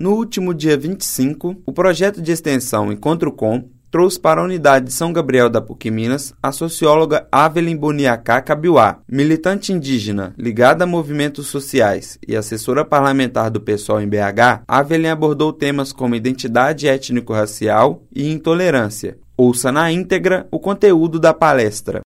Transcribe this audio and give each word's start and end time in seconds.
No 0.00 0.14
último 0.14 0.54
dia 0.54 0.78
25, 0.78 1.56
o 1.66 1.72
projeto 1.72 2.22
de 2.22 2.30
extensão 2.30 2.92
Encontro 2.92 3.32
Com 3.32 3.68
trouxe 3.90 4.20
para 4.20 4.40
a 4.40 4.44
unidade 4.44 4.86
de 4.86 4.92
São 4.92 5.12
Gabriel 5.12 5.50
da 5.50 5.60
PUC 5.60 5.90
Minas 5.90 6.32
a 6.40 6.52
socióloga 6.52 7.26
Avelin 7.32 7.76
Boniacá 7.76 8.40
Cabiuá, 8.40 9.00
militante 9.10 9.72
indígena 9.72 10.32
ligada 10.38 10.84
a 10.84 10.86
movimentos 10.86 11.48
sociais 11.48 12.16
e 12.28 12.36
assessora 12.36 12.84
parlamentar 12.84 13.50
do 13.50 13.60
PSOL 13.60 14.00
em 14.00 14.08
BH. 14.08 14.62
Avelin 14.68 15.08
abordou 15.08 15.52
temas 15.52 15.92
como 15.92 16.14
identidade 16.14 16.86
étnico-racial 16.86 18.04
e 18.14 18.30
intolerância. 18.30 19.18
Ouça 19.36 19.72
na 19.72 19.90
íntegra 19.90 20.46
o 20.52 20.60
conteúdo 20.60 21.18
da 21.18 21.34
palestra. 21.34 22.02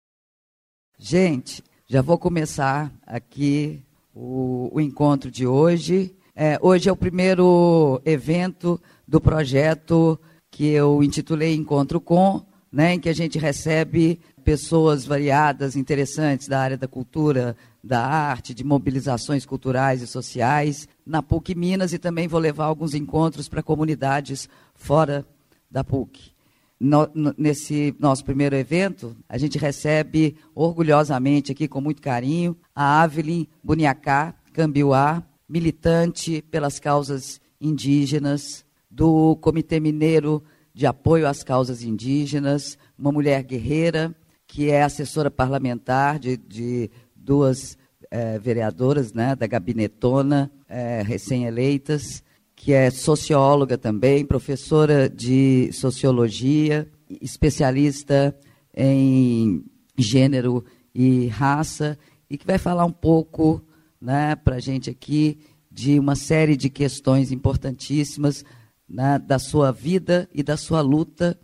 Gente, 0.98 1.62
já 1.86 2.00
vou 2.00 2.16
começar 2.16 2.90
aqui 3.06 3.82
o, 4.14 4.70
o 4.72 4.80
encontro 4.80 5.30
de 5.30 5.46
hoje. 5.46 6.14
É, 6.34 6.58
hoje 6.62 6.88
é 6.88 6.92
o 6.92 6.96
primeiro 6.96 8.00
evento 8.06 8.80
do 9.06 9.20
projeto 9.20 10.18
que 10.50 10.66
eu 10.66 11.02
intitulei 11.02 11.54
Encontro 11.54 12.00
Com, 12.00 12.42
né, 12.72 12.94
em 12.94 13.00
que 13.00 13.10
a 13.10 13.14
gente 13.14 13.38
recebe 13.38 14.18
pessoas 14.42 15.04
variadas, 15.04 15.76
interessantes 15.76 16.48
da 16.48 16.58
área 16.58 16.76
da 16.78 16.88
cultura, 16.88 17.54
da 17.84 18.02
arte, 18.02 18.54
de 18.54 18.64
mobilizações 18.64 19.44
culturais 19.44 20.00
e 20.00 20.06
sociais, 20.06 20.88
na 21.04 21.22
PUC 21.22 21.54
Minas, 21.54 21.92
e 21.92 21.98
também 21.98 22.26
vou 22.26 22.40
levar 22.40 22.64
alguns 22.64 22.94
encontros 22.94 23.46
para 23.46 23.62
comunidades 23.62 24.48
fora 24.74 25.26
da 25.70 25.84
PUC. 25.84 26.32
No, 26.80 27.08
nesse 27.36 27.94
nosso 28.00 28.24
primeiro 28.24 28.56
evento, 28.56 29.14
a 29.28 29.36
gente 29.36 29.58
recebe 29.58 30.36
orgulhosamente 30.54 31.52
aqui, 31.52 31.68
com 31.68 31.80
muito 31.80 32.00
carinho, 32.00 32.56
a 32.74 33.02
Avelin 33.02 33.46
Buniacá 33.62 34.34
Cambiuá, 34.52 35.22
militante 35.52 36.40
pelas 36.50 36.80
causas 36.80 37.38
indígenas, 37.60 38.64
do 38.90 39.36
Comitê 39.36 39.78
Mineiro 39.78 40.42
de 40.72 40.86
Apoio 40.86 41.28
às 41.28 41.44
Causas 41.44 41.82
Indígenas, 41.82 42.78
uma 42.98 43.12
mulher 43.12 43.42
guerreira, 43.42 44.14
que 44.46 44.70
é 44.70 44.82
assessora 44.82 45.30
parlamentar 45.30 46.18
de, 46.18 46.38
de 46.38 46.90
duas 47.14 47.76
é, 48.10 48.38
vereadoras 48.38 49.12
né, 49.12 49.36
da 49.36 49.46
Gabinetona, 49.46 50.50
é, 50.66 51.02
recém-eleitas, 51.02 52.24
que 52.56 52.72
é 52.72 52.90
socióloga 52.90 53.76
também, 53.76 54.24
professora 54.24 55.06
de 55.06 55.70
sociologia, 55.70 56.88
especialista 57.20 58.34
em 58.74 59.62
gênero 59.98 60.64
e 60.94 61.26
raça, 61.26 61.98
e 62.30 62.38
que 62.38 62.46
vai 62.46 62.56
falar 62.56 62.86
um 62.86 62.92
pouco 62.92 63.62
né, 64.02 64.34
para 64.34 64.56
a 64.56 64.60
gente 64.60 64.90
aqui 64.90 65.38
de 65.70 65.98
uma 65.98 66.16
série 66.16 66.56
de 66.56 66.68
questões 66.68 67.30
importantíssimas 67.30 68.44
né, 68.88 69.16
da 69.18 69.38
sua 69.38 69.70
vida 69.70 70.28
e 70.34 70.42
da 70.42 70.56
sua 70.56 70.80
luta, 70.80 71.38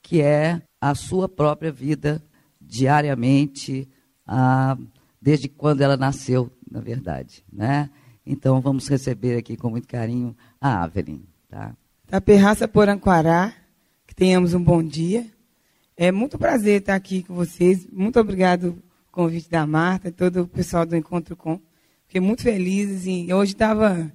que 0.00 0.22
é 0.22 0.62
a 0.80 0.94
sua 0.94 1.28
própria 1.28 1.72
vida 1.72 2.22
diariamente, 2.60 3.88
a, 4.24 4.78
desde 5.20 5.48
quando 5.48 5.80
ela 5.80 5.96
nasceu, 5.96 6.50
na 6.70 6.80
verdade. 6.80 7.44
Né? 7.52 7.90
Então 8.24 8.60
vamos 8.60 8.86
receber 8.88 9.36
aqui 9.36 9.56
com 9.56 9.68
muito 9.68 9.88
carinho 9.88 10.36
a 10.60 10.84
Avelin. 10.84 11.26
Tá? 11.48 11.76
Da 12.08 12.20
Perraça 12.20 12.68
Poranquará, 12.68 13.52
que 14.06 14.14
tenhamos 14.14 14.54
um 14.54 14.62
bom 14.62 14.82
dia. 14.82 15.26
É 15.96 16.12
muito 16.12 16.38
prazer 16.38 16.80
estar 16.80 16.94
aqui 16.94 17.24
com 17.24 17.34
vocês. 17.34 17.86
Muito 17.92 18.20
obrigado 18.20 18.72
pelo 18.72 18.82
convite 19.10 19.50
da 19.50 19.66
Marta 19.66 20.08
e 20.08 20.12
todo 20.12 20.42
o 20.42 20.48
pessoal 20.48 20.86
do 20.86 20.96
Encontro 20.96 21.36
Com. 21.36 21.60
Fiquei 22.14 22.28
muito 22.28 22.42
feliz. 22.44 23.00
Assim, 23.00 23.32
hoje 23.32 23.54
estava. 23.54 24.12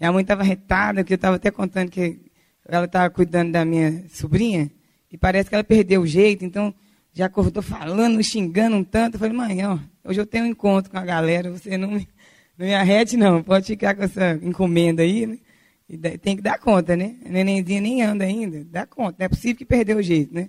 Minha 0.00 0.10
mãe 0.10 0.22
estava 0.22 0.42
retada, 0.42 1.04
que 1.04 1.12
eu 1.12 1.16
estava 1.16 1.36
até 1.36 1.50
contando 1.50 1.90
que 1.90 2.18
ela 2.66 2.86
estava 2.86 3.10
cuidando 3.10 3.52
da 3.52 3.62
minha 3.62 4.06
sobrinha 4.08 4.70
e 5.10 5.18
parece 5.18 5.50
que 5.50 5.54
ela 5.54 5.62
perdeu 5.62 6.00
o 6.00 6.06
jeito, 6.06 6.46
então 6.46 6.74
já 7.12 7.26
acordou 7.26 7.62
falando, 7.62 8.22
xingando 8.22 8.76
um 8.76 8.82
tanto. 8.82 9.16
Eu 9.16 9.18
falei, 9.18 9.36
mãe, 9.36 9.66
ó, 9.66 9.78
hoje 10.02 10.18
eu 10.18 10.24
tenho 10.24 10.46
um 10.46 10.48
encontro 10.48 10.90
com 10.90 10.96
a 10.96 11.04
galera, 11.04 11.50
você 11.50 11.76
não 11.76 11.90
me, 11.90 12.08
não 12.56 12.64
me 12.64 12.74
arrete, 12.74 13.18
não, 13.18 13.42
pode 13.42 13.66
ficar 13.66 13.94
com 13.94 14.02
essa 14.02 14.32
encomenda 14.42 15.02
aí, 15.02 15.26
né? 15.26 15.38
E 15.86 15.98
tem 16.16 16.36
que 16.36 16.42
dar 16.42 16.58
conta, 16.58 16.96
né? 16.96 17.16
A 17.26 17.28
nenenzinha 17.28 17.82
nem 17.82 18.02
anda 18.02 18.24
ainda, 18.24 18.64
dá 18.64 18.86
conta, 18.86 19.16
não 19.18 19.26
é 19.26 19.28
possível 19.28 19.58
que 19.58 19.66
perdeu 19.66 19.98
o 19.98 20.02
jeito, 20.02 20.34
né? 20.34 20.48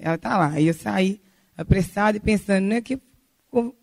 Ela 0.00 0.14
está 0.14 0.38
lá. 0.38 0.48
Aí 0.52 0.66
eu 0.66 0.74
saí 0.74 1.20
apressado 1.54 2.16
e 2.16 2.20
pensando, 2.20 2.64
né, 2.64 2.80
que 2.80 2.98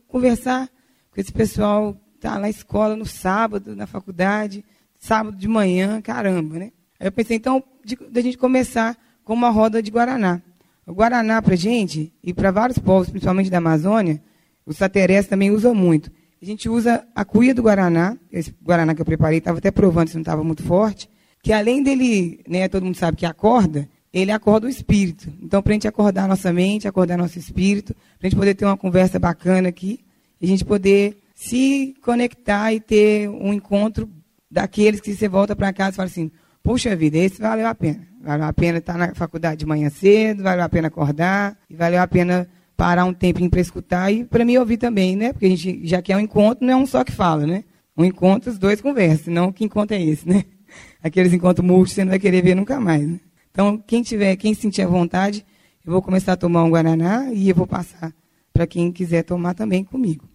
conversar 0.07 0.68
com 1.12 1.22
esse 1.22 1.31
pessoal, 1.31 1.95
tá 2.25 2.40
na 2.40 2.50
escola 2.50 2.96
no 2.96 3.06
sábado, 3.06 3.75
na 3.75 3.86
faculdade, 3.86 4.66
sábado 5.00 5.38
de 5.38 5.47
manhã, 5.47 6.02
caramba, 6.02 6.58
né? 6.58 6.72
Aí 7.00 7.08
eu 7.08 7.12
pensei, 7.12 7.38
então, 7.38 7.63
da 8.09 8.19
gente 8.19 8.36
começar 8.36 8.97
com 9.24 9.34
uma 9.34 9.50
roda 9.50 9.81
de 9.81 9.91
Guaraná. 9.91 10.41
O 10.88 10.94
Guaraná, 10.94 11.40
para 11.40 11.56
gente, 11.56 12.12
e 12.24 12.34
para 12.34 12.50
vários 12.50 12.80
povos, 12.80 13.09
principalmente 13.09 13.50
da 13.50 13.59
Amazônia, 13.59 14.22
os 14.66 14.78
saterés 14.78 15.28
também 15.28 15.52
usam 15.52 15.75
muito. 15.75 16.12
A 16.41 16.46
gente 16.46 16.68
usa 16.68 17.06
a 17.13 17.24
cuia 17.24 17.53
do 17.53 17.62
Guaraná, 17.62 18.18
esse 18.31 18.52
Guaraná 18.63 18.96
que 18.96 19.02
eu 19.02 19.06
preparei, 19.06 19.38
estava 19.38 19.59
até 19.59 19.69
provando 19.69 20.07
se 20.07 20.16
não 20.16 20.22
estava 20.22 20.44
muito 20.44 20.63
forte, 20.63 21.07
que 21.44 21.53
além 21.53 21.84
dele, 21.84 22.40
né, 22.47 22.68
todo 22.68 22.86
mundo 22.86 22.97
sabe 22.97 23.18
que 23.18 23.25
acorda, 23.25 23.88
ele 24.12 24.31
acorda 24.31 24.66
o 24.66 24.69
espírito. 24.69 25.31
Então, 25.44 25.62
para 25.62 25.74
a 25.74 25.75
gente 25.75 25.88
acordar 25.88 26.24
a 26.24 26.28
nossa 26.28 26.52
mente, 26.52 26.88
acordar 26.88 27.18
nosso 27.18 27.38
espírito, 27.38 27.94
para 28.18 28.28
a 28.28 28.30
gente 28.30 28.40
poder 28.40 28.56
ter 28.56 28.66
uma 28.66 28.78
conversa 28.78 29.19
bacana 29.19 29.69
aqui, 29.69 30.00
e 30.42 30.46
a 30.46 30.47
gente 30.47 30.66
poder 30.66 31.18
se 31.35 31.94
conectar 32.01 32.73
e 32.73 32.79
ter 32.79 33.29
um 33.29 33.53
encontro 33.53 34.09
daqueles 34.50 35.01
que 35.01 35.13
você 35.13 35.28
volta 35.28 35.53
para 35.56 35.73
casa 35.73 35.91
e 35.91 35.96
fala 35.97 36.07
assim, 36.07 36.31
puxa 36.63 36.96
vida, 36.96 37.18
esse 37.18 37.40
valeu 37.40 37.68
a 37.68 37.75
pena. 37.75 38.07
Valeu 38.23 38.46
a 38.46 38.53
pena 38.53 38.78
estar 38.79 38.97
na 38.97 39.13
faculdade 39.13 39.59
de 39.59 39.66
manhã 39.66 39.90
cedo, 39.90 40.41
valeu 40.41 40.63
a 40.63 40.69
pena 40.69 40.88
acordar, 40.88 41.56
e 41.69 41.75
valeu 41.75 42.01
a 42.01 42.07
pena 42.07 42.50
parar 42.75 43.06
um 43.06 43.13
tempinho 43.13 43.50
para 43.50 43.62
escutar 43.62 44.12
e 44.12 44.24
para 44.24 44.44
me 44.44 44.57
ouvir 44.57 44.78
também, 44.78 45.16
né? 45.16 45.31
Porque 45.34 45.45
a 45.45 45.50
gente 45.50 45.85
já 45.85 46.01
quer 46.01 46.16
um 46.16 46.22
encontro, 46.22 46.66
não 46.66 46.74
é 46.74 46.75
um 46.75 46.88
só 46.88 47.03
que 47.03 47.12
fala, 47.12 47.45
né? 47.45 47.63
Um 47.95 48.03
encontro, 48.03 48.50
os 48.50 48.57
dois 48.57 48.81
conversam, 48.81 49.34
não 49.34 49.51
que 49.51 49.63
encontro 49.63 49.95
é 49.95 50.01
esse, 50.01 50.28
né? 50.28 50.44
Aqueles 51.03 51.34
encontros 51.34 51.66
múltiplos 51.66 51.94
você 51.94 52.03
não 52.03 52.09
vai 52.12 52.19
querer 52.19 52.41
ver 52.41 52.56
nunca 52.56 52.79
mais, 52.79 53.07
né? 53.07 53.19
Então, 53.51 53.78
quem 53.78 54.01
tiver, 54.01 54.35
quem 54.38 54.53
sentir 54.53 54.81
a 54.81 54.88
vontade, 54.88 55.45
eu 55.85 55.91
vou 55.91 56.01
começar 56.01 56.34
a 56.34 56.38
tomar 56.38 56.63
um 56.63 56.72
Guaraná 56.72 57.31
e 57.31 57.47
eu 57.47 57.56
vou 57.56 57.68
passar 57.68 58.13
para 58.51 58.66
quem 58.66 58.91
quiser 58.91 59.24
tomar 59.24 59.53
também 59.53 59.84
comigo. 59.84 60.28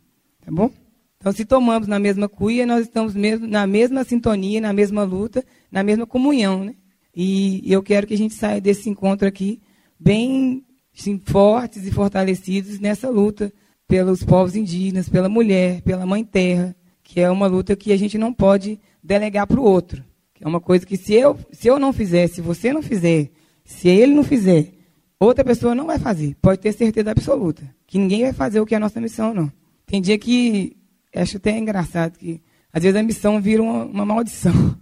Tá 0.45 0.51
bom? 0.51 0.71
Então, 1.21 1.33
se 1.33 1.45
tomamos 1.45 1.87
na 1.87 1.99
mesma 1.99 2.31
cuia, 2.31 2.65
nós 2.65 2.87
estamos 2.87 3.15
mesmo 3.15 3.47
na 3.47 3.67
mesma 3.67 4.03
sintonia, 4.05 4.59
na 4.59 4.73
mesma 4.73 5.05
luta, 5.05 5.45
na 5.71 5.83
mesma 5.83 6.07
comunhão. 6.07 6.65
Né? 6.65 6.75
E 7.15 7.63
eu 7.71 7.83
quero 7.83 8.07
que 8.07 8.15
a 8.15 8.17
gente 8.17 8.33
saia 8.33 8.59
desse 8.59 8.89
encontro 8.89 9.29
aqui 9.29 9.61
bem 9.99 10.65
assim, 10.99 11.21
fortes 11.23 11.87
e 11.87 11.91
fortalecidos 11.91 12.81
nessa 12.81 13.11
luta 13.11 13.53
pelos 13.87 14.25
povos 14.25 14.57
indígenas, 14.57 15.11
pela 15.11 15.29
mulher, 15.29 15.83
pela 15.83 16.07
mãe 16.07 16.25
terra, 16.25 16.75
que 17.03 17.21
é 17.21 17.31
uma 17.31 17.47
luta 17.47 17.77
que 17.77 17.93
a 17.93 17.99
gente 17.99 18.17
não 18.17 18.33
pode 18.33 18.81
delegar 19.05 19.47
para 19.47 19.61
o 19.61 19.65
outro. 19.65 20.03
É 20.41 20.49
uma 20.49 20.61
coisa 20.61 20.87
que 20.87 20.97
se 20.97 21.13
eu, 21.13 21.39
se 21.53 21.69
eu 21.69 21.79
não 21.79 21.93
fizer, 21.93 22.29
se 22.29 22.41
você 22.41 22.73
não 22.73 22.81
fizer, 22.81 23.29
se 23.63 23.89
ele 23.89 24.15
não 24.15 24.25
fizer, 24.25 24.73
outra 25.19 25.45
pessoa 25.45 25.75
não 25.75 25.87
vai 25.87 25.99
fazer. 25.99 26.35
Pode 26.41 26.61
ter 26.61 26.73
certeza 26.73 27.11
absoluta. 27.11 27.63
Que 27.87 27.99
ninguém 27.99 28.23
vai 28.23 28.33
fazer 28.33 28.59
o 28.59 28.65
que 28.65 28.73
é 28.73 28.79
a 28.79 28.81
nossa 28.81 29.03
missão, 29.03 29.35
não. 29.35 29.53
Tem 29.85 30.01
dia 30.01 30.17
que 30.17 30.80
acho 31.15 31.37
até 31.37 31.57
engraçado 31.57 32.19
que 32.19 32.41
às 32.73 32.83
vezes 32.83 32.97
a 32.97 33.03
missão 33.03 33.41
vira 33.41 33.63
uma, 33.63 33.85
uma 33.85 34.07
maldição. 34.07 34.53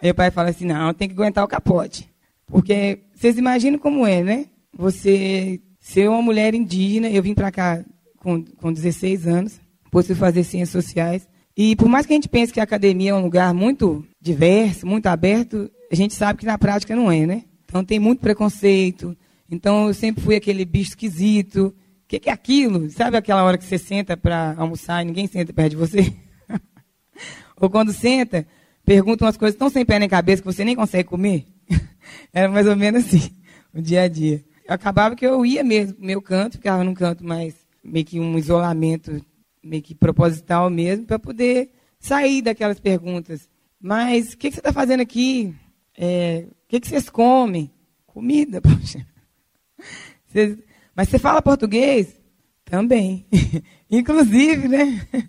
Aí 0.00 0.10
o 0.10 0.14
pai 0.14 0.30
fala 0.30 0.50
assim, 0.50 0.66
não, 0.66 0.92
tem 0.92 1.08
que 1.08 1.14
aguentar 1.14 1.44
o 1.44 1.48
capote. 1.48 2.08
Porque 2.46 3.00
vocês 3.14 3.38
imaginam 3.38 3.78
como 3.78 4.06
é, 4.06 4.22
né? 4.22 4.46
Você 4.76 5.60
ser 5.80 6.08
uma 6.08 6.20
mulher 6.20 6.54
indígena, 6.54 7.08
eu 7.08 7.22
vim 7.22 7.34
para 7.34 7.50
cá 7.50 7.82
com, 8.18 8.44
com 8.44 8.72
16 8.72 9.26
anos, 9.26 9.60
fui 9.90 10.02
fazer 10.14 10.44
ciências 10.44 10.84
sociais. 10.84 11.26
E 11.56 11.74
por 11.74 11.88
mais 11.88 12.04
que 12.04 12.12
a 12.12 12.16
gente 12.16 12.28
pense 12.28 12.52
que 12.52 12.60
a 12.60 12.64
academia 12.64 13.12
é 13.12 13.14
um 13.14 13.22
lugar 13.22 13.54
muito 13.54 14.04
diverso, 14.20 14.86
muito 14.86 15.06
aberto, 15.06 15.70
a 15.90 15.94
gente 15.94 16.12
sabe 16.12 16.40
que 16.40 16.46
na 16.46 16.58
prática 16.58 16.94
não 16.94 17.10
é, 17.10 17.24
né? 17.24 17.44
Então 17.64 17.84
tem 17.84 17.98
muito 17.98 18.20
preconceito. 18.20 19.16
Então 19.50 19.88
eu 19.88 19.94
sempre 19.94 20.22
fui 20.22 20.36
aquele 20.36 20.64
bicho 20.64 20.90
esquisito. 20.90 21.74
O 22.06 22.08
que, 22.08 22.20
que, 22.20 22.30
é 22.30 22.32
aquilo? 22.32 22.88
Sabe 22.88 23.16
aquela 23.16 23.42
hora 23.42 23.58
que 23.58 23.64
você 23.64 23.76
senta 23.76 24.16
para 24.16 24.54
almoçar 24.56 25.02
e 25.02 25.06
ninguém 25.06 25.26
senta 25.26 25.52
perto 25.52 25.70
de 25.70 25.76
você? 25.76 26.14
Ou 27.60 27.68
quando 27.68 27.92
senta, 27.92 28.46
pergunta 28.84 29.24
umas 29.24 29.36
coisas 29.36 29.58
tão 29.58 29.68
sem 29.68 29.84
pé 29.84 29.98
nem 29.98 30.08
cabeça 30.08 30.40
que 30.40 30.46
você 30.46 30.64
nem 30.64 30.76
consegue 30.76 31.08
comer? 31.08 31.44
Era 32.32 32.48
mais 32.48 32.68
ou 32.68 32.76
menos 32.76 33.04
assim, 33.04 33.28
o 33.74 33.82
dia 33.82 34.02
a 34.02 34.08
dia. 34.08 34.44
Acabava 34.68 35.16
que 35.16 35.26
eu 35.26 35.44
ia 35.44 35.64
mesmo 35.64 35.96
meu 35.98 36.22
canto, 36.22 36.58
ficava 36.58 36.84
num 36.84 36.94
canto 36.94 37.24
mais, 37.24 37.56
meio 37.82 38.04
que 38.04 38.20
um 38.20 38.38
isolamento, 38.38 39.20
meio 39.60 39.82
que 39.82 39.92
proposital 39.92 40.70
mesmo, 40.70 41.06
para 41.06 41.18
poder 41.18 41.72
sair 41.98 42.40
daquelas 42.40 42.78
perguntas. 42.78 43.48
Mas 43.80 44.32
o 44.32 44.38
que, 44.38 44.48
que, 44.48 44.54
você 44.54 44.60
está 44.60 44.72
fazendo 44.72 45.00
aqui? 45.00 45.52
É, 45.98 46.46
o 46.46 46.68
que, 46.68 46.78
que, 46.78 46.86
vocês 46.86 47.10
comem? 47.10 47.68
Comida, 48.06 48.60
poxa. 48.62 49.04
Vocês, 50.28 50.56
mas 50.96 51.10
você 51.10 51.18
fala 51.18 51.42
português? 51.42 52.18
Também. 52.64 53.26
Inclusive, 53.90 54.66
né? 54.66 55.06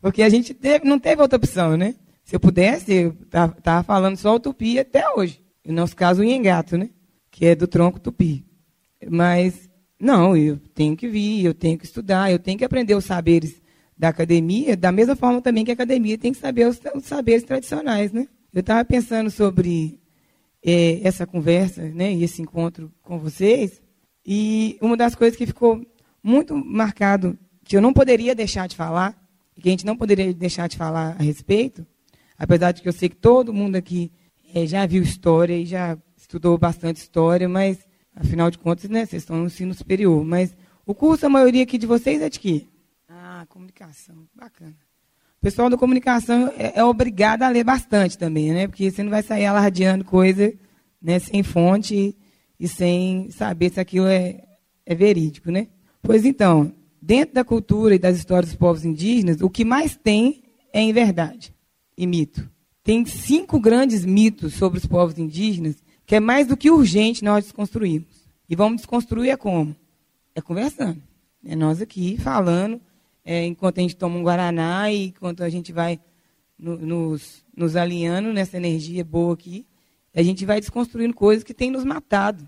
Porque 0.00 0.22
a 0.22 0.28
gente 0.28 0.54
teve, 0.54 0.86
não 0.86 0.98
teve 1.00 1.20
outra 1.20 1.36
opção, 1.36 1.76
né? 1.76 1.96
Se 2.22 2.36
eu 2.36 2.40
pudesse, 2.40 2.92
eu 2.92 3.16
estava 3.26 3.82
falando 3.82 4.16
só 4.16 4.36
o 4.36 4.40
tupi 4.40 4.78
até 4.78 5.02
hoje. 5.10 5.42
No 5.66 5.74
nosso 5.74 5.96
caso, 5.96 6.20
o 6.20 6.24
Inhengato, 6.24 6.78
né? 6.78 6.90
Que 7.30 7.46
é 7.46 7.54
do 7.56 7.66
tronco 7.66 7.98
tupi. 7.98 8.46
Mas, 9.10 9.68
não, 9.98 10.36
eu 10.36 10.58
tenho 10.74 10.96
que 10.96 11.08
vir, 11.08 11.44
eu 11.44 11.54
tenho 11.54 11.76
que 11.76 11.84
estudar, 11.84 12.30
eu 12.30 12.38
tenho 12.38 12.56
que 12.56 12.64
aprender 12.64 12.94
os 12.94 13.04
saberes 13.04 13.60
da 13.96 14.10
academia, 14.10 14.76
da 14.76 14.92
mesma 14.92 15.16
forma 15.16 15.42
também 15.42 15.64
que 15.64 15.72
a 15.72 15.74
academia 15.74 16.16
tem 16.16 16.32
que 16.32 16.38
saber 16.38 16.68
os, 16.68 16.80
os 16.94 17.04
saberes 17.04 17.42
tradicionais, 17.42 18.12
né? 18.12 18.28
Eu 18.54 18.60
estava 18.60 18.84
pensando 18.84 19.28
sobre 19.30 20.00
é, 20.64 21.00
essa 21.02 21.26
conversa, 21.26 21.82
né, 21.82 22.12
e 22.12 22.22
esse 22.22 22.40
encontro 22.40 22.92
com 23.02 23.18
vocês, 23.18 23.82
e 24.30 24.76
uma 24.82 24.94
das 24.94 25.14
coisas 25.14 25.38
que 25.38 25.46
ficou 25.46 25.82
muito 26.22 26.54
marcado, 26.54 27.38
que 27.64 27.74
eu 27.74 27.80
não 27.80 27.94
poderia 27.94 28.34
deixar 28.34 28.68
de 28.68 28.76
falar, 28.76 29.18
que 29.58 29.66
a 29.66 29.70
gente 29.70 29.86
não 29.86 29.96
poderia 29.96 30.34
deixar 30.34 30.68
de 30.68 30.76
falar 30.76 31.16
a 31.18 31.22
respeito, 31.22 31.86
apesar 32.36 32.72
de 32.72 32.82
que 32.82 32.88
eu 32.90 32.92
sei 32.92 33.08
que 33.08 33.16
todo 33.16 33.54
mundo 33.54 33.76
aqui 33.76 34.12
é, 34.54 34.66
já 34.66 34.84
viu 34.84 35.02
história 35.02 35.56
e 35.56 35.64
já 35.64 35.96
estudou 36.14 36.58
bastante 36.58 36.98
história, 36.98 37.48
mas, 37.48 37.78
afinal 38.14 38.50
de 38.50 38.58
contas, 38.58 38.90
né, 38.90 39.06
vocês 39.06 39.22
estão 39.22 39.38
no 39.38 39.46
ensino 39.46 39.72
superior. 39.72 40.22
Mas 40.22 40.54
o 40.84 40.94
curso, 40.94 41.24
a 41.24 41.30
maioria 41.30 41.62
aqui 41.62 41.78
de 41.78 41.86
vocês 41.86 42.20
é 42.20 42.28
de 42.28 42.38
quê? 42.38 42.66
Ah, 43.08 43.46
comunicação. 43.48 44.28
Bacana. 44.34 44.76
O 45.38 45.40
pessoal 45.40 45.70
da 45.70 45.78
comunicação 45.78 46.52
é, 46.54 46.80
é 46.80 46.84
obrigado 46.84 47.44
a 47.44 47.48
ler 47.48 47.64
bastante 47.64 48.18
também, 48.18 48.52
né? 48.52 48.68
Porque 48.68 48.90
você 48.90 49.02
não 49.02 49.10
vai 49.10 49.22
sair 49.22 49.46
alardeando 49.46 50.04
coisa 50.04 50.52
né, 51.00 51.18
sem 51.18 51.42
fonte 51.42 52.14
e, 52.58 52.66
sem 52.66 53.30
saber 53.30 53.70
se 53.70 53.80
aquilo 53.80 54.06
é, 54.06 54.44
é 54.84 54.94
verídico, 54.94 55.50
né? 55.50 55.68
Pois 56.02 56.24
então, 56.24 56.72
dentro 57.00 57.34
da 57.34 57.44
cultura 57.44 57.94
e 57.94 57.98
das 57.98 58.16
histórias 58.16 58.50
dos 58.50 58.58
povos 58.58 58.84
indígenas, 58.84 59.40
o 59.40 59.50
que 59.50 59.64
mais 59.64 59.96
tem 59.96 60.42
é 60.72 60.80
em 60.80 60.92
verdade 60.92 61.54
e 61.96 62.06
mito. 62.06 62.48
Tem 62.82 63.04
cinco 63.04 63.60
grandes 63.60 64.04
mitos 64.04 64.54
sobre 64.54 64.78
os 64.78 64.86
povos 64.86 65.18
indígenas 65.18 65.76
que 66.06 66.14
é 66.14 66.20
mais 66.20 66.46
do 66.46 66.56
que 66.56 66.70
urgente 66.70 67.22
nós 67.22 67.44
desconstruirmos. 67.44 68.26
E 68.48 68.56
vamos 68.56 68.78
desconstruir 68.78 69.30
é 69.30 69.36
como? 69.36 69.76
É 70.34 70.40
conversando. 70.40 71.02
É 71.44 71.54
nós 71.54 71.82
aqui 71.82 72.16
falando, 72.16 72.80
é, 73.22 73.44
enquanto 73.44 73.78
a 73.78 73.82
gente 73.82 73.94
toma 73.94 74.16
um 74.16 74.22
Guaraná 74.22 74.90
e 74.90 75.08
enquanto 75.08 75.42
a 75.42 75.50
gente 75.50 75.70
vai 75.70 76.00
no, 76.58 76.78
nos, 76.78 77.44
nos 77.54 77.76
alinhando 77.76 78.32
nessa 78.32 78.56
energia 78.56 79.04
boa 79.04 79.34
aqui, 79.34 79.66
a 80.14 80.22
gente 80.22 80.44
vai 80.44 80.60
desconstruindo 80.60 81.14
coisas 81.14 81.44
que 81.44 81.54
têm 81.54 81.70
nos 81.70 81.84
matado 81.84 82.46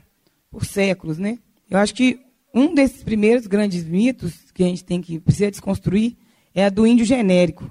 por 0.51 0.65
séculos, 0.65 1.19
né? 1.19 1.39
Eu 1.71 1.79
acho 1.79 1.95
que 1.95 2.21
um 2.55 2.75
desses 2.75 3.03
primeiros 3.05 3.47
grandes 3.47 3.85
mitos 3.85 4.51
que 4.53 4.65
a 4.65 4.67
gente 4.67 4.85
tem 4.85 5.01
que 5.01 5.21
precisa 5.21 5.51
desconstruir 5.51 6.17
é 6.55 6.65
a 6.65 6.69
do 6.69 6.87
índio 6.87 7.07
genérico. 7.07 7.71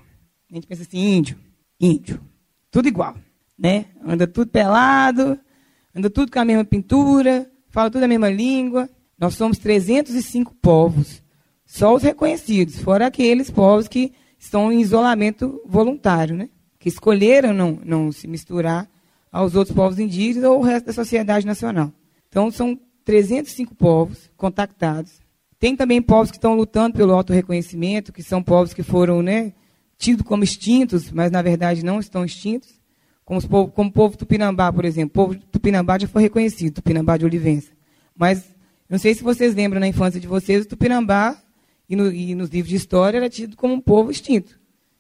A 0.50 0.56
gente 0.56 0.68
pensa 0.68 0.84
assim, 0.84 1.16
índio, 1.18 1.38
índio, 1.80 2.22
tudo 2.72 2.88
igual, 2.88 3.16
né? 3.58 3.86
Anda 4.04 4.26
tudo 4.26 4.50
pelado, 4.50 5.38
anda 5.94 6.10
tudo 6.10 6.32
com 6.32 6.40
a 6.40 6.46
mesma 6.46 6.64
pintura, 6.64 7.52
fala 7.70 7.92
tudo 7.92 8.04
a 8.04 8.08
mesma 8.08 8.30
língua. 8.30 8.90
Nós 9.18 9.36
somos 9.36 9.58
305 9.58 10.56
povos, 10.56 11.22
só 11.66 11.94
os 11.94 12.04
reconhecidos, 12.04 12.80
fora 12.80 13.08
aqueles 13.08 13.52
povos 13.52 13.88
que 13.88 14.14
estão 14.40 14.72
em 14.72 14.80
isolamento 14.80 15.62
voluntário, 15.66 16.36
né? 16.36 16.50
Que 16.80 16.88
escolheram 16.88 17.54
não, 17.54 17.78
não 17.84 18.12
se 18.14 18.28
misturar 18.28 18.90
aos 19.32 19.56
outros 19.56 19.76
povos 19.76 20.00
indígenas 20.00 20.50
ou 20.50 20.60
o 20.60 20.64
resto 20.64 20.88
da 20.88 20.94
sociedade 20.94 21.46
nacional. 21.46 21.92
Então, 22.28 22.50
são 22.52 22.80
305 23.06 23.76
povos 23.76 24.30
contactados. 24.38 25.20
Tem 25.60 25.76
também 25.76 26.02
povos 26.02 26.32
que 26.32 26.38
estão 26.38 26.56
lutando 26.56 26.98
pelo 26.98 27.14
autorreconhecimento, 27.14 28.14
que 28.14 28.24
são 28.24 28.42
povos 28.42 28.74
que 28.74 28.84
foram 28.84 29.22
né, 29.22 29.54
tidos 29.98 30.26
como 30.26 30.44
extintos, 30.44 31.12
mas 31.12 31.32
na 31.32 31.42
verdade 31.42 31.84
não 31.84 32.00
estão 32.00 32.24
extintos, 32.24 32.80
como, 33.26 33.46
povo, 33.48 33.72
como 33.72 33.90
o 33.90 33.94
povo 33.94 34.18
tupinambá, 34.18 34.72
por 34.72 34.86
exemplo. 34.86 35.10
O 35.10 35.28
povo 35.28 35.40
tupinambá 35.52 36.00
já 36.00 36.08
foi 36.08 36.22
reconhecido, 36.22 36.76
tupinambá 36.76 37.18
de 37.18 37.26
Olivença. 37.26 37.72
Mas 38.16 38.56
não 38.90 38.98
sei 38.98 39.14
se 39.14 39.22
vocês 39.22 39.54
lembram 39.54 39.80
na 39.80 39.88
infância 39.88 40.20
de 40.20 40.28
vocês, 40.28 40.64
o 40.64 40.68
tupinambá, 40.68 41.38
e, 41.90 41.96
no, 41.96 42.12
e 42.12 42.34
nos 42.36 42.50
livros 42.50 42.70
de 42.70 42.76
história, 42.76 43.18
era 43.18 43.30
tido 43.30 43.58
como 43.58 43.74
um 43.74 43.82
povo 43.82 44.10
extinto. 44.10 44.60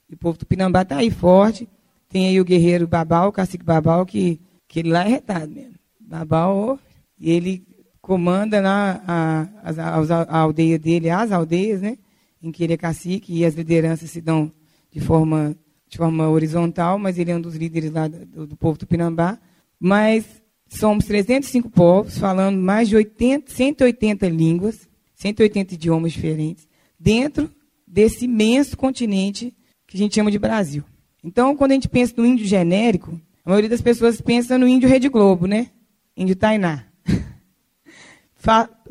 E 0.09 0.15
o 0.15 0.17
povo 0.17 0.37
tupinambá 0.37 0.81
está 0.81 0.97
aí 0.97 1.09
forte. 1.09 1.69
Tem 2.09 2.27
aí 2.27 2.41
o 2.41 2.45
guerreiro 2.45 2.87
Babal, 2.87 3.29
o 3.29 3.31
cacique 3.31 3.63
Babal, 3.63 4.03
que, 4.05 4.41
que 4.67 4.79
ele 4.79 4.89
lá 4.89 5.05
é 5.05 5.07
retado 5.07 5.53
mesmo. 5.53 5.75
Babal, 5.99 6.79
ele 7.21 7.63
comanda 8.01 8.59
lá 8.59 9.03
a, 9.07 9.47
a, 9.63 10.23
a, 10.23 10.37
aldeia 10.39 10.79
dele, 10.79 11.11
as 11.11 11.31
aldeias, 11.31 11.81
né? 11.81 11.99
Em 12.41 12.51
que 12.51 12.63
ele 12.63 12.73
é 12.73 12.77
cacique 12.77 13.31
e 13.31 13.45
as 13.45 13.53
lideranças 13.53 14.09
se 14.09 14.19
dão 14.19 14.51
de 14.91 14.99
forma, 14.99 15.55
de 15.87 15.97
forma 15.97 16.27
horizontal, 16.27 16.97
mas 16.97 17.19
ele 17.19 17.29
é 17.29 17.35
um 17.35 17.41
dos 17.41 17.55
líderes 17.55 17.91
lá 17.91 18.07
do, 18.07 18.47
do 18.47 18.57
povo 18.57 18.79
tupinambá. 18.79 19.37
Mas 19.79 20.25
somos 20.67 21.05
305 21.05 21.69
povos, 21.69 22.17
falando 22.17 22.59
mais 22.59 22.89
de 22.89 22.95
80, 22.95 23.51
180 23.51 24.27
línguas, 24.27 24.87
180 25.13 25.75
idiomas 25.75 26.11
diferentes, 26.11 26.67
dentro 26.99 27.51
desse 27.85 28.25
imenso 28.25 28.75
continente 28.75 29.55
que 29.85 29.95
a 29.95 29.99
gente 29.99 30.15
chama 30.15 30.31
de 30.31 30.39
Brasil. 30.39 30.83
Então, 31.23 31.55
quando 31.55 31.71
a 31.71 31.73
gente 31.73 31.89
pensa 31.89 32.13
no 32.17 32.25
índio 32.25 32.45
genérico, 32.45 33.19
a 33.45 33.49
maioria 33.49 33.69
das 33.69 33.81
pessoas 33.81 34.21
pensa 34.21 34.57
no 34.57 34.67
índio 34.67 34.89
Rede 34.89 35.09
Globo, 35.09 35.47
né? 35.47 35.67
Índio 36.15 36.35
Tainá. 36.35 36.85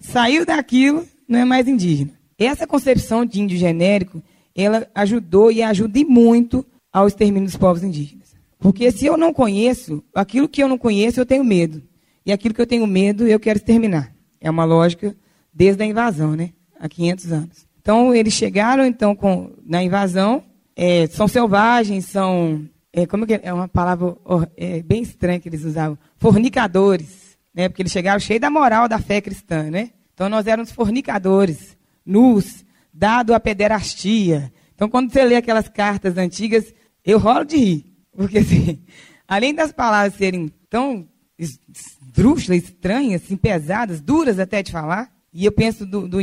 Saiu 0.00 0.44
daquilo, 0.44 1.06
não 1.26 1.38
é 1.38 1.44
mais 1.44 1.66
indígena. 1.66 2.12
Essa 2.38 2.66
concepção 2.66 3.24
de 3.24 3.40
índio 3.40 3.58
genérico 3.58 4.22
ela 4.54 4.88
ajudou 4.94 5.52
e 5.52 5.62
ajuda 5.62 6.00
muito 6.04 6.66
ao 6.92 7.06
extermínio 7.06 7.46
dos 7.46 7.56
povos 7.56 7.82
indígenas. 7.82 8.34
Porque 8.58 8.90
se 8.90 9.06
eu 9.06 9.16
não 9.16 9.32
conheço, 9.32 10.02
aquilo 10.14 10.48
que 10.48 10.62
eu 10.62 10.68
não 10.68 10.76
conheço, 10.76 11.20
eu 11.20 11.26
tenho 11.26 11.44
medo. 11.44 11.82
E 12.26 12.32
aquilo 12.32 12.52
que 12.52 12.60
eu 12.60 12.66
tenho 12.66 12.86
medo, 12.86 13.26
eu 13.26 13.38
quero 13.38 13.58
exterminar. 13.58 14.12
É 14.40 14.50
uma 14.50 14.64
lógica 14.64 15.16
desde 15.54 15.82
a 15.82 15.86
invasão, 15.86 16.34
né? 16.34 16.50
Há 16.78 16.88
500 16.88 17.32
anos. 17.32 17.68
Então, 17.80 18.14
eles 18.14 18.34
chegaram, 18.34 18.84
então, 18.84 19.14
com, 19.14 19.52
na 19.64 19.82
invasão, 19.82 20.42
é, 20.80 21.08
são 21.08 21.26
selvagens, 21.26 22.04
são... 22.04 22.64
É, 22.92 23.04
como 23.04 23.26
que 23.26 23.34
é? 23.34 23.40
é 23.42 23.52
uma 23.52 23.66
palavra 23.66 24.16
é, 24.56 24.80
bem 24.80 25.02
estranha 25.02 25.40
que 25.40 25.48
eles 25.48 25.64
usavam. 25.64 25.98
Fornicadores. 26.16 27.36
Né? 27.52 27.68
Porque 27.68 27.82
eles 27.82 27.90
chegaram 27.90 28.20
cheios 28.20 28.40
da 28.40 28.48
moral 28.48 28.88
da 28.88 29.00
fé 29.00 29.20
cristã, 29.20 29.64
né? 29.64 29.90
Então, 30.14 30.28
nós 30.28 30.46
éramos 30.46 30.70
fornicadores, 30.70 31.76
nus, 32.06 32.64
dado 32.94 33.34
à 33.34 33.40
pederastia. 33.40 34.52
Então, 34.72 34.88
quando 34.88 35.12
você 35.12 35.24
lê 35.24 35.34
aquelas 35.34 35.68
cartas 35.68 36.16
antigas, 36.16 36.72
eu 37.04 37.18
rolo 37.18 37.44
de 37.44 37.56
rir. 37.56 37.84
Porque, 38.16 38.38
assim, 38.38 38.80
além 39.26 39.52
das 39.52 39.72
palavras 39.72 40.14
serem 40.14 40.52
tão 40.70 41.08
esdrúxulas, 41.36 42.62
estranhas, 42.62 43.24
assim, 43.24 43.36
pesadas, 43.36 44.00
duras 44.00 44.38
até 44.38 44.62
de 44.62 44.70
falar, 44.70 45.12
e 45.32 45.44
eu 45.44 45.50
penso 45.52 45.84
do, 45.84 46.08
do 46.08 46.18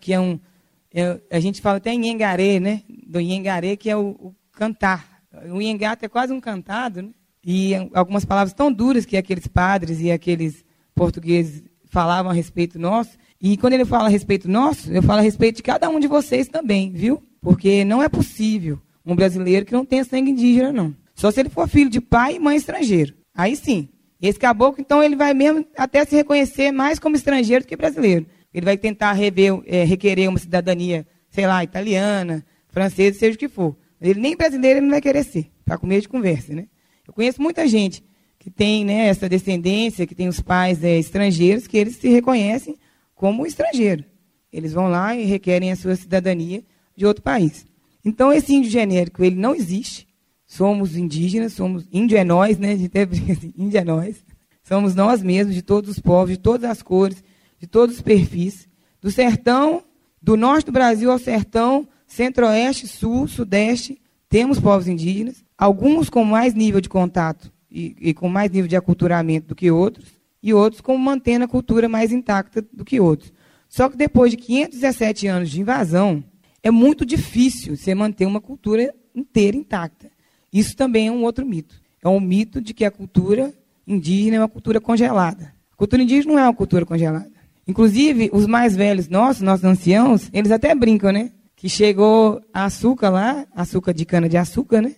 que 0.00 0.12
é 0.14 0.20
um. 0.20 0.40
É, 0.92 1.20
a 1.30 1.40
gente 1.40 1.60
fala 1.60 1.78
até 1.78 1.92
Inhengaré, 1.92 2.58
né? 2.58 2.82
Do 3.06 3.20
Inhengaré, 3.20 3.76
que 3.76 3.88
é 3.88 3.96
o, 3.96 4.10
o 4.10 4.34
cantar. 4.52 5.22
O 5.50 5.60
Inhengato 5.60 6.04
é 6.04 6.08
quase 6.08 6.32
um 6.32 6.40
cantado, 6.40 7.02
né? 7.02 7.10
E 7.44 7.72
algumas 7.94 8.24
palavras 8.24 8.52
tão 8.52 8.70
duras 8.70 9.06
que 9.06 9.16
aqueles 9.16 9.46
padres 9.46 10.00
e 10.00 10.10
aqueles 10.10 10.64
portugueses 10.94 11.62
falavam 11.86 12.30
a 12.30 12.34
respeito 12.34 12.78
nosso, 12.78 13.18
e 13.40 13.56
quando 13.56 13.72
ele 13.72 13.84
fala 13.84 14.04
a 14.04 14.10
respeito 14.10 14.48
nosso, 14.48 14.92
eu 14.92 15.02
falo 15.02 15.20
a 15.20 15.22
respeito 15.22 15.56
de 15.56 15.62
cada 15.62 15.88
um 15.88 15.98
de 15.98 16.06
vocês 16.06 16.46
também, 16.46 16.92
viu? 16.92 17.22
Porque 17.40 17.84
não 17.84 18.02
é 18.02 18.08
possível 18.08 18.78
um 19.04 19.16
brasileiro 19.16 19.64
que 19.64 19.72
não 19.72 19.84
tenha 19.84 20.04
sangue 20.04 20.30
indígena, 20.30 20.72
não. 20.72 20.94
Só 21.14 21.30
se 21.30 21.40
ele 21.40 21.48
for 21.48 21.66
filho 21.66 21.88
de 21.88 22.00
pai 22.00 22.36
e 22.36 22.38
mãe 22.38 22.56
estrangeiro. 22.56 23.14
Aí 23.34 23.56
sim. 23.56 23.88
Esse 24.20 24.38
caboclo, 24.38 24.82
então, 24.82 25.02
ele 25.02 25.16
vai 25.16 25.32
mesmo 25.32 25.66
até 25.76 26.04
se 26.04 26.14
reconhecer 26.14 26.70
mais 26.70 26.98
como 26.98 27.16
estrangeiro 27.16 27.64
do 27.64 27.68
que 27.68 27.76
brasileiro. 27.76 28.26
Ele 28.52 28.64
vai 28.64 28.76
tentar 28.76 29.12
rever, 29.12 29.60
é, 29.66 29.84
requerer 29.84 30.28
uma 30.28 30.38
cidadania, 30.38 31.06
sei 31.30 31.46
lá, 31.46 31.62
italiana, 31.62 32.44
francesa, 32.68 33.18
seja 33.18 33.36
o 33.36 33.38
que 33.38 33.48
for. 33.48 33.76
Ele 34.00 34.20
nem 34.20 34.36
brasileiro 34.36 34.78
ele 34.78 34.86
não 34.86 34.92
vai 34.92 35.00
querer 35.00 35.24
ser, 35.24 35.50
para 35.64 35.78
comer 35.78 36.00
de 36.00 36.08
conversa, 36.08 36.54
né? 36.54 36.66
Eu 37.06 37.12
conheço 37.12 37.40
muita 37.40 37.66
gente 37.66 38.02
que 38.38 38.50
tem 38.50 38.84
né, 38.84 39.08
essa 39.08 39.28
descendência, 39.28 40.06
que 40.06 40.14
tem 40.14 40.26
os 40.26 40.40
pais 40.40 40.82
é, 40.82 40.98
estrangeiros, 40.98 41.66
que 41.66 41.76
eles 41.76 41.96
se 41.96 42.08
reconhecem 42.08 42.76
como 43.14 43.46
estrangeiro. 43.46 44.04
Eles 44.50 44.72
vão 44.72 44.88
lá 44.88 45.14
e 45.14 45.24
requerem 45.24 45.70
a 45.70 45.76
sua 45.76 45.94
cidadania 45.94 46.64
de 46.96 47.04
outro 47.04 47.22
país. 47.22 47.66
Então, 48.04 48.32
esse 48.32 48.54
índio 48.54 48.70
genérico, 48.70 49.22
ele 49.22 49.36
não 49.36 49.54
existe. 49.54 50.08
Somos 50.46 50.96
indígenas, 50.96 51.52
somos 51.52 51.86
índio 51.92 52.16
é 52.16 52.24
nós, 52.24 52.58
né? 52.58 52.74
De 52.74 52.88
ter 52.88 53.08
assim, 53.30 53.52
índio 53.56 53.78
é 53.78 53.84
nós. 53.84 54.16
Somos 54.62 54.94
nós 54.94 55.22
mesmos, 55.22 55.54
de 55.54 55.62
todos 55.62 55.90
os 55.90 55.98
povos, 55.98 56.30
de 56.30 56.38
todas 56.38 56.68
as 56.68 56.82
cores, 56.82 57.22
de 57.60 57.66
todos 57.66 57.96
os 57.96 58.02
perfis. 58.02 58.66
Do 59.00 59.10
sertão, 59.10 59.84
do 60.20 60.36
norte 60.36 60.66
do 60.66 60.72
Brasil 60.72 61.10
ao 61.10 61.18
sertão, 61.18 61.86
centro-oeste, 62.06 62.88
sul, 62.88 63.28
sudeste, 63.28 64.00
temos 64.28 64.58
povos 64.58 64.88
indígenas. 64.88 65.44
Alguns 65.56 66.10
com 66.10 66.24
mais 66.24 66.54
nível 66.54 66.80
de 66.80 66.88
contato 66.88 67.52
e, 67.70 67.94
e 68.00 68.14
com 68.14 68.28
mais 68.28 68.50
nível 68.50 68.66
de 68.66 68.76
aculturamento 68.76 69.48
do 69.48 69.54
que 69.54 69.70
outros 69.70 70.06
e 70.42 70.54
outros 70.54 70.80
como 70.80 70.98
mantendo 70.98 71.44
a 71.44 71.48
cultura 71.48 71.88
mais 71.88 72.12
intacta 72.12 72.64
do 72.72 72.84
que 72.84 72.98
outros. 72.98 73.32
Só 73.68 73.88
que 73.88 73.96
depois 73.96 74.30
de 74.30 74.38
517 74.38 75.26
anos 75.26 75.50
de 75.50 75.60
invasão, 75.60 76.24
é 76.62 76.70
muito 76.70 77.04
difícil 77.04 77.76
você 77.76 77.94
manter 77.94 78.26
uma 78.26 78.40
cultura 78.40 78.92
inteira 79.14 79.56
intacta. 79.56 80.10
Isso 80.52 80.74
também 80.74 81.08
é 81.08 81.12
um 81.12 81.22
outro 81.22 81.46
mito. 81.46 81.80
É 82.02 82.08
um 82.08 82.20
mito 82.20 82.60
de 82.60 82.74
que 82.74 82.84
a 82.84 82.90
cultura 82.90 83.54
indígena 83.86 84.36
é 84.36 84.40
uma 84.40 84.48
cultura 84.48 84.80
congelada. 84.80 85.54
A 85.72 85.76
cultura 85.76 86.02
indígena 86.02 86.32
não 86.32 86.40
é 86.40 86.44
uma 86.44 86.54
cultura 86.54 86.84
congelada. 86.84 87.30
Inclusive, 87.70 88.30
os 88.32 88.48
mais 88.48 88.74
velhos 88.74 89.08
nossos, 89.08 89.42
nossos 89.42 89.64
anciãos, 89.64 90.28
eles 90.32 90.50
até 90.50 90.74
brincam, 90.74 91.12
né? 91.12 91.30
Que 91.54 91.68
chegou 91.68 92.40
açúcar 92.52 93.10
lá, 93.10 93.46
açúcar 93.54 93.94
de 93.94 94.04
cana-de-açúcar, 94.04 94.82
né? 94.82 94.96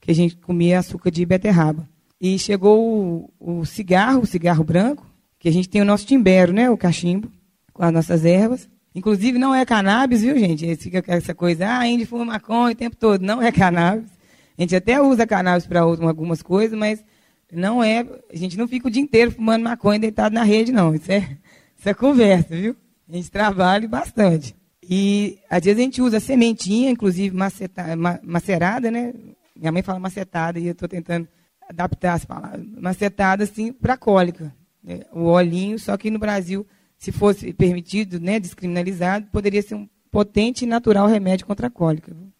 Que 0.00 0.10
a 0.10 0.14
gente 0.14 0.34
comia 0.36 0.78
açúcar 0.78 1.10
de 1.10 1.26
beterraba. 1.26 1.86
E 2.18 2.38
chegou 2.38 3.28
o, 3.38 3.58
o, 3.58 3.66
cigarro, 3.66 4.22
o 4.22 4.26
cigarro 4.26 4.64
branco, 4.64 5.06
que 5.38 5.50
a 5.50 5.52
gente 5.52 5.68
tem 5.68 5.82
o 5.82 5.84
nosso 5.84 6.06
timbero, 6.06 6.50
né? 6.50 6.70
O 6.70 6.78
cachimbo, 6.78 7.30
com 7.74 7.82
as 7.82 7.92
nossas 7.92 8.24
ervas. 8.24 8.70
Inclusive, 8.94 9.38
não 9.38 9.54
é 9.54 9.66
cannabis, 9.66 10.22
viu, 10.22 10.38
gente? 10.38 10.76
Fica 10.76 11.02
com 11.02 11.12
essa 11.12 11.34
coisa, 11.34 11.66
ah, 11.66 11.80
a 11.80 11.86
Índia 11.86 12.06
fuma 12.06 12.24
maconha 12.24 12.72
o 12.72 12.74
tempo 12.74 12.96
todo. 12.96 13.20
Não 13.20 13.42
é 13.42 13.52
cannabis. 13.52 14.08
A 14.56 14.62
gente 14.62 14.74
até 14.74 14.98
usa 14.98 15.26
cannabis 15.26 15.66
para 15.66 15.80
algumas 15.80 16.40
coisas, 16.40 16.78
mas 16.78 17.04
não 17.52 17.84
é. 17.84 18.06
A 18.32 18.36
gente 18.36 18.56
não 18.56 18.66
fica 18.66 18.88
o 18.88 18.90
dia 18.90 19.02
inteiro 19.02 19.30
fumando 19.30 19.62
maconha 19.62 19.98
deitado 19.98 20.34
na 20.34 20.42
rede, 20.42 20.72
não. 20.72 20.94
Isso 20.94 21.12
é, 21.12 21.36
é 21.90 21.94
conversa, 21.94 22.56
viu? 22.56 22.76
A 23.08 23.12
gente 23.12 23.30
trabalha 23.30 23.88
bastante. 23.88 24.54
E 24.82 25.38
às 25.48 25.64
vezes 25.64 25.78
a 25.78 25.82
gente 25.82 26.02
usa 26.02 26.20
sementinha, 26.20 26.90
inclusive 26.90 27.34
maceta, 27.34 27.84
macerada, 28.22 28.90
né? 28.90 29.14
Minha 29.56 29.72
mãe 29.72 29.82
fala 29.82 29.98
macetada 29.98 30.58
e 30.58 30.66
eu 30.66 30.72
estou 30.72 30.88
tentando 30.88 31.28
adaptar 31.68 32.14
as 32.14 32.24
palavras. 32.24 32.66
Macetada, 32.80 33.44
assim, 33.44 33.72
para 33.72 33.96
cólica. 33.96 34.54
Né? 34.82 35.00
O 35.12 35.24
olhinho, 35.24 35.78
só 35.78 35.96
que 35.96 36.10
no 36.10 36.18
Brasil 36.18 36.66
se 36.98 37.12
fosse 37.12 37.52
permitido, 37.52 38.20
né, 38.20 38.40
descriminalizado, 38.40 39.26
poderia 39.30 39.62
ser 39.62 39.74
um 39.74 39.88
potente 40.10 40.64
e 40.64 40.68
natural 40.68 41.06
remédio 41.06 41.46
contra 41.46 41.66
a 41.66 41.70
cólica. 41.70 42.12
Viu? 42.14 42.32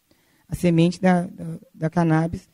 A 0.48 0.54
semente 0.54 1.00
da, 1.00 1.22
da, 1.22 1.44
da, 1.74 1.90
cannabis 1.90 2.48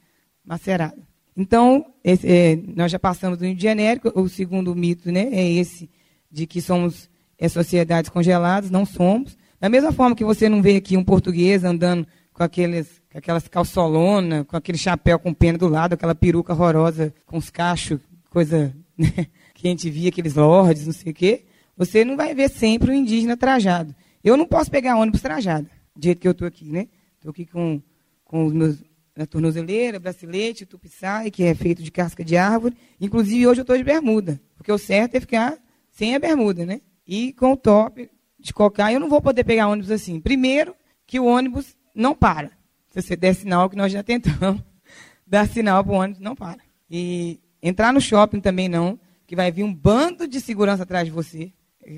macerada. 0.44 0.98
Então, 1.36 1.84
esse, 2.02 2.26
é, 2.26 2.56
nós 2.74 2.90
já 2.90 2.98
passamos 2.98 3.38
do 3.38 3.54
genérico. 3.54 4.12
O 4.18 4.28
segundo 4.28 4.74
mito 4.74 5.10
né, 5.10 5.28
é 5.32 5.52
esse 5.52 5.88
de 6.30 6.46
que 6.46 6.60
somos 6.60 7.10
é, 7.38 7.48
sociedades 7.48 8.10
congeladas. 8.10 8.70
Não 8.70 8.84
somos. 8.84 9.36
Da 9.60 9.68
mesma 9.68 9.92
forma 9.92 10.16
que 10.16 10.24
você 10.24 10.48
não 10.48 10.62
vê 10.62 10.76
aqui 10.76 10.96
um 10.96 11.04
português 11.04 11.64
andando 11.64 12.06
com 12.32 12.42
aqueles, 12.42 13.02
com 13.10 13.18
aquelas 13.18 13.48
calçolonas, 13.48 14.46
com 14.46 14.56
aquele 14.56 14.78
chapéu 14.78 15.18
com 15.18 15.34
pena 15.34 15.58
do 15.58 15.68
lado, 15.68 15.94
aquela 15.94 16.14
peruca 16.14 16.52
horrorosa 16.52 17.12
com 17.26 17.36
os 17.36 17.50
cachos, 17.50 18.00
coisa 18.30 18.74
né, 18.96 19.26
que 19.54 19.66
a 19.66 19.70
gente 19.70 19.90
via, 19.90 20.08
aqueles 20.08 20.34
lords, 20.34 20.86
não 20.86 20.92
sei 20.92 21.12
o 21.12 21.14
quê. 21.14 21.44
Você 21.76 22.04
não 22.04 22.16
vai 22.16 22.34
ver 22.34 22.48
sempre 22.48 22.90
o 22.90 22.94
indígena 22.94 23.36
trajado. 23.36 23.94
Eu 24.22 24.36
não 24.36 24.46
posso 24.46 24.70
pegar 24.70 24.96
ônibus 24.96 25.22
trajado, 25.22 25.68
do 25.96 26.04
jeito 26.04 26.20
que 26.20 26.28
eu 26.28 26.32
estou 26.32 26.46
aqui, 26.46 26.70
né? 26.70 26.88
Estou 27.16 27.30
aqui 27.30 27.46
com, 27.46 27.82
com 28.24 28.46
os 28.46 28.52
meus 28.52 28.78
na 29.16 29.26
tornozeleira, 29.26 29.98
bracelete, 29.98 30.64
tupiçai, 30.64 31.30
que 31.30 31.42
é 31.42 31.54
feito 31.54 31.82
de 31.82 31.90
casca 31.90 32.24
de 32.24 32.38
árvore. 32.38 32.74
Inclusive, 32.98 33.46
hoje 33.46 33.60
eu 33.60 33.62
estou 33.62 33.76
de 33.76 33.84
bermuda, 33.84 34.40
porque 34.56 34.72
o 34.72 34.78
certo 34.78 35.14
é 35.16 35.20
ficar 35.20 35.58
sem 36.00 36.14
a 36.14 36.18
bermuda, 36.18 36.64
né? 36.64 36.80
E 37.06 37.34
com 37.34 37.52
o 37.52 37.56
top 37.58 38.10
de 38.38 38.54
cocar, 38.54 38.90
eu 38.90 38.98
não 38.98 39.10
vou 39.10 39.20
poder 39.20 39.44
pegar 39.44 39.68
ônibus 39.68 39.90
assim. 39.90 40.18
Primeiro, 40.18 40.74
que 41.06 41.20
o 41.20 41.26
ônibus 41.26 41.76
não 41.94 42.14
para. 42.14 42.50
Se 42.88 43.02
você 43.02 43.14
der 43.14 43.34
sinal, 43.34 43.68
que 43.68 43.76
nós 43.76 43.92
já 43.92 44.02
tentamos 44.02 44.62
dar 45.26 45.46
sinal 45.46 45.84
para 45.84 45.92
o 45.92 45.96
ônibus, 45.96 46.22
não 46.22 46.34
para. 46.34 46.56
E 46.90 47.38
entrar 47.62 47.92
no 47.92 48.00
shopping 48.00 48.40
também 48.40 48.66
não, 48.66 48.98
que 49.26 49.36
vai 49.36 49.52
vir 49.52 49.62
um 49.62 49.74
bando 49.74 50.26
de 50.26 50.40
segurança 50.40 50.84
atrás 50.84 51.04
de 51.04 51.10
você 51.10 51.52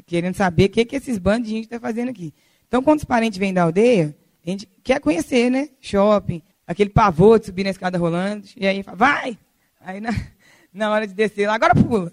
querendo 0.04 0.35
saber 0.35 0.64
o 0.64 0.71
que, 0.71 0.85
que 0.85 0.97
esses 0.97 1.16
bandinhos 1.16 1.66
estão 1.66 1.78
fazendo 1.78 2.09
aqui. 2.09 2.35
Então, 2.66 2.82
quando 2.82 2.99
os 2.99 3.04
parentes 3.04 3.38
vêm 3.38 3.54
da 3.54 3.62
aldeia, 3.62 4.16
a 4.44 4.50
gente 4.50 4.66
quer 4.82 4.99
conhecer, 4.99 5.49
né? 5.49 5.68
Shopping, 5.80 6.42
aquele 6.66 6.90
pavor 6.90 7.38
de 7.38 7.47
subir 7.47 7.62
na 7.62 7.71
escada 7.71 7.99
rolante, 7.99 8.56
e 8.59 8.66
aí 8.66 8.82
fala, 8.82 8.97
vai! 8.97 9.38
Aí 9.80 10.00
na, 10.00 10.11
na 10.75 10.90
hora 10.90 11.06
de 11.06 11.14
descer 11.14 11.47
lá, 11.47 11.54
agora 11.54 11.75
pula. 11.75 12.12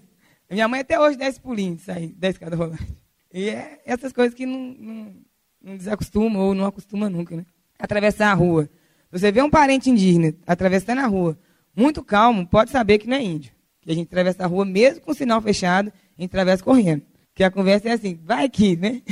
Minha 0.50 0.66
mãe 0.66 0.80
até 0.80 0.98
hoje 0.98 1.16
desce 1.16 1.40
pulinho 1.40 1.76
de 1.76 1.82
sair 1.82 2.08
da 2.08 2.28
escada 2.28 2.56
rolante. 2.56 2.96
E 3.32 3.48
é 3.48 3.80
essas 3.86 4.12
coisas 4.12 4.34
que 4.34 4.44
não, 4.44 4.58
não, 4.58 5.14
não 5.62 5.76
desacostuma 5.76 6.40
ou 6.40 6.54
não 6.54 6.66
acostuma 6.66 7.08
nunca, 7.08 7.36
né? 7.36 7.46
Atravessar 7.78 8.32
a 8.32 8.34
rua. 8.34 8.68
Você 9.12 9.30
vê 9.30 9.40
um 9.42 9.50
parente 9.50 9.88
indígena 9.88 10.34
atravessando 10.46 10.98
a 10.98 11.06
rua, 11.06 11.38
muito 11.74 12.02
calmo, 12.02 12.46
pode 12.46 12.70
saber 12.70 12.98
que 12.98 13.08
não 13.08 13.16
é 13.16 13.22
índio. 13.22 13.52
Que 13.80 13.92
a 13.92 13.94
gente 13.94 14.08
atravessa 14.08 14.44
a 14.44 14.46
rua 14.46 14.64
mesmo 14.64 15.00
com 15.00 15.12
o 15.12 15.14
sinal 15.14 15.40
fechado, 15.40 15.92
a 16.18 16.20
gente 16.20 16.30
atravessa 16.30 16.64
correndo. 16.64 17.02
Que 17.34 17.44
a 17.44 17.50
conversa 17.50 17.88
é 17.88 17.92
assim, 17.92 18.18
vai 18.22 18.44
aqui, 18.44 18.76
né? 18.76 19.02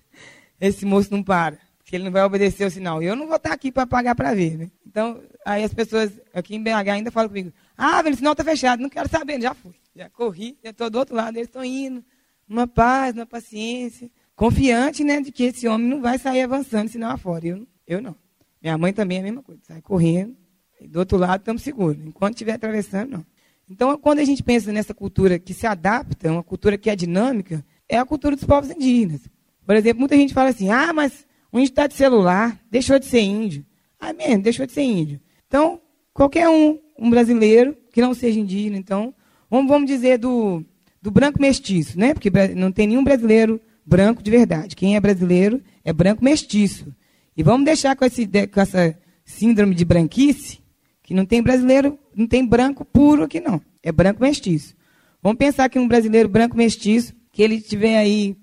Esse 0.58 0.86
moço 0.86 1.12
não 1.12 1.22
para, 1.22 1.58
porque 1.78 1.96
ele 1.96 2.04
não 2.04 2.10
vai 2.10 2.22
obedecer 2.24 2.66
o 2.66 2.70
sinal. 2.70 3.02
E 3.02 3.06
eu 3.06 3.14
não 3.14 3.26
vou 3.26 3.36
estar 3.36 3.52
aqui 3.52 3.70
para 3.70 3.86
pagar 3.86 4.14
para 4.14 4.34
ver, 4.34 4.56
né? 4.56 4.70
Então, 4.86 5.22
aí 5.44 5.62
as 5.62 5.72
pessoas 5.72 6.10
aqui 6.34 6.56
em 6.56 6.62
BH 6.62 6.88
ainda 6.90 7.10
falam 7.10 7.28
comigo, 7.28 7.52
ah, 7.76 8.02
velho, 8.02 8.14
o 8.14 8.18
sinal 8.18 8.32
está 8.32 8.42
fechado, 8.42 8.82
não 8.82 8.88
quero 8.88 9.08
saber, 9.08 9.40
já 9.40 9.54
fui. 9.54 9.74
Já 9.98 10.08
corri, 10.08 10.56
já 10.62 10.70
estou 10.70 10.88
do 10.88 10.96
outro 10.96 11.16
lado, 11.16 11.36
eles 11.36 11.48
estão 11.48 11.64
indo, 11.64 12.04
numa 12.48 12.68
paz, 12.68 13.12
numa 13.16 13.26
paciência, 13.26 14.08
confiante, 14.36 15.02
né, 15.02 15.20
de 15.20 15.32
que 15.32 15.42
esse 15.42 15.66
homem 15.66 15.88
não 15.88 16.00
vai 16.00 16.16
sair 16.18 16.42
avançando 16.42 16.88
sinal 16.88 17.10
afora. 17.10 17.44
Eu, 17.44 17.66
eu 17.84 18.00
não. 18.00 18.14
Minha 18.62 18.78
mãe 18.78 18.92
também 18.92 19.18
é 19.18 19.20
a 19.22 19.24
mesma 19.24 19.42
coisa, 19.42 19.60
sai 19.64 19.82
correndo, 19.82 20.36
do 20.80 21.00
outro 21.00 21.18
lado 21.18 21.40
estamos 21.40 21.62
seguros. 21.62 22.00
Enquanto 22.06 22.34
estiver 22.34 22.52
atravessando, 22.52 23.10
não. 23.10 23.26
Então, 23.68 23.98
quando 23.98 24.20
a 24.20 24.24
gente 24.24 24.40
pensa 24.40 24.70
nessa 24.70 24.94
cultura 24.94 25.36
que 25.36 25.52
se 25.52 25.66
adapta, 25.66 26.30
uma 26.30 26.44
cultura 26.44 26.78
que 26.78 26.88
é 26.88 26.94
dinâmica, 26.94 27.64
é 27.88 27.98
a 27.98 28.04
cultura 28.04 28.36
dos 28.36 28.44
povos 28.44 28.70
indígenas. 28.70 29.22
Por 29.66 29.74
exemplo, 29.74 29.98
muita 29.98 30.14
gente 30.14 30.32
fala 30.32 30.50
assim: 30.50 30.70
ah, 30.70 30.92
mas 30.92 31.26
o 31.50 31.58
índio 31.58 31.70
está 31.70 31.88
de 31.88 31.94
celular, 31.94 32.56
deixou 32.70 33.00
de 33.00 33.06
ser 33.06 33.22
índio. 33.22 33.66
Ah, 33.98 34.12
mesmo, 34.12 34.44
deixou 34.44 34.64
de 34.64 34.70
ser 34.70 34.82
índio. 34.82 35.20
Então, 35.48 35.80
qualquer 36.14 36.48
um, 36.48 36.78
um 36.96 37.10
brasileiro 37.10 37.76
que 37.90 38.00
não 38.00 38.14
seja 38.14 38.38
indígena, 38.38 38.76
então, 38.76 39.12
vamos, 39.50 39.68
vamos 39.68 39.86
dizer 39.86 40.18
do, 40.18 40.64
do 41.00 41.10
branco 41.10 41.40
mestiço, 41.40 41.98
né? 41.98 42.14
Porque 42.14 42.30
não 42.54 42.72
tem 42.72 42.86
nenhum 42.86 43.04
brasileiro 43.04 43.60
branco 43.84 44.22
de 44.22 44.30
verdade. 44.30 44.76
Quem 44.76 44.96
é 44.96 45.00
brasileiro 45.00 45.62
é 45.84 45.92
branco 45.92 46.24
mestiço. 46.24 46.94
E 47.36 47.42
vamos 47.42 47.64
deixar 47.64 47.96
com, 47.96 48.04
esse, 48.04 48.26
com 48.26 48.60
essa 48.60 48.98
síndrome 49.24 49.74
de 49.74 49.84
branquice, 49.84 50.58
que 51.02 51.14
não 51.14 51.24
tem 51.24 51.42
brasileiro, 51.42 51.98
não 52.14 52.26
tem 52.26 52.44
branco 52.44 52.84
puro 52.84 53.24
aqui 53.24 53.40
não. 53.40 53.60
É 53.82 53.92
branco 53.92 54.22
mestiço. 54.22 54.76
Vamos 55.22 55.38
pensar 55.38 55.68
que 55.68 55.78
um 55.78 55.88
brasileiro 55.88 56.28
branco 56.28 56.56
mestiço, 56.56 57.14
que 57.32 57.42
ele 57.42 57.60
tiver 57.60 57.96
aí, 57.96 58.36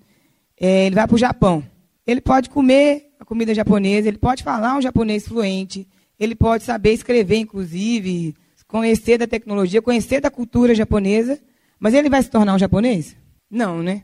é, 0.60 0.88
ele 0.88 0.96
vai 0.96 1.08
para 1.08 1.16
o 1.16 1.20
Japão. 1.20 1.64
Ele 2.08 2.22
pode 2.22 2.50
comer 2.50 3.12
a 3.20 3.26
comida 3.26 3.54
japonesa, 3.54 4.08
ele 4.08 4.18
pode 4.18 4.44
falar 4.44 4.78
um 4.78 4.82
japonês 4.82 5.28
fluente, 5.28 5.88
ele 6.20 6.36
pode 6.36 6.64
saber 6.64 6.94
escrever, 6.94 7.38
inclusive, 7.38 8.36
conhecer 8.68 9.18
da 9.18 9.28
tecnologia, 9.28 9.82
conhecer 9.82 10.22
da 10.22 10.30
cultura 10.30 10.74
japonesa, 10.74 11.40
mas 11.80 11.94
ele 11.94 12.10
vai 12.10 12.22
se 12.22 12.30
tornar 12.30 12.56
um 12.56 12.60
japonês? 12.60 13.16
Não, 13.50 13.82
né? 13.82 14.04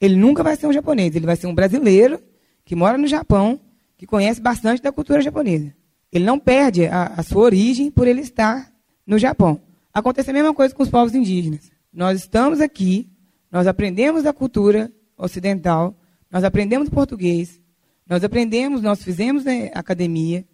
Ele 0.00 0.16
nunca 0.16 0.42
vai 0.42 0.56
ser 0.56 0.66
um 0.66 0.72
japonês, 0.72 1.14
ele 1.16 1.26
vai 1.26 1.36
ser 1.36 1.46
um 1.46 1.54
brasileiro 1.54 2.22
que 2.64 2.76
mora 2.76 2.98
no 2.98 3.06
Japão, 3.06 3.60
que 3.96 4.06
conhece 4.06 4.40
bastante 4.40 4.82
da 4.82 4.92
cultura 4.92 5.20
japonesa. 5.20 5.74
Ele 6.12 6.24
não 6.24 6.38
perde 6.38 6.86
a, 6.86 7.14
a 7.16 7.22
sua 7.22 7.42
origem 7.42 7.90
por 7.90 8.06
ele 8.06 8.20
estar 8.20 8.72
no 9.06 9.18
Japão. 9.18 9.60
Acontece 9.92 10.30
a 10.30 10.32
mesma 10.32 10.54
coisa 10.54 10.74
com 10.74 10.82
os 10.82 10.88
povos 10.88 11.14
indígenas. 11.14 11.70
Nós 11.92 12.20
estamos 12.20 12.60
aqui, 12.60 13.08
nós 13.50 13.66
aprendemos 13.66 14.22
da 14.22 14.32
cultura 14.32 14.92
ocidental, 15.16 15.98
nós 16.30 16.44
aprendemos 16.44 16.88
português, 16.88 17.60
nós 18.06 18.22
aprendemos, 18.22 18.80
nós 18.80 19.02
fizemos 19.02 19.44
né, 19.44 19.70
academia, 19.74 20.46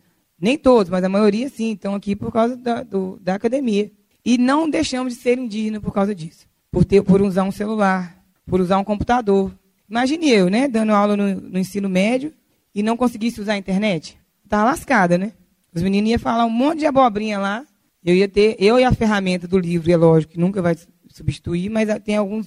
nem 0.44 0.58
todos, 0.58 0.90
mas 0.90 1.02
a 1.02 1.08
maioria 1.08 1.48
sim, 1.48 1.72
estão 1.72 1.94
aqui 1.94 2.14
por 2.14 2.30
causa 2.30 2.54
da, 2.54 2.82
do, 2.82 3.18
da 3.20 3.34
academia. 3.34 3.90
E 4.22 4.36
não 4.36 4.68
deixamos 4.68 5.14
de 5.14 5.20
ser 5.20 5.38
indígena 5.38 5.80
por 5.80 5.92
causa 5.92 6.14
disso. 6.14 6.46
Por, 6.70 6.84
ter, 6.84 7.02
por 7.02 7.22
usar 7.22 7.44
um 7.44 7.50
celular, 7.50 8.22
por 8.46 8.60
usar 8.60 8.78
um 8.78 8.84
computador. 8.84 9.52
Imagine 9.88 10.30
eu, 10.30 10.50
né, 10.50 10.68
dando 10.68 10.92
aula 10.92 11.16
no, 11.16 11.40
no 11.40 11.58
ensino 11.58 11.88
médio 11.88 12.32
e 12.74 12.82
não 12.82 12.96
conseguisse 12.96 13.40
usar 13.40 13.54
a 13.54 13.58
internet. 13.58 14.18
Estava 14.44 14.64
lascada, 14.64 15.16
né? 15.16 15.32
Os 15.74 15.82
meninos 15.82 16.10
iam 16.10 16.18
falar 16.18 16.44
um 16.44 16.50
monte 16.50 16.80
de 16.80 16.86
abobrinha 16.86 17.38
lá. 17.38 17.64
Eu 18.04 18.14
ia 18.14 18.28
ter, 18.28 18.54
eu 18.58 18.78
e 18.78 18.84
a 18.84 18.92
ferramenta 18.92 19.48
do 19.48 19.58
livro, 19.58 19.90
é 19.90 19.96
lógico 19.96 20.34
que 20.34 20.38
nunca 20.38 20.60
vai 20.60 20.76
substituir, 21.08 21.70
mas 21.70 21.88
tem 22.04 22.16
alguns 22.16 22.46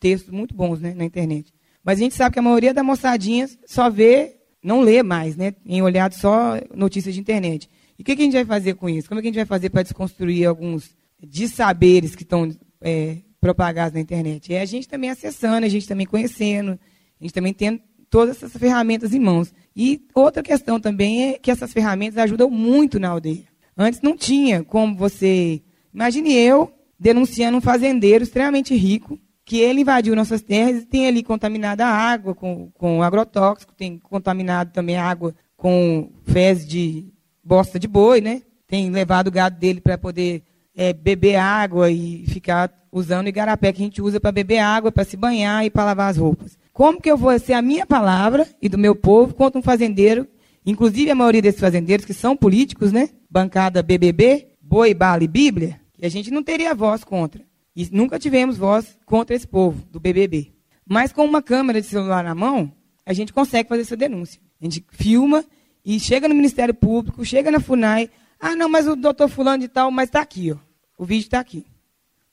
textos 0.00 0.32
muito 0.32 0.54
bons 0.54 0.80
né, 0.80 0.94
na 0.94 1.04
internet. 1.04 1.52
Mas 1.84 1.98
a 1.98 2.02
gente 2.02 2.14
sabe 2.14 2.32
que 2.32 2.38
a 2.38 2.42
maioria 2.42 2.72
da 2.72 2.82
moçadinha 2.82 3.46
só 3.66 3.90
vê, 3.90 4.36
não 4.64 4.80
lê 4.80 5.02
mais, 5.02 5.36
né? 5.36 5.54
Em 5.66 5.82
olhado 5.82 6.14
só 6.14 6.58
notícias 6.74 7.14
de 7.14 7.20
internet. 7.20 7.68
E 7.98 8.02
o 8.02 8.04
que, 8.04 8.16
que, 8.16 8.22
a 8.22 8.24
gente 8.24 8.34
vai 8.34 8.44
fazer 8.46 8.74
com 8.74 8.88
isso? 8.88 9.06
Como 9.06 9.20
é 9.20 9.22
que 9.22 9.28
a 9.28 9.30
gente 9.30 9.36
vai 9.36 9.44
fazer 9.44 9.68
para 9.68 9.82
desconstruir 9.82 10.46
alguns 10.46 10.96
dissaberes 11.22 12.16
que 12.16 12.22
estão 12.22 12.50
é, 12.80 13.18
propagados 13.40 13.92
na 13.92 14.00
internet? 14.00 14.54
É 14.54 14.62
a 14.62 14.64
gente 14.64 14.88
também 14.88 15.10
acessando, 15.10 15.66
a 15.66 15.68
gente 15.68 15.86
também 15.86 16.06
conhecendo, 16.06 16.78
a 17.20 17.24
gente 17.24 17.34
também 17.34 17.52
tendo 17.52 17.78
todas 18.08 18.36
essas 18.36 18.56
ferramentas 18.56 19.12
em 19.12 19.20
mãos. 19.20 19.52
E 19.76 20.00
outra 20.14 20.42
questão 20.42 20.80
também 20.80 21.30
é 21.30 21.38
que 21.38 21.50
essas 21.50 21.72
ferramentas 21.72 22.16
ajudam 22.16 22.50
muito 22.50 22.98
na 22.98 23.10
aldeia. 23.10 23.44
Antes 23.76 24.00
não 24.00 24.16
tinha 24.16 24.64
como 24.64 24.96
você. 24.96 25.60
Imagine 25.92 26.32
eu 26.32 26.72
denunciando 26.98 27.58
um 27.58 27.60
fazendeiro 27.60 28.24
extremamente 28.24 28.74
rico, 28.74 29.18
que 29.44 29.58
ele 29.58 29.82
invadiu 29.82 30.16
nossas 30.16 30.42
terras 30.42 30.82
e 30.82 30.86
tem 30.86 31.06
ali 31.06 31.22
contaminada 31.22 31.84
a 31.84 31.90
água 31.90 32.34
com, 32.34 32.70
com 32.74 33.02
agrotóxico, 33.02 33.74
tem 33.74 33.98
contaminado 33.98 34.72
também 34.72 34.96
a 34.96 35.04
água 35.04 35.34
com 35.56 36.10
fezes 36.24 36.66
de 36.66 37.12
bosta 37.42 37.78
de 37.78 37.86
boi, 37.86 38.20
né? 38.20 38.42
tem 38.66 38.90
levado 38.90 39.28
o 39.28 39.30
gado 39.30 39.58
dele 39.58 39.80
para 39.80 39.96
poder 39.96 40.42
é, 40.74 40.92
beber 40.92 41.36
água 41.36 41.90
e 41.90 42.24
ficar 42.26 42.72
usando 42.90 43.26
o 43.26 43.28
igarapé 43.28 43.72
que 43.72 43.80
a 43.80 43.84
gente 43.84 44.02
usa 44.02 44.18
para 44.18 44.32
beber 44.32 44.58
água, 44.58 44.90
para 44.90 45.04
se 45.04 45.16
banhar 45.16 45.64
e 45.64 45.70
para 45.70 45.84
lavar 45.84 46.10
as 46.10 46.16
roupas. 46.16 46.58
Como 46.72 47.00
que 47.00 47.10
eu 47.10 47.16
vou 47.16 47.38
ser 47.38 47.52
a 47.52 47.62
minha 47.62 47.86
palavra 47.86 48.48
e 48.60 48.68
do 48.68 48.78
meu 48.78 48.96
povo 48.96 49.34
contra 49.34 49.58
um 49.58 49.62
fazendeiro, 49.62 50.26
inclusive 50.66 51.10
a 51.10 51.14
maioria 51.14 51.42
desses 51.42 51.60
fazendeiros 51.60 52.04
que 52.04 52.14
são 52.14 52.36
políticos, 52.36 52.90
né? 52.90 53.10
Bancada 53.30 53.82
BBB, 53.82 54.48
boi, 54.60 54.92
bala 54.92 55.22
e 55.22 55.28
bíblia, 55.28 55.80
que 55.92 56.04
a 56.04 56.08
gente 56.08 56.30
não 56.30 56.42
teria 56.42 56.74
voz 56.74 57.04
contra. 57.04 57.42
E 57.74 57.88
nunca 57.90 58.18
tivemos 58.18 58.56
voz 58.56 58.96
contra 59.04 59.34
esse 59.34 59.46
povo 59.46 59.84
do 59.90 59.98
BBB. 59.98 60.52
Mas 60.86 61.12
com 61.12 61.24
uma 61.24 61.42
câmera 61.42 61.80
de 61.80 61.86
celular 61.86 62.22
na 62.22 62.34
mão, 62.34 62.72
a 63.04 63.12
gente 63.12 63.32
consegue 63.32 63.68
fazer 63.68 63.82
essa 63.82 63.96
denúncia. 63.96 64.40
A 64.60 64.64
gente 64.64 64.84
filma 64.90 65.44
e 65.84 65.98
chega 65.98 66.28
no 66.28 66.34
Ministério 66.34 66.74
Público, 66.74 67.24
chega 67.24 67.50
na 67.50 67.60
FUNAI. 67.60 68.10
Ah, 68.38 68.54
não, 68.54 68.68
mas 68.68 68.86
o 68.86 68.94
doutor 68.94 69.28
fulano 69.28 69.62
de 69.62 69.68
tal, 69.68 69.90
mas 69.90 70.08
está 70.08 70.20
aqui, 70.20 70.52
ó. 70.52 70.56
O 70.96 71.04
vídeo 71.04 71.24
está 71.24 71.40
aqui. 71.40 71.66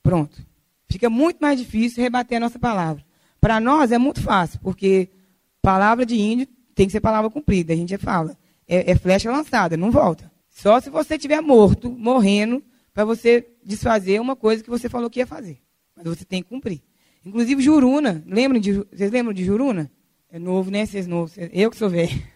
Pronto. 0.02 0.44
Fica 0.88 1.10
muito 1.10 1.38
mais 1.40 1.58
difícil 1.58 2.02
rebater 2.02 2.36
a 2.36 2.40
nossa 2.40 2.58
palavra. 2.58 3.04
Para 3.40 3.58
nós 3.58 3.90
é 3.90 3.98
muito 3.98 4.20
fácil, 4.20 4.60
porque 4.62 5.08
palavra 5.60 6.06
de 6.06 6.20
índio 6.20 6.46
tem 6.74 6.86
que 6.86 6.92
ser 6.92 7.00
palavra 7.00 7.30
cumprida. 7.30 7.72
A 7.72 7.76
gente 7.76 7.96
fala. 7.98 8.36
É, 8.68 8.92
é 8.92 8.94
flecha 8.94 9.30
lançada, 9.30 9.76
não 9.76 9.90
volta. 9.90 10.30
Só 10.48 10.80
se 10.80 10.90
você 10.90 11.16
estiver 11.16 11.40
morto, 11.40 11.90
morrendo, 11.90 12.62
para 12.92 13.04
você 13.04 13.46
desfazer 13.64 14.20
uma 14.20 14.36
coisa 14.36 14.62
que 14.62 14.70
você 14.70 14.88
falou 14.88 15.10
que 15.10 15.20
ia 15.20 15.26
fazer. 15.26 15.58
Mas 15.96 16.04
você 16.06 16.24
tem 16.24 16.42
que 16.42 16.48
cumprir. 16.48 16.82
Inclusive 17.24 17.62
Juruna, 17.62 18.22
lembram 18.26 18.60
de, 18.60 18.72
vocês 18.72 19.10
lembram 19.10 19.32
de 19.32 19.44
Juruna? 19.44 19.90
É 20.30 20.38
novo, 20.38 20.70
né? 20.70 20.84
Vocês 20.84 21.06
novos. 21.06 21.34
Eu 21.52 21.70
que 21.70 21.76
sou 21.76 21.90
velho. 21.90 22.10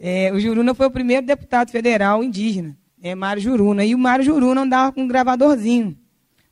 É, 0.00 0.32
o 0.32 0.38
Juruna 0.38 0.76
foi 0.76 0.86
o 0.86 0.92
primeiro 0.92 1.26
deputado 1.26 1.72
federal 1.72 2.22
indígena. 2.22 2.78
É 3.02 3.16
Mário 3.16 3.42
Juruna. 3.42 3.84
E 3.84 3.96
o 3.96 3.98
Mário 3.98 4.24
Juruna 4.24 4.60
andava 4.60 4.92
com 4.92 5.02
um 5.02 5.08
gravadorzinho. 5.08 5.98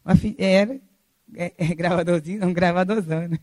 Uma, 0.04 0.14
era 0.36 0.80
é, 1.32 1.52
é, 1.56 1.74
gravadorzinho, 1.74 2.44
um 2.44 2.52
gravadorzão, 2.52 3.28
né? 3.28 3.38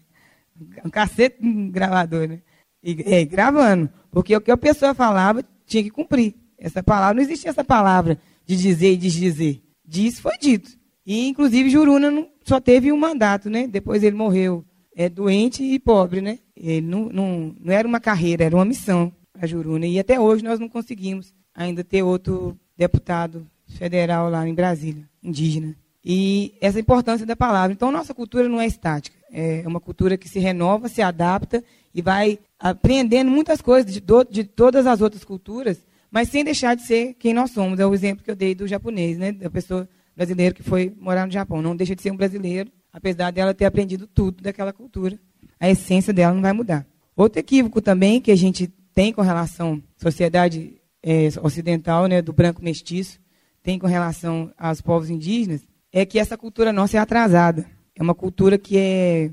Um 0.83 0.89
cacete 0.89 1.37
um 1.41 1.71
gravador, 1.71 2.27
né? 2.27 2.41
E, 2.83 3.01
é, 3.05 3.23
gravando. 3.23 3.89
Porque 4.11 4.35
o 4.35 4.41
que 4.41 4.51
a 4.51 4.57
pessoa 4.57 4.93
falava 4.93 5.41
tinha 5.65 5.81
que 5.81 5.89
cumprir. 5.89 6.35
Essa 6.57 6.83
palavra, 6.83 7.15
não 7.15 7.21
existia 7.21 7.49
essa 7.49 7.63
palavra 7.63 8.19
de 8.45 8.55
dizer 8.55 8.91
e 8.91 8.97
desdizer. 8.97 9.61
Disso 9.85 10.21
foi 10.21 10.37
dito. 10.37 10.71
E, 11.05 11.27
inclusive, 11.27 11.69
Juruna 11.69 12.27
só 12.43 12.59
teve 12.59 12.91
um 12.91 12.97
mandato, 12.97 13.49
né? 13.49 13.67
Depois 13.67 14.03
ele 14.03 14.15
morreu 14.15 14.63
é, 14.95 15.09
doente 15.09 15.63
e 15.63 15.79
pobre, 15.79 16.21
né? 16.21 16.39
Ele 16.55 16.81
não, 16.81 17.09
não, 17.09 17.55
não 17.59 17.73
era 17.73 17.87
uma 17.87 17.99
carreira, 17.99 18.45
era 18.45 18.55
uma 18.55 18.65
missão 18.65 19.11
a 19.39 19.45
Juruna. 19.45 19.85
E 19.85 19.99
até 19.99 20.19
hoje 20.19 20.43
nós 20.43 20.59
não 20.59 20.69
conseguimos 20.69 21.33
ainda 21.53 21.83
ter 21.83 22.03
outro 22.03 22.57
deputado 22.77 23.45
federal 23.67 24.29
lá 24.29 24.47
em 24.47 24.53
Brasília, 24.53 25.07
indígena. 25.21 25.75
E 26.05 26.53
essa 26.59 26.79
importância 26.79 27.25
da 27.25 27.35
palavra. 27.35 27.73
Então, 27.73 27.91
nossa 27.91 28.13
cultura 28.13 28.49
não 28.49 28.59
é 28.59 28.67
estática. 28.67 29.17
É 29.31 29.63
uma 29.65 29.79
cultura 29.79 30.17
que 30.17 30.29
se 30.29 30.39
renova, 30.39 30.87
se 30.87 31.01
adapta 31.01 31.63
e 31.93 32.01
vai 32.01 32.39
aprendendo 32.59 33.31
muitas 33.31 33.61
coisas 33.61 33.91
de, 33.91 33.99
do, 33.99 34.23
de 34.23 34.43
todas 34.43 34.85
as 34.85 35.01
outras 35.01 35.23
culturas, 35.23 35.79
mas 36.13 36.29
sem 36.29 36.43
deixar 36.43 36.75
de 36.75 36.83
ser 36.83 37.15
quem 37.15 37.33
nós 37.33 37.49
somos. 37.49 37.79
É 37.79 37.85
o 37.87 37.91
exemplo 37.91 38.23
que 38.23 38.29
eu 38.29 38.35
dei 38.35 38.53
do 38.53 38.67
japonês, 38.67 39.17
né? 39.17 39.31
da 39.31 39.49
pessoa 39.49 39.89
brasileira 40.15 40.53
que 40.53 40.61
foi 40.61 40.93
morar 40.99 41.25
no 41.25 41.31
Japão. 41.31 41.59
Não 41.59 41.75
deixa 41.75 41.95
de 41.95 42.03
ser 42.03 42.11
um 42.11 42.15
brasileiro, 42.15 42.71
apesar 42.93 43.31
dela 43.31 43.51
ter 43.51 43.65
aprendido 43.65 44.05
tudo 44.05 44.43
daquela 44.43 44.71
cultura. 44.71 45.19
A 45.59 45.71
essência 45.71 46.13
dela 46.13 46.31
não 46.31 46.41
vai 46.43 46.53
mudar. 46.53 46.85
Outro 47.15 47.39
equívoco 47.39 47.81
também 47.81 48.21
que 48.21 48.31
a 48.31 48.35
gente 48.35 48.67
tem 48.93 49.11
com 49.11 49.23
relação 49.23 49.81
à 49.99 50.03
sociedade 50.03 50.79
é, 51.01 51.29
ocidental, 51.41 52.05
né, 52.05 52.21
do 52.21 52.31
branco 52.31 52.63
mestiço, 52.63 53.19
tem 53.63 53.79
com 53.79 53.87
relação 53.87 54.53
aos 54.55 54.81
povos 54.81 55.09
indígenas, 55.09 55.61
é 55.91 56.05
que 56.05 56.19
essa 56.19 56.37
cultura 56.37 56.71
nossa 56.71 56.95
é 56.95 56.99
atrasada. 56.99 57.65
É 57.95 58.03
uma 58.03 58.13
cultura 58.13 58.59
que 58.59 58.77
é, 58.77 59.31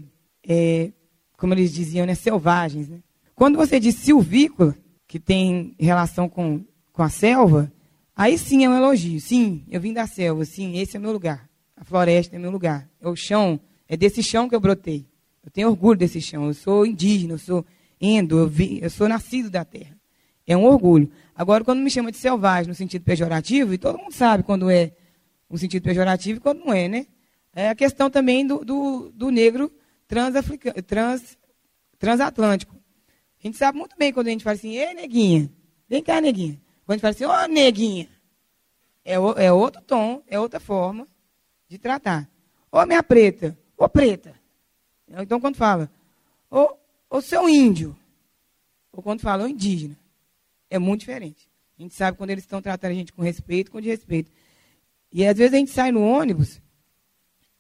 é 0.49 0.93
como 1.37 1.53
eles 1.53 1.75
diziam, 1.75 2.07
né, 2.07 2.15
selvagens. 2.15 2.89
Né? 2.89 3.01
Quando 3.35 3.59
você 3.59 3.79
diz 3.79 3.97
silvícola, 3.97 4.75
que 5.11 5.19
tem 5.19 5.75
relação 5.77 6.29
com, 6.29 6.65
com 7.01 7.05
a 7.05 7.09
selva, 7.09 7.73
aí 8.15 8.37
sim 8.37 8.63
é 8.63 8.69
um 8.69 8.77
elogio. 8.77 9.19
Sim, 9.23 9.65
eu 9.71 9.81
vim 9.81 9.95
da 9.95 10.07
selva, 10.07 10.45
sim, 10.45 10.77
esse 10.77 10.99
é 10.99 11.01
meu 11.01 11.13
lugar. 11.13 11.49
A 11.75 11.83
floresta 11.83 12.37
é 12.37 12.39
meu 12.39 12.51
lugar. 12.51 12.87
É 13.01 13.09
o 13.09 13.17
chão, 13.17 13.59
é 13.89 13.97
desse 13.97 14.23
chão 14.23 14.51
que 14.51 14.55
eu 14.55 14.61
brotei. 14.61 15.07
Eu 15.43 15.51
tenho 15.51 15.69
orgulho 15.71 15.99
desse 15.99 16.21
chão. 16.21 16.45
Eu 16.45 16.53
sou 16.53 16.85
indígena, 16.85 17.33
eu 17.33 17.39
sou 17.39 17.65
endo, 17.99 18.39
eu, 18.39 18.47
vi, 18.47 18.81
eu 18.83 18.91
sou 18.91 19.09
nascido 19.09 19.49
da 19.49 19.65
terra. 19.65 19.97
É 20.47 20.55
um 20.55 20.65
orgulho. 20.67 21.11
Agora, 21.35 21.65
quando 21.65 21.81
me 21.81 21.91
chama 21.91 22.13
de 22.13 22.19
selvagem 22.19 22.69
no 22.69 22.75
sentido 22.75 23.03
pejorativo, 23.03 23.73
e 23.73 23.79
todo 23.79 23.97
mundo 23.97 24.13
sabe 24.13 24.43
quando 24.43 24.69
é 24.69 24.93
um 25.49 25.57
sentido 25.57 25.83
pejorativo 25.83 26.37
e 26.37 26.41
quando 26.43 26.59
não 26.59 26.71
é, 26.71 26.87
né? 26.87 27.07
É 27.55 27.71
a 27.71 27.75
questão 27.75 28.11
também 28.11 28.47
do, 28.47 28.63
do, 28.63 29.11
do 29.15 29.31
negro 29.31 29.73
trans, 30.07 31.39
transatlântico. 31.99 32.77
A 33.43 33.47
gente 33.47 33.57
sabe 33.57 33.79
muito 33.79 33.97
bem 33.97 34.13
quando 34.13 34.27
a 34.27 34.31
gente 34.33 34.45
fala 34.45 34.57
assim, 34.57 34.77
ei, 34.77 34.93
neguinha, 34.93 35.51
vem 35.89 36.03
cá, 36.03 36.21
neguinha. 36.21 36.61
Quando 36.91 37.03
fala 37.03 37.13
assim, 37.13 37.25
oh, 37.25 37.47
neguinha, 37.47 38.09
é, 39.05 39.17
o, 39.17 39.31
é 39.39 39.53
outro 39.53 39.81
tom, 39.81 40.25
é 40.27 40.41
outra 40.41 40.59
forma 40.59 41.07
de 41.69 41.79
tratar. 41.79 42.29
Ô, 42.69 42.85
minha 42.85 43.01
preta, 43.01 43.57
ô, 43.77 43.89
preta. 43.89 44.35
Então, 45.09 45.41
quando 45.41 45.55
fala, 45.55 45.89
ô, 46.51 46.75
ô 47.09 47.21
seu 47.21 47.49
índio, 47.49 47.97
ou 48.91 49.01
quando 49.05 49.21
fala, 49.21 49.45
ô, 49.45 49.47
indígena, 49.47 49.97
é 50.69 50.81
muito 50.81 51.03
diferente. 51.03 51.49
A 51.79 51.83
gente 51.83 51.95
sabe 51.95 52.19
quando 52.19 52.31
eles 52.31 52.43
estão 52.43 52.61
tratando 52.61 52.91
a 52.91 52.95
gente 52.95 53.13
com 53.13 53.23
respeito, 53.23 53.71
com 53.71 53.81
desrespeito. 53.81 54.29
E 55.13 55.25
às 55.25 55.39
vezes 55.39 55.55
a 55.55 55.59
gente 55.59 55.71
sai 55.71 55.93
no 55.93 56.03
ônibus, 56.03 56.61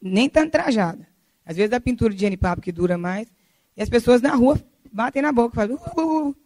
nem 0.02 0.28
tanto 0.28 0.50
trajada. 0.50 1.06
Às 1.46 1.56
vezes 1.56 1.72
a 1.72 1.78
pintura 1.78 2.12
de 2.12 2.18
genipapo 2.18 2.60
que 2.60 2.72
dura 2.72 2.98
mais, 2.98 3.32
e 3.76 3.80
as 3.80 3.88
pessoas 3.88 4.20
na 4.20 4.34
rua 4.34 4.60
batem 4.90 5.22
na 5.22 5.30
boca, 5.30 5.54
falam, 5.54 5.76
uh, 5.76 6.00
uh, 6.00 6.28
uh, 6.30 6.36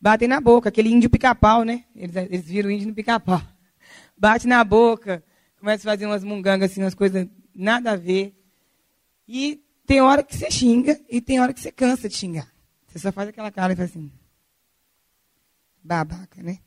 batem 0.00 0.26
na 0.26 0.40
boca, 0.40 0.68
aquele 0.68 0.88
índio 0.88 1.10
pica-pau, 1.10 1.64
né? 1.64 1.84
Eles, 1.94 2.16
eles 2.16 2.44
viram 2.46 2.68
o 2.68 2.72
índio 2.72 2.88
no 2.88 2.94
pica-pau. 2.94 3.42
Bate 4.16 4.46
na 4.46 4.62
boca, 4.64 5.22
começa 5.58 5.88
a 5.88 5.92
fazer 5.92 6.06
umas 6.06 6.24
mungangas, 6.24 6.70
assim, 6.70 6.82
umas 6.82 6.94
coisas 6.94 7.28
nada 7.54 7.92
a 7.92 7.96
ver. 7.96 8.34
E 9.28 9.62
tem 9.86 10.00
hora 10.00 10.22
que 10.22 10.36
você 10.36 10.50
xinga 10.50 11.00
e 11.08 11.20
tem 11.20 11.40
hora 11.40 11.52
que 11.52 11.60
você 11.60 11.70
cansa 11.70 12.08
de 12.08 12.14
xingar. 12.14 12.48
Você 12.86 12.98
só 12.98 13.12
faz 13.12 13.28
aquela 13.28 13.50
cara 13.50 13.72
e 13.72 13.76
faz 13.76 13.90
assim. 13.90 14.10
Babaca, 15.82 16.42
né? 16.42 16.58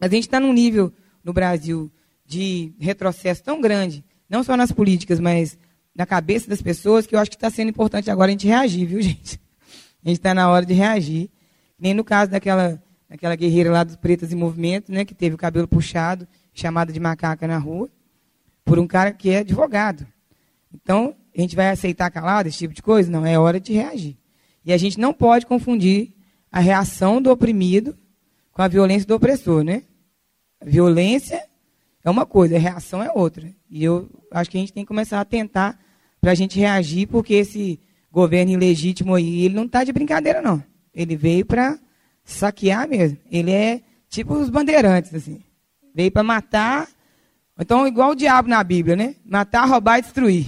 Mas 0.00 0.10
a 0.10 0.14
gente 0.14 0.26
está 0.26 0.40
num 0.40 0.52
nível 0.52 0.92
no 1.22 1.32
Brasil 1.32 1.90
de 2.24 2.74
retrocesso 2.78 3.42
tão 3.42 3.60
grande, 3.60 4.04
não 4.28 4.42
só 4.42 4.56
nas 4.56 4.72
políticas, 4.72 5.20
mas 5.20 5.58
na 5.94 6.04
cabeça 6.04 6.48
das 6.48 6.60
pessoas, 6.60 7.06
que 7.06 7.14
eu 7.14 7.18
acho 7.18 7.30
que 7.30 7.36
está 7.36 7.48
sendo 7.48 7.70
importante 7.70 8.10
agora 8.10 8.28
a 8.28 8.32
gente 8.32 8.46
reagir, 8.46 8.84
viu, 8.84 9.00
gente? 9.02 9.40
A 10.04 10.08
gente 10.08 10.18
está 10.18 10.34
na 10.34 10.50
hora 10.50 10.66
de 10.66 10.74
reagir. 10.74 11.30
Nem 11.78 11.94
no 11.94 12.04
caso 12.04 12.30
daquela, 12.30 12.82
daquela 13.08 13.36
guerreira 13.36 13.70
lá 13.70 13.84
dos 13.84 13.96
Pretas 13.96 14.32
em 14.32 14.36
Movimento, 14.36 14.90
né, 14.92 15.04
que 15.04 15.14
teve 15.14 15.34
o 15.34 15.38
cabelo 15.38 15.68
puxado, 15.68 16.26
chamada 16.52 16.92
de 16.92 17.00
macaca 17.00 17.46
na 17.46 17.58
rua, 17.58 17.90
por 18.64 18.78
um 18.78 18.86
cara 18.86 19.12
que 19.12 19.30
é 19.30 19.38
advogado. 19.38 20.06
Então, 20.72 21.14
a 21.36 21.40
gente 21.40 21.54
vai 21.54 21.70
aceitar 21.70 22.10
calado 22.10 22.48
esse 22.48 22.58
tipo 22.58 22.74
de 22.74 22.82
coisa? 22.82 23.10
Não, 23.10 23.24
é 23.24 23.38
hora 23.38 23.60
de 23.60 23.72
reagir. 23.72 24.16
E 24.64 24.72
a 24.72 24.76
gente 24.76 24.98
não 24.98 25.12
pode 25.12 25.46
confundir 25.46 26.12
a 26.50 26.60
reação 26.60 27.20
do 27.20 27.30
oprimido 27.30 27.96
com 28.52 28.62
a 28.62 28.68
violência 28.68 29.06
do 29.06 29.14
opressor, 29.14 29.62
né? 29.62 29.82
A 30.60 30.64
violência 30.64 31.46
é 32.02 32.10
uma 32.10 32.24
coisa, 32.24 32.56
a 32.56 32.58
reação 32.58 33.02
é 33.02 33.10
outra. 33.12 33.52
E 33.70 33.84
eu 33.84 34.08
acho 34.30 34.50
que 34.50 34.56
a 34.56 34.60
gente 34.60 34.72
tem 34.72 34.82
que 34.82 34.88
começar 34.88 35.20
a 35.20 35.24
tentar 35.24 35.78
para 36.20 36.32
a 36.32 36.34
gente 36.34 36.58
reagir, 36.58 37.06
porque 37.06 37.34
esse 37.34 37.78
governo 38.10 38.52
ilegítimo 38.52 39.14
aí, 39.14 39.44
ele 39.44 39.54
não 39.54 39.64
está 39.64 39.84
de 39.84 39.92
brincadeira, 39.92 40.40
não. 40.40 40.62
Ele 40.96 41.14
veio 41.14 41.44
para 41.44 41.78
saquear 42.24 42.88
mesmo. 42.88 43.18
Ele 43.30 43.52
é 43.52 43.82
tipo 44.08 44.32
os 44.34 44.48
bandeirantes, 44.48 45.12
assim. 45.14 45.44
Veio 45.94 46.10
para 46.10 46.22
matar. 46.22 46.88
Então, 47.58 47.86
igual 47.86 48.12
o 48.12 48.16
diabo 48.16 48.48
na 48.48 48.64
Bíblia, 48.64 48.96
né? 48.96 49.14
Matar, 49.22 49.68
roubar 49.68 49.98
e 49.98 50.02
destruir. 50.02 50.46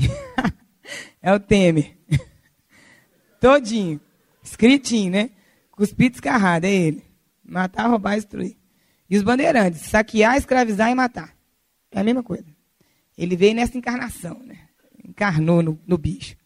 é 1.21 1.33
o 1.35 1.39
Temer. 1.39 1.97
Todinho. 3.39 4.01
Escritinho, 4.43 5.13
né? 5.13 5.31
Cuspido 5.71 6.17
escarrado, 6.17 6.67
é 6.67 6.73
ele. 6.73 7.05
Matar, 7.45 7.89
roubar 7.89 8.15
e 8.15 8.21
destruir. 8.21 8.57
E 9.11 9.17
os 9.17 9.23
bandeirantes, 9.23 9.83
saquear, 9.83 10.37
escravizar 10.37 10.91
e 10.91 10.95
matar. 10.95 11.35
É 11.93 12.01
a 12.01 12.05
mesma 12.05 12.23
coisa. 12.23 12.47
Ele 13.17 13.37
veio 13.37 13.55
nessa 13.55 13.77
encarnação, 13.77 14.41
né? 14.45 14.59
Encarnou 15.07 15.63
no, 15.63 15.79
no 15.87 15.99
bicho. 15.99 16.37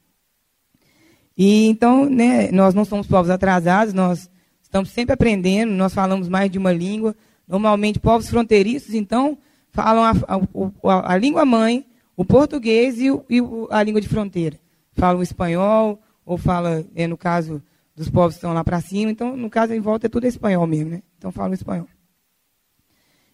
E 1.37 1.67
então, 1.67 2.09
né, 2.09 2.51
nós 2.51 2.75
não 2.75 2.85
somos 2.85 3.07
povos 3.07 3.31
atrasados, 3.31 3.95
nós 3.95 4.31
estamos 4.63 4.91
sempre 4.91 5.15
aprendendo, 5.15 5.73
nós 5.73 5.95
falamos 5.95 6.29
mais 6.29 6.51
de 6.51 6.59
uma 6.59 6.73
língua. 6.73 7.15
Normalmente, 7.47 7.99
povos 7.99 8.29
fronteiriços, 8.29 8.95
então, 8.95 9.37
falam 9.71 10.05
a, 10.05 10.13
a, 10.13 11.13
a 11.13 11.17
língua 11.17 11.45
mãe, 11.45 11.87
o 12.17 12.25
português 12.25 12.99
e, 12.99 13.11
o, 13.11 13.25
e, 13.29 13.41
a 13.71 13.83
língua 13.83 14.01
de 14.01 14.09
fronteira. 14.09 14.59
Falam 14.93 15.21
o 15.21 15.23
espanhol, 15.23 16.01
ou 16.25 16.37
fala, 16.39 16.85
é, 16.95 17.07
no 17.07 17.17
caso 17.17 17.63
dos 17.95 18.09
povos 18.09 18.35
que 18.35 18.39
estão 18.39 18.55
lá 18.55 18.65
para 18.65 18.81
cima, 18.81 19.11
então, 19.11 19.37
no 19.37 19.51
caso, 19.51 19.75
em 19.75 19.81
volta 19.81 20.07
é 20.07 20.09
tudo 20.09 20.27
espanhol 20.27 20.67
mesmo, 20.67 20.91
né? 20.91 21.03
Então, 21.19 21.31
falam 21.31 21.53
espanhol. 21.53 21.89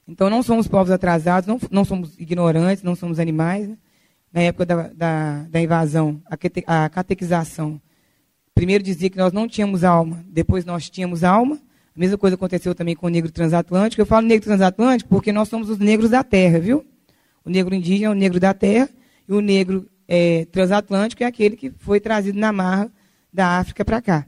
Então, 0.07 0.31
não 0.31 0.43
somos 0.43 0.67
povos 0.67 0.91
atrasados, 0.91 1.47
não, 1.47 1.61
não 1.71 1.85
somos 1.85 2.19
ignorantes, 2.19 2.83
não 2.83 2.97
somos 2.97 3.21
animais. 3.21 3.69
Né? 3.69 3.77
Na 4.33 4.41
época 4.41 4.65
da, 4.65 4.89
da, 4.89 5.43
da 5.49 5.61
invasão, 5.61 6.23
a, 6.67 6.89
catequização, 6.89 7.81
primeiro 8.59 8.83
dizia 8.83 9.09
que 9.09 9.17
nós 9.17 9.33
não 9.33 9.47
tínhamos 9.47 9.85
alma, 9.85 10.25
depois 10.27 10.65
nós 10.65 10.91
tínhamos 10.91 11.23
alma. 11.23 11.61
A 11.95 11.99
mesma 11.99 12.19
coisa 12.19 12.35
aconteceu 12.35 12.75
também 12.75 12.97
com 12.97 13.07
o 13.07 13.09
negro 13.09 13.31
transatlântico. 13.31 14.03
Eu 14.03 14.07
falo 14.07 14.27
negro 14.27 14.45
transatlântico 14.45 15.09
porque 15.09 15.31
nós 15.31 15.49
somos 15.49 15.71
os 15.71 15.79
negros 15.79 16.11
da 16.11 16.25
terra, 16.25 16.59
viu? 16.59 16.85
O 17.45 17.51
negro 17.51 17.73
indígena 17.73 18.07
é 18.07 18.11
o 18.11 18.15
negro 18.15 18.41
da 18.41 18.53
terra 18.53 18.89
e 19.29 19.33
o 19.33 19.41
negro 19.41 19.89
é, 20.09 20.45
transatlântico 20.47 21.23
é 21.23 21.27
aquele 21.27 21.55
que 21.55 21.71
foi 21.71 22.01
trazido 22.01 22.37
na 22.37 22.53
marra 22.53 22.91
da 23.33 23.59
África 23.59 23.85
para 23.85 24.03
cá. 24.03 24.27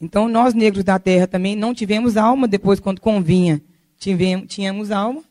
Então, 0.00 0.28
nós 0.28 0.54
negros 0.54 0.84
da 0.84 0.96
terra 0.96 1.26
também 1.26 1.56
não 1.56 1.74
tivemos 1.74 2.16
alma, 2.16 2.46
depois, 2.46 2.78
quando 2.78 3.00
convinha, 3.00 3.60
tivemos, 3.98 4.46
tínhamos 4.46 4.92
alma, 4.92 5.24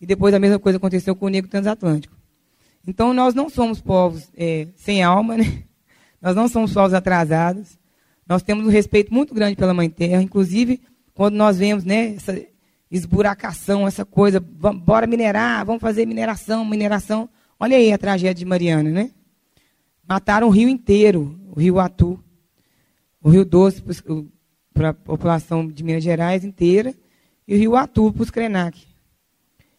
e 0.00 0.06
depois 0.06 0.32
a 0.32 0.38
mesma 0.38 0.58
coisa 0.58 0.78
aconteceu 0.78 1.14
com 1.14 1.26
o 1.26 1.28
negro 1.28 1.50
transatlântico. 1.50 2.16
Então, 2.86 3.12
nós 3.12 3.34
não 3.34 3.50
somos 3.50 3.82
povos 3.82 4.30
é, 4.34 4.68
sem 4.76 5.02
alma, 5.02 5.36
né? 5.36 5.65
Nós 6.26 6.34
não 6.34 6.48
somos 6.48 6.72
povos 6.72 6.92
atrasados, 6.92 7.78
nós 8.28 8.42
temos 8.42 8.66
um 8.66 8.70
respeito 8.70 9.12
muito 9.14 9.32
grande 9.32 9.56
pela 9.56 9.72
Mãe 9.72 9.88
Terra, 9.88 10.22
inclusive 10.22 10.80
quando 11.14 11.36
nós 11.36 11.58
vemos 11.58 11.84
né, 11.84 12.14
essa 12.14 12.40
esburacação, 12.90 13.86
essa 13.86 14.04
coisa, 14.04 14.40
bora 14.40 15.06
minerar, 15.06 15.64
vamos 15.64 15.80
fazer 15.80 16.06
mineração, 16.06 16.64
mineração. 16.64 17.28
Olha 17.58 17.76
aí 17.76 17.92
a 17.92 17.98
tragédia 17.98 18.34
de 18.34 18.44
Mariana, 18.44 18.90
né? 18.90 19.10
Mataram 20.06 20.48
o 20.48 20.50
rio 20.50 20.68
inteiro, 20.68 21.38
o 21.54 21.58
rio 21.60 21.80
Atu 21.80 22.22
o 23.26 23.28
Rio 23.28 23.44
Doce 23.44 23.82
para 24.72 24.90
a 24.90 24.94
população 24.94 25.66
de 25.66 25.82
Minas 25.82 26.04
Gerais 26.04 26.44
inteira 26.44 26.94
e 27.48 27.56
o 27.56 27.58
Rio 27.58 27.74
Atu 27.74 28.12
para 28.12 28.22
os 28.22 28.30
Krenak. 28.30 28.86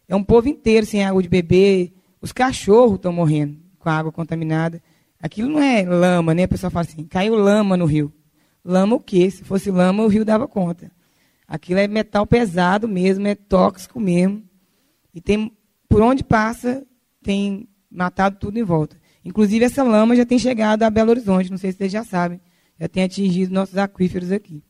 É 0.06 0.14
um 0.14 0.24
povo 0.24 0.50
inteiro 0.50 0.86
sem 0.86 1.06
água 1.06 1.24
de 1.24 1.30
beber. 1.30 1.94
Os 2.20 2.34
cachorros 2.34 2.96
estão 2.96 3.14
morrendo 3.14 3.58
com 3.80 3.88
a 3.88 3.94
água 3.94 4.12
contaminada. 4.12 4.84
Aquilo 5.20 5.50
não 5.50 5.62
é 5.62 5.84
lama, 5.84 6.34
né? 6.34 6.44
A 6.44 6.48
pessoa 6.48 6.70
fala 6.70 6.86
assim, 6.86 7.04
caiu 7.06 7.36
lama 7.36 7.76
no 7.76 7.86
rio. 7.86 8.14
Lama 8.64 8.96
o 8.96 9.00
quê? 9.00 9.30
Se 9.30 9.44
fosse 9.44 9.72
lama, 9.72 10.04
o 10.04 10.08
rio 10.08 10.26
dava 10.26 10.48
conta. 10.48 10.92
Aquilo 11.48 11.80
é 11.80 11.88
metal 11.88 12.28
pesado 12.28 12.88
mesmo, 12.88 13.28
é 13.28 13.36
tóxico 13.36 14.00
mesmo. 14.00 14.44
E 15.14 15.22
tem, 15.22 15.52
por 15.88 16.02
onde 16.02 16.24
passa, 16.24 16.86
tem 17.24 17.68
matado 17.90 18.38
tudo 18.38 18.60
em 18.60 18.64
volta. 18.64 18.98
Inclusive, 19.24 19.66
essa 19.66 19.84
lama 19.84 20.16
já 20.16 20.26
tem 20.26 20.38
chegado 20.38 20.84
a 20.84 20.90
Belo 20.90 21.10
Horizonte, 21.12 21.50
não 21.50 21.58
sei 21.58 21.72
se 21.72 21.78
vocês 21.78 21.92
já 21.92 22.04
sabem 22.04 22.40
já 22.80 22.88
tem 22.88 23.04
atingido 23.04 23.54
nossos 23.54 23.78
aquíferos 23.78 24.32
aqui. 24.32 24.64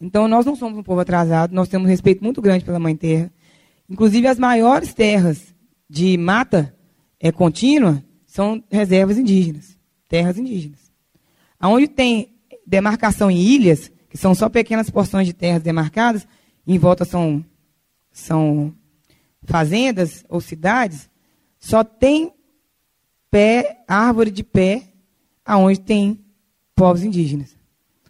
Então, 0.00 0.26
nós 0.26 0.44
não 0.44 0.56
somos 0.56 0.78
um 0.78 0.82
povo 0.82 1.00
atrasado, 1.00 1.54
nós 1.54 1.68
temos 1.68 1.86
um 1.86 1.90
respeito 1.90 2.24
muito 2.24 2.42
grande 2.42 2.64
pela 2.64 2.80
Mãe 2.80 2.96
Terra. 2.96 3.32
Inclusive, 3.88 4.26
as 4.26 4.38
maiores 4.38 4.92
terras 4.92 5.54
de 5.88 6.16
mata 6.16 6.74
é, 7.20 7.30
contínua 7.30 8.02
são 8.32 8.64
reservas 8.70 9.18
indígenas, 9.18 9.76
terras 10.08 10.38
indígenas. 10.38 10.90
Onde 11.62 11.86
tem 11.86 12.34
demarcação 12.66 13.30
em 13.30 13.36
ilhas, 13.36 13.92
que 14.08 14.16
são 14.16 14.34
só 14.34 14.48
pequenas 14.48 14.88
porções 14.88 15.26
de 15.26 15.34
terras 15.34 15.62
demarcadas, 15.62 16.26
em 16.66 16.78
volta 16.78 17.04
são, 17.04 17.44
são 18.10 18.74
fazendas 19.42 20.24
ou 20.30 20.40
cidades, 20.40 21.10
só 21.58 21.84
tem 21.84 22.32
pé, 23.30 23.84
árvore 23.86 24.30
de 24.30 24.42
pé, 24.42 24.84
aonde 25.44 25.80
tem 25.80 26.18
povos 26.74 27.02
indígenas. 27.02 27.54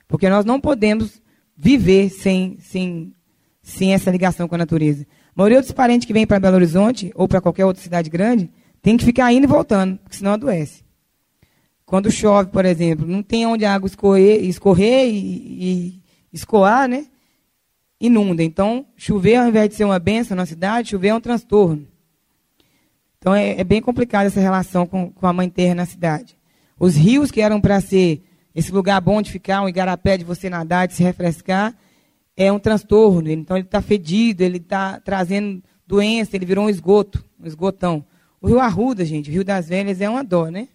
Porque 0.07 0.31
nós 0.31 0.45
não 0.45 0.61
podemos 0.61 1.21
viver 1.57 2.11
sem, 2.11 2.59
sem, 2.61 3.13
sem 3.61 3.93
essa 3.93 4.09
ligação 4.09 4.47
com 4.47 4.55
a 4.55 4.59
natureza. 4.59 5.05
A 5.31 5.33
maioria 5.35 5.61
dos 5.61 5.73
parentes 5.73 6.07
que 6.07 6.13
vem 6.13 6.29
para 6.29 6.39
Belo 6.39 6.55
Horizonte 6.55 7.11
ou 7.17 7.27
para 7.27 7.41
qualquer 7.41 7.65
outra 7.65 7.83
cidade 7.83 8.09
grande 8.09 8.49
tem 8.83 8.97
que 8.97 9.05
ficar 9.05 9.33
indo 9.33 9.45
e 9.45 9.47
voltando, 9.47 9.97
porque 9.99 10.17
senão 10.17 10.33
adoece. 10.33 10.83
Quando 11.87 12.11
chove, 12.11 12.51
por 12.51 12.65
exemplo, 12.65 13.07
não 13.07 13.23
tem 13.23 13.47
onde 13.47 13.65
a 13.65 13.73
água 13.73 13.87
escorrer, 13.87 14.45
escorrer 14.45 15.09
e, 15.09 15.15
e 15.15 16.03
escoar, 16.33 16.89
né? 16.89 17.07
Inunda. 18.01 18.43
Então, 18.43 18.87
chover, 18.97 19.37
ao 19.37 19.47
invés 19.47 19.69
de 19.69 19.77
ser 19.77 19.85
uma 19.85 19.99
benção 19.99 20.37
na 20.37 20.47
cidade, 20.47 20.91
chover 20.91 21.09
é 21.09 21.15
um 21.15 21.21
transtorno. 21.21 21.87
Então, 23.19 23.35
é, 23.35 23.61
é 23.61 23.63
bem 23.63 23.81
complicada 23.81 24.27
essa 24.27 24.41
relação 24.41 24.87
com, 24.87 25.11
com 25.13 25.27
a 25.27 25.33
mãe 25.33 25.49
terra 25.49 25.77
na 25.77 25.87
cidade. 25.87 26.37
Os 26.79 26.97
rios 26.97 27.31
que 27.31 27.41
eram 27.41 27.61
para 27.61 27.81
ser 27.81 28.23
esse 28.55 28.73
lugar 28.73 29.01
bom 29.01 29.23
de 29.23 29.31
ficar, 29.31 29.63
um 29.63 29.69
igarapé 29.69 30.17
de 30.17 30.25
você 30.25 30.51
nadar, 30.51 30.89
de 30.89 30.95
se 30.95 31.03
refrescar, 31.03 31.75
é 32.37 32.51
um 32.51 32.59
transtorno. 32.59 33.31
Então 33.31 33.57
ele 33.57 33.67
está 33.67 33.81
fedido, 33.81 34.43
ele 34.43 34.57
está 34.57 34.99
trazendo 34.99 35.63
doença, 35.87 36.35
ele 36.35 36.47
virou 36.47 36.65
um 36.65 36.71
esgoto, 36.71 37.25
um 37.39 37.47
esgotão. 37.47 38.05
O 38.43 38.49
Rio 38.49 38.59
Arruda, 38.59 39.05
gente, 39.05 39.31
o 39.31 39.33
Rio 39.33 39.45
das 39.45 39.69
Velhas 39.69 40.01
é 40.01 40.11
uma 40.11 40.25
dó, 40.25 40.49
né? 40.49 40.67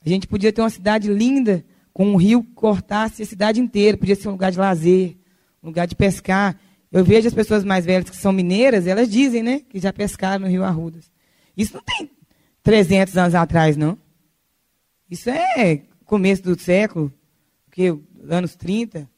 A 0.00 0.08
gente 0.08 0.28
podia 0.28 0.52
ter 0.52 0.62
uma 0.62 0.70
cidade 0.70 1.12
linda, 1.12 1.64
com 1.92 2.06
um 2.06 2.14
rio 2.14 2.44
que 2.44 2.52
cortasse 2.52 3.20
a 3.20 3.26
cidade 3.26 3.60
inteira, 3.60 3.98
podia 3.98 4.14
ser 4.14 4.28
um 4.28 4.32
lugar 4.32 4.52
de 4.52 4.58
lazer, 4.58 5.16
um 5.60 5.66
lugar 5.66 5.88
de 5.88 5.96
pescar. 5.96 6.56
Eu 6.92 7.04
vejo 7.04 7.26
as 7.26 7.34
pessoas 7.34 7.64
mais 7.64 7.84
velhas 7.84 8.08
que 8.08 8.16
são 8.16 8.30
mineiras, 8.32 8.86
elas 8.86 9.10
dizem, 9.10 9.42
né, 9.42 9.58
que 9.68 9.80
já 9.80 9.92
pescaram 9.92 10.44
no 10.44 10.50
Rio 10.50 10.62
Arrudas. 10.62 11.10
Isso 11.56 11.74
não 11.74 11.82
tem 11.82 12.08
300 12.62 13.16
anos 13.16 13.34
atrás, 13.34 13.76
não. 13.76 13.98
Isso 15.10 15.28
é 15.30 15.82
começo 16.04 16.44
do 16.44 16.56
século, 16.56 17.12
que 17.72 17.92
anos 18.30 18.54
30, 18.54 19.10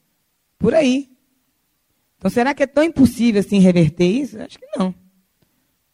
por 0.58 0.72
aí. 0.72 1.10
Então, 2.16 2.30
será 2.30 2.54
que 2.54 2.62
é 2.62 2.66
tão 2.66 2.84
impossível 2.84 3.40
assim 3.40 3.58
reverter 3.58 4.06
isso? 4.06 4.40
Acho 4.40 4.58
que 4.58 4.66
não. 4.78 4.94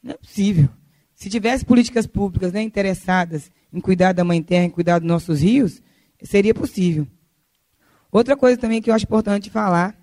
Não 0.01 0.13
é 0.13 0.17
possível. 0.17 0.69
Se 1.17 1.31
tivesse 1.31 1.65
políticas 1.65 2.07
públicas 2.07 2.53
né, 2.53 2.63
interessadas 2.63 3.51
em 3.73 3.81
cuidar 3.81 4.13
da 4.13 4.23
mãe 4.23 4.43
terra, 4.43 4.67
em 4.67 4.71
cuidar 4.71 4.99
dos 4.99 5.09
nossos 5.09 5.41
rios, 5.41 5.83
seria 6.23 6.55
possível. 6.55 7.09
Outra 8.13 8.37
coisa 8.37 8.59
também 8.59 8.83
que 8.83 8.91
eu 8.91 8.95
acho 8.95 9.07
importante 9.07 9.51
falar. 9.51 9.97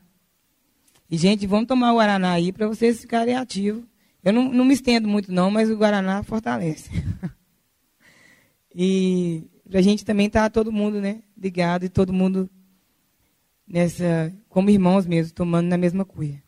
E, 1.10 1.16
gente, 1.16 1.46
vamos 1.46 1.68
tomar 1.68 1.94
o 1.94 1.98
Guaraná 1.98 2.32
aí 2.32 2.52
para 2.52 2.68
vocês 2.68 3.02
ficarem 3.02 3.36
ativos. 3.36 3.84
Eu 4.24 4.34
não, 4.34 4.52
não 4.52 4.66
me 4.66 4.74
estendo 4.74 5.08
muito, 5.08 5.32
não, 5.32 5.52
mas 5.52 5.70
o 5.70 5.78
Guaraná 5.78 6.24
fortalece. 6.24 6.90
e 8.74 9.44
para 9.70 9.80
a 9.80 9.84
gente 9.84 10.04
também 10.04 10.28
estar 10.28 10.44
tá 10.44 10.50
todo 10.50 10.72
mundo 10.72 11.00
né, 11.00 11.22
ligado 11.38 11.86
e 11.86 11.90
todo 11.90 12.12
mundo 12.12 12.50
nessa, 13.68 14.34
como 14.50 14.70
irmãos 14.70 15.06
mesmo, 15.06 15.34
tomando 15.34 15.68
na 15.68 15.78
mesma 15.78 16.04
cuia. 16.04 16.42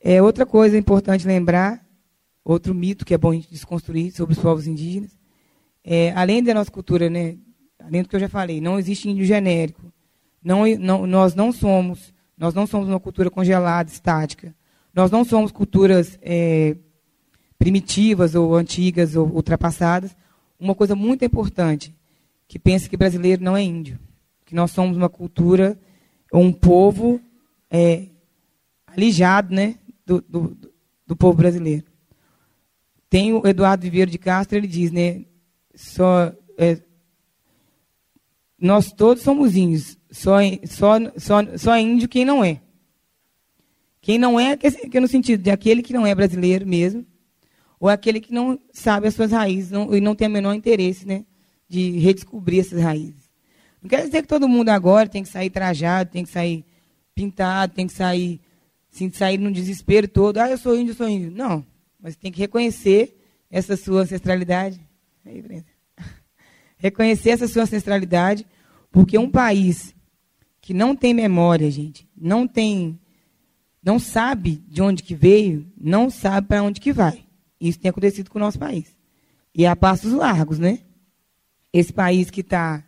É, 0.00 0.22
outra 0.22 0.46
coisa 0.46 0.78
importante 0.78 1.26
lembrar, 1.26 1.85
outro 2.46 2.72
mito 2.72 3.04
que 3.04 3.12
é 3.12 3.18
bom 3.18 3.30
a 3.30 3.34
gente 3.34 3.50
desconstruir 3.50 4.12
sobre 4.12 4.32
os 4.32 4.38
povos 4.38 4.68
indígenas, 4.68 5.10
é, 5.82 6.12
além 6.12 6.42
da 6.42 6.54
nossa 6.54 6.70
cultura, 6.70 7.10
né, 7.10 7.36
além 7.80 8.02
do 8.02 8.08
que 8.08 8.14
eu 8.14 8.20
já 8.20 8.28
falei, 8.28 8.60
não 8.60 8.78
existe 8.78 9.10
índio 9.10 9.24
genérico. 9.24 9.92
Não, 10.42 10.64
não, 10.78 11.06
nós 11.08 11.34
não 11.34 11.50
somos, 11.50 12.14
nós 12.38 12.54
não 12.54 12.64
somos 12.64 12.88
uma 12.88 13.00
cultura 13.00 13.28
congelada, 13.30 13.90
estática. 13.90 14.54
Nós 14.94 15.10
não 15.10 15.24
somos 15.24 15.50
culturas 15.50 16.16
é, 16.22 16.76
primitivas 17.58 18.36
ou 18.36 18.54
antigas 18.54 19.16
ou 19.16 19.26
ultrapassadas 19.26 20.16
uma 20.58 20.74
coisa 20.74 20.94
muito 20.94 21.24
importante, 21.24 21.94
que 22.48 22.58
pensa 22.58 22.88
que 22.88 22.96
brasileiro 22.96 23.42
não 23.42 23.56
é 23.56 23.62
índio, 23.62 23.98
que 24.44 24.54
nós 24.54 24.70
somos 24.70 24.96
uma 24.96 25.08
cultura, 25.08 25.78
um 26.32 26.52
povo 26.52 27.20
é, 27.70 28.06
alijado 28.86 29.54
né, 29.54 29.74
do, 30.06 30.22
do, 30.22 30.56
do 31.06 31.16
povo 31.16 31.36
brasileiro. 31.36 31.84
Tem 33.08 33.32
o 33.32 33.46
Eduardo 33.46 33.82
Viveiro 33.82 34.10
de 34.10 34.18
Castro, 34.18 34.56
ele 34.56 34.66
diz, 34.66 34.90
né, 34.90 35.24
só, 35.74 36.32
é, 36.58 36.80
nós 38.58 38.92
todos 38.92 39.22
somos 39.22 39.54
índios, 39.54 39.98
só, 40.10 40.38
só, 40.64 40.96
só, 41.16 41.56
só 41.56 41.78
índio 41.78 42.08
quem 42.08 42.24
não 42.24 42.44
é. 42.44 42.60
Quem 44.00 44.18
não 44.18 44.38
é, 44.38 44.56
que 44.56 44.96
é 44.96 45.00
no 45.00 45.08
sentido 45.08 45.42
de 45.42 45.50
aquele 45.50 45.82
que 45.82 45.92
não 45.92 46.06
é 46.06 46.14
brasileiro 46.14 46.66
mesmo, 46.66 47.04
ou 47.78 47.88
aquele 47.88 48.20
que 48.20 48.32
não 48.32 48.58
sabe 48.72 49.08
as 49.08 49.14
suas 49.14 49.32
raízes 49.32 49.70
não, 49.70 49.94
e 49.94 50.00
não 50.00 50.14
tem 50.14 50.28
o 50.28 50.30
menor 50.30 50.54
interesse 50.54 51.06
né, 51.06 51.24
de 51.68 51.98
redescobrir 51.98 52.60
essas 52.60 52.80
raízes. 52.80 53.28
Não 53.82 53.88
quer 53.88 54.04
dizer 54.04 54.22
que 54.22 54.28
todo 54.28 54.48
mundo 54.48 54.70
agora 54.70 55.08
tem 55.08 55.22
que 55.22 55.28
sair 55.28 55.50
trajado, 55.50 56.10
tem 56.10 56.24
que 56.24 56.30
sair 56.30 56.64
pintado, 57.14 57.74
tem 57.74 57.86
que 57.86 57.92
sair, 57.92 58.40
assim, 58.92 59.10
sair 59.10 59.38
num 59.38 59.52
desespero 59.52 60.08
todo. 60.08 60.38
Ah, 60.38 60.50
eu 60.50 60.58
sou 60.58 60.76
índio, 60.76 60.92
eu 60.92 60.96
sou 60.96 61.08
índio. 61.08 61.30
Não, 61.30 61.64
mas 62.06 62.14
tem 62.14 62.30
que 62.30 62.38
reconhecer 62.38 63.18
essa 63.50 63.76
sua 63.76 64.02
ancestralidade. 64.02 64.80
Aí, 65.24 65.42
Brenda. 65.42 65.66
Reconhecer 66.78 67.30
essa 67.30 67.48
sua 67.48 67.64
ancestralidade, 67.64 68.46
porque 68.92 69.18
um 69.18 69.28
país 69.28 69.92
que 70.60 70.72
não 70.72 70.94
tem 70.94 71.12
memória, 71.12 71.68
gente, 71.68 72.08
não 72.16 72.46
tem, 72.46 72.96
não 73.82 73.98
sabe 73.98 74.62
de 74.68 74.80
onde 74.80 75.02
que 75.02 75.16
veio, 75.16 75.66
não 75.76 76.08
sabe 76.08 76.46
para 76.46 76.62
onde 76.62 76.80
que 76.80 76.92
vai. 76.92 77.26
Isso 77.60 77.80
tem 77.80 77.88
acontecido 77.88 78.30
com 78.30 78.38
o 78.38 78.42
nosso 78.42 78.60
país. 78.60 78.96
E 79.52 79.66
a 79.66 79.74
passos 79.74 80.12
largos, 80.12 80.60
né? 80.60 80.78
Esse 81.72 81.92
país 81.92 82.30
que 82.30 82.40
está 82.40 82.84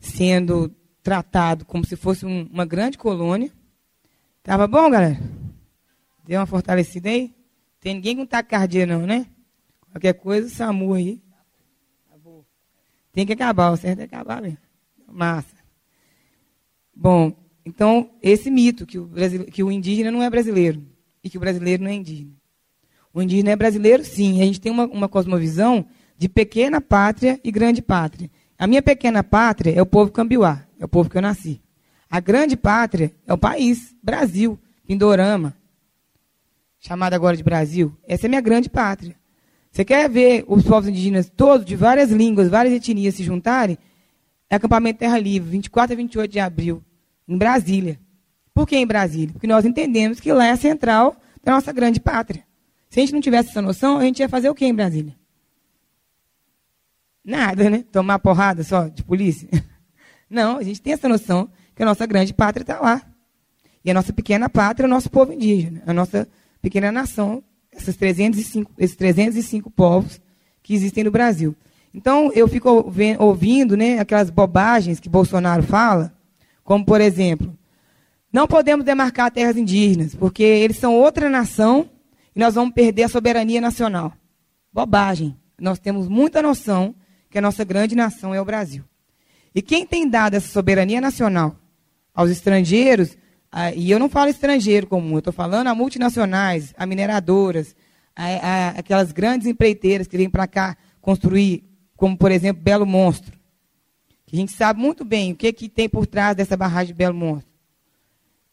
sendo 0.00 0.74
tratado 1.00 1.64
como 1.64 1.86
se 1.86 1.94
fosse 1.94 2.26
um, 2.26 2.42
uma 2.52 2.66
grande 2.66 2.98
colônia. 2.98 3.52
Tava 4.42 4.66
bom, 4.66 4.90
galera? 4.90 5.16
Deu 6.26 6.40
uma 6.40 6.46
fortalecida 6.46 7.08
aí? 7.08 7.38
Tem 7.80 7.94
ninguém 7.94 8.16
com 8.16 8.26
taquicardia 8.26 8.86
não, 8.86 9.06
né? 9.06 9.26
Qualquer 9.90 10.12
coisa, 10.14 10.48
SAMU 10.48 10.94
aí. 10.94 11.20
Tem 13.12 13.26
que 13.26 13.32
acabar, 13.32 13.70
o 13.70 13.76
certo 13.76 14.00
é 14.00 14.04
acabar 14.04 14.40
mesmo. 14.40 14.58
Massa. 15.08 15.56
Bom, 16.94 17.32
então, 17.64 18.10
esse 18.22 18.50
mito 18.50 18.86
que 18.86 18.98
o, 18.98 19.10
que 19.50 19.62
o 19.62 19.72
indígena 19.72 20.10
não 20.10 20.22
é 20.22 20.30
brasileiro 20.30 20.86
e 21.22 21.28
que 21.28 21.36
o 21.36 21.40
brasileiro 21.40 21.82
não 21.82 21.90
é 21.90 21.94
indígena. 21.94 22.32
O 23.12 23.20
indígena 23.20 23.50
é 23.50 23.56
brasileiro, 23.56 24.04
sim. 24.04 24.40
A 24.40 24.44
gente 24.44 24.60
tem 24.60 24.70
uma, 24.70 24.86
uma 24.86 25.08
cosmovisão 25.08 25.86
de 26.16 26.28
pequena 26.28 26.80
pátria 26.80 27.40
e 27.42 27.50
grande 27.50 27.82
pátria. 27.82 28.30
A 28.58 28.66
minha 28.66 28.82
pequena 28.82 29.24
pátria 29.24 29.72
é 29.72 29.82
o 29.82 29.86
povo 29.86 30.12
cambiuá, 30.12 30.64
é 30.78 30.84
o 30.84 30.88
povo 30.88 31.10
que 31.10 31.16
eu 31.16 31.22
nasci. 31.22 31.60
A 32.08 32.20
grande 32.20 32.56
pátria 32.56 33.12
é 33.26 33.32
o 33.32 33.38
país, 33.38 33.96
Brasil, 34.02 34.58
Pindorama, 34.86 35.56
chamado 36.80 37.12
agora 37.14 37.36
de 37.36 37.44
Brasil. 37.44 37.94
Essa 38.08 38.26
é 38.26 38.28
minha 38.28 38.40
grande 38.40 38.68
pátria. 38.70 39.14
Você 39.70 39.84
quer 39.84 40.08
ver 40.10 40.44
os 40.48 40.64
povos 40.64 40.88
indígenas 40.88 41.30
todos, 41.30 41.64
de 41.64 41.76
várias 41.76 42.10
línguas, 42.10 42.48
várias 42.48 42.74
etnias 42.74 43.14
se 43.14 43.22
juntarem? 43.22 43.78
É 44.48 44.56
acampamento 44.56 44.98
Terra 44.98 45.18
Livre, 45.18 45.48
24 45.48 45.92
a 45.92 45.96
28 45.96 46.32
de 46.32 46.40
abril, 46.40 46.82
em 47.28 47.38
Brasília. 47.38 48.00
Por 48.52 48.66
que 48.66 48.76
em 48.76 48.86
Brasília? 48.86 49.32
Porque 49.32 49.46
nós 49.46 49.64
entendemos 49.64 50.18
que 50.18 50.32
lá 50.32 50.46
é 50.46 50.50
a 50.50 50.56
central 50.56 51.14
da 51.44 51.52
nossa 51.52 51.72
grande 51.72 52.00
pátria. 52.00 52.42
Se 52.88 52.98
a 52.98 53.02
gente 53.02 53.12
não 53.12 53.20
tivesse 53.20 53.50
essa 53.50 53.62
noção, 53.62 53.98
a 53.98 54.02
gente 54.02 54.18
ia 54.18 54.28
fazer 54.28 54.50
o 54.50 54.54
que 54.54 54.66
em 54.66 54.74
Brasília? 54.74 55.14
Nada, 57.24 57.70
né? 57.70 57.84
Tomar 57.92 58.18
porrada 58.18 58.64
só 58.64 58.88
de 58.88 59.04
polícia? 59.04 59.48
Não, 60.28 60.58
a 60.58 60.62
gente 60.62 60.80
tem 60.80 60.92
essa 60.92 61.08
noção 61.08 61.48
que 61.74 61.82
a 61.82 61.86
nossa 61.86 62.06
grande 62.06 62.32
pátria 62.32 62.62
está 62.62 62.80
lá. 62.80 63.02
E 63.84 63.90
a 63.90 63.94
nossa 63.94 64.12
pequena 64.12 64.48
pátria 64.48 64.84
é 64.84 64.88
o 64.88 64.90
nosso 64.90 65.10
povo 65.10 65.32
indígena, 65.32 65.82
a 65.86 65.92
nossa 65.92 66.28
pequena 66.60 66.92
nação 66.92 67.42
esses 67.72 67.96
305, 67.96 68.72
esses 68.78 68.96
305 68.96 69.70
povos 69.70 70.20
que 70.62 70.74
existem 70.74 71.04
no 71.04 71.10
Brasil. 71.10 71.54
Então, 71.92 72.30
eu 72.32 72.46
fico 72.46 72.92
ouvindo 73.18 73.76
né, 73.76 73.98
aquelas 73.98 74.30
bobagens 74.30 75.00
que 75.00 75.08
Bolsonaro 75.08 75.62
fala, 75.62 76.12
como, 76.62 76.84
por 76.84 77.00
exemplo, 77.00 77.56
não 78.32 78.46
podemos 78.46 78.84
demarcar 78.84 79.30
terras 79.30 79.56
indígenas, 79.56 80.14
porque 80.14 80.42
eles 80.42 80.76
são 80.76 80.94
outra 80.94 81.28
nação 81.28 81.88
e 82.34 82.38
nós 82.38 82.54
vamos 82.54 82.74
perder 82.74 83.04
a 83.04 83.08
soberania 83.08 83.60
nacional. 83.60 84.12
Bobagem. 84.72 85.36
Nós 85.58 85.78
temos 85.78 86.08
muita 86.08 86.40
noção 86.40 86.94
que 87.28 87.38
a 87.38 87.42
nossa 87.42 87.64
grande 87.64 87.96
nação 87.96 88.34
é 88.34 88.40
o 88.40 88.44
Brasil. 88.44 88.84
E 89.54 89.60
quem 89.60 89.84
tem 89.84 90.08
dado 90.08 90.34
essa 90.34 90.48
soberania 90.48 91.00
nacional 91.00 91.56
aos 92.14 92.30
estrangeiros 92.30 93.16
ah, 93.52 93.72
e 93.72 93.90
eu 93.90 93.98
não 93.98 94.08
falo 94.08 94.30
estrangeiro 94.30 94.86
comum, 94.86 95.14
eu 95.14 95.18
estou 95.18 95.32
falando 95.32 95.66
a 95.66 95.74
multinacionais, 95.74 96.72
a 96.76 96.86
mineradoras, 96.86 97.74
a, 98.14 98.24
a, 98.24 98.68
aquelas 98.70 99.10
grandes 99.10 99.46
empreiteiras 99.48 100.06
que 100.06 100.16
vêm 100.16 100.30
para 100.30 100.46
cá 100.46 100.76
construir, 101.00 101.64
como 101.96 102.16
por 102.16 102.30
exemplo 102.30 102.62
Belo 102.62 102.86
Monstro. 102.86 103.36
A 104.32 104.36
gente 104.36 104.52
sabe 104.52 104.80
muito 104.80 105.04
bem 105.04 105.32
o 105.32 105.36
que, 105.36 105.52
que 105.52 105.68
tem 105.68 105.88
por 105.88 106.06
trás 106.06 106.36
dessa 106.36 106.56
barragem 106.56 106.88
de 106.88 106.94
Belo 106.94 107.16
Monstro. 107.16 107.50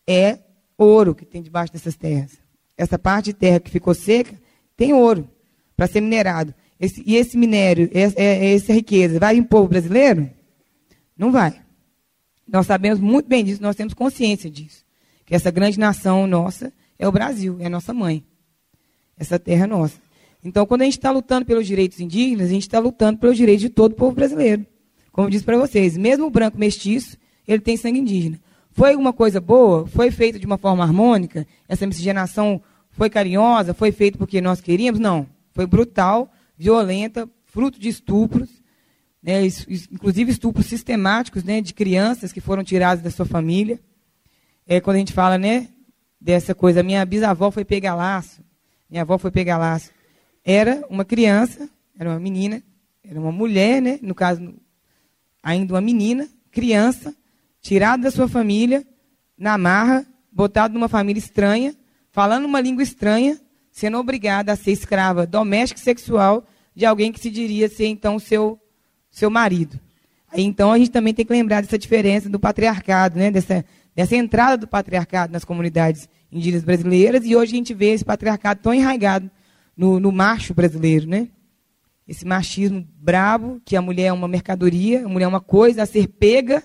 É 0.07 0.39
ouro 0.75 1.13
que 1.13 1.25
tem 1.25 1.43
debaixo 1.43 1.71
dessas 1.71 1.95
terras. 1.95 2.31
Essa 2.75 2.97
parte 2.97 3.25
de 3.25 3.33
terra 3.33 3.60
que 3.60 3.69
ficou 3.69 3.93
seca 3.93 4.33
tem 4.75 4.93
ouro 4.93 5.29
para 5.75 5.86
ser 5.86 6.01
minerado. 6.01 6.55
Esse, 6.79 7.03
e 7.05 7.15
esse 7.15 7.38
minério, 7.38 7.89
essa, 7.93 8.19
essa 8.19 8.73
riqueza, 8.73 9.19
vai 9.19 9.36
em 9.38 9.43
povo 9.43 9.67
brasileiro? 9.67 10.27
Não 11.15 11.31
vai. 11.31 11.62
Nós 12.47 12.65
sabemos 12.65 12.99
muito 12.99 13.27
bem 13.27 13.43
disso, 13.43 13.62
nós 13.62 13.75
temos 13.75 13.93
consciência 13.93 14.49
disso 14.49 14.87
que 15.27 15.35
essa 15.35 15.51
grande 15.51 15.77
nação 15.77 16.25
nossa 16.25 16.71
é 16.97 17.05
o 17.05 17.11
Brasil, 17.11 17.57
é 17.59 17.65
a 17.65 17.69
nossa 17.69 17.93
mãe. 17.93 18.23
Essa 19.17 19.37
terra 19.37 19.65
é 19.65 19.67
nossa. 19.67 19.99
Então, 20.43 20.65
quando 20.65 20.81
a 20.81 20.85
gente 20.85 20.97
está 20.97 21.11
lutando 21.11 21.45
pelos 21.45 21.67
direitos 21.67 21.99
indígenas, 21.99 22.47
a 22.47 22.53
gente 22.53 22.61
está 22.61 22.79
lutando 22.79 23.19
pelos 23.19 23.35
direitos 23.35 23.61
de 23.61 23.69
todo 23.69 23.91
o 23.91 23.95
povo 23.95 24.15
brasileiro. 24.15 24.65
Como 25.11 25.27
eu 25.27 25.31
disse 25.31 25.43
para 25.43 25.57
vocês, 25.57 25.97
mesmo 25.97 26.27
o 26.27 26.29
branco 26.29 26.57
mestiço, 26.57 27.17
ele 27.45 27.59
tem 27.59 27.75
sangue 27.75 27.99
indígena. 27.99 28.39
Foi 28.71 28.95
uma 28.95 29.11
coisa 29.11 29.41
boa? 29.41 29.85
Foi 29.85 30.09
feita 30.11 30.39
de 30.39 30.45
uma 30.45 30.57
forma 30.57 30.83
harmônica? 30.83 31.45
Essa 31.67 31.85
miscigenação 31.85 32.61
foi 32.91 33.09
carinhosa? 33.09 33.73
Foi 33.73 33.91
feita 33.91 34.17
porque 34.17 34.39
nós 34.39 34.61
queríamos? 34.61 34.99
Não. 34.99 35.27
Foi 35.53 35.67
brutal, 35.67 36.31
violenta, 36.57 37.29
fruto 37.47 37.77
de 37.77 37.89
estupros, 37.89 38.49
né, 39.21 39.41
inclusive 39.91 40.31
estupros 40.31 40.67
sistemáticos 40.67 41.43
né, 41.43 41.59
de 41.59 41.73
crianças 41.73 42.31
que 42.31 42.39
foram 42.39 42.63
tiradas 42.63 43.03
da 43.03 43.11
sua 43.11 43.25
família 43.25 43.77
é 44.67 44.82
quando 44.82 44.97
a 44.97 44.99
gente 44.99 45.13
fala, 45.13 45.38
né, 45.38 45.69
dessa 46.19 46.53
coisa, 46.53 46.84
minha 46.84 47.06
bisavó 47.06 47.49
foi 47.49 47.63
pegar 47.63 47.95
laço, 47.95 48.41
minha 48.89 49.03
avó 49.03 49.17
foi 49.17 49.32
pegar 49.32 49.58
laço. 49.58 49.91
Era 50.43 50.84
uma 50.89 51.06
criança, 51.06 51.69
era 51.97 52.10
uma 52.10 52.19
menina, 52.19 52.62
era 53.03 53.19
uma 53.19 53.32
mulher, 53.32 53.82
né, 53.82 53.97
no 54.01 54.13
caso, 54.13 54.53
ainda 55.41 55.73
uma 55.73 55.82
menina, 55.82 56.27
criança, 56.51 57.15
tirada 57.62 58.03
da 58.03 58.12
sua 58.12 58.27
família, 58.27 58.86
na 59.38 59.58
marra, 59.58 60.06
botada 60.32 60.73
numa 60.73 60.89
família 60.89 61.19
estranha, 61.19 61.73
falando 62.12 62.45
uma 62.45 62.60
língua 62.60 62.84
estranha, 62.84 63.39
sendo 63.71 63.97
obrigada 63.97 64.51
a 64.51 64.56
ser 64.56 64.71
escrava 64.71 65.25
doméstica 65.25 65.80
e 65.80 65.84
sexual 65.84 66.45
de 66.75 66.86
alguém 66.86 67.12
que 67.12 67.19
se 67.19 67.30
diria 67.30 67.69
ser 67.69 67.88
então 67.88 68.19
seu 68.19 68.60
seu 69.10 69.30
marido. 69.30 69.80
Aí, 70.30 70.43
então 70.43 70.71
a 70.71 70.77
gente 70.77 70.91
também 70.91 71.13
tem 71.13 71.25
que 71.25 71.32
lembrar 71.32 71.62
dessa 71.62 71.77
diferença 71.77 72.30
do 72.30 72.39
patriarcado, 72.39 73.17
né, 73.17 73.32
dessa 73.32 73.65
dessa 73.97 74.15
entrada 74.15 74.55
do 74.55 74.67
patriarcado 74.67 75.33
nas 75.33 75.43
comunidades 75.43 76.07
indígenas 76.31 76.63
brasileiras, 76.63 77.25
e 77.25 77.36
hoje 77.36 77.53
a 77.53 77.57
gente 77.57 77.73
vê 77.73 77.93
esse 77.93 78.05
patriarcado 78.05 78.62
tão 78.62 78.71
enraizado 78.71 79.27
no, 79.75 79.99
no 79.99 80.12
macho 80.12 80.53
brasileiro, 80.53 81.07
né? 81.07 81.29
Esse 82.07 82.23
machismo 82.23 82.88
brabo, 82.99 83.60
que 83.65 83.75
a 83.75 83.81
mulher 83.81 84.05
é 84.05 84.13
uma 84.13 84.27
mercadoria, 84.27 85.03
a 85.03 85.10
mulher 85.10 85.25
é 85.25 85.27
uma 85.27 85.41
coisa 85.41 85.81
a 85.81 85.86
ser 85.88 86.10
pega 86.10 86.63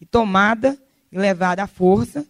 e 0.00 0.04
tomada 0.04 0.76
e 1.12 1.16
levada 1.16 1.62
à 1.62 1.68
força. 1.68 2.26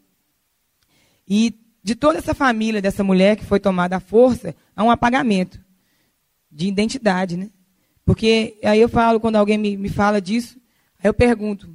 E 1.26 1.58
de 1.82 1.94
toda 1.94 2.18
essa 2.18 2.34
família 2.34 2.82
dessa 2.82 3.02
mulher 3.02 3.36
que 3.36 3.46
foi 3.46 3.58
tomada 3.58 3.96
à 3.96 4.00
força, 4.00 4.54
há 4.76 4.84
um 4.84 4.90
apagamento 4.90 5.58
de 6.52 6.68
identidade, 6.68 7.38
né? 7.38 7.48
Porque 8.04 8.58
aí 8.62 8.78
eu 8.78 8.90
falo, 8.90 9.18
quando 9.18 9.36
alguém 9.36 9.56
me, 9.56 9.74
me 9.74 9.88
fala 9.88 10.20
disso, 10.20 10.60
aí 10.98 11.08
eu 11.08 11.14
pergunto, 11.14 11.74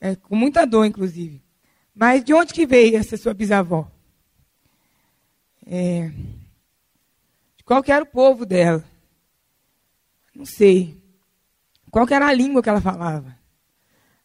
é, 0.00 0.14
com 0.16 0.36
muita 0.36 0.64
dor, 0.64 0.84
inclusive. 0.84 1.42
Mas 1.94 2.22
de 2.24 2.32
onde 2.32 2.54
que 2.54 2.66
veio 2.66 2.96
essa 2.96 3.16
sua 3.16 3.34
bisavó? 3.34 3.90
É, 5.66 6.08
de 7.56 7.64
qual 7.64 7.82
era 7.86 8.04
o 8.04 8.06
povo 8.06 8.46
dela? 8.46 8.84
Não 10.34 10.46
sei. 10.46 10.96
Qual 11.90 12.06
era 12.08 12.28
a 12.28 12.32
língua 12.32 12.62
que 12.62 12.68
ela 12.68 12.80
falava? 12.80 13.36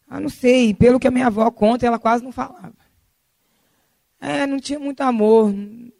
Ah, 0.08 0.20
não 0.20 0.28
sei. 0.28 0.72
Pelo 0.72 1.00
que 1.00 1.08
a 1.08 1.10
minha 1.10 1.26
avó 1.26 1.50
conta, 1.50 1.86
ela 1.86 1.98
quase 1.98 2.22
não 2.22 2.30
falava. 2.30 2.74
É, 4.20 4.46
não 4.46 4.60
tinha 4.60 4.78
muito 4.78 5.00
amor. 5.00 5.52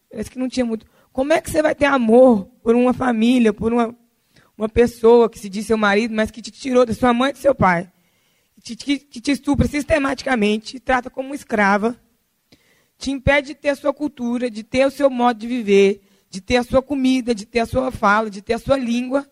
Parece 0.08 0.30
que 0.30 0.38
não 0.38 0.48
tinha 0.48 0.64
muito. 0.64 0.87
Como 1.12 1.32
é 1.32 1.40
que 1.40 1.50
você 1.50 1.60
vai 1.60 1.74
ter 1.74 1.87
amor 1.87 2.46
por 2.62 2.74
uma 2.74 2.92
família, 2.92 3.52
por 3.52 3.72
uma, 3.72 3.94
uma 4.56 4.68
pessoa 4.68 5.28
que 5.28 5.38
se 5.38 5.48
diz 5.48 5.66
seu 5.66 5.76
marido, 5.76 6.14
mas 6.14 6.30
que 6.30 6.40
te 6.40 6.50
tirou 6.50 6.87
da 6.87 6.94
sua 6.94 7.12
mãe 7.12 7.30
e 7.30 7.32
do 7.32 7.38
seu 7.38 7.54
pai? 7.54 7.90
Que, 8.64 8.98
que 8.98 9.20
te 9.20 9.31
estupra 9.31 9.68
sistematicamente, 9.68 10.72
te 10.72 10.81
trata 10.81 11.11
como 11.11 11.35
escrava, 11.35 11.94
te 12.96 13.11
impede 13.11 13.48
de 13.48 13.55
ter 13.55 13.68
a 13.68 13.77
sua 13.77 13.92
cultura, 13.92 14.50
de 14.50 14.62
ter 14.62 14.87
o 14.87 14.90
seu 14.90 15.11
modo 15.11 15.38
de 15.38 15.46
viver, 15.46 16.03
de 16.31 16.40
ter 16.40 16.57
a 16.57 16.64
sua 16.64 16.81
comida, 16.81 17.35
de 17.35 17.44
ter 17.44 17.61
a 17.61 17.66
sua 17.66 17.90
fala, 17.90 18.31
de 18.31 18.40
ter 18.40 18.55
a 18.55 18.59
sua 18.59 18.79
língua, 18.79 19.31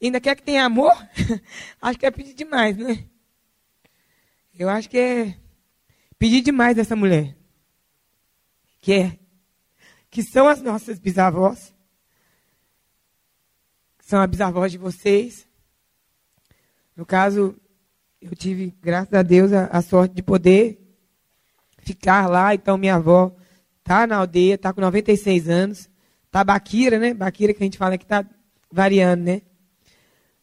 e 0.00 0.06
ainda 0.06 0.20
quer 0.20 0.36
que 0.36 0.42
tenha 0.44 0.64
amor? 0.64 0.92
acho 1.82 1.98
que 1.98 2.06
é 2.06 2.10
pedir 2.12 2.34
demais, 2.34 2.76
né? 2.76 3.04
Eu 4.56 4.68
acho 4.68 4.88
que 4.88 4.96
é 4.96 5.36
pedir 6.16 6.40
demais 6.40 6.76
dessa 6.76 6.94
mulher. 6.94 7.36
Que 8.80 8.92
é, 8.92 9.18
que 10.08 10.22
são 10.22 10.46
as 10.46 10.62
nossas 10.62 11.00
bisavós, 11.00 11.74
são 13.98 14.20
as 14.20 14.30
bisavós 14.30 14.70
de 14.70 14.78
vocês. 14.78 15.46
No 16.96 17.04
caso, 17.04 17.60
eu 18.20 18.34
tive, 18.34 18.74
graças 18.82 19.12
a 19.14 19.22
Deus, 19.22 19.52
a, 19.52 19.66
a, 19.66 19.80
sorte 19.80 20.14
de 20.14 20.22
poder 20.22 20.78
ficar 21.78 22.28
lá. 22.28 22.54
Então, 22.54 22.76
minha 22.76 22.96
avó 22.96 23.34
está 23.78 24.06
na 24.06 24.16
aldeia, 24.16 24.54
está 24.54 24.72
com 24.72 24.80
96 24.80 25.48
anos. 25.48 25.90
Está 26.26 26.44
Baquira, 26.44 26.98
né? 26.98 27.14
Baquira 27.14 27.54
que 27.54 27.62
a 27.62 27.66
gente 27.66 27.78
fala 27.78 27.96
que 27.96 28.04
está 28.04 28.24
variando, 28.70 29.22
né? 29.22 29.42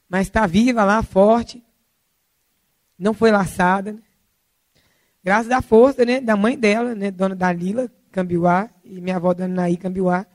Mas 0.10 0.28
está 0.28 0.48
viva 0.48 0.84
lá, 0.84 1.04
forte. 1.04 1.64
Não 2.98 3.14
foi 3.14 3.32
laçada. 3.32 3.94
Né? 3.94 4.00
Graças 5.24 5.52
à 5.52 5.62
força 5.62 6.06
né, 6.06 6.22
da 6.22 6.36
mãe 6.38 6.58
dela, 6.58 6.96
né, 6.96 7.12
dona 7.12 7.36
Dalila 7.36 7.92
Cambiuá, 8.12 8.70
e 8.84 9.02
minha 9.02 9.18
avó 9.18 9.34
dona 9.34 9.54
Naí 9.54 9.76
Cambiuá, 9.76 10.26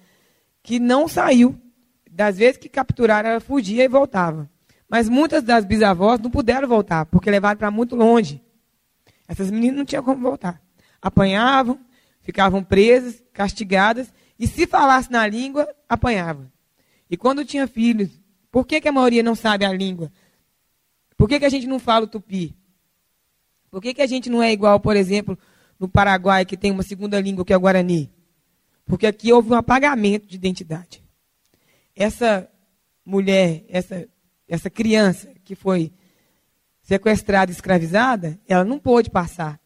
que 0.63 0.79
não 0.79 1.09
saiu. 1.09 1.59
Das 2.11 2.37
vezes 2.37 2.59
que 2.59 2.69
capturaram, 2.69 3.31
ela 3.31 3.41
fugia 3.41 3.85
e 3.85 3.89
voltava. 3.89 4.51
Mas 4.91 5.09
muitas 5.09 5.45
das 5.45 5.65
bisavós 5.65 6.19
não 6.19 6.29
puderam 6.29 6.67
voltar, 6.67 7.07
porque 7.07 7.31
levaram 7.31 7.57
para 7.57 7.71
muito 7.71 7.95
longe. 7.95 8.43
Essas 9.29 9.49
meninas 9.49 9.77
não 9.77 9.85
tinham 9.85 10.03
como 10.03 10.21
voltar. 10.21 10.61
Apanhavam, 11.01 11.79
ficavam 12.21 12.65
presas, 12.65 13.23
castigadas, 13.33 14.13
E 14.37 14.47
se 14.47 14.67
falasse 14.67 15.13
na 15.13 15.27
língua, 15.27 15.69
apanhava. 15.87 16.51
E 17.11 17.17
quando 17.17 17.45
tinha 17.45 17.69
filhos, 17.69 18.11
por 18.51 18.67
que, 18.67 18.81
que 18.81 18.89
a 18.89 18.93
maioria 18.93 19.23
não 19.23 19.35
sabe 19.35 19.67
a 19.67 19.73
língua? 19.73 20.11
Por 21.15 21.29
que, 21.29 21.39
que 21.39 21.45
a 21.45 21.51
gente 21.51 21.67
não 21.67 21.79
fala 21.79 22.07
o 22.07 22.09
tupi? 22.09 22.57
Por 23.71 23.83
que, 23.83 23.93
que 23.93 24.01
a 24.01 24.07
gente 24.07 24.31
não 24.31 24.43
é 24.43 24.51
igual, 24.51 24.81
por 24.81 24.97
exemplo, 24.97 25.39
no 25.79 25.89
Paraguai, 25.89 26.47
que 26.47 26.57
tem 26.57 26.71
uma 26.71 26.83
segunda 26.83 27.21
língua 27.21 27.45
que 27.45 27.53
é 27.53 27.57
o 27.57 27.61
Guarani? 27.61 28.11
Porque 28.87 29.07
aqui 29.07 29.31
houve 29.31 29.51
um 29.53 29.57
apagamento 29.57 30.27
de 30.27 30.37
identidade. 30.37 31.05
Essa 31.95 32.51
mulher, 33.05 33.65
essa, 33.69 34.09
essa 34.51 34.69
criança 34.69 35.33
que 35.45 35.55
foi 35.55 35.93
sequestrada, 36.83 37.53
escravizada, 37.53 38.39
ela 38.49 38.65
não 38.65 38.81
pôde 38.81 39.09
passar 39.09 39.61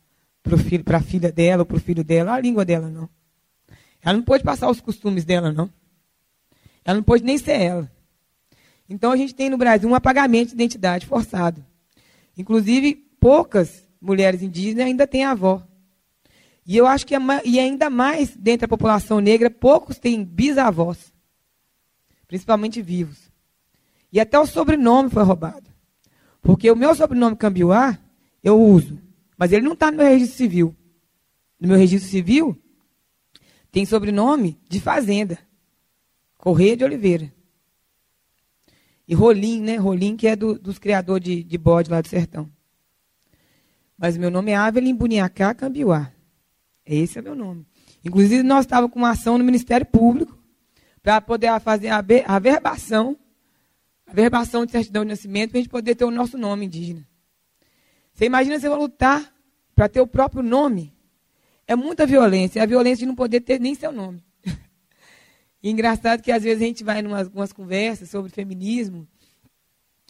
para 0.85 0.99
a 0.99 1.01
filha 1.01 1.33
dela 1.33 1.63
ou 1.63 1.67
para 1.67 1.79
o 1.79 1.81
filho 1.81 2.05
dela 2.05 2.35
a 2.35 2.41
língua 2.41 2.67
dela, 2.67 2.91
não. 2.91 3.09
Ela 4.03 4.19
não 4.19 4.23
pôde 4.23 4.45
passar 4.45 4.69
os 4.69 4.83
costumes 4.83 5.25
dela, 5.25 5.51
não. 5.51 5.73
Ela 6.85 6.97
não 6.97 7.03
pôde 7.03 7.25
nem 7.25 7.39
ser 7.39 7.59
ela. 7.59 7.91
Então 8.87 9.11
a 9.11 9.17
gente 9.17 9.35
tem 9.35 9.49
no 9.49 9.57
Brasil 9.57 9.89
um 9.89 9.95
apagamento 9.95 10.49
de 10.49 10.55
identidade 10.55 11.07
forçado. 11.07 11.65
Inclusive, 12.37 12.95
poucas 13.19 13.89
mulheres 13.99 14.43
indígenas 14.43 14.85
ainda 14.85 15.07
têm 15.07 15.25
avó. 15.25 15.67
E 16.67 16.77
eu 16.77 16.87
acho 16.87 17.07
que, 17.07 17.15
e 17.45 17.59
ainda 17.59 17.89
mais 17.89 18.37
dentro 18.37 18.67
da 18.67 18.69
população 18.69 19.19
negra, 19.21 19.51
poucos 19.51 19.99
têm 19.99 20.23
bisavós. 20.23 21.11
Principalmente 22.27 22.83
vivos. 22.83 23.34
E 24.15 24.21
até 24.21 24.39
o 24.39 24.47
sobrenome 24.47 25.11
foi 25.11 25.25
roubado. 25.25 25.69
Porque 26.41 26.71
o 26.71 26.77
meu 26.77 26.95
sobrenome 26.95 27.35
Cambiuá, 27.35 27.99
eu 28.45 28.63
uso. 28.63 28.97
Mas 29.37 29.51
ele 29.51 29.67
não 29.67 29.73
está 29.73 29.91
no 29.91 29.97
meu 29.97 30.07
registro 30.07 30.37
civil. 30.37 30.77
No 31.59 31.67
meu 31.67 31.77
registro 31.77 32.09
civil, 32.09 32.57
tem 33.73 33.85
sobrenome 33.85 34.57
de 34.69 34.79
fazenda. 34.79 35.37
Correia 36.39 36.77
de 36.77 36.85
Oliveira. 36.85 37.33
E 39.09 39.17
Rolim, 39.17 39.61
né? 39.61 39.75
Rolim, 39.75 40.17
que 40.17 40.29
é 40.29 40.37
do, 40.37 40.61
dos 40.61 40.79
criadores 40.79 41.25
de, 41.25 41.43
de 41.43 41.59
bode 41.59 41.91
lá 41.91 42.01
do 42.01 42.07
sertão. 42.07 42.49
Mas 43.99 44.17
meu 44.17 44.31
nome 44.31 44.53
é 44.53 44.57
Avelin 44.57 44.95
Buniacá 44.95 45.53
Cambiuá. 45.55 46.13
Esse 46.87 47.19
é 47.19 47.23
meu 47.23 47.35
nome. 47.35 47.67
Inclusive, 48.05 48.45
nós 48.45 48.65
estávamos 48.65 48.93
com 48.93 49.01
uma 49.01 49.11
ação 49.11 49.39
no 49.39 49.43
Ministério 49.43 49.87
Público 49.87 50.39
para 51.03 51.21
poder 51.21 51.59
fazer 51.59 51.89
a, 51.89 51.99
a 51.99 52.39
verbação, 54.15 54.65
de 54.65 54.73
certidão 54.73 55.05
de 55.05 55.11
nascimento, 55.11 55.51
para 55.51 55.59
a 55.59 55.63
gente 55.63 55.71
poder 55.71 55.95
ter 55.95 56.05
o 56.05 56.11
nosso 56.11 56.39
nome 56.39 56.67
indígena. 56.67 57.07
Você 58.13 58.27
imagina 58.27 58.59
você 58.59 58.69
vai 58.69 58.79
lutar 58.79 59.35
para 59.75 59.89
ter 59.89 60.01
o 60.01 60.07
próprio 60.07 60.43
nome? 60.43 60.95
é 61.67 61.75
muita 61.75 62.07
violência. 62.07 62.61
É 62.61 62.63
a 62.63 62.67
violência 62.67 63.01
de 63.01 63.07
não 63.07 63.15
poder 63.15 63.41
ter 63.41 63.61
nem 63.61 63.75
seu 63.75 63.93
nome. 63.93 64.23
E 65.63 65.71
engraçado 65.71 66.21
que 66.21 66.31
às 66.31 66.43
vezes 66.43 66.63
a 66.63 66.67
gente 66.67 66.85
vai 66.85 67.01
em 67.01 67.07
umas 67.07 67.51
conversas 67.51 68.11
sobre 68.11 68.31
feminismo 68.31 69.09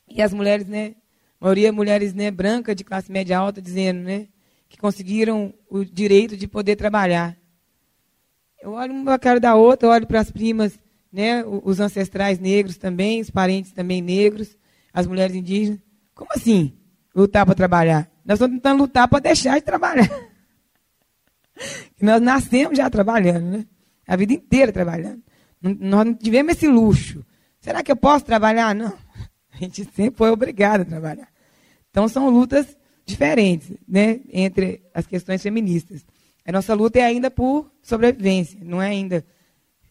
e 0.09 0.21
as 0.21 0.35
mulheres, 0.35 0.67
né, 0.67 0.97
a 1.40 1.45
maioria 1.45 1.73
mulheres, 1.73 2.12
né, 2.12 2.29
brancas 2.29 2.75
de 2.75 2.83
classe 2.83 3.12
média 3.12 3.38
alta 3.38 3.62
dizendo, 3.62 4.01
né, 4.01 4.27
que 4.69 4.77
conseguiram 4.77 5.55
o 5.71 5.85
direito 5.85 6.37
de 6.37 6.49
poder 6.49 6.75
trabalhar. 6.75 7.38
Eu 8.61 8.73
olho 8.73 8.93
uma 8.93 9.17
cara 9.17 9.38
da 9.38 9.55
outra, 9.55 9.90
olho 9.90 10.09
para 10.09 10.19
as 10.19 10.29
primas, 10.29 10.77
né, 11.14 11.44
os 11.44 11.79
ancestrais 11.79 12.40
negros 12.40 12.77
também, 12.77 13.20
os 13.20 13.31
parentes 13.31 13.70
também 13.70 14.03
negros, 14.03 14.59
as 14.92 15.07
mulheres 15.07 15.37
indígenas. 15.37 15.79
Como 16.12 16.29
assim? 16.35 16.77
Lutar 17.14 17.46
para 17.46 17.55
trabalhar? 17.55 18.11
Nós 18.24 18.35
estamos 18.35 18.57
tentando 18.57 18.81
lutar 18.81 19.07
para 19.07 19.20
deixar 19.20 19.57
de 19.57 19.64
trabalhar. 19.64 20.11
Nós 22.03 22.20
nascemos 22.20 22.77
já 22.77 22.90
trabalhando, 22.90 23.59
né? 23.59 23.66
A 24.09 24.16
vida 24.16 24.33
inteira 24.33 24.72
trabalhando. 24.72 25.22
Nós 25.62 26.05
não 26.05 26.14
tivemos 26.14 26.57
esse 26.57 26.66
luxo. 26.66 27.24
Será 27.61 27.81
que 27.81 27.92
eu 27.92 27.96
posso 27.96 28.24
trabalhar? 28.24 28.74
Não. 28.74 28.92
A 29.53 29.57
gente 29.57 29.85
sempre 29.94 30.18
foi 30.18 30.31
obrigado 30.31 30.81
a 30.81 30.85
trabalhar. 30.85 31.29
Então 31.90 32.09
são 32.09 32.29
lutas 32.29 32.77
diferentes, 33.07 33.72
né, 33.87 34.18
entre 34.33 34.83
as 34.92 35.07
questões 35.07 35.40
feministas. 35.40 36.05
A 36.44 36.50
nossa 36.50 36.74
luta 36.74 36.98
é 36.98 37.03
ainda 37.03 37.31
por 37.31 37.70
sobrevivência, 37.81 38.59
não 38.64 38.83
é 38.83 38.88
ainda. 38.88 39.24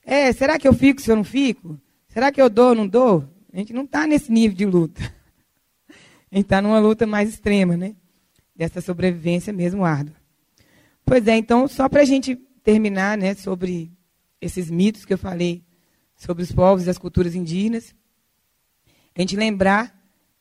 É, 0.06 0.32
será 0.34 0.60
que 0.60 0.68
eu 0.68 0.74
fico 0.74 1.02
se 1.02 1.12
eu 1.12 1.16
não 1.16 1.24
fico? 1.24 1.80
Será 2.08 2.32
que 2.32 2.42
eu 2.42 2.50
dou 2.50 2.70
ou 2.70 2.76
não 2.76 2.88
dou? 2.88 3.28
A 3.52 3.58
gente 3.58 3.74
não 3.74 3.84
está 3.84 4.06
nesse 4.06 4.32
nível 4.32 4.58
de 4.58 4.66
luta. 4.66 5.02
A 6.32 6.36
gente 6.36 6.46
está 6.46 6.62
numa 6.62 6.80
luta 6.80 7.06
mais 7.06 7.30
extrema, 7.30 7.78
né? 7.78 7.96
Dessa 8.56 8.82
sobrevivência 8.82 9.54
mesmo 9.54 9.86
árdua. 9.86 10.16
Pois 11.06 11.28
é, 11.28 11.38
então, 11.38 11.68
só 11.68 11.88
para 11.88 12.02
a 12.02 12.06
gente 12.06 12.36
terminar 12.64 13.18
né, 13.18 13.36
sobre 13.36 13.92
esses 14.40 14.70
mitos 14.70 15.06
que 15.06 15.14
eu 15.14 15.18
falei 15.18 15.64
sobre 16.16 16.44
os 16.44 16.52
povos 16.52 16.86
e 16.86 16.90
as 16.90 16.98
culturas 16.98 17.36
indígenas, 17.36 17.94
a 19.16 19.22
gente 19.22 19.36
lembrar 19.36 19.94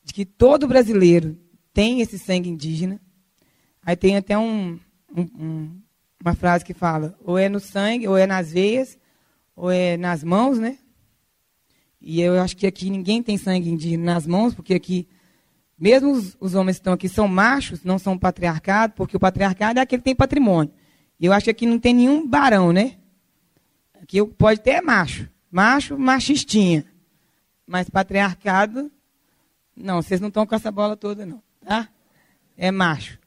de 0.03 0.13
que 0.13 0.25
todo 0.25 0.67
brasileiro 0.67 1.37
tem 1.73 2.01
esse 2.01 2.17
sangue 2.17 2.49
indígena. 2.49 2.99
Aí 3.81 3.95
tem 3.95 4.15
até 4.15 4.37
um, 4.37 4.79
um, 5.15 5.81
uma 6.21 6.33
frase 6.35 6.63
que 6.63 6.73
fala: 6.73 7.17
ou 7.23 7.37
é 7.37 7.49
no 7.49 7.59
sangue, 7.59 8.07
ou 8.07 8.17
é 8.17 8.25
nas 8.25 8.51
veias, 8.51 8.97
ou 9.55 9.71
é 9.71 9.97
nas 9.97 10.23
mãos, 10.23 10.59
né? 10.59 10.77
E 12.01 12.21
eu 12.21 12.39
acho 12.41 12.57
que 12.57 12.67
aqui 12.67 12.89
ninguém 12.89 13.23
tem 13.23 13.37
sangue 13.37 13.69
indígena 13.69 14.13
nas 14.13 14.27
mãos, 14.27 14.53
porque 14.53 14.73
aqui 14.73 15.07
mesmo 15.77 16.11
os, 16.11 16.37
os, 16.39 16.53
homens 16.53 16.77
que 16.77 16.81
estão 16.81 16.93
aqui 16.93 17.09
são 17.09 17.27
machos, 17.27 17.83
não 17.83 17.97
são 17.97 18.17
patriarcado, 18.17 18.93
porque 18.93 19.17
o 19.17 19.19
patriarcado 19.19 19.79
é 19.79 19.81
aquele 19.81 20.01
que 20.01 20.05
tem 20.05 20.15
patrimônio. 20.15 20.73
E 21.19 21.25
eu 21.25 21.33
acho 21.33 21.45
que 21.45 21.51
aqui 21.51 21.65
não 21.65 21.79
tem 21.79 21.93
nenhum 21.93 22.27
barão, 22.27 22.71
né? 22.71 22.97
Aqui 24.01 24.23
pode 24.25 24.61
ter 24.61 24.81
macho. 24.81 25.29
Macho, 25.51 25.97
machistinha. 25.97 26.85
Mas 27.65 27.89
patriarcado, 27.89 28.91
não, 29.75 30.01
vocês 30.01 30.19
não 30.19 30.27
estão 30.27 30.45
com 30.45 30.55
essa 30.55 30.71
bola 30.71 30.95
toda, 30.95 31.25
não. 31.25 31.41
Tá? 31.65 31.89
É 32.57 32.71
macho. 32.71 33.19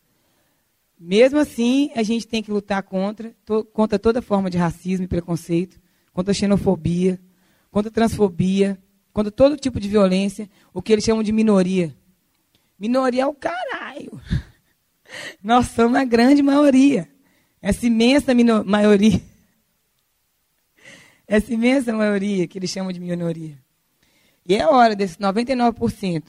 Mesmo 0.98 1.38
assim, 1.38 1.90
a 1.94 2.02
gente 2.02 2.26
tem 2.26 2.42
que 2.42 2.50
lutar 2.50 2.82
contra, 2.82 3.34
to, 3.44 3.64
contra 3.64 3.98
toda 3.98 4.22
forma 4.22 4.48
de 4.48 4.56
racismo 4.56 5.04
e 5.04 5.08
preconceito, 5.08 5.80
contra 6.16 6.32
xenofobia, 6.32 7.20
contra 7.70 7.90
transfobia, 7.90 8.82
contra 9.12 9.30
todo 9.30 9.54
tipo 9.54 9.78
de 9.78 9.86
violência, 9.86 10.48
o 10.72 10.80
que 10.80 10.90
eles 10.90 11.04
chamam 11.04 11.22
de 11.22 11.30
minoria. 11.30 11.94
Minoria 12.78 13.24
é 13.24 13.26
o 13.26 13.34
caralho. 13.34 14.18
Nós 15.44 15.66
somos 15.66 15.94
a 15.94 16.04
grande 16.06 16.42
maioria. 16.42 17.06
Essa 17.60 17.86
imensa 17.86 18.32
maioria. 18.64 19.20
Essa 21.28 21.52
imensa 21.52 21.92
maioria 21.92 22.48
que 22.48 22.58
eles 22.58 22.70
chamam 22.70 22.92
de 22.92 22.98
minoria. 22.98 23.58
E 24.46 24.54
é 24.56 24.66
hora 24.66 24.96
desses 24.96 25.18
99% 25.18 26.22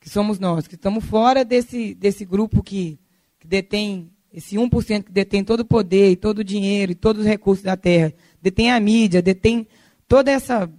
que 0.00 0.10
somos 0.10 0.40
nós, 0.40 0.66
que 0.66 0.74
estamos 0.74 1.04
fora 1.04 1.44
desse, 1.44 1.94
desse 1.94 2.24
grupo 2.24 2.60
que, 2.60 2.98
que 3.38 3.46
detém, 3.46 4.10
esse 4.32 4.56
1% 4.56 5.04
que 5.04 5.12
detém 5.12 5.44
todo 5.44 5.60
o 5.60 5.64
poder 5.64 6.10
e 6.10 6.16
todo 6.16 6.38
o 6.38 6.44
dinheiro 6.44 6.92
e 6.92 6.94
todos 6.94 7.22
os 7.22 7.28
recursos 7.28 7.62
da 7.62 7.76
terra, 7.76 8.14
detém 8.40 8.70
a 8.70 8.80
mídia, 8.80 9.20
detém 9.20 9.66
todo 10.08 10.28
essa, 10.28 10.70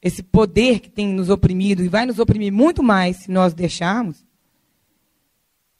esse 0.00 0.22
poder 0.22 0.80
que 0.80 0.90
tem 0.90 1.08
nos 1.08 1.28
oprimido 1.28 1.84
e 1.84 1.88
vai 1.88 2.06
nos 2.06 2.18
oprimir 2.18 2.52
muito 2.52 2.82
mais 2.82 3.16
se 3.16 3.30
nós 3.30 3.52
deixarmos, 3.52 4.24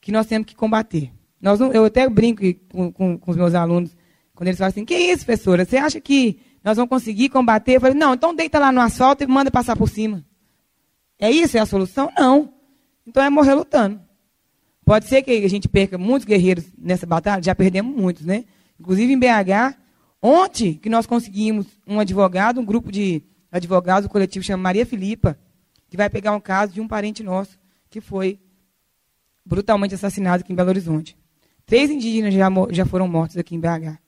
que 0.00 0.12
nós 0.12 0.26
temos 0.26 0.46
que 0.46 0.54
combater. 0.54 1.10
Nós 1.40 1.58
não, 1.58 1.72
eu 1.72 1.86
até 1.86 2.08
brinco 2.08 2.42
com, 2.70 2.92
com, 2.92 3.18
com, 3.18 3.30
os 3.30 3.36
meus 3.36 3.54
alunos, 3.54 3.96
quando 4.34 4.48
eles 4.48 4.58
falam 4.58 4.70
assim, 4.70 4.84
que 4.84 4.94
isso, 4.94 5.24
professora? 5.24 5.64
Você 5.64 5.76
acha 5.76 6.00
que 6.00 6.38
nós 6.62 6.76
vamos 6.76 6.90
conseguir 6.90 7.30
combater? 7.30 7.76
Eu 7.76 7.80
falei, 7.80 7.96
não, 7.96 8.14
então 8.14 8.34
deita 8.34 8.58
lá 8.58 8.70
no 8.70 8.80
asfalto 8.80 9.24
e 9.24 9.26
manda 9.26 9.50
passar 9.50 9.76
por 9.76 9.88
cima. 9.88 10.24
É 11.18 11.30
isso? 11.30 11.56
É 11.56 11.60
a 11.60 11.66
solução? 11.66 12.12
Não. 12.16 12.52
Então 13.06 13.22
é 13.22 13.30
morrer 13.30 13.54
lutando. 13.54 14.00
Pode 14.84 15.06
ser 15.06 15.22
que 15.22 15.30
a 15.30 15.48
gente 15.48 15.68
perca 15.68 15.96
muitos 15.96 16.26
guerreiros 16.26 16.64
nessa 16.76 17.06
batalha, 17.06 17.42
já 17.42 17.54
perdemos 17.54 17.94
muitos, 17.94 18.24
né? 18.24 18.44
Inclusive 18.78 19.12
em 19.12 19.18
BH, 19.18 19.76
ontem 20.20 20.74
que 20.74 20.88
nós 20.88 21.06
conseguimos 21.06 21.66
um 21.86 22.00
advogado, 22.00 22.60
um 22.60 22.64
grupo 22.64 22.90
de 22.90 23.22
advogados, 23.50 24.06
o 24.06 24.10
coletivo 24.10 24.44
chama 24.44 24.62
Maria 24.62 24.84
Filipa, 24.84 25.38
que 25.88 25.96
vai 25.96 26.10
pegar 26.10 26.34
um 26.34 26.40
caso 26.40 26.72
de 26.72 26.80
um 26.80 26.88
parente 26.88 27.22
nosso 27.22 27.58
que 27.88 28.00
foi 28.00 28.40
brutalmente 29.44 29.94
assassinado 29.94 30.42
aqui 30.42 30.52
em 30.52 30.56
Belo 30.56 30.70
Horizonte. 30.70 31.16
Três 31.66 31.90
indígenas 31.90 32.34
já, 32.34 32.48
já 32.70 32.84
foram 32.84 33.06
mortos 33.06 33.36
aqui 33.36 33.54
em 33.54 33.60
BH. 33.60 33.98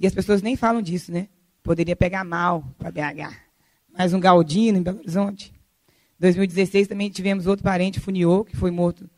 E 0.00 0.06
as 0.06 0.14
pessoas 0.14 0.42
nem 0.42 0.56
falam 0.56 0.82
disso, 0.82 1.10
né? 1.12 1.28
Poderia 1.62 1.96
pegar 1.96 2.24
mal 2.24 2.64
para 2.76 2.90
BH. 2.90 3.32
Mais 3.96 4.12
um 4.12 4.20
Galdino 4.20 4.78
em 4.78 4.82
Belo 4.82 4.98
Horizonte. 4.98 5.52
Em 5.88 6.20
2016 6.20 6.88
também 6.88 7.08
tivemos 7.08 7.46
outro 7.46 7.62
parente, 7.64 8.00
Funiô, 8.00 8.44
que 8.44 8.56
foi 8.56 8.70
morto 8.70 9.08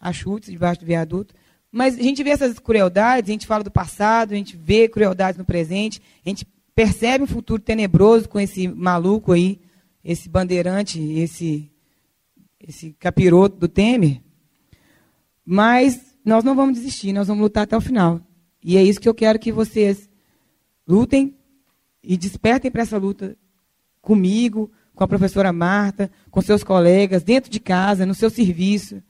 a 0.00 0.12
chutes 0.12 0.50
debaixo 0.50 0.80
do 0.80 0.86
viaduto. 0.86 1.34
Mas 1.70 1.98
a 1.98 2.02
gente 2.02 2.22
vê 2.22 2.30
essas 2.30 2.58
crueldades, 2.58 3.28
a 3.28 3.32
gente 3.32 3.46
fala 3.46 3.62
do 3.62 3.70
passado, 3.70 4.32
a 4.32 4.36
gente 4.36 4.56
vê 4.56 4.88
crueldades 4.88 5.38
no 5.38 5.44
presente, 5.44 6.00
a 6.24 6.28
gente 6.28 6.46
percebe 6.74 7.24
um 7.24 7.26
futuro 7.26 7.60
tenebroso 7.60 8.28
com 8.28 8.40
esse 8.40 8.68
maluco 8.68 9.32
aí, 9.32 9.60
esse 10.02 10.28
bandeirante, 10.28 11.00
esse, 11.00 11.70
esse 12.60 12.92
capiroto 12.92 13.56
do 13.56 13.68
Temer. 13.68 14.22
Mas 15.44 16.14
nós 16.24 16.44
não 16.44 16.54
vamos 16.54 16.74
desistir, 16.74 17.12
nós 17.12 17.28
vamos 17.28 17.42
lutar 17.42 17.64
até 17.64 17.76
o 17.76 17.80
final. 17.80 18.20
E 18.62 18.76
é 18.76 18.82
isso 18.82 19.00
que 19.00 19.08
eu 19.08 19.14
quero 19.14 19.38
que 19.38 19.52
vocês 19.52 20.08
lutem 20.86 21.34
e 22.02 22.16
despertem 22.16 22.70
para 22.70 22.82
essa 22.82 22.96
luta 22.96 23.36
comigo, 24.00 24.70
com 24.94 25.04
a 25.04 25.08
professora 25.08 25.52
Marta, 25.52 26.10
com 26.30 26.40
seus 26.40 26.64
colegas, 26.64 27.22
dentro 27.22 27.50
de 27.50 27.60
casa, 27.60 28.06
no 28.06 28.14
seu 28.14 28.30
serviço. 28.30 29.02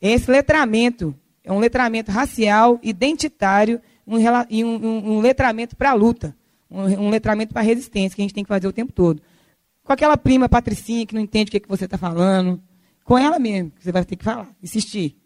Esse 0.00 0.30
letramento 0.30 1.14
é 1.42 1.52
um 1.52 1.58
letramento 1.58 2.10
racial, 2.10 2.78
identitário 2.82 3.80
um, 4.06 4.16
e 4.48 4.64
um, 4.64 5.16
um, 5.16 5.20
letramento 5.20 5.76
para 5.76 5.90
a 5.90 5.94
luta, 5.94 6.36
um, 6.70 7.08
letramento 7.10 7.52
para 7.52 7.62
a 7.62 7.64
resistência 7.64 8.14
que 8.14 8.22
a 8.22 8.24
gente 8.24 8.34
tem 8.34 8.44
que 8.44 8.48
fazer 8.48 8.66
o 8.66 8.72
tempo 8.72 8.92
todo. 8.92 9.22
Com 9.82 9.92
aquela 9.92 10.16
prima 10.16 10.48
patricinha 10.48 11.06
que 11.06 11.14
não 11.14 11.20
entende 11.20 11.48
o 11.48 11.50
que, 11.50 11.58
é 11.58 11.60
que 11.60 11.68
você 11.68 11.84
está 11.84 11.98
falando, 11.98 12.62
com 13.04 13.18
ela 13.18 13.38
mesmo, 13.38 13.70
que 13.70 13.84
você 13.84 13.92
vai 13.92 14.04
ter 14.04 14.16
que 14.16 14.24
falar, 14.24 14.48
insistir. 14.62 15.16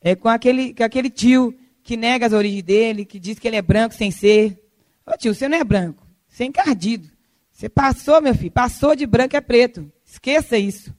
É 0.00 0.14
com 0.14 0.28
aquele, 0.28 0.74
com 0.74 0.84
aquele 0.84 1.08
tio 1.08 1.54
que 1.82 1.96
nega 1.96 2.26
as 2.26 2.32
origens 2.32 2.62
dele, 2.62 3.04
que 3.04 3.18
diz 3.18 3.38
que 3.38 3.48
ele 3.48 3.56
é 3.56 3.62
branco 3.62 3.94
sem 3.94 4.10
ser. 4.10 4.60
Ô 5.06 5.16
tio, 5.16 5.34
você 5.34 5.48
não 5.48 5.56
é 5.56 5.64
branco, 5.64 6.06
você 6.28 6.44
é 6.44 6.46
encardido. 6.46 7.08
Você 7.50 7.68
passou, 7.68 8.20
meu 8.20 8.34
filho, 8.34 8.50
passou 8.50 8.96
de 8.96 9.06
branco 9.06 9.36
é 9.36 9.40
preto. 9.40 9.90
Esqueça 10.04 10.58
isso. 10.58 10.94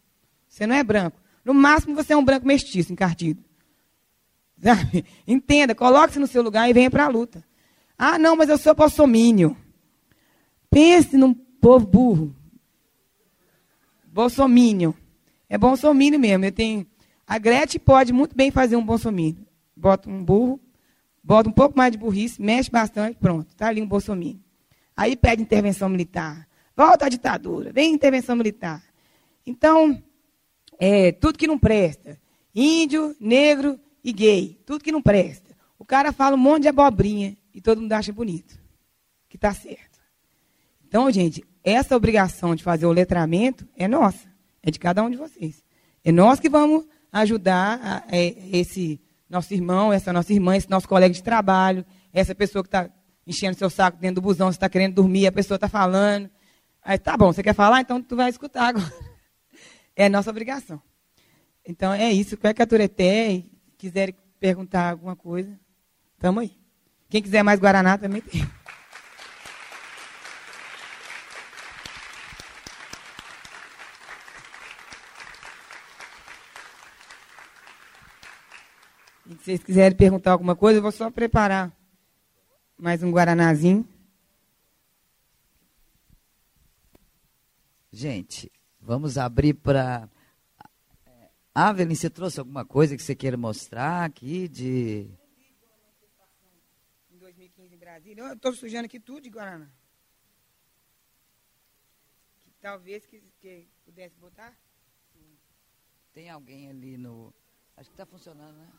Você 0.48 0.66
não 0.66 0.76
é 0.76 0.84
branco. 0.84 1.18
No 1.46 1.54
máximo 1.54 1.96
você 1.96 2.14
é 2.14 2.18
um 2.18 2.26
branco 2.26 2.48
mestiço, 2.48 2.92
encardido. 2.92 3.42
Sabe? 4.62 5.06
Entenda, 5.28 5.76
coloque-se 5.76 6.18
no 6.18 6.28
seu 6.28 6.42
lugar 6.42 6.68
e 6.68 6.74
venha 6.74 6.90
para 6.90 7.06
a 7.06 7.10
luta. 7.10 7.46
Ah, 7.98 8.18
não, 8.18 8.36
mas 8.36 8.50
eu 8.50 8.58
sou 8.58 8.74
bolsomínio. 8.74 9.56
Pense 10.70 11.16
num 11.16 11.34
povo 11.34 11.86
burro. 11.86 12.36
Bolsomínio. 14.06 14.96
É 15.48 15.58
bolsomínio 15.58 16.20
mesmo. 16.20 16.46
Eu 16.46 16.52
tenho... 16.52 16.88
A 17.28 17.38
Gretchen 17.38 17.80
pode 17.80 18.12
muito 18.12 18.36
bem 18.36 18.52
fazer 18.52 18.76
um 18.76 18.86
bolsomínio. 18.86 19.46
Bota 19.76 20.10
um 20.10 20.24
burro, 20.24 20.60
bota 21.24 21.50
um 21.50 21.52
pouco 21.52 21.78
mais 21.78 21.92
de 21.92 21.98
burrice, 21.98 22.42
mexe 22.42 22.70
bastante, 22.72 23.18
pronto. 23.18 23.50
Está 23.50 23.68
ali 23.68 23.82
um 23.82 23.88
bolsomínio. 23.88 24.40
Aí 24.96 25.16
pede 25.16 25.42
intervenção 25.42 25.90
militar. 25.90 26.48
Volta 26.76 27.06
à 27.06 27.10
ditadura, 27.10 27.72
vem 27.74 27.94
intervenção 27.94 28.36
militar. 28.36 28.84
Então, 29.46 30.02
é, 30.80 31.12
tudo 31.12 31.38
que 31.38 31.48
não 31.48 31.58
presta. 31.58 32.20
Índio, 32.54 33.16
negro 33.20 33.80
e 34.04 34.12
gay. 34.14 34.60
Tudo 34.66 34.84
que 34.84 34.92
não 34.92 35.02
presta. 35.02 35.56
O 35.78 35.86
cara 35.86 36.12
fala 36.12 36.36
um 36.36 36.40
monte 36.40 36.64
de 36.64 36.68
abobrinha 36.70 37.36
e 37.54 37.62
todo 37.62 37.82
mundo 37.82 37.94
acha 37.94 38.12
bonito. 38.14 38.58
Que 39.30 39.38
está 39.38 39.54
certo. 39.54 40.00
Então, 40.88 41.10
gente, 41.12 41.44
essa 41.64 41.96
obrigação 41.96 42.56
de 42.56 42.64
fazer 42.64 42.86
o 42.86 42.92
letramento 42.92 43.68
é 43.76 43.88
nossa. 43.88 44.28
É 44.64 44.72
de 44.72 44.80
cada 44.80 45.04
um 45.04 45.10
de 45.10 45.18
vocês. 45.18 45.64
É 46.04 46.12
nós 46.12 46.40
que 46.40 46.50
vamos 46.50 46.86
ajudar 47.12 47.80
a, 47.82 47.98
a, 47.98 48.04
é, 48.12 48.36
esse 48.52 49.02
nosso 49.30 49.54
irmão, 49.54 49.92
essa 49.92 50.14
nossa 50.14 50.32
irmã, 50.32 50.56
esse 50.56 50.70
nosso 50.70 50.88
colega 50.88 51.14
de 51.14 51.24
trabalho, 51.24 51.86
essa 52.14 52.36
pessoa 52.36 52.64
que 52.64 52.68
está 52.68 52.90
enchendo 53.26 53.58
seu 53.58 53.70
saco 53.70 53.98
dentro 53.98 54.16
do 54.16 54.22
busão, 54.22 54.52
você 54.52 54.58
está 54.58 54.70
querendo 54.70 54.94
dormir, 54.94 55.28
a 55.28 55.32
pessoa 55.32 55.56
está 55.56 55.68
falando. 55.68 56.30
Aí, 56.84 56.98
tá 56.98 57.18
bom, 57.18 57.34
você 57.34 57.42
quer 57.42 57.56
falar? 57.56 57.82
Então 57.82 58.02
tu 58.02 58.16
vai 58.16 58.30
escutar 58.30 58.68
agora. 58.68 58.94
É 59.96 60.10
nossa 60.10 60.30
obrigação. 60.30 60.82
Então 61.66 61.94
é 61.94 62.12
isso. 62.12 62.38
Qualquer 62.38 62.68
Tureté, 62.68 63.44
quiser 63.78 64.14
perguntar 64.40 64.92
alguma 64.92 65.16
coisa, 65.16 65.58
tamo 66.20 66.40
aí. 66.40 66.58
Quem 67.10 67.22
quiser 67.22 67.44
mais 67.44 67.60
Guaraná 67.60 67.98
também 67.98 68.22
tem. 68.22 68.42
E 79.28 79.32
se 79.38 79.44
vocês 79.44 79.64
quiserem 79.64 79.98
perguntar 79.98 80.34
alguma 80.34 80.56
coisa, 80.56 80.78
eu 80.78 80.84
vou 80.84 80.92
só 80.92 81.10
preparar 81.10 81.76
mais 82.78 83.02
um 83.02 83.12
guaranazinho. 83.12 83.88
Gente, 87.92 88.52
vamos 88.86 89.18
abrir 89.18 89.56
para. 89.56 90.10
Ah, 91.54 91.70
Avelin, 91.70 91.96
você 91.96 92.10
trouxe 92.10 92.40
alguma 92.40 92.64
coisa 92.64 92.96
que 92.96 93.02
você 93.02 93.16
queira 93.16 93.36
mostrar 93.36 94.06
aqui 94.06 94.48
de. 94.48 95.10
Em 97.12 97.18
2015 97.18 97.74
em 97.74 97.78
Brasília. 97.78 98.24
Eu 98.24 98.34
estou 98.34 98.54
sujando 98.54 98.86
aqui 98.86 99.00
tudo 99.00 99.22
de 99.22 99.30
Guaraná. 99.30 99.70
Que 102.44 102.52
talvez 102.62 103.06
que, 103.06 103.24
que 103.40 103.68
pudesse 103.84 104.16
botar. 104.18 104.56
Tem 106.14 106.30
alguém 106.30 106.70
ali 106.70 106.98
no. 106.98 107.34
Acho 107.76 107.90
que 107.90 107.94
está 107.94 108.06
funcionando, 108.06 108.56
né? 108.58 108.70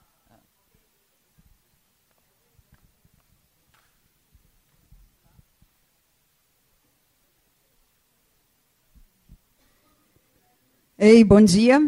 Ei, 10.98 11.22
bom 11.22 11.42
dia. 11.42 11.78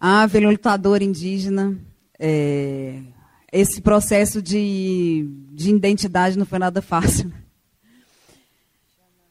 Ave, 0.00 0.40
lutador 0.40 1.02
indígena. 1.02 1.78
É, 2.18 2.98
esse 3.52 3.82
processo 3.82 4.40
de, 4.40 5.28
de 5.52 5.68
identidade 5.68 6.38
não 6.38 6.46
foi 6.46 6.58
nada 6.58 6.80
fácil. 6.80 7.30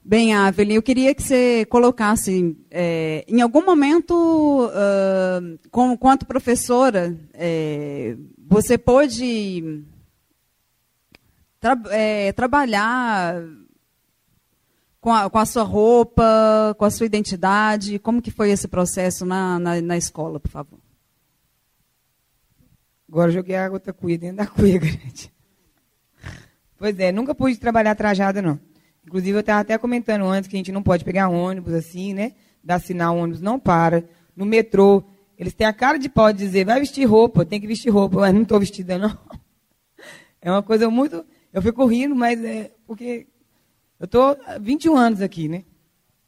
Bem, 0.05 0.35
Avelin, 0.35 0.75
eu 0.75 0.83
queria 0.83 1.15
que 1.15 1.23
você 1.23 1.65
colocasse, 1.65 2.55
é, 2.69 3.25
em 3.27 3.41
algum 3.41 3.65
momento, 3.65 4.13
uh, 4.67 5.59
com, 5.71 5.97
quanto 5.97 6.27
professora, 6.27 7.17
é, 7.33 8.15
você 8.37 8.77
pôde 8.77 9.83
tra 11.59 11.75
é, 11.89 12.31
trabalhar 12.33 13.41
com 15.03 15.11
a, 15.11 15.29
com 15.29 15.37
a 15.37 15.45
sua 15.45 15.63
roupa, 15.63 16.73
com 16.77 16.85
a 16.85 16.89
sua 16.89 17.05
identidade? 17.05 17.99
Como 17.99 18.21
que 18.21 18.31
foi 18.31 18.51
esse 18.51 18.69
processo 18.69 19.25
na, 19.25 19.59
na, 19.59 19.81
na 19.81 19.97
escola, 19.97 20.39
por 20.39 20.49
favor? 20.49 20.79
Agora 23.09 23.29
joguei 23.29 23.57
a 23.57 23.67
da 23.67 23.91
cuia 23.91 24.17
dentro 24.17 24.37
da 24.37 24.47
cuia 24.47 24.79
grande. 24.79 25.29
Pois 26.77 26.97
é, 26.97 27.11
nunca 27.11 27.35
pude 27.35 27.57
trabalhar 27.57 27.95
trajada, 27.95 28.41
não. 28.41 28.57
Inclusive, 29.05 29.35
eu 29.35 29.41
estava 29.41 29.59
até 29.59 29.77
comentando 29.77 30.23
antes 30.23 30.49
que 30.49 30.55
a 30.55 30.59
gente 30.59 30.71
não 30.71 30.81
pode 30.81 31.03
pegar 31.03 31.27
ônibus 31.27 31.73
assim, 31.73 32.13
né? 32.13 32.31
Dar 32.63 32.79
sinal, 32.79 33.17
ônibus 33.17 33.41
não 33.41 33.59
para. 33.59 34.05
No 34.33 34.45
metrô, 34.45 35.03
eles 35.37 35.53
têm 35.53 35.67
a 35.67 35.73
cara 35.73 35.99
de 35.99 36.07
pau 36.07 36.31
de 36.31 36.39
dizer, 36.39 36.65
vai 36.65 36.79
vestir 36.79 37.03
roupa, 37.03 37.45
tem 37.45 37.59
que 37.59 37.67
vestir 37.67 37.89
roupa. 37.89 38.21
Mas 38.21 38.33
não 38.33 38.43
estou 38.43 38.57
vestida, 38.57 38.97
não. 38.97 39.17
É 40.45 40.51
uma 40.51 40.61
coisa 40.61 40.89
muito... 40.89 41.25
Eu 41.53 41.61
fico 41.61 41.85
rindo, 41.85 42.13
mas 42.13 42.43
é 42.43 42.69
porque 42.85 43.27
eu 44.03 44.05
estou 44.05 44.37
há 44.45 44.57
21 44.57 44.97
anos 44.97 45.21
aqui, 45.21 45.47
né? 45.47 45.63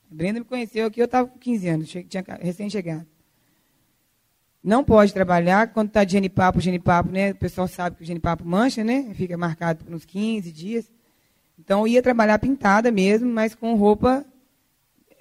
A 0.09 0.15
Brenda 0.15 0.39
me 0.39 0.45
conheceu 0.45 0.87
aqui, 0.87 1.01
eu 1.01 1.05
estava 1.05 1.27
com 1.27 1.37
15 1.37 1.67
anos, 1.67 1.89
tinha 1.89 2.23
recém-chegado. 2.39 3.05
Não 4.63 4.81
pode 4.81 5.13
trabalhar 5.13 5.73
quando 5.73 5.89
está 5.89 6.05
de 6.05 6.13
genipapo, 6.13 6.61
genipapo, 6.61 7.11
né? 7.11 7.31
O 7.31 7.35
pessoal 7.35 7.67
sabe 7.67 7.97
que 7.97 8.03
o 8.03 8.05
genipapo 8.05 8.45
mancha, 8.45 8.81
né? 8.81 9.13
Fica 9.13 9.37
marcado 9.37 9.83
por 9.83 9.93
uns 9.93 10.05
15 10.05 10.53
dias. 10.53 10.89
Então, 11.59 11.85
ia 11.85 12.01
trabalhar 12.01 12.39
pintada 12.39 12.89
mesmo, 12.93 13.29
mas 13.29 13.53
com 13.53 13.75
roupa, 13.75 14.25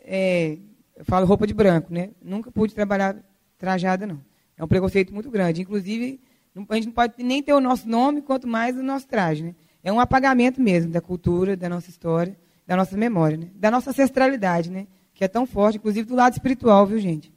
é, 0.05 0.57
eu 0.95 1.05
falo 1.05 1.27
roupa 1.27 1.49
de 1.49 1.55
branco, 1.55 1.93
né? 1.93 2.11
Nunca 2.23 2.53
pude 2.53 2.73
trabalhar 2.73 3.17
trajada, 3.59 4.07
não. 4.07 4.21
É 4.57 4.63
um 4.63 4.69
preconceito 4.69 5.13
muito 5.13 5.29
grande. 5.29 5.63
Inclusive, 5.63 6.21
a 6.69 6.75
gente 6.77 6.87
não 6.87 6.93
pode 6.93 7.15
nem 7.19 7.43
ter 7.43 7.53
o 7.53 7.61
nosso 7.61 7.89
nome, 7.89 8.23
quanto 8.23 8.47
mais 8.47 8.77
o 8.77 8.83
nosso 8.83 9.09
traje, 9.09 9.43
né? 9.43 9.57
É 9.83 9.93
um 9.93 9.99
apagamento 9.99 10.63
mesmo 10.63 10.93
da 10.93 11.01
cultura, 11.01 11.57
da 11.57 11.69
nossa 11.69 11.91
história 11.91 12.44
da 12.67 12.77
nossa 12.77 12.97
memória, 12.97 13.37
né? 13.37 13.51
da 13.55 13.71
nossa 13.71 13.91
ancestralidade, 13.91 14.71
né? 14.71 14.87
que 15.13 15.25
é 15.25 15.29
tão 15.29 15.47
forte, 15.47 15.79
inclusive 15.79 16.09
do 16.09 16.15
lado 16.15 16.33
espiritual, 16.33 16.87
viu, 16.87 16.99
gente? 16.99 17.33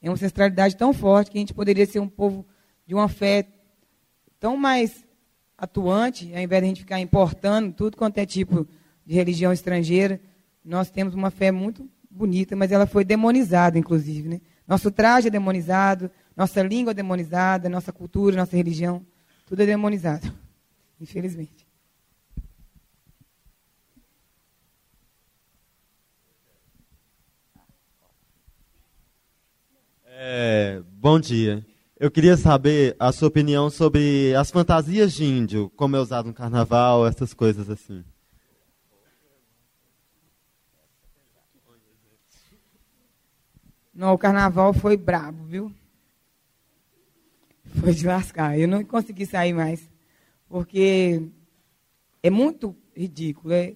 É 0.00 0.08
uma 0.08 0.14
ancestralidade 0.14 0.76
tão 0.76 0.92
forte 0.92 1.30
que 1.30 1.38
a 1.38 1.40
gente 1.40 1.52
poderia 1.52 1.84
ser 1.86 2.00
um 2.00 2.08
povo 2.08 2.46
de 2.86 2.94
uma 2.94 3.08
fé 3.08 3.46
tão 4.38 4.56
mais 4.56 5.04
atuante, 5.58 6.34
ao 6.34 6.40
invés 6.40 6.62
de 6.62 6.64
a 6.64 6.68
gente 6.68 6.80
ficar 6.80 7.00
importando 7.00 7.72
tudo 7.72 7.96
quanto 7.96 8.18
é 8.18 8.24
tipo 8.24 8.66
de 9.04 9.14
religião 9.14 9.52
estrangeira. 9.52 10.20
Nós 10.64 10.90
temos 10.90 11.14
uma 11.14 11.30
fé 11.30 11.50
muito 11.50 11.88
bonita, 12.10 12.56
mas 12.56 12.72
ela 12.72 12.86
foi 12.86 13.04
demonizada, 13.04 13.78
inclusive. 13.78 14.28
Né? 14.28 14.40
Nosso 14.66 14.90
traje 14.90 15.28
é 15.28 15.30
demonizado, 15.30 16.10
nossa 16.36 16.62
língua 16.62 16.92
é 16.92 16.94
demonizada, 16.94 17.68
nossa 17.68 17.92
cultura, 17.92 18.36
nossa 18.36 18.56
religião, 18.56 19.04
tudo 19.46 19.62
é 19.62 19.66
demonizado, 19.66 20.32
infelizmente. 20.98 21.59
É, 30.22 30.82
bom 30.98 31.18
dia. 31.18 31.64
Eu 31.98 32.10
queria 32.10 32.36
saber 32.36 32.94
a 32.98 33.10
sua 33.10 33.28
opinião 33.28 33.70
sobre 33.70 34.34
as 34.34 34.50
fantasias 34.50 35.14
de 35.14 35.24
índio, 35.24 35.70
como 35.70 35.96
é 35.96 35.98
usado 35.98 36.26
no 36.26 36.34
carnaval, 36.34 37.06
essas 37.06 37.32
coisas 37.32 37.70
assim. 37.70 38.04
Não, 43.94 44.12
o 44.12 44.18
carnaval 44.18 44.74
foi 44.74 44.94
brabo, 44.94 45.42
viu? 45.44 45.74
Foi 47.80 47.94
de 47.94 48.06
lascar. 48.06 48.58
Eu 48.58 48.68
não 48.68 48.84
consegui 48.84 49.24
sair 49.24 49.54
mais. 49.54 49.88
Porque 50.50 51.30
é 52.22 52.28
muito 52.28 52.76
ridículo. 52.94 53.54
É, 53.54 53.74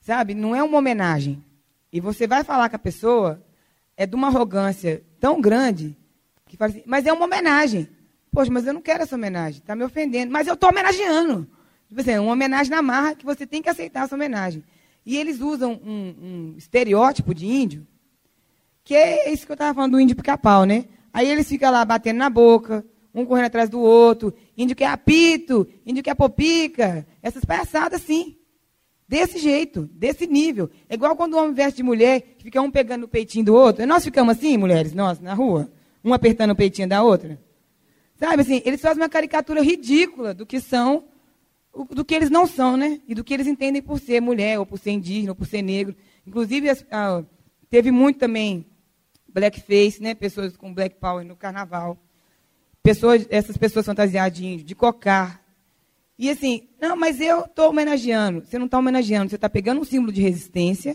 sabe? 0.00 0.32
Não 0.32 0.56
é 0.56 0.62
uma 0.62 0.78
homenagem. 0.78 1.44
E 1.92 2.00
você 2.00 2.26
vai 2.26 2.44
falar 2.44 2.70
com 2.70 2.76
a 2.76 2.78
pessoa, 2.78 3.44
é 4.00 4.06
de 4.06 4.16
uma 4.16 4.28
arrogância 4.28 5.04
tão 5.20 5.42
grande, 5.42 5.94
que 6.46 6.56
fala 6.56 6.70
assim, 6.70 6.82
mas 6.86 7.04
é 7.04 7.12
uma 7.12 7.26
homenagem. 7.26 7.86
Poxa, 8.32 8.50
mas 8.50 8.66
eu 8.66 8.72
não 8.72 8.80
quero 8.80 9.02
essa 9.02 9.14
homenagem, 9.14 9.60
está 9.60 9.76
me 9.76 9.84
ofendendo. 9.84 10.32
Mas 10.32 10.46
eu 10.46 10.54
estou 10.54 10.70
homenageando. 10.70 11.46
Tipo 11.86 12.00
assim, 12.00 12.16
uma 12.16 12.32
homenagem 12.32 12.70
na 12.70 12.80
marra 12.80 13.14
que 13.14 13.26
você 13.26 13.46
tem 13.46 13.60
que 13.60 13.68
aceitar 13.68 14.04
essa 14.04 14.14
homenagem. 14.14 14.64
E 15.04 15.18
eles 15.18 15.42
usam 15.42 15.78
um, 15.84 16.14
um 16.18 16.54
estereótipo 16.56 17.34
de 17.34 17.44
índio, 17.44 17.86
que 18.82 18.94
é 18.94 19.30
isso 19.30 19.44
que 19.44 19.52
eu 19.52 19.54
estava 19.54 19.74
falando 19.74 19.92
do 19.92 20.00
índio 20.00 20.16
pica-pau, 20.16 20.64
né? 20.64 20.86
Aí 21.12 21.28
eles 21.28 21.46
ficam 21.46 21.70
lá 21.70 21.84
batendo 21.84 22.16
na 22.16 22.30
boca, 22.30 22.82
um 23.14 23.26
correndo 23.26 23.48
atrás 23.48 23.68
do 23.68 23.80
outro, 23.80 24.32
índio 24.56 24.74
que 24.74 24.84
é 24.84 24.86
apito, 24.86 25.68
índio 25.84 26.02
que 26.02 26.08
é 26.08 26.14
popica, 26.14 27.06
essas 27.22 27.44
palhaçadas 27.44 28.00
assim. 28.00 28.38
Desse 29.10 29.40
jeito, 29.40 29.90
desse 29.92 30.24
nível. 30.24 30.70
É 30.88 30.94
igual 30.94 31.16
quando 31.16 31.34
o 31.34 31.36
homem 31.36 31.52
veste 31.52 31.78
de 31.78 31.82
mulher, 31.82 32.36
fica 32.38 32.62
um 32.62 32.70
pegando 32.70 33.06
o 33.06 33.08
peitinho 33.08 33.44
do 33.44 33.54
outro. 33.56 33.84
Nós 33.84 34.04
ficamos 34.04 34.38
assim, 34.38 34.56
mulheres, 34.56 34.94
nós, 34.94 35.18
na 35.18 35.34
rua, 35.34 35.68
um 36.04 36.14
apertando 36.14 36.52
o 36.52 36.54
peitinho 36.54 36.88
da 36.88 37.02
outra. 37.02 37.36
Sabe 38.14 38.42
assim, 38.42 38.62
eles 38.64 38.80
fazem 38.80 39.02
uma 39.02 39.08
caricatura 39.08 39.62
ridícula 39.62 40.32
do 40.32 40.46
que 40.46 40.60
são, 40.60 41.08
do 41.90 42.04
que 42.04 42.14
eles 42.14 42.30
não 42.30 42.46
são, 42.46 42.76
né? 42.76 43.00
E 43.08 43.12
do 43.12 43.24
que 43.24 43.34
eles 43.34 43.48
entendem 43.48 43.82
por 43.82 43.98
ser 43.98 44.20
mulher, 44.20 44.60
ou 44.60 44.64
por 44.64 44.78
ser 44.78 44.92
indígena, 44.92 45.32
ou 45.32 45.34
por 45.34 45.44
ser 45.48 45.60
negro. 45.60 45.96
Inclusive, 46.24 46.68
teve 47.68 47.90
muito 47.90 48.20
também 48.20 48.64
blackface, 49.28 50.00
né? 50.00 50.14
Pessoas 50.14 50.56
com 50.56 50.72
black 50.72 51.00
power 51.00 51.26
no 51.26 51.34
carnaval. 51.34 51.98
Pessoas, 52.80 53.26
essas 53.28 53.56
pessoas 53.56 53.86
fantasiadas 53.86 54.38
de 54.38 54.46
índio, 54.46 54.64
de 54.64 54.76
cocar, 54.76 55.44
e 56.20 56.28
assim, 56.28 56.68
não, 56.78 56.94
mas 56.94 57.18
eu 57.18 57.46
estou 57.46 57.70
homenageando. 57.70 58.44
Você 58.44 58.58
não 58.58 58.66
está 58.66 58.78
homenageando, 58.78 59.30
você 59.30 59.36
está 59.36 59.48
pegando 59.48 59.80
um 59.80 59.84
símbolo 59.84 60.12
de 60.12 60.20
resistência, 60.20 60.94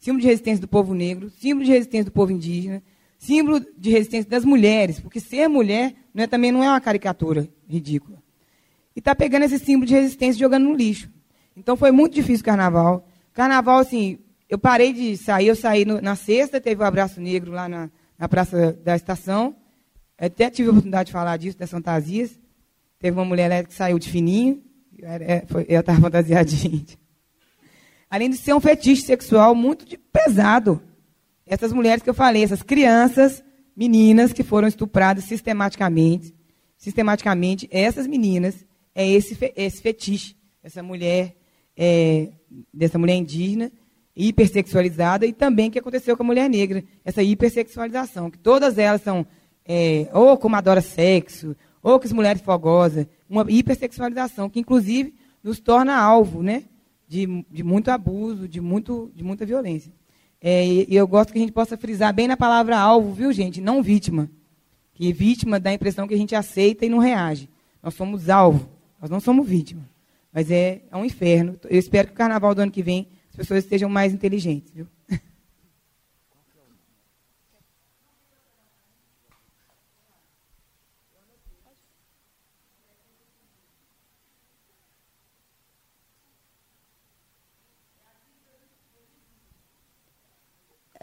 símbolo 0.00 0.22
de 0.22 0.28
resistência 0.28 0.62
do 0.62 0.66
povo 0.66 0.94
negro, 0.94 1.28
símbolo 1.28 1.66
de 1.66 1.70
resistência 1.70 2.06
do 2.06 2.10
povo 2.10 2.32
indígena, 2.32 2.82
símbolo 3.18 3.60
de 3.76 3.90
resistência 3.90 4.30
das 4.30 4.46
mulheres, 4.46 4.98
porque 4.98 5.20
ser 5.20 5.46
mulher 5.46 5.94
não 6.14 6.24
é, 6.24 6.26
também 6.26 6.50
não 6.50 6.64
é 6.64 6.70
uma 6.70 6.80
caricatura 6.80 7.46
ridícula. 7.68 8.16
E 8.96 9.00
está 9.00 9.14
pegando 9.14 9.42
esse 9.42 9.58
símbolo 9.58 9.84
de 9.84 9.92
resistência 9.92 10.38
e 10.38 10.40
jogando 10.40 10.64
no 10.64 10.74
lixo. 10.74 11.10
Então 11.54 11.76
foi 11.76 11.90
muito 11.90 12.14
difícil 12.14 12.40
o 12.40 12.46
carnaval. 12.46 13.06
Carnaval, 13.34 13.78
assim, 13.78 14.20
eu 14.48 14.58
parei 14.58 14.94
de 14.94 15.18
sair, 15.18 15.48
eu 15.48 15.56
saí 15.56 15.84
no, 15.84 16.00
na 16.00 16.16
sexta, 16.16 16.58
teve 16.58 16.80
o 16.80 16.84
um 16.84 16.88
Abraço 16.88 17.20
Negro 17.20 17.52
lá 17.52 17.68
na, 17.68 17.90
na 18.18 18.26
Praça 18.26 18.72
da 18.82 18.96
Estação. 18.96 19.54
Até 20.16 20.48
tive 20.48 20.68
a 20.68 20.70
oportunidade 20.70 21.08
de 21.08 21.12
falar 21.12 21.36
disso, 21.36 21.58
das 21.58 21.70
fantasias. 21.70 22.40
Teve 23.02 23.18
uma 23.18 23.24
mulher 23.24 23.66
que 23.66 23.74
saiu 23.74 23.98
de 23.98 24.08
fininho, 24.08 24.62
eu 25.68 25.80
estava 25.80 26.08
índia. 26.68 26.96
Além 28.08 28.30
de 28.30 28.36
ser 28.36 28.54
um 28.54 28.60
fetiche 28.60 29.02
sexual 29.02 29.56
muito 29.56 29.84
pesado. 30.12 30.80
Essas 31.44 31.72
mulheres 31.72 32.00
que 32.00 32.08
eu 32.08 32.14
falei, 32.14 32.44
essas 32.44 32.62
crianças, 32.62 33.42
meninas 33.76 34.32
que 34.32 34.44
foram 34.44 34.68
estupradas 34.68 35.24
sistematicamente, 35.24 36.32
sistematicamente, 36.76 37.68
essas 37.72 38.06
meninas, 38.06 38.64
é 38.94 39.08
esse, 39.08 39.36
esse 39.56 39.82
fetiche, 39.82 40.36
essa 40.62 40.80
mulher, 40.80 41.34
é, 41.76 42.28
dessa 42.72 43.00
mulher 43.00 43.16
indígena, 43.16 43.72
hipersexualizada, 44.14 45.26
e 45.26 45.32
também 45.32 45.72
que 45.72 45.78
aconteceu 45.80 46.16
com 46.16 46.22
a 46.22 46.26
mulher 46.26 46.48
negra, 46.48 46.84
essa 47.04 47.20
hipersexualização, 47.20 48.30
que 48.30 48.38
todas 48.38 48.78
elas 48.78 49.02
são 49.02 49.26
é, 49.66 50.08
ou 50.12 50.38
como 50.38 50.54
adora 50.54 50.80
sexo, 50.80 51.56
ou 51.82 51.98
que 51.98 52.06
as 52.06 52.12
mulheres 52.12 52.40
fogosas, 52.40 53.06
uma 53.28 53.44
hipersexualização, 53.48 54.48
que 54.48 54.60
inclusive 54.60 55.14
nos 55.42 55.58
torna 55.58 55.96
alvo 55.96 56.42
né, 56.42 56.64
de, 57.08 57.44
de 57.50 57.62
muito 57.62 57.90
abuso, 57.90 58.46
de, 58.46 58.60
muito, 58.60 59.10
de 59.14 59.24
muita 59.24 59.44
violência. 59.44 59.92
É, 60.40 60.66
e, 60.66 60.86
eu 60.90 61.06
gosto 61.06 61.32
que 61.32 61.38
a 61.38 61.40
gente 61.40 61.52
possa 61.52 61.76
frisar 61.76 62.12
bem 62.14 62.28
na 62.28 62.36
palavra 62.36 62.78
alvo, 62.78 63.12
viu, 63.12 63.32
gente? 63.32 63.60
Não 63.60 63.82
vítima. 63.82 64.30
Que 64.94 65.12
vítima 65.12 65.58
dá 65.58 65.70
a 65.70 65.74
impressão 65.74 66.06
que 66.06 66.14
a 66.14 66.18
gente 66.18 66.34
aceita 66.34 66.84
e 66.84 66.88
não 66.88 66.98
reage. 66.98 67.48
Nós 67.82 67.94
somos 67.94 68.28
alvo, 68.28 68.68
nós 69.00 69.10
não 69.10 69.20
somos 69.20 69.48
vítima. 69.48 69.88
Mas 70.32 70.50
é, 70.50 70.82
é 70.90 70.96
um 70.96 71.04
inferno. 71.04 71.58
Eu 71.68 71.78
espero 71.78 72.08
que 72.08 72.14
o 72.14 72.16
carnaval 72.16 72.54
do 72.54 72.60
ano 72.60 72.72
que 72.72 72.82
vem 72.82 73.08
as 73.30 73.36
pessoas 73.36 73.64
estejam 73.64 73.88
mais 73.88 74.12
inteligentes, 74.12 74.72
viu? 74.72 74.86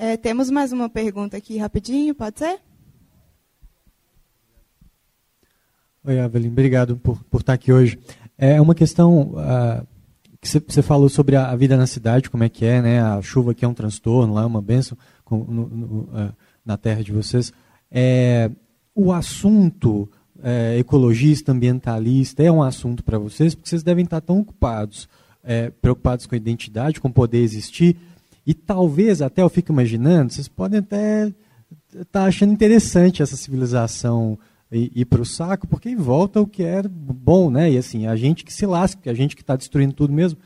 É, 0.02 0.16
temos 0.16 0.50
mais 0.50 0.72
uma 0.72 0.88
pergunta 0.88 1.36
aqui 1.36 1.58
rapidinho, 1.58 2.16
pode 2.16 2.40
ser? 2.40 2.62
Oi, 6.06 6.18
Evelyn, 6.18 6.48
obrigado 6.48 6.96
por, 6.96 7.22
por 7.26 7.42
estar 7.42 7.52
aqui 7.52 7.74
hoje. 7.74 8.00
É 8.38 8.62
uma 8.62 8.74
questão 8.74 9.34
uh, 9.34 9.86
que 10.40 10.48
você 10.48 10.82
falou 10.82 11.10
sobre 11.10 11.36
a, 11.36 11.50
a, 11.50 11.56
vida 11.58 11.76
na 11.76 11.86
cidade, 11.86 12.30
como 12.30 12.46
é 12.46 12.50
que 12.50 12.64
é, 12.64 12.82
né? 12.82 13.02
A 13.02 13.22
chuva 13.22 13.52
aqui 13.52 13.66
é 13.66 13.68
um 13.68 13.74
transtorno, 13.74 14.36
lá 14.36 14.44
é 14.44 14.46
uma 14.46 14.62
benção 14.62 14.98
com, 15.26 15.40
no, 15.40 15.68
no, 15.68 15.86
uh, 16.04 16.34
na 16.66 16.78
terra 16.78 17.04
de 17.04 17.12
vocês. 17.12 17.52
É, 17.92 18.50
o 18.96 19.12
assunto 19.12 20.10
é, 20.42 20.78
ecologista, 20.78 21.52
ambientalista, 21.52 22.42
é 22.42 22.50
um 22.50 22.64
assunto 22.64 23.04
para 23.04 23.20
vocês, 23.20 23.54
porque 23.54 23.68
vocês 23.68 23.84
devem 23.84 24.06
estar 24.06 24.22
tão 24.22 24.40
ocupados, 24.40 25.10
é, 25.44 25.72
preocupados 25.72 26.26
com 26.26 26.36
a 26.36 26.38
identidade, 26.38 27.02
com 27.02 27.12
poder 27.12 27.40
existir, 27.40 27.98
e 28.50 28.54
talvez 28.56 29.22
até 29.22 29.44
eu 29.44 29.50
fico 29.50 29.72
imaginando, 29.72 30.34
vocês 30.34 30.48
podem 30.48 30.80
até 30.80 31.28
estar 31.92 32.06
tá 32.12 32.24
achando 32.24 32.52
interessante 32.52 33.22
essa 33.22 33.38
civilização 33.38 34.40
ir, 34.72 35.06
para 35.06 35.22
o 35.22 35.26
saco, 35.26 35.68
porque 35.68 35.96
volta 35.96 36.42
o 36.42 36.48
que 36.48 36.64
é 36.64 36.82
bom, 36.82 37.52
né? 37.52 37.72
E 37.72 37.78
assim, 37.78 38.08
a 38.08 38.16
gente 38.16 38.44
que 38.44 38.52
se 38.52 38.66
lasca, 38.66 39.12
a 39.12 39.14
gente 39.14 39.36
que 39.36 39.44
está 39.44 39.56
destruindo 39.56 39.94
tudo 39.94 40.12
mesmo, 40.12 40.40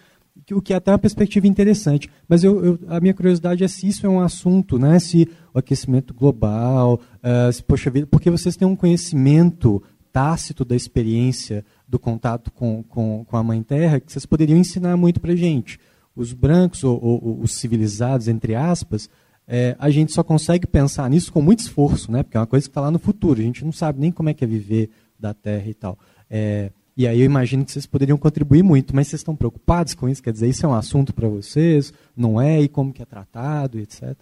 o 0.51 0.61
que 0.61 0.73
é 0.73 0.75
até 0.75 0.91
uma 0.91 0.99
perspectiva 0.99 1.47
interessante. 1.47 2.09
Mas 2.27 2.43
eu, 2.43 2.65
eu, 2.65 2.79
a 2.89 2.99
minha 2.99 3.13
curiosidade 3.13 3.63
é 3.63 3.69
se 3.69 3.87
isso 3.87 4.05
é 4.05 4.09
um 4.09 4.19
assunto, 4.19 4.77
né? 4.77 4.99
Se 4.99 5.25
o 5.53 5.59
aquecimento 5.59 6.13
global, 6.13 6.99
uh, 7.23 7.53
se, 7.53 7.63
poxa 7.63 7.89
vida, 7.89 8.05
porque 8.05 8.29
vocês 8.29 8.57
têm 8.57 8.67
um 8.67 8.75
conhecimento 8.75 9.81
tácito 10.11 10.65
da 10.65 10.75
experiência 10.75 11.63
do 11.87 11.97
contato 11.97 12.51
com, 12.51 12.83
com, 12.83 13.23
com 13.23 13.37
a 13.37 13.43
Mãe 13.43 13.63
Terra 13.63 14.01
que 14.01 14.11
vocês 14.11 14.25
poderiam 14.25 14.59
ensinar 14.59 14.97
muito 14.97 15.21
para 15.21 15.33
gente 15.37 15.79
os 16.16 16.34
brancos 16.34 16.84
ou, 16.84 16.99
ou, 17.01 17.39
os 17.41 17.53
civilizados, 17.55 18.28
entre 18.28 18.55
aspas, 18.55 19.09
é, 19.47 19.76
a 19.80 19.89
gente 19.89 20.11
só 20.11 20.24
consegue 20.24 20.68
pensar 20.68 21.09
nisso 21.09 21.32
com 21.32 21.41
muito 21.41 21.59
esforço, 21.59 22.11
né? 22.11 22.24
porque 22.24 22.38
é 22.38 22.39
uma 22.39 22.47
coisa 22.47 22.66
que 22.66 22.70
está 22.70 22.82
lá 22.82 22.91
no 22.91 22.99
futuro, 22.99 23.39
a 23.39 23.43
gente 23.43 23.66
não 23.66 23.72
sabe 23.72 23.99
nem 23.99 24.11
como 24.11 24.30
é 24.30 24.34
que 24.34 24.43
é 24.43 24.47
viver 24.47 24.89
da 25.20 25.34
Terra 25.34 25.68
e 25.68 25.74
tal. 25.74 25.97
É, 26.30 26.72
e 26.95 27.07
aí 27.07 27.20
eu 27.20 27.26
imagino 27.26 27.66
que 27.66 27.72
vocês 27.72 27.86
poderiam 27.86 28.18
contribuir 28.18 28.64
muito, 28.64 28.95
mas 28.95 29.07
vocês 29.07 29.20
estão 29.20 29.36
preocupados 29.36 29.95
com 29.95 30.07
isso? 30.07 30.22
Quer 30.22 30.32
dizer, 30.32 30.47
isso 30.47 30.66
é 30.66 30.70
um 30.70 30.76
assunto 30.76 31.14
para 31.14 31.28
vocês? 31.28 31.91
Não 32.16 32.39
é? 32.39 32.61
E 32.61 32.68
como 32.68 32.93
que 32.93 33.01
é 33.01 33.05
tratado, 33.05 33.80
etc. 33.80 34.16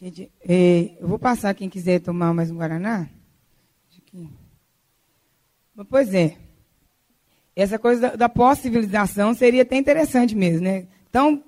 Gente, 0.00 0.30
é, 0.40 0.96
eu 0.98 1.06
vou 1.06 1.18
passar 1.18 1.54
quem 1.54 1.68
quiser 1.68 2.00
tomar 2.00 2.32
mais 2.32 2.50
um 2.50 2.56
Guaraná. 2.56 3.08
Pois 5.88 6.14
é 6.14 6.43
essa 7.56 7.78
coisa 7.78 8.00
da, 8.00 8.16
da 8.16 8.28
pós-civilização 8.28 9.34
seria 9.34 9.62
até 9.62 9.76
interessante 9.76 10.34
mesmo, 10.34 10.62
né? 10.62 10.86
Então, 11.08 11.42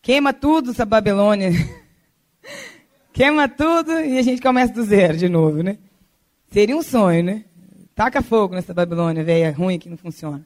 queima 0.00 0.32
tudo 0.32 0.70
essa 0.70 0.84
Babilônia. 0.84 1.50
queima 3.12 3.48
tudo 3.48 3.92
e 4.00 4.18
a 4.18 4.22
gente 4.22 4.40
começa 4.40 4.72
do 4.72 4.84
zero 4.84 5.16
de 5.16 5.28
novo, 5.28 5.62
né? 5.62 5.78
Seria 6.52 6.76
um 6.76 6.82
sonho, 6.82 7.24
né? 7.24 7.44
Taca 7.94 8.22
fogo 8.22 8.54
nessa 8.54 8.72
Babilônia 8.72 9.24
velha, 9.24 9.52
ruim, 9.52 9.78
que 9.78 9.88
não 9.88 9.96
funciona. 9.96 10.44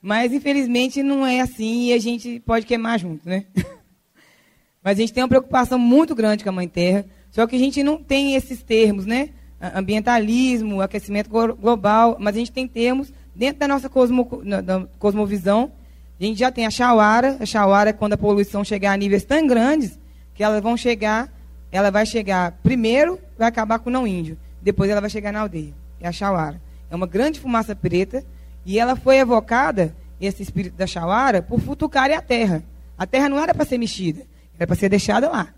Mas, 0.00 0.32
infelizmente, 0.32 1.02
não 1.02 1.26
é 1.26 1.40
assim 1.40 1.88
e 1.88 1.92
a 1.92 1.98
gente 1.98 2.40
pode 2.40 2.66
queimar 2.66 2.98
junto, 2.98 3.28
né? 3.28 3.44
Mas 4.82 4.98
a 4.98 5.00
gente 5.00 5.12
tem 5.12 5.22
uma 5.22 5.28
preocupação 5.28 5.78
muito 5.78 6.14
grande 6.14 6.42
com 6.42 6.50
a 6.50 6.52
Mãe 6.52 6.66
Terra, 6.66 7.04
só 7.30 7.46
que 7.46 7.54
a 7.54 7.58
gente 7.58 7.82
não 7.84 8.02
tem 8.02 8.34
esses 8.34 8.62
termos, 8.62 9.06
né? 9.06 9.30
Ambientalismo, 9.60 10.80
aquecimento 10.80 11.30
global, 11.30 12.16
mas 12.18 12.34
a 12.34 12.38
gente 12.40 12.50
tem 12.50 12.66
termos 12.66 13.12
Dentro 13.34 13.60
da 13.60 13.68
nossa 13.68 13.88
cosmo, 13.88 14.28
da 14.62 14.86
cosmovisão, 14.98 15.72
a 16.20 16.24
gente 16.24 16.38
já 16.38 16.52
tem 16.52 16.66
a 16.66 16.70
Chauara. 16.70 17.36
A 17.40 17.46
Chauara 17.46 17.90
é 17.90 17.92
quando 17.92 18.12
a 18.12 18.18
poluição 18.18 18.64
chegar 18.64 18.92
a 18.92 18.96
níveis 18.96 19.24
tão 19.24 19.46
grandes 19.46 19.98
que 20.34 20.44
elas 20.44 20.62
vão 20.62 20.76
chegar, 20.76 21.32
ela 21.70 21.90
vai 21.90 22.06
chegar 22.06 22.52
primeiro, 22.62 23.18
vai 23.38 23.48
acabar 23.48 23.78
com 23.78 23.90
o 23.90 23.92
não 23.92 24.06
índio, 24.06 24.38
depois 24.60 24.90
ela 24.90 25.00
vai 25.00 25.10
chegar 25.10 25.32
na 25.32 25.40
aldeia. 25.40 25.72
É 26.00 26.08
a 26.08 26.12
Chauara. 26.12 26.60
É 26.90 26.94
uma 26.94 27.06
grande 27.06 27.40
fumaça 27.40 27.74
preta 27.74 28.24
e 28.64 28.78
ela 28.78 28.94
foi 28.94 29.16
evocada, 29.16 29.96
esse 30.20 30.42
espírito 30.42 30.76
da 30.76 30.86
Chauara, 30.86 31.42
por 31.42 31.58
futucarem 31.58 32.14
a 32.14 32.22
terra. 32.22 32.62
A 32.96 33.06
terra 33.06 33.28
não 33.28 33.38
era 33.38 33.54
para 33.54 33.64
ser 33.64 33.78
mexida, 33.78 34.22
era 34.56 34.66
para 34.66 34.76
ser 34.76 34.88
deixada 34.88 35.28
lá. 35.28 35.48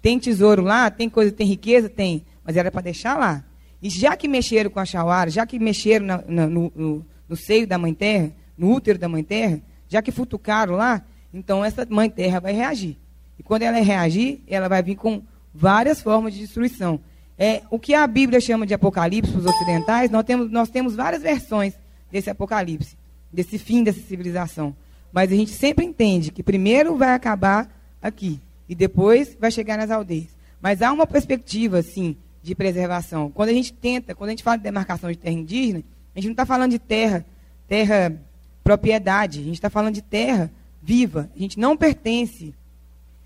Tem 0.00 0.18
tesouro 0.18 0.62
lá, 0.62 0.90
tem 0.90 1.08
coisa, 1.08 1.32
tem 1.32 1.46
riqueza, 1.46 1.88
tem, 1.88 2.24
mas 2.44 2.56
era 2.56 2.70
para 2.70 2.82
deixar 2.82 3.18
lá. 3.18 3.42
E 3.82 3.88
já 3.88 4.16
que 4.16 4.28
mexeram 4.28 4.70
com 4.70 4.78
a 4.78 4.84
Chauara, 4.84 5.30
já 5.30 5.46
que 5.46 5.58
mexeram 5.58 6.06
na, 6.06 6.22
na, 6.28 6.46
no, 6.46 6.72
no 6.76 7.06
no 7.28 7.36
seio 7.36 7.66
da 7.66 7.78
Mãe 7.78 7.94
Terra, 7.94 8.30
no 8.56 8.72
útero 8.72 8.98
da 8.98 9.08
Mãe 9.08 9.22
Terra, 9.22 9.60
já 9.88 10.02
que 10.02 10.10
futucaram 10.10 10.74
lá, 10.74 11.02
então 11.32 11.64
essa 11.64 11.86
mãe 11.88 12.08
terra 12.08 12.40
vai 12.40 12.52
reagir. 12.52 12.96
E 13.38 13.42
quando 13.42 13.62
ela 13.62 13.78
reagir, 13.78 14.40
ela 14.46 14.68
vai 14.68 14.82
vir 14.82 14.96
com 14.96 15.22
várias 15.52 16.00
formas 16.00 16.32
de 16.32 16.40
destruição. 16.40 17.00
É, 17.36 17.62
o 17.70 17.78
que 17.78 17.94
a 17.94 18.06
Bíblia 18.06 18.40
chama 18.40 18.66
de 18.66 18.74
Apocalipse 18.74 19.32
para 19.32 19.40
os 19.40 19.46
ocidentais, 19.46 20.10
nós 20.10 20.24
temos, 20.24 20.50
nós 20.50 20.68
temos 20.68 20.94
várias 20.94 21.22
versões 21.22 21.74
desse 22.10 22.30
Apocalipse, 22.30 22.96
desse 23.32 23.58
fim 23.58 23.82
dessa 23.82 24.00
civilização. 24.00 24.74
Mas 25.12 25.32
a 25.32 25.34
gente 25.34 25.50
sempre 25.50 25.84
entende 25.84 26.30
que 26.30 26.42
primeiro 26.42 26.96
vai 26.96 27.14
acabar 27.14 27.68
aqui 28.00 28.40
e 28.68 28.74
depois 28.74 29.36
vai 29.38 29.50
chegar 29.50 29.76
nas 29.76 29.90
aldeias. 29.90 30.28
Mas 30.60 30.80
há 30.80 30.92
uma 30.92 31.06
perspectiva, 31.06 31.82
sim, 31.82 32.16
de 32.42 32.54
preservação. 32.54 33.30
Quando 33.30 33.48
a 33.48 33.52
gente 33.52 33.72
tenta, 33.72 34.14
quando 34.14 34.28
a 34.28 34.32
gente 34.32 34.42
fala 34.42 34.56
de 34.56 34.62
demarcação 34.62 35.10
de 35.10 35.18
terra 35.18 35.34
indígena, 35.34 35.82
a 36.14 36.20
gente 36.20 36.28
não 36.28 36.32
está 36.32 36.46
falando 36.46 36.70
de 36.70 36.78
terra, 36.78 37.24
terra 37.66 38.14
propriedade, 38.62 39.40
a 39.40 39.44
gente 39.44 39.54
está 39.54 39.68
falando 39.68 39.94
de 39.94 40.02
terra 40.02 40.50
viva. 40.82 41.30
A 41.34 41.38
gente 41.38 41.58
não 41.58 41.76
pertence, 41.76 42.54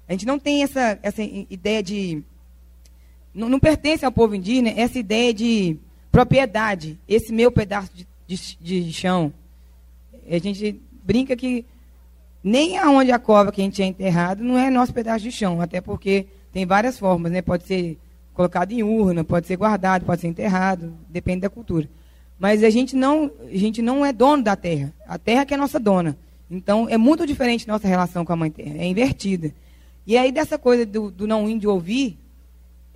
a 0.09 0.13
gente 0.13 0.27
não 0.27 0.39
tem 0.39 0.63
essa, 0.63 0.99
essa 1.03 1.23
ideia 1.23 1.83
de. 1.83 2.23
Não, 3.35 3.49
não 3.49 3.61
pertence 3.61 4.05
ao 4.05 4.13
povo 4.13 4.35
indígena 4.35 4.71
essa 4.71 4.99
ideia 4.99 5.35
de 5.35 5.77
propriedade, 6.11 6.99
esse 7.07 7.33
meu 7.33 7.53
pedaço 7.53 7.91
de, 7.95 8.07
de, 8.27 8.83
de 8.85 8.93
chão. 8.93 9.33
A 10.29 10.39
gente 10.39 10.81
brinca 11.05 11.37
que 11.37 11.65
nem 12.43 12.79
aonde 12.79 13.13
a 13.13 13.19
cova 13.19 13.53
que 13.53 13.61
a 13.61 13.65
gente 13.65 13.83
é 13.83 13.87
enterrado 13.87 14.43
não 14.43 14.59
é 14.59 14.71
nosso 14.71 14.93
pedaço 14.93 15.25
de 15.25 15.31
chão, 15.31 15.61
até 15.61 15.81
porque 15.81 16.27
tem 16.53 16.65
várias 16.65 16.99
formas, 16.99 17.31
né? 17.31 17.43
Pode 17.43 17.65
ser 17.65 17.99
colocado 18.33 18.73
em 18.73 18.83
urna, 18.83 19.25
pode 19.25 19.47
ser 19.47 19.57
guardado, 19.57 20.05
pode 20.05 20.21
ser 20.21 20.29
enterrado, 20.29 20.95
depende 21.09 21.41
da 21.41 21.51
cultura. 21.51 21.89
Mas 22.39 22.63
a 22.63 22.71
gente 22.71 22.95
não, 22.95 23.31
a 23.47 23.57
gente 23.57 23.83
não 23.83 24.05
é 24.05 24.13
dono 24.13 24.43
da 24.43 24.55
terra. 24.55 24.95
A 25.07 25.19
terra 25.19 25.45
que 25.45 25.55
é 25.55 25.57
nossa 25.57 25.81
dona. 25.81 26.17
Então 26.51 26.89
é 26.89 26.97
muito 26.97 27.27
diferente 27.27 27.69
nossa 27.69 27.87
relação 27.87 28.25
com 28.25 28.33
a 28.33 28.37
mãe 28.37 28.51
terra, 28.51 28.77
é 28.79 28.87
invertida. 28.87 29.53
E 30.07 30.17
aí 30.17 30.33
dessa 30.33 30.57
coisa 30.57 30.87
do, 30.87 31.11
do 31.11 31.27
não 31.27 31.49
índio 31.49 31.71
ouvir, 31.71 32.19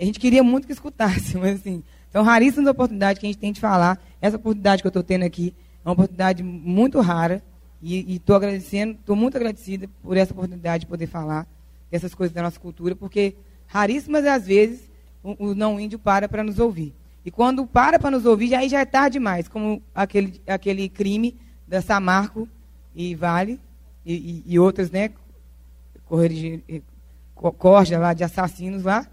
a 0.00 0.04
gente 0.04 0.18
queria 0.18 0.42
muito 0.42 0.66
que 0.66 0.72
escutasse, 0.72 1.36
mas 1.38 1.60
assim, 1.60 1.82
são 2.10 2.22
raríssimas 2.22 2.70
oportunidades 2.70 3.20
que 3.20 3.26
a 3.26 3.28
gente 3.28 3.38
tem 3.38 3.52
de 3.52 3.60
falar. 3.60 4.00
Essa 4.20 4.36
oportunidade 4.36 4.82
que 4.82 4.86
eu 4.86 4.90
estou 4.90 5.02
tendo 5.02 5.24
aqui 5.24 5.54
é 5.84 5.88
uma 5.88 5.92
oportunidade 5.92 6.42
muito 6.42 7.00
rara. 7.00 7.42
E 7.84 8.14
estou 8.14 8.36
agradecendo, 8.36 8.92
estou 8.92 9.16
muito 9.16 9.36
agradecida 9.36 9.88
por 10.04 10.16
essa 10.16 10.32
oportunidade 10.32 10.82
de 10.82 10.86
poder 10.86 11.08
falar 11.08 11.48
dessas 11.90 12.14
coisas 12.14 12.32
da 12.32 12.40
nossa 12.40 12.60
cultura, 12.60 12.94
porque 12.94 13.34
raríssimas 13.66 14.24
às 14.24 14.46
vezes 14.46 14.88
o, 15.20 15.48
o 15.48 15.54
não 15.54 15.80
índio 15.80 15.98
para 15.98 16.28
para 16.28 16.44
nos 16.44 16.60
ouvir. 16.60 16.94
E 17.24 17.30
quando 17.30 17.66
para 17.66 17.98
para 17.98 18.10
nos 18.10 18.26
ouvir, 18.26 18.54
aí 18.54 18.68
já 18.68 18.80
é 18.80 18.84
tarde 18.84 19.14
demais, 19.14 19.48
como 19.48 19.82
aquele, 19.94 20.40
aquele 20.46 20.88
crime 20.88 21.36
da 21.66 21.80
Samarco 21.80 22.48
e 22.94 23.14
Vale 23.14 23.60
e, 24.04 24.14
e, 24.14 24.44
e 24.54 24.58
outras, 24.58 24.90
né, 24.90 25.10
corja 27.58 27.98
lá 27.98 28.12
de 28.12 28.24
assassinos 28.24 28.82
lá, 28.82 29.06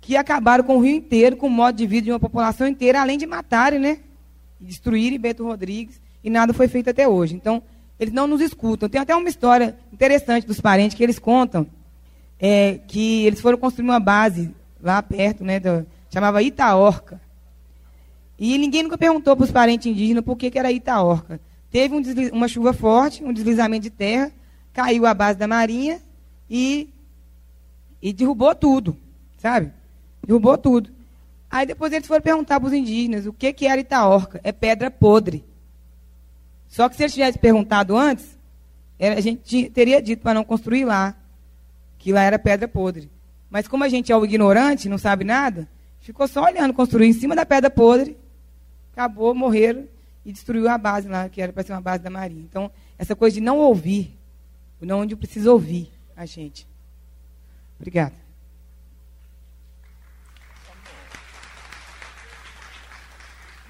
que 0.00 0.16
acabaram 0.16 0.64
com 0.64 0.78
o 0.78 0.80
Rio 0.80 0.96
inteiro, 0.96 1.36
com 1.36 1.46
o 1.46 1.50
modo 1.50 1.76
de 1.76 1.86
vida 1.86 2.04
de 2.06 2.12
uma 2.12 2.20
população 2.20 2.66
inteira, 2.66 3.00
além 3.00 3.18
de 3.18 3.26
matarem, 3.26 3.78
né, 3.78 3.98
destruírem 4.60 5.18
Beto 5.18 5.44
Rodrigues 5.44 6.00
e 6.22 6.30
nada 6.30 6.54
foi 6.54 6.68
feito 6.68 6.88
até 6.88 7.06
hoje. 7.06 7.34
Então, 7.34 7.62
eles 7.98 8.14
não 8.14 8.26
nos 8.26 8.40
escutam. 8.40 8.88
Tem 8.88 9.00
até 9.00 9.14
uma 9.14 9.28
história 9.28 9.76
interessante 9.92 10.46
dos 10.46 10.60
parentes 10.60 10.96
que 10.96 11.02
eles 11.02 11.18
contam 11.18 11.66
é, 12.42 12.80
que 12.88 13.24
eles 13.24 13.40
foram 13.40 13.56
construir 13.56 13.84
uma 13.84 14.00
base 14.00 14.52
lá 14.82 15.00
perto, 15.00 15.44
né, 15.44 15.60
do, 15.60 15.86
chamava 16.12 16.42
Itaorca. 16.42 17.20
E 18.38 18.58
ninguém 18.58 18.82
nunca 18.82 18.98
perguntou 18.98 19.34
para 19.34 19.44
os 19.44 19.50
parentes 19.50 19.86
indígenas 19.86 20.24
por 20.24 20.36
que, 20.36 20.50
que 20.50 20.58
era 20.58 20.70
Itaorca. 20.70 21.40
Teve 21.70 21.94
um 21.94 22.02
uma 22.32 22.48
chuva 22.48 22.72
forte, 22.72 23.24
um 23.24 23.32
deslizamento 23.32 23.84
de 23.84 23.90
terra, 23.90 24.30
caiu 24.72 25.06
a 25.06 25.14
base 25.14 25.38
da 25.38 25.48
marinha 25.48 26.00
e, 26.50 26.90
e 28.00 28.12
derrubou 28.12 28.54
tudo, 28.54 28.96
sabe? 29.38 29.72
Derrubou 30.26 30.58
tudo. 30.58 30.90
Aí 31.50 31.66
depois 31.66 31.92
eles 31.92 32.06
foram 32.06 32.20
perguntar 32.20 32.60
para 32.60 32.66
os 32.66 32.72
indígenas 32.72 33.26
o 33.26 33.32
que, 33.32 33.52
que 33.52 33.66
era 33.66 33.80
Itaorca. 33.80 34.40
É 34.42 34.52
pedra 34.52 34.90
podre. 34.90 35.44
Só 36.68 36.88
que 36.88 36.96
se 36.96 37.02
eles 37.02 37.14
tivessem 37.14 37.40
perguntado 37.40 37.96
antes, 37.96 38.38
a 38.98 39.20
gente 39.20 39.70
teria 39.70 40.00
dito 40.00 40.22
para 40.22 40.34
não 40.34 40.44
construir 40.44 40.84
lá, 40.84 41.14
que 41.98 42.12
lá 42.12 42.22
era 42.22 42.38
pedra 42.38 42.68
podre. 42.68 43.10
Mas 43.50 43.68
como 43.68 43.84
a 43.84 43.88
gente 43.88 44.10
é 44.10 44.16
o 44.16 44.24
ignorante, 44.24 44.88
não 44.88 44.98
sabe 44.98 45.24
nada, 45.24 45.68
ficou 46.02 46.28
só 46.28 46.44
olhando, 46.44 46.74
construiu 46.74 47.08
em 47.08 47.12
cima 47.12 47.34
da 47.34 47.46
pedra 47.46 47.70
podre, 47.70 48.16
acabou, 48.92 49.34
morreram 49.34 49.88
e 50.24 50.32
destruiu 50.32 50.68
a 50.68 50.76
base 50.76 51.08
lá, 51.08 51.28
que 51.28 51.40
era 51.40 51.52
para 51.52 51.62
ser 51.62 51.72
uma 51.72 51.80
base 51.80 52.02
da 52.02 52.10
Marinha. 52.10 52.42
Então, 52.42 52.70
essa 52.98 53.16
coisa 53.16 53.34
de 53.34 53.40
não 53.40 53.58
ouvir, 53.58 54.18
não 54.80 55.00
onde 55.00 55.16
precisa 55.16 55.50
ouvir 55.50 55.90
a 56.16 56.26
gente. 56.26 56.66
Obrigada. 57.78 58.14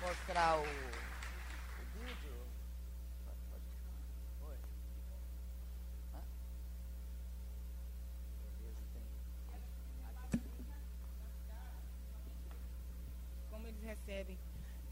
Mostrar 0.00 0.58
o 0.58 0.71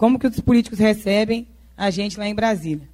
como 0.00 0.18
que 0.18 0.26
os 0.26 0.40
políticos 0.40 0.78
recebem 0.78 1.46
a 1.76 1.90
gente 1.90 2.18
lá 2.18 2.26
em 2.26 2.34
Brasília. 2.34 2.88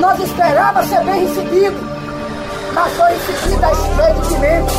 Nós 0.00 0.18
esperávamos 0.18 0.88
ser 0.88 1.04
bem 1.04 1.26
recebidos 1.26 1.94
mas 2.74 2.92
só 2.96 3.08
insistir 3.70 3.96
da 3.96 4.10
espécie 4.10 4.20
de 4.20 4.34
pimenta. 4.34 4.74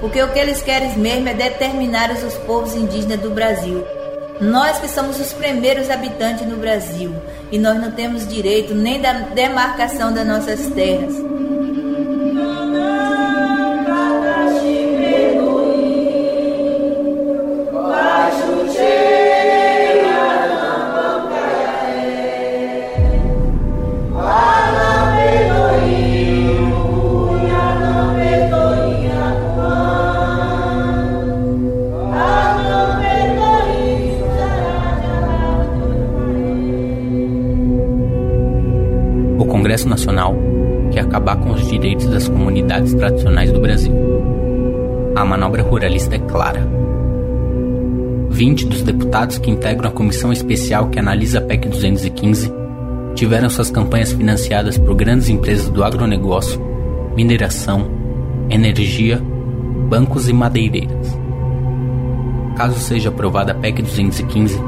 Porque 0.00 0.22
o 0.22 0.32
que 0.32 0.38
eles 0.38 0.62
querem 0.62 0.96
mesmo 0.98 1.28
é 1.28 1.34
determinar 1.34 2.12
os 2.12 2.34
povos 2.46 2.74
indígenas 2.74 3.18
do 3.18 3.30
Brasil. 3.30 3.84
Nós 4.40 4.78
que 4.78 4.88
somos 4.88 5.20
os 5.20 5.32
primeiros 5.32 5.90
habitantes 5.90 6.46
no 6.46 6.56
Brasil 6.56 7.14
e 7.52 7.58
nós 7.58 7.80
não 7.80 7.90
temos 7.92 8.26
direito 8.26 8.74
nem 8.74 9.00
da 9.00 9.12
demarcação 9.12 10.12
das 10.12 10.26
nossas 10.26 10.66
terras. 10.74 11.14
Congresso 39.84 39.88
Nacional 39.88 40.36
quer 40.90 41.00
acabar 41.00 41.36
com 41.36 41.50
os 41.50 41.68
direitos 41.68 42.06
das 42.06 42.28
comunidades 42.28 42.94
tradicionais 42.94 43.52
do 43.52 43.60
Brasil. 43.60 43.92
A 45.14 45.24
manobra 45.24 45.62
ruralista 45.62 46.16
é 46.16 46.18
clara. 46.18 46.66
20 48.30 48.66
dos 48.66 48.82
deputados 48.82 49.38
que 49.38 49.50
integram 49.50 49.90
a 49.90 49.92
comissão 49.92 50.32
especial 50.32 50.88
que 50.88 50.98
analisa 50.98 51.38
a 51.38 51.42
PEC 51.42 51.68
215 51.68 52.52
tiveram 53.14 53.48
suas 53.48 53.70
campanhas 53.70 54.12
financiadas 54.12 54.76
por 54.76 54.94
grandes 54.94 55.28
empresas 55.28 55.68
do 55.68 55.84
agronegócio, 55.84 56.60
mineração, 57.14 57.88
energia, 58.50 59.22
bancos 59.88 60.28
e 60.28 60.32
madeireiras. 60.32 61.16
Caso 62.56 62.78
seja 62.80 63.10
aprovada 63.10 63.52
a 63.52 63.54
PEC 63.54 63.82
215, 63.82 64.58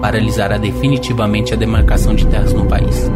paralisará 0.00 0.58
definitivamente 0.58 1.54
a 1.54 1.56
demarcação 1.56 2.14
de 2.14 2.26
terras 2.26 2.52
no 2.52 2.66
país 2.66 3.08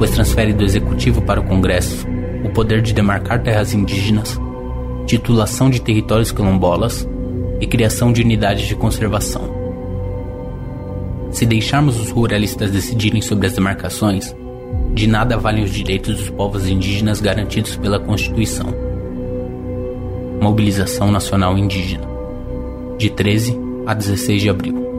pois 0.00 0.12
transfere 0.12 0.54
do 0.54 0.64
Executivo 0.64 1.20
para 1.20 1.38
o 1.38 1.44
Congresso 1.44 2.06
o 2.42 2.48
poder 2.48 2.80
de 2.80 2.94
demarcar 2.94 3.42
terras 3.42 3.74
indígenas, 3.74 4.40
titulação 5.06 5.68
de 5.68 5.78
territórios 5.78 6.32
quilombolas 6.32 7.06
e 7.60 7.66
criação 7.66 8.10
de 8.10 8.22
unidades 8.22 8.66
de 8.66 8.74
conservação. 8.74 9.42
Se 11.30 11.44
deixarmos 11.44 12.00
os 12.00 12.08
ruralistas 12.10 12.70
decidirem 12.70 13.20
sobre 13.20 13.46
as 13.46 13.52
demarcações, 13.52 14.34
de 14.94 15.06
nada 15.06 15.36
valem 15.36 15.64
os 15.64 15.70
direitos 15.70 16.16
dos 16.16 16.30
povos 16.30 16.66
indígenas 16.66 17.20
garantidos 17.20 17.76
pela 17.76 18.00
Constituição. 18.00 18.74
Mobilização 20.40 21.12
Nacional 21.12 21.58
Indígena, 21.58 22.08
de 22.96 23.10
13 23.10 23.54
a 23.86 23.92
16 23.92 24.40
de 24.40 24.48
abril. 24.48 24.89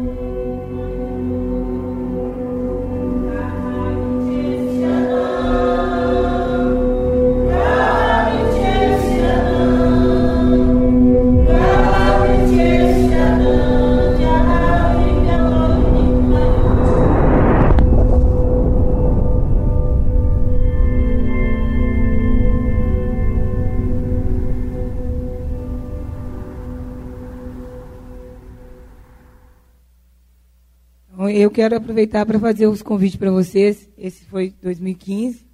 Quero 31.61 31.75
aproveitar 31.75 32.25
para 32.25 32.39
fazer 32.39 32.65
os 32.65 32.81
convites 32.81 33.17
para 33.17 33.29
vocês. 33.29 33.87
Esse 33.95 34.25
foi 34.25 34.51
2015 34.63 35.45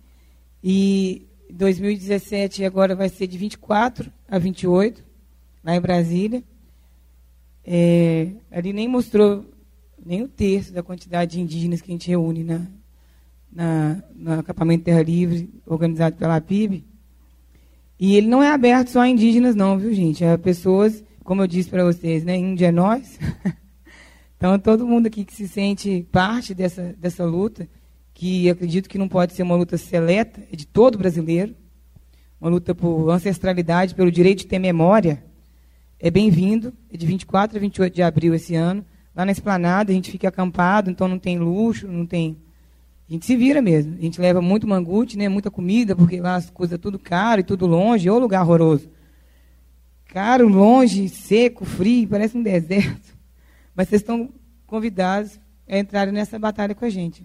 e 0.64 1.28
2017 1.52 2.64
agora 2.64 2.96
vai 2.96 3.10
ser 3.10 3.28
de 3.28 3.38
24 3.38 4.10
a 4.26 4.40
28 4.40 5.04
lá 5.62 5.76
em 5.76 5.82
Brasília. 5.82 6.42
É, 7.66 8.30
ali 8.50 8.72
nem 8.72 8.88
mostrou 8.88 9.44
nem 10.06 10.22
o 10.22 10.30
terço 10.30 10.72
da 10.72 10.82
quantidade 10.82 11.32
de 11.32 11.42
indígenas 11.42 11.82
que 11.82 11.92
a 11.92 11.94
gente 11.94 12.08
reúne 12.08 12.42
na, 12.42 12.66
na, 13.52 14.02
no 14.16 14.40
acampamento 14.40 14.86
Terra 14.86 15.04
Livre, 15.04 15.50
organizado 15.66 16.16
pela 16.16 16.40
PIB. 16.40 16.86
E 18.00 18.16
ele 18.16 18.28
não 18.28 18.42
é 18.42 18.50
aberto 18.50 18.92
só 18.92 19.02
a 19.02 19.10
indígenas, 19.10 19.56
não, 19.56 19.78
viu, 19.78 19.94
gente? 19.94 20.24
É 20.24 20.38
pessoas, 20.38 21.04
como 21.22 21.42
eu 21.42 21.48
disse 21.48 21.70
para 21.70 21.84
vocês, 21.84 22.24
né? 22.24 22.38
Índio 22.38 22.66
é 22.66 22.72
nós. 22.72 23.20
Então, 24.38 24.58
todo 24.58 24.88
mundo 24.88 25.08
aqui 25.08 25.26
que 25.26 25.34
se 25.34 25.48
sente 25.48 26.08
parte 26.12 26.54
dessa, 26.54 26.96
dessa 26.98 27.26
luta, 27.26 27.68
que 28.14 28.50
acredito 28.50 28.88
que 28.88 28.98
não 28.98 29.10
pode 29.10 29.34
ser 29.34 29.44
uma 29.44 29.56
luta 29.56 29.78
seleta, 29.78 30.42
é 30.52 30.56
de 30.56 30.66
todo 30.66 30.98
brasileiro, 30.98 31.56
uma 32.40 32.50
luta 32.50 32.74
por 32.74 33.10
ancestralidade, 33.10 33.96
pelo 33.96 34.12
direito 34.12 34.40
de 34.40 34.48
ter 34.48 34.60
memória, 34.60 35.24
é 36.00 36.12
bem-vindo. 36.12 36.74
É 36.92 36.98
de 36.98 37.06
24 37.06 37.58
a 37.58 37.60
28 37.60 37.94
de 37.94 38.04
abril 38.04 38.34
esse 38.36 38.56
ano. 38.56 38.86
Lá 39.16 39.26
na 39.26 39.32
esplanada, 39.32 39.92
a 39.92 39.96
gente 39.96 40.12
fica 40.12 40.28
acampado, 40.28 40.92
então 40.92 41.08
não 41.08 41.18
tem 41.18 41.40
luxo, 41.40 41.88
não 41.88 42.06
tem. 42.06 42.38
A 43.10 43.14
gente 43.14 43.26
se 43.26 43.36
vira 43.36 43.62
mesmo. 43.62 43.96
A 43.98 44.02
gente 44.02 44.22
leva 44.22 44.40
muito 44.40 44.68
mangute, 44.68 45.18
né, 45.18 45.28
muita 45.28 45.50
comida, 45.50 45.96
porque 45.96 46.22
lá 46.22 46.36
as 46.36 46.50
coisas 46.52 46.80
tudo 46.80 47.00
caro 47.00 47.42
e 47.42 47.44
tudo 47.44 47.66
longe, 47.66 48.10
ou 48.10 48.20
lugar 48.20 48.44
horroroso. 48.44 48.88
Caro, 50.06 50.48
longe, 50.48 51.10
seco, 51.10 51.66
frio, 51.66 52.08
parece 52.08 52.38
um 52.38 52.44
deserto. 52.44 53.17
Mas 53.78 53.90
vocês 53.90 54.02
estão 54.02 54.34
convidados 54.66 55.40
a 55.70 55.78
entrarem 55.78 56.12
nessa 56.12 56.40
batalha 56.40 56.74
com 56.74 56.84
a 56.84 56.90
gente. 56.90 57.24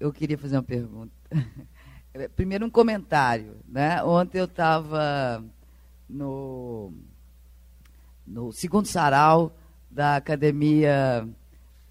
Eu 0.00 0.10
queria 0.10 0.38
fazer 0.38 0.56
uma 0.56 0.62
pergunta. 0.62 1.12
Primeiro 2.34 2.64
um 2.64 2.70
comentário. 2.70 3.54
Né? 3.68 4.02
Ontem 4.02 4.38
eu 4.38 4.46
estava 4.46 5.44
no, 6.08 6.90
no 8.26 8.50
segundo 8.50 8.86
sarau 8.86 9.54
da 9.90 10.16
Academia 10.16 11.28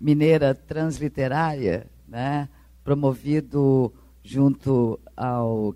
Mineira 0.01 0.55
Transliterária, 0.55 1.85
né? 2.07 2.49
promovido 2.83 3.93
junto 4.23 4.99
ao 5.15 5.75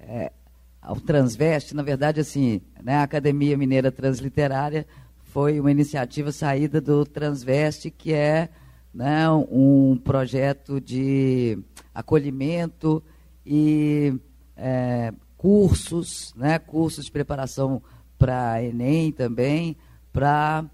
é, 0.00 0.32
ao 0.80 0.96
Transveste, 0.96 1.74
na 1.74 1.82
verdade, 1.82 2.20
assim, 2.20 2.60
né, 2.82 2.96
a 2.96 3.02
Academia 3.02 3.56
Mineira 3.56 3.90
Transliterária 3.92 4.86
foi 5.18 5.60
uma 5.60 5.70
iniciativa 5.70 6.32
saída 6.32 6.80
do 6.80 7.04
Transveste, 7.04 7.90
que 7.90 8.12
é 8.12 8.48
né, 8.92 9.30
um 9.30 9.96
projeto 10.02 10.80
de 10.80 11.58
acolhimento 11.94 13.02
e 13.44 14.18
é, 14.56 15.12
cursos, 15.36 16.34
né, 16.34 16.58
cursos 16.58 17.04
de 17.04 17.12
preparação 17.12 17.82
para 18.18 18.62
Enem 18.62 19.12
também, 19.12 19.76
para 20.12 20.64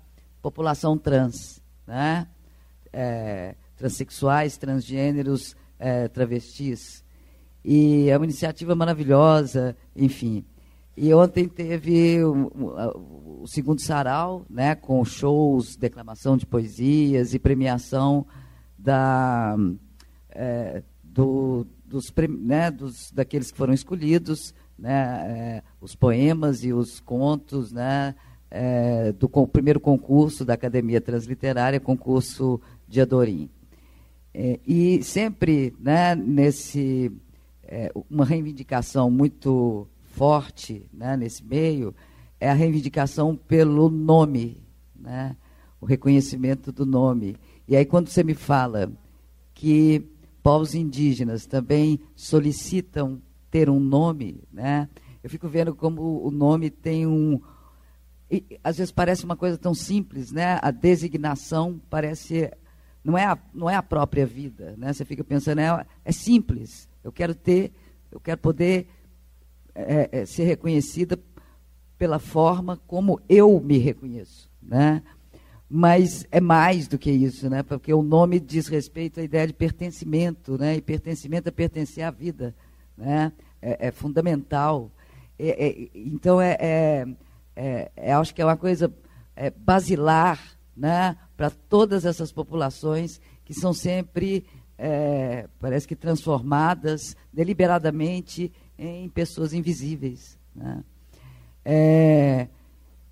população 0.40 0.96
trans, 0.96 1.62
né, 1.86 2.26
é, 2.92 3.54
transexuais, 3.76 4.56
transgêneros, 4.56 5.56
é, 5.78 6.08
travestis. 6.08 7.03
E 7.64 8.10
é 8.10 8.16
uma 8.16 8.26
iniciativa 8.26 8.74
maravilhosa, 8.74 9.76
enfim. 9.96 10.44
E 10.96 11.12
ontem 11.12 11.48
teve 11.48 12.22
o, 12.22 13.42
o, 13.42 13.46
segundo 13.48 13.80
sarau, 13.80 14.44
né, 14.48 14.74
com 14.74 15.04
shows, 15.04 15.74
declamação 15.74 16.36
de 16.36 16.46
poesias 16.46 17.34
e 17.34 17.38
premiação 17.38 18.26
da, 18.78 19.56
é, 20.30 20.82
do, 21.02 21.66
dos, 21.84 22.12
né, 22.38 22.70
dos, 22.70 23.10
daqueles 23.10 23.50
que 23.50 23.58
foram 23.58 23.74
escolhidos, 23.74 24.54
né, 24.78 24.92
é, 25.26 25.62
os 25.80 25.96
poemas 25.96 26.62
e 26.62 26.72
os 26.72 27.00
contos 27.00 27.72
né, 27.72 28.14
é, 28.48 29.10
do 29.12 29.28
com, 29.28 29.48
primeiro 29.48 29.80
concurso 29.80 30.44
da 30.44 30.54
Academia 30.54 31.00
Transliterária, 31.00 31.80
concurso 31.80 32.60
de 32.86 33.00
Adorim. 33.00 33.50
É, 34.32 34.60
e 34.64 35.02
sempre 35.02 35.74
né, 35.80 36.14
nesse 36.14 37.10
é, 37.68 37.92
uma 38.10 38.24
reivindicação 38.24 39.10
muito 39.10 39.86
forte 40.02 40.86
né, 40.92 41.16
nesse 41.16 41.44
meio 41.44 41.94
é 42.40 42.50
a 42.50 42.54
reivindicação 42.54 43.36
pelo 43.36 43.88
nome, 43.88 44.62
né, 44.94 45.36
o 45.80 45.86
reconhecimento 45.86 46.70
do 46.70 46.84
nome. 46.84 47.36
E 47.66 47.76
aí, 47.76 47.84
quando 47.84 48.08
você 48.08 48.22
me 48.22 48.34
fala 48.34 48.92
que 49.54 50.04
povos 50.42 50.74
indígenas 50.74 51.46
também 51.46 52.00
solicitam 52.14 53.20
ter 53.50 53.70
um 53.70 53.80
nome, 53.80 54.42
né, 54.52 54.88
eu 55.24 55.30
fico 55.30 55.48
vendo 55.48 55.74
como 55.74 56.22
o 56.22 56.30
nome 56.30 56.68
tem 56.68 57.06
um. 57.06 57.40
E, 58.30 58.60
às 58.62 58.76
vezes 58.76 58.92
parece 58.92 59.24
uma 59.24 59.36
coisa 59.36 59.56
tão 59.56 59.74
simples, 59.74 60.30
né? 60.30 60.58
A 60.60 60.70
designação 60.70 61.80
parece 61.88 62.50
não 63.02 63.16
é 63.16 63.24
a, 63.24 63.38
não 63.54 63.68
é 63.68 63.74
a 63.74 63.82
própria 63.82 64.26
vida, 64.26 64.74
né? 64.76 64.92
Você 64.92 65.02
fica 65.02 65.24
pensando 65.24 65.60
é, 65.60 65.86
é 66.04 66.12
simples, 66.12 66.88
eu 67.04 67.12
quero 67.12 67.34
ter, 67.34 67.70
eu 68.10 68.18
quero 68.18 68.40
poder 68.40 68.88
é, 69.74 70.08
é, 70.10 70.26
ser 70.26 70.44
reconhecida 70.44 71.18
pela 71.98 72.18
forma 72.18 72.80
como 72.86 73.20
eu 73.28 73.60
me 73.60 73.76
reconheço, 73.76 74.50
né? 74.62 75.02
Mas 75.68 76.26
é 76.30 76.40
mais 76.40 76.88
do 76.88 76.98
que 76.98 77.10
isso, 77.10 77.48
né? 77.50 77.62
Porque 77.62 77.92
o 77.92 78.02
nome 78.02 78.40
diz 78.40 78.68
respeito 78.68 79.20
à 79.20 79.22
ideia 79.22 79.46
de 79.46 79.52
pertencimento, 79.52 80.56
né? 80.56 80.76
E 80.76 80.80
pertencimento 80.80 81.48
é 81.48 81.52
pertencer 81.52 82.04
à 82.04 82.10
vida, 82.10 82.54
né? 82.96 83.32
É, 83.60 83.88
é 83.88 83.90
fundamental. 83.90 84.90
É, 85.38 85.66
é, 85.66 85.88
então 85.94 86.40
é, 86.40 87.06
é, 87.56 88.12
acho 88.12 88.34
que 88.34 88.40
é 88.40 88.44
uma 88.44 88.56
coisa 88.56 88.92
basilar, 89.58 90.40
né? 90.76 91.16
Para 91.36 91.50
todas 91.50 92.04
essas 92.04 92.32
populações 92.32 93.20
que 93.44 93.52
são 93.52 93.72
sempre 93.74 94.46
é, 94.78 95.48
parece 95.58 95.86
que 95.86 95.96
transformadas 95.96 97.16
deliberadamente 97.32 98.52
em 98.78 99.08
pessoas 99.08 99.52
invisíveis. 99.52 100.38
Né? 100.54 100.84
É, 101.64 102.48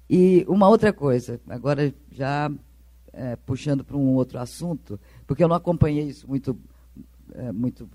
e 0.09 0.45
uma 0.49 0.69
outra 0.69 0.93
coisa, 0.93 1.41
agora 1.49 1.95
já 2.11 2.51
é, 3.13 3.37
puxando 3.37 3.85
para 3.85 3.97
um 3.97 4.15
outro 4.15 4.39
assunto, 4.39 4.99
porque 5.27 5.43
eu 5.43 5.49
não 5.49 5.57
acompanhei 5.57 6.05
isso 6.05 6.27
muito, 6.29 6.59
é, 7.35 7.53
muito 7.53 7.89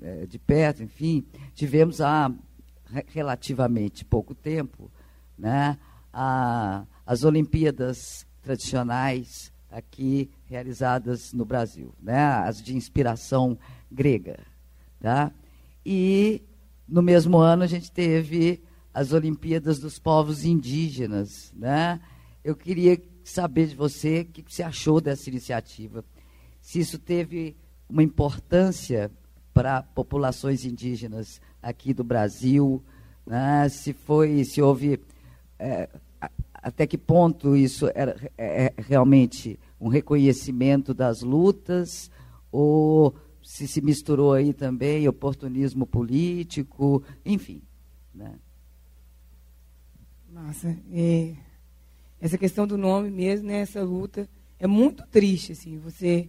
é, 0.00 0.26
de 0.26 0.38
perto, 0.38 0.82
enfim, 0.82 1.26
tivemos 1.54 2.00
há 2.00 2.32
relativamente 3.08 4.04
pouco 4.04 4.34
tempo 4.34 4.90
né, 5.36 5.78
a, 6.12 6.84
as 7.06 7.24
Olimpíadas 7.24 8.26
tradicionais 8.42 9.52
aqui 9.78 10.30
realizadas 10.46 11.32
no 11.32 11.44
Brasil, 11.44 11.94
né? 12.00 12.20
as 12.20 12.62
de 12.62 12.76
inspiração 12.76 13.58
grega. 13.90 14.38
Tá? 15.00 15.32
E 15.84 16.42
no 16.86 17.00
mesmo 17.00 17.38
ano 17.38 17.62
a 17.62 17.66
gente 17.66 17.90
teve 17.90 18.62
as 18.92 19.12
Olimpíadas 19.12 19.78
dos 19.78 19.98
Povos 19.98 20.44
Indígenas. 20.44 21.52
Né? 21.56 22.00
Eu 22.42 22.56
queria 22.56 23.00
saber 23.24 23.68
de 23.68 23.76
você 23.76 24.22
o 24.22 24.24
que 24.26 24.44
você 24.46 24.62
achou 24.62 25.00
dessa 25.00 25.28
iniciativa. 25.30 26.04
Se 26.60 26.80
isso 26.80 26.98
teve 26.98 27.56
uma 27.88 28.02
importância 28.02 29.10
para 29.54 29.82
populações 29.82 30.64
indígenas 30.64 31.40
aqui 31.62 31.94
do 31.94 32.04
Brasil, 32.04 32.82
né? 33.26 33.68
se 33.68 33.92
foi, 33.92 34.44
se 34.44 34.60
houve 34.60 35.00
é, 35.58 35.88
até 36.62 36.86
que 36.86 36.98
ponto 36.98 37.56
isso 37.56 37.90
era 37.94 38.16
é, 38.36 38.66
é, 38.66 38.74
realmente 38.78 39.58
um 39.80 39.88
reconhecimento 39.88 40.92
das 40.92 41.22
lutas 41.22 42.10
ou 42.50 43.14
se 43.42 43.66
se 43.66 43.80
misturou 43.80 44.32
aí 44.32 44.52
também 44.52 45.08
oportunismo 45.08 45.86
político, 45.86 47.02
enfim. 47.24 47.62
Né? 48.14 48.34
Massa. 50.30 50.76
É, 50.92 51.34
essa 52.20 52.36
questão 52.36 52.66
do 52.66 52.76
nome 52.76 53.10
mesmo, 53.10 53.46
né, 53.46 53.60
essa 53.60 53.82
luta, 53.82 54.28
é 54.58 54.66
muito 54.66 55.06
triste. 55.06 55.52
Assim, 55.52 55.78
você, 55.78 56.28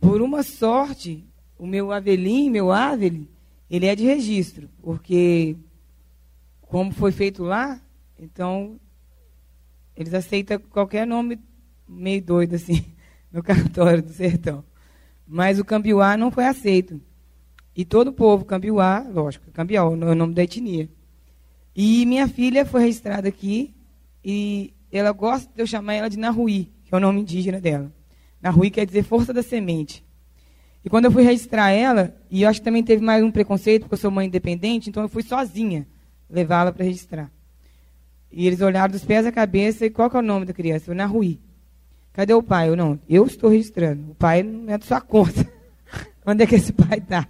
por 0.00 0.20
uma 0.20 0.42
sorte, 0.42 1.24
o 1.58 1.66
meu 1.66 1.92
Avelim, 1.92 2.50
meu 2.50 2.72
Aveli, 2.72 3.30
ele 3.70 3.86
é 3.86 3.94
de 3.94 4.04
registro, 4.04 4.68
porque 4.82 5.56
como 6.62 6.92
foi 6.92 7.12
feito 7.12 7.42
lá, 7.42 7.80
então 8.18 8.80
eles 9.94 10.12
aceitam 10.12 10.58
qualquer 10.58 11.06
nome 11.06 11.38
meio 11.88 12.22
doido 12.22 12.54
assim 12.54 12.84
no 13.32 13.42
cartório 13.42 14.02
do 14.02 14.12
sertão. 14.12 14.64
Mas 15.26 15.58
o 15.58 15.64
Cambiuá 15.64 16.16
não 16.16 16.30
foi 16.30 16.46
aceito. 16.46 17.00
E 17.74 17.84
todo 17.84 18.08
o 18.08 18.12
povo 18.12 18.44
Cambiuá, 18.44 19.06
lógico, 19.12 19.50
Cambial, 19.50 19.92
é 19.92 20.12
o 20.12 20.14
nome 20.14 20.34
da 20.34 20.42
etnia. 20.42 20.88
E 21.74 22.06
minha 22.06 22.26
filha 22.26 22.64
foi 22.64 22.82
registrada 22.82 23.28
aqui 23.28 23.74
e 24.24 24.72
ela 24.90 25.12
gosta 25.12 25.52
de 25.54 25.60
eu 25.60 25.66
chamar 25.66 25.94
ela 25.94 26.08
de 26.08 26.18
Nahui, 26.18 26.72
que 26.84 26.94
é 26.94 26.96
o 26.96 27.00
nome 27.00 27.20
indígena 27.20 27.60
dela. 27.60 27.92
Nahui 28.40 28.70
quer 28.70 28.86
dizer 28.86 29.02
força 29.02 29.32
da 29.32 29.42
semente. 29.42 30.04
E 30.84 30.88
quando 30.88 31.06
eu 31.06 31.10
fui 31.10 31.22
registrar 31.22 31.70
ela, 31.70 32.16
e 32.30 32.42
eu 32.42 32.48
acho 32.48 32.60
que 32.60 32.64
também 32.64 32.82
teve 32.82 33.04
mais 33.04 33.22
um 33.22 33.30
preconceito, 33.30 33.82
porque 33.82 33.94
eu 33.94 33.98
sou 33.98 34.10
mãe 34.10 34.26
independente, 34.26 34.88
então 34.88 35.02
eu 35.02 35.08
fui 35.08 35.22
sozinha 35.22 35.86
levá-la 36.30 36.72
para 36.72 36.84
registrar. 36.84 37.30
E 38.30 38.46
eles 38.46 38.60
olharam 38.60 38.92
dos 38.92 39.04
pés 39.04 39.26
à 39.26 39.32
cabeça, 39.32 39.86
e 39.86 39.90
qual 39.90 40.10
que 40.10 40.16
é 40.16 40.20
o 40.20 40.22
nome 40.22 40.46
da 40.46 40.52
criança? 40.52 40.90
Eu, 40.90 40.94
Nahui. 40.94 41.40
Cadê 42.16 42.32
o 42.32 42.42
pai? 42.42 42.70
Eu, 42.70 42.76
não, 42.76 42.98
eu 43.06 43.26
estou 43.26 43.50
registrando. 43.50 44.12
O 44.12 44.14
pai 44.14 44.42
não 44.42 44.72
é 44.72 44.78
da 44.78 44.86
sua 44.86 45.02
conta. 45.02 45.46
onde 46.24 46.42
é 46.42 46.46
que 46.46 46.54
esse 46.54 46.72
pai 46.72 46.96
está? 46.96 47.28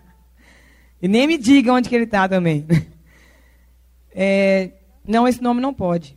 E 1.02 1.08
nem 1.08 1.26
me 1.26 1.36
diga 1.36 1.72
onde 1.72 1.88
que 1.88 1.94
ele 1.96 2.04
está 2.04 2.28
também. 2.28 2.64
É, 4.18 4.70
não, 5.06 5.28
esse 5.28 5.42
nome 5.42 5.60
não 5.60 5.74
pode. 5.74 6.16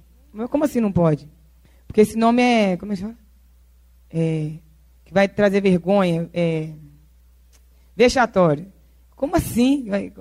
Como 0.49 0.63
assim 0.63 0.79
não 0.79 0.89
pode? 0.89 1.27
Porque 1.85 1.99
esse 1.99 2.15
nome 2.15 2.41
é. 2.41 2.77
Como 2.77 2.93
é 2.93 2.95
que 2.95 3.01
chama? 3.01 3.17
É, 4.09 4.53
que 5.03 5.13
vai 5.13 5.27
trazer 5.27 5.59
vergonha. 5.59 6.29
É, 6.33 6.69
vexatório. 7.97 8.71
Como 9.17 9.35
assim? 9.35 9.83
Vai, 9.89 10.13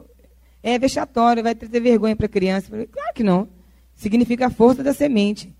é 0.60 0.76
vexatório, 0.76 1.40
vai 1.40 1.54
trazer 1.54 1.78
vergonha 1.78 2.16
para 2.16 2.26
a 2.26 2.28
criança. 2.28 2.68
Claro 2.68 3.14
que 3.14 3.22
não. 3.22 3.48
Significa 3.94 4.46
a 4.46 4.50
força 4.50 4.82
da 4.82 4.92
semente. 4.92 5.56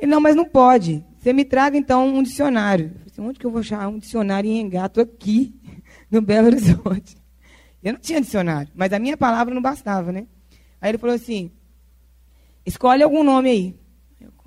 Ele, 0.00 0.10
não, 0.10 0.20
mas 0.20 0.34
não 0.34 0.46
pode. 0.46 1.04
Você 1.18 1.32
me 1.32 1.44
traga, 1.44 1.76
então, 1.76 2.08
um 2.08 2.22
dicionário. 2.22 2.86
Eu 2.86 2.90
falei, 2.90 3.06
assim, 3.12 3.20
onde 3.20 3.38
que 3.38 3.46
eu 3.46 3.50
vou 3.50 3.60
achar 3.60 3.86
um 3.86 3.98
dicionário 3.98 4.50
em 4.50 4.58
engato 4.58 5.00
aqui, 5.00 5.54
no 6.10 6.22
Belo 6.22 6.46
Horizonte? 6.46 7.16
Eu 7.82 7.92
não 7.92 8.00
tinha 8.00 8.20
dicionário, 8.20 8.70
mas 8.74 8.92
a 8.92 8.98
minha 8.98 9.16
palavra 9.16 9.54
não 9.54 9.62
bastava, 9.62 10.10
né? 10.10 10.26
Aí 10.80 10.90
ele 10.90 10.98
falou 10.98 11.14
assim: 11.14 11.50
escolhe 12.64 13.02
algum 13.02 13.22
nome 13.22 13.50
aí. 13.50 13.80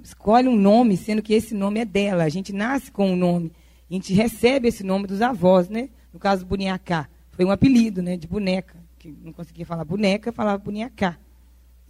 Escolhe 0.04 0.48
um 0.48 0.56
nome, 0.56 0.98
sendo 0.98 1.22
que 1.22 1.34
esse 1.34 1.54
nome 1.54 1.80
é 1.80 1.86
dela. 1.86 2.24
A 2.24 2.30
gente 2.30 2.52
nasce 2.52 2.92
com 2.92 3.12
um 3.12 3.16
nome. 3.16 3.54
A 3.90 3.94
gente 3.94 4.14
recebe 4.14 4.68
esse 4.68 4.84
nome 4.84 5.08
dos 5.08 5.22
avós, 5.22 5.70
né? 5.70 5.90
No 6.12 6.20
caso, 6.20 6.46
Buniacá. 6.46 7.08
Foi 7.32 7.46
um 7.46 7.52
apelido, 7.52 8.02
né? 8.02 8.18
De 8.18 8.28
boneca. 8.28 8.78
Que 9.00 9.16
não 9.24 9.32
conseguia 9.32 9.66
falar 9.66 9.86
boneca, 9.86 10.32
falava 10.32 10.58
Buniacá. 10.58 11.18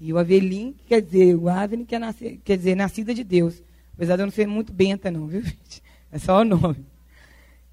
E 0.05 0.11
o 0.11 0.17
Avelim, 0.17 0.75
quer 0.85 1.01
dizer, 1.01 1.33
o 1.33 1.47
Aveni, 1.47 1.85
quer, 1.85 1.97
nascer, 1.97 2.37
quer 2.43 2.57
dizer, 2.57 2.75
nascida 2.75 3.13
de 3.13 3.23
Deus. 3.23 3.63
Apesar 3.93 4.17
de 4.17 4.21
eu 4.21 4.25
não 4.25 4.33
ser 4.33 4.45
muito 4.45 4.73
benta, 4.73 5.09
não, 5.09 5.27
viu, 5.27 5.39
gente? 5.47 5.81
É 6.11 6.19
só 6.19 6.41
o 6.41 6.43
nome. 6.43 6.85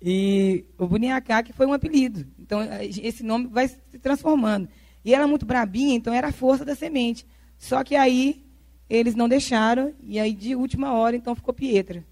E 0.01 0.65
o 0.79 0.87
Buniacá, 0.87 1.43
que 1.43 1.53
foi 1.53 1.67
um 1.67 1.73
apelido. 1.73 2.25
Então, 2.39 2.61
esse 2.81 3.25
nome 3.25 3.49
vai 3.49 3.67
se 3.67 3.99
transformando. 4.01 4.69
E 5.05 5.13
ela 5.13 5.27
muito 5.27 5.45
brabinha, 5.45 5.97
então 5.97 6.15
era 6.15 6.29
a 6.29 6.33
força 6.33 6.65
da 6.65 6.77
semente. 6.77 7.27
Só 7.59 7.83
que 7.83 7.97
aí 7.97 8.45
eles 8.89 9.17
não 9.17 9.29
deixaram, 9.29 9.93
e 10.01 10.21
aí 10.21 10.33
de 10.33 10.55
última 10.55 10.93
hora, 10.93 11.17
então 11.17 11.35
ficou 11.35 11.53
Pietra. 11.53 12.05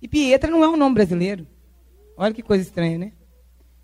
E 0.00 0.06
Pietra 0.06 0.48
não 0.48 0.62
é 0.62 0.68
um 0.68 0.76
nome 0.76 0.94
brasileiro. 0.94 1.44
Olha 2.16 2.32
que 2.32 2.40
coisa 2.40 2.62
estranha, 2.62 2.98
né? 2.98 3.12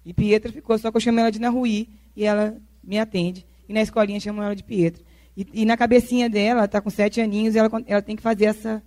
E 0.05 0.15
Pietra 0.15 0.53
ficou, 0.53 0.79
só 0.79 0.93
que 0.93 0.97
eu 0.97 1.01
chamo 1.01 1.19
ela 1.19 1.33
de 1.33 1.41
Naruí, 1.41 1.89
e 2.15 2.25
ela 2.25 2.57
me 2.85 3.01
atende. 3.01 3.45
E 3.69 3.73
na 3.73 3.83
escolinha 3.83 4.21
chamam 4.21 4.45
ela 4.45 4.55
de 4.55 4.63
Pietra. 4.63 5.03
E, 5.37 5.47
e 5.53 5.65
na 5.65 5.77
cabecinha 5.77 6.29
dela, 6.29 6.61
ela 6.61 6.65
está 6.67 6.81
com 6.81 6.91
sete 6.91 7.21
aninhos, 7.21 7.57
ela, 7.57 7.71
ela 7.87 8.03
tem 8.03 8.17
que 8.17 8.23
fazer 8.23 8.47
essa, 8.47 8.83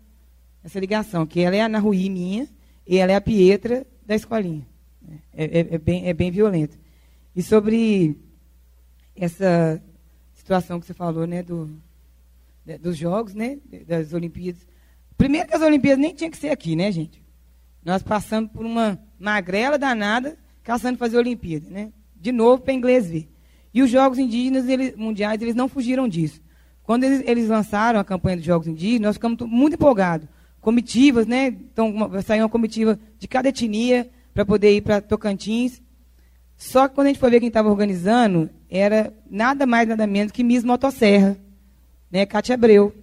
essa 0.63 0.79
ligação, 0.79 1.25
que 1.25 1.39
ela 1.39 1.55
é 1.55 1.61
a 1.61 1.69
Naruí 1.69 2.09
minha, 2.09 2.47
e 2.85 2.97
ela 2.97 3.11
é 3.11 3.15
a 3.15 3.21
Pietra 3.21 3.85
da 4.05 4.15
escolinha. 4.15 4.65
É, 5.33 5.59
é, 5.59 5.59
é 5.71 5.77
bem, 5.77 6.07
é 6.07 6.13
bem 6.13 6.31
violento. 6.31 6.77
E 7.35 7.41
sobre 7.41 8.17
essa 9.15 9.81
situação 10.33 10.79
que 10.79 10.85
você 10.85 10.93
falou, 10.93 11.25
né, 11.25 11.41
do, 11.41 11.69
dos 12.79 12.97
jogos, 12.97 13.33
né, 13.33 13.57
das 13.87 14.13
Olimpíadas. 14.13 14.67
Primeiro 15.17 15.47
que 15.47 15.55
as 15.55 15.61
Olimpíadas 15.61 15.99
nem 15.99 16.13
tinha 16.13 16.29
que 16.29 16.37
ser 16.37 16.49
aqui, 16.49 16.75
né, 16.75 16.91
gente? 16.91 17.23
Nós 17.83 18.03
passamos 18.03 18.51
por 18.51 18.65
uma 18.65 18.99
magrela 19.19 19.77
danada, 19.77 20.37
caçando 20.63 20.97
fazer 20.97 21.17
Olimpíada, 21.17 21.69
né? 21.69 21.93
De 22.15 22.31
novo 22.31 22.63
para 22.63 22.73
inglês 22.73 23.09
ver. 23.09 23.29
E 23.75 23.83
os 23.83 23.89
Jogos 23.89 24.17
Indígenas 24.17 24.69
eles, 24.69 24.95
Mundiais, 24.95 25.41
eles 25.41 25.53
não 25.53 25.67
fugiram 25.67 26.07
disso. 26.07 26.41
Quando 26.81 27.03
eles, 27.03 27.21
eles, 27.27 27.49
lançaram 27.49 27.99
a 27.99 28.05
campanha 28.05 28.37
dos 28.37 28.45
Jogos 28.45 28.69
Indígenas, 28.69 29.01
nós 29.01 29.15
ficamos 29.17 29.37
muito 29.41 29.73
empolgados. 29.73 30.29
Comitivas, 30.61 31.27
né? 31.27 31.47
Então, 31.47 31.93
saiu 32.23 32.43
uma 32.43 32.49
comitiva 32.49 32.97
de 33.19 33.27
cada 33.27 33.49
etnia 33.49 34.09
para 34.33 34.45
poder 34.45 34.77
ir 34.77 34.81
para 34.81 35.01
Tocantins. 35.01 35.81
Só 36.55 36.87
que 36.87 36.95
quando 36.95 37.07
a 37.07 37.09
gente 37.09 37.19
foi 37.19 37.29
ver 37.29 37.41
quem 37.41 37.49
estava 37.49 37.69
organizando, 37.69 38.49
era 38.69 39.13
nada 39.29 39.65
mais, 39.65 39.89
nada 39.89 40.07
menos 40.07 40.31
que 40.31 40.41
Miss 40.41 40.63
Motosserra, 40.63 41.37
né, 42.09 42.25
Cátia 42.25 42.55
Abreu. 42.55 42.95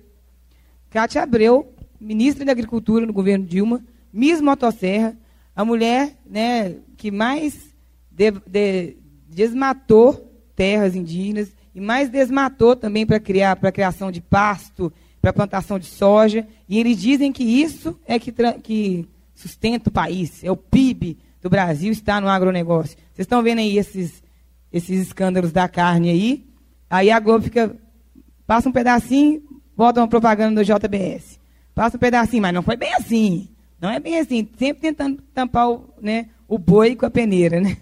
Cátia 0.88 1.22
Abreu, 1.22 1.70
ministra 2.00 2.46
da 2.46 2.52
Agricultura 2.52 3.04
no 3.04 3.12
governo 3.12 3.44
Dilma, 3.44 3.84
Miss 4.10 4.40
Motosserra, 4.40 5.18
a 5.54 5.66
mulher 5.66 6.16
né, 6.24 6.76
que 6.96 7.10
mais 7.10 7.74
de, 8.10 8.30
de, 8.46 8.96
desmatou 9.28 10.31
terras 10.54 10.94
indígenas 10.94 11.54
e 11.74 11.80
mais 11.80 12.08
desmatou 12.08 12.76
também 12.76 13.06
para 13.06 13.18
criar 13.18 13.56
para 13.56 13.72
criação 13.72 14.10
de 14.10 14.20
pasto, 14.20 14.92
para 15.20 15.32
plantação 15.32 15.78
de 15.78 15.86
soja. 15.86 16.46
E 16.68 16.78
eles 16.78 17.00
dizem 17.00 17.32
que 17.32 17.42
isso 17.42 17.98
é 18.06 18.18
que, 18.18 18.32
que 18.62 19.08
sustenta 19.34 19.88
o 19.88 19.92
país, 19.92 20.44
é 20.44 20.50
o 20.50 20.56
PIB 20.56 21.18
do 21.40 21.50
Brasil 21.50 21.90
está 21.90 22.20
no 22.20 22.28
agronegócio. 22.28 22.96
Vocês 23.12 23.24
estão 23.24 23.42
vendo 23.42 23.58
aí 23.58 23.76
esses, 23.76 24.22
esses 24.72 25.08
escândalos 25.08 25.50
da 25.50 25.68
carne 25.68 26.10
aí? 26.10 26.46
Aí 26.88 27.10
a 27.10 27.18
Globo 27.18 27.44
fica, 27.44 27.74
passa 28.46 28.68
um 28.68 28.72
pedacinho, 28.72 29.42
bota 29.76 30.00
uma 30.00 30.08
propaganda 30.08 30.62
do 30.62 30.64
JBS. 30.64 31.40
Passa 31.74 31.96
um 31.96 32.00
pedacinho, 32.00 32.42
mas 32.42 32.54
não 32.54 32.62
foi 32.62 32.76
bem 32.76 32.94
assim. 32.94 33.48
Não 33.80 33.90
é 33.90 33.98
bem 33.98 34.20
assim. 34.20 34.48
Sempre 34.56 34.82
tentando 34.82 35.20
tampar 35.34 35.68
o, 35.68 35.92
né, 36.00 36.28
o 36.46 36.58
boi 36.58 36.94
com 36.94 37.06
a 37.06 37.10
peneira, 37.10 37.60
né? 37.60 37.76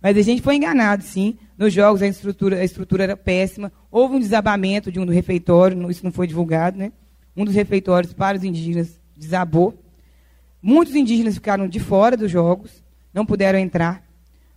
Mas 0.00 0.16
a 0.16 0.22
gente 0.22 0.42
foi 0.42 0.56
enganado, 0.56 1.02
sim. 1.02 1.36
Nos 1.56 1.72
jogos 1.72 2.02
a 2.02 2.06
estrutura, 2.06 2.56
a 2.56 2.64
estrutura 2.64 3.02
era 3.02 3.16
péssima. 3.16 3.72
Houve 3.90 4.16
um 4.16 4.20
desabamento 4.20 4.92
de 4.92 5.00
um 5.00 5.06
do 5.06 5.12
refeitório, 5.12 5.90
isso 5.90 6.04
não 6.04 6.12
foi 6.12 6.26
divulgado, 6.26 6.78
né? 6.78 6.92
Um 7.36 7.44
dos 7.44 7.54
refeitórios 7.54 8.12
para 8.12 8.36
os 8.36 8.44
indígenas 8.44 9.00
desabou. 9.16 9.82
Muitos 10.62 10.94
indígenas 10.94 11.34
ficaram 11.34 11.68
de 11.68 11.80
fora 11.80 12.16
dos 12.16 12.30
jogos, 12.30 12.84
não 13.12 13.26
puderam 13.26 13.58
entrar. 13.58 14.02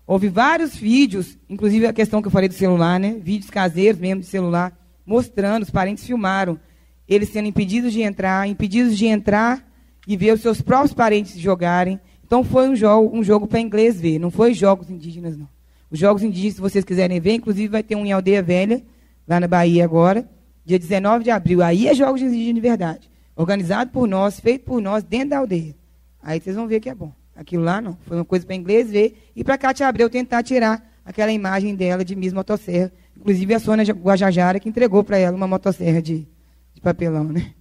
Houve 0.06 0.30
vários 0.30 0.76
vídeos, 0.76 1.38
inclusive 1.50 1.86
a 1.86 1.94
questão 1.94 2.22
que 2.22 2.28
eu 2.28 2.32
falei 2.32 2.50
do 2.50 2.56
celular, 2.56 3.00
né? 3.00 3.18
Vídeos 3.22 3.50
caseiros 3.50 4.00
mesmo 4.00 4.22
de 4.22 4.28
celular, 4.28 4.78
mostrando, 5.06 5.64
os 5.64 5.70
parentes 5.70 6.06
filmaram 6.06 6.60
eles 7.08 7.30
sendo 7.30 7.48
impedidos 7.48 7.92
de 7.92 8.02
entrar, 8.02 8.48
impedidos 8.48 8.98
de 8.98 9.06
entrar 9.06 9.66
e 10.08 10.16
ver 10.16 10.34
os 10.34 10.42
seus 10.42 10.62
próprios 10.62 10.94
parentes 10.94 11.38
jogarem. 11.38 12.00
Então 12.32 12.46
foi 12.46 12.70
um 12.70 12.76
jogo, 12.78 13.14
um 13.14 13.22
jogo 13.22 13.46
para 13.46 13.60
inglês 13.60 14.00
ver, 14.00 14.18
não 14.18 14.32
foi 14.32 14.54
jogos 14.54 14.90
indígenas 14.90 15.36
não. 15.36 15.50
Os 15.90 16.00
jogos 16.00 16.24
indígenas, 16.24 16.56
se 16.56 16.62
vocês 16.62 16.86
quiserem 16.86 17.20
ver, 17.20 17.34
inclusive 17.34 17.68
vai 17.68 17.84
ter 17.84 17.98
um 17.98 18.06
em 18.06 18.14
Aldeia 18.14 18.42
Velha, 18.42 18.82
lá 19.28 19.38
na 19.38 19.50
Bahia 19.50 19.84
agora, 19.84 20.26
dia 20.64 20.80
19 20.80 21.26
de 21.26 21.30
abril. 21.30 21.62
Aí 21.62 21.90
é 21.90 21.94
jogos 21.94 22.22
indígenas 22.22 22.56
de 22.56 22.62
verdade. 22.62 23.12
Organizado 23.36 23.92
por 23.92 24.08
nós, 24.08 24.40
feito 24.40 24.64
por 24.64 24.82
nós, 24.82 25.04
dentro 25.04 25.32
da 25.32 25.40
aldeia. 25.40 25.76
Aí 26.24 26.40
vocês 26.40 26.56
vão 26.56 26.68
ver 26.68 26.80
que 26.80 26.90
é 26.90 26.96
bom. 26.96 27.12
Aquilo 27.36 27.66
lá 27.66 27.82
não. 27.82 27.98
Foi 28.06 28.16
uma 28.16 28.24
coisa 28.24 28.46
para 28.46 28.56
inglês 28.56 28.90
ver 28.90 29.30
e 29.36 29.44
para 29.44 29.58
Cátia 29.58 29.86
Abreu 29.86 30.10
tentar 30.10 30.42
tirar 30.42 30.90
aquela 31.04 31.34
imagem 31.34 31.76
dela 31.76 32.06
de 32.06 32.16
Miss 32.16 32.32
Motosserra. 32.32 32.94
Inclusive 33.20 33.56
a 33.56 33.60
Sônia 33.60 33.94
Guajajara 33.94 34.58
que 34.58 34.70
entregou 34.70 35.04
para 35.04 35.18
ela 35.18 35.36
uma 35.36 35.50
motosserra 35.50 36.02
de, 36.02 36.26
de 36.74 36.80
papelão, 36.80 37.26
né? 37.26 37.52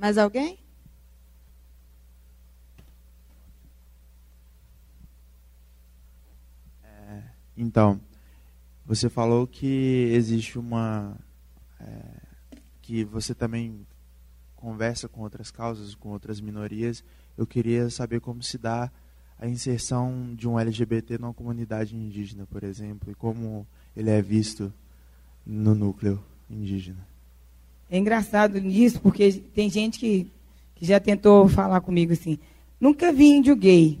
Mais 0.00 0.16
alguém? 0.16 0.58
É, 6.82 7.22
então, 7.54 8.00
você 8.86 9.10
falou 9.10 9.46
que 9.46 10.08
existe 10.10 10.58
uma. 10.58 11.18
É, 11.78 12.56
que 12.80 13.04
você 13.04 13.34
também 13.34 13.86
conversa 14.56 15.06
com 15.06 15.20
outras 15.20 15.50
causas, 15.50 15.94
com 15.94 16.08
outras 16.08 16.40
minorias. 16.40 17.04
Eu 17.36 17.46
queria 17.46 17.90
saber 17.90 18.20
como 18.20 18.42
se 18.42 18.56
dá 18.56 18.90
a 19.38 19.46
inserção 19.46 20.34
de 20.34 20.48
um 20.48 20.58
LGBT 20.58 21.18
numa 21.18 21.34
comunidade 21.34 21.94
indígena, 21.94 22.46
por 22.46 22.64
exemplo, 22.64 23.10
e 23.10 23.14
como 23.14 23.66
ele 23.94 24.08
é 24.08 24.22
visto 24.22 24.72
no 25.44 25.74
núcleo 25.74 26.24
indígena. 26.48 27.09
É 27.90 27.98
engraçado 27.98 28.56
isso, 28.58 29.00
porque 29.00 29.32
tem 29.32 29.68
gente 29.68 29.98
que, 29.98 30.30
que 30.76 30.86
já 30.86 31.00
tentou 31.00 31.48
falar 31.48 31.80
comigo 31.80 32.12
assim: 32.12 32.38
nunca 32.80 33.12
vi 33.12 33.26
índio 33.26 33.56
gay. 33.56 33.98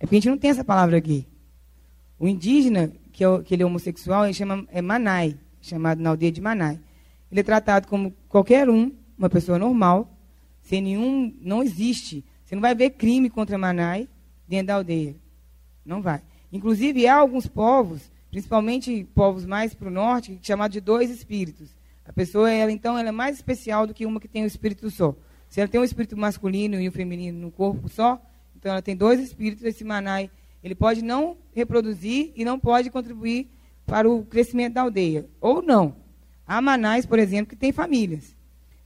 É 0.00 0.06
porque 0.06 0.16
a 0.16 0.18
gente 0.20 0.30
não 0.30 0.38
tem 0.38 0.50
essa 0.50 0.64
palavra 0.64 0.98
gay. 0.98 1.26
O 2.18 2.26
indígena, 2.26 2.90
que, 3.12 3.22
é, 3.22 3.42
que 3.42 3.54
ele 3.54 3.62
é 3.62 3.66
homossexual, 3.66 4.24
ele 4.24 4.32
chama, 4.32 4.66
é 4.72 4.80
Manai, 4.80 5.36
chamado 5.60 6.00
na 6.00 6.10
aldeia 6.10 6.32
de 6.32 6.40
Manai. 6.40 6.80
Ele 7.30 7.40
é 7.40 7.42
tratado 7.42 7.88
como 7.88 8.14
qualquer 8.28 8.70
um, 8.70 8.90
uma 9.18 9.28
pessoa 9.28 9.58
normal, 9.58 10.08
sem 10.62 10.80
nenhum. 10.80 11.34
Não 11.42 11.62
existe. 11.62 12.24
Você 12.44 12.54
não 12.54 12.62
vai 12.62 12.74
ver 12.74 12.90
crime 12.90 13.28
contra 13.28 13.58
Manai 13.58 14.08
dentro 14.48 14.68
da 14.68 14.74
aldeia. 14.76 15.14
Não 15.84 16.00
vai. 16.00 16.22
Inclusive, 16.50 17.06
há 17.06 17.16
alguns 17.16 17.46
povos, 17.46 18.10
principalmente 18.30 19.06
povos 19.14 19.44
mais 19.44 19.74
para 19.74 19.88
o 19.88 19.90
norte, 19.90 20.38
chamados 20.42 20.72
de 20.72 20.80
dois 20.80 21.10
espíritos. 21.10 21.68
A 22.04 22.12
pessoa, 22.12 22.50
ela, 22.50 22.70
então, 22.70 22.98
ela 22.98 23.08
é 23.08 23.12
mais 23.12 23.36
especial 23.36 23.86
do 23.86 23.94
que 23.94 24.04
uma 24.04 24.20
que 24.20 24.28
tem 24.28 24.42
um 24.42 24.46
espírito 24.46 24.90
só. 24.90 25.16
Se 25.48 25.60
ela 25.60 25.68
tem 25.68 25.80
um 25.80 25.84
espírito 25.84 26.16
masculino 26.16 26.80
e 26.80 26.88
um 26.88 26.92
feminino 26.92 27.38
no 27.38 27.50
corpo 27.50 27.88
só, 27.88 28.20
então 28.56 28.72
ela 28.72 28.82
tem 28.82 28.96
dois 28.96 29.20
espíritos, 29.20 29.64
esse 29.64 29.84
manai, 29.84 30.30
ele 30.62 30.74
pode 30.74 31.02
não 31.02 31.36
reproduzir 31.54 32.32
e 32.34 32.44
não 32.44 32.58
pode 32.58 32.90
contribuir 32.90 33.48
para 33.86 34.08
o 34.08 34.24
crescimento 34.24 34.74
da 34.74 34.82
aldeia. 34.82 35.28
Ou 35.40 35.62
não. 35.62 35.96
Há 36.46 36.60
manais, 36.60 37.06
por 37.06 37.18
exemplo, 37.18 37.50
que 37.50 37.56
têm 37.56 37.72
famílias. 37.72 38.36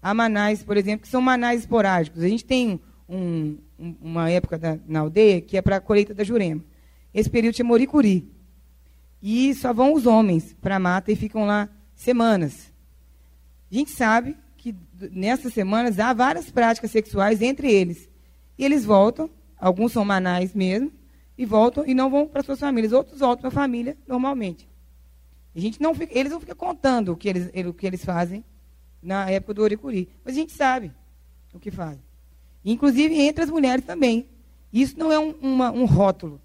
Há 0.03 0.13
manais, 0.15 0.63
por 0.63 0.77
exemplo, 0.77 1.03
que 1.03 1.09
são 1.09 1.21
manais 1.21 1.61
esporádicos. 1.61 2.23
A 2.23 2.29
gente 2.29 2.45
tem 2.45 2.81
um, 3.09 3.59
um, 3.79 3.95
uma 4.01 4.31
época 4.31 4.59
da, 4.59 4.79
na 4.87 5.01
aldeia 5.01 5.41
que 5.41 5.57
é 5.57 5.63
para 5.63 5.77
a 5.77 5.81
colheita 5.81 6.15
da 6.15 6.25
jurema. 6.25 6.63
Esse 7.13 7.31
período 7.31 7.57
chama 7.57 7.73
Oricuri. 7.73 8.31
E 9.23 9.55
só 9.55 9.73
vão 9.73 9.95
os 9.95 10.07
homens 10.07 10.55
para 10.61 10.77
a 10.77 10.81
mata 10.81 11.11
e 11.11 11.17
ficam 11.17 11.45
lá 11.45 11.69
semanas. 11.95 12.73
A 13.71 13.75
gente 13.75 13.91
sabe 13.91 14.37
que 14.57 14.75
nessas 15.13 15.53
semanas 15.53 15.99
há 15.99 16.13
várias 16.13 16.51
práticas 16.51 16.91
sexuais 16.91 17.43
entre 17.43 17.71
eles. 17.71 18.09
E 18.59 18.65
eles 18.65 18.85
voltam, 18.85 19.31
alguns 19.57 19.93
são 19.93 20.05
manais 20.05 20.55
mesmo, 20.55 20.93
e 21.37 21.45
voltam 21.45 21.85
e 21.87 21.95
não 21.95 22.11
vão 22.11 22.27
para 22.27 22.43
suas 22.43 22.59
famílias. 22.59 22.93
Outros 22.93 23.21
voltam 23.21 23.43
para 23.43 23.49
a 23.49 23.63
família 23.63 23.97
normalmente. 24.07 24.69
A 25.55 25.61
gente 25.61 25.81
não 25.81 25.95
fica, 25.95 26.19
eles 26.19 26.33
não 26.33 26.41
ficam 26.41 26.57
contando 26.57 27.13
o 27.13 27.17
que 27.17 27.29
eles, 27.29 27.51
o 27.67 27.73
que 27.73 27.87
eles 27.87 28.05
fazem 28.05 28.45
na 29.03 29.31
época 29.31 29.55
do 29.55 29.63
Oricuri. 29.63 30.09
Mas 30.25 30.35
a 30.35 30.41
gente 30.41 30.53
sabe 30.53 30.93
o 31.55 31.59
que 31.59 31.71
fazem. 31.71 32.03
Inclusive 32.65 33.15
entre 33.15 33.45
as 33.45 33.51
mulheres 33.51 33.85
também. 33.85 34.27
Isso 34.73 34.99
não 34.99 35.13
é 35.13 35.19
um, 35.19 35.31
uma, 35.41 35.71
um 35.71 35.85
rótulo. 35.85 36.41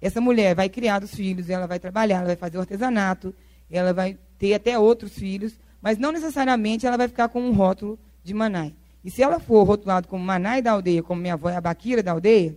Essa 0.00 0.20
mulher 0.20 0.54
vai 0.54 0.68
criar 0.68 1.02
os 1.02 1.14
filhos, 1.14 1.48
ela 1.48 1.66
vai 1.66 1.78
trabalhar, 1.78 2.16
ela 2.16 2.26
vai 2.26 2.36
fazer 2.36 2.58
o 2.58 2.60
artesanato, 2.60 3.34
ela 3.70 3.92
vai 3.92 4.18
ter 4.36 4.52
até 4.54 4.78
outros 4.78 5.14
filhos, 5.14 5.58
mas 5.82 5.98
não 5.98 6.12
necessariamente 6.12 6.86
ela 6.86 6.96
vai 6.96 7.08
ficar 7.08 7.28
com 7.28 7.42
um 7.42 7.52
rótulo 7.52 7.98
de 8.22 8.32
Manai. 8.32 8.74
E 9.04 9.10
se 9.10 9.22
ela 9.22 9.40
for 9.40 9.64
rotulada 9.64 10.06
como 10.06 10.24
Manai 10.24 10.62
da 10.62 10.70
aldeia, 10.70 11.02
como 11.02 11.20
minha 11.20 11.34
avó 11.34 11.50
é 11.50 11.56
a 11.56 11.60
Baquira 11.60 12.02
da 12.02 12.12
aldeia, 12.12 12.56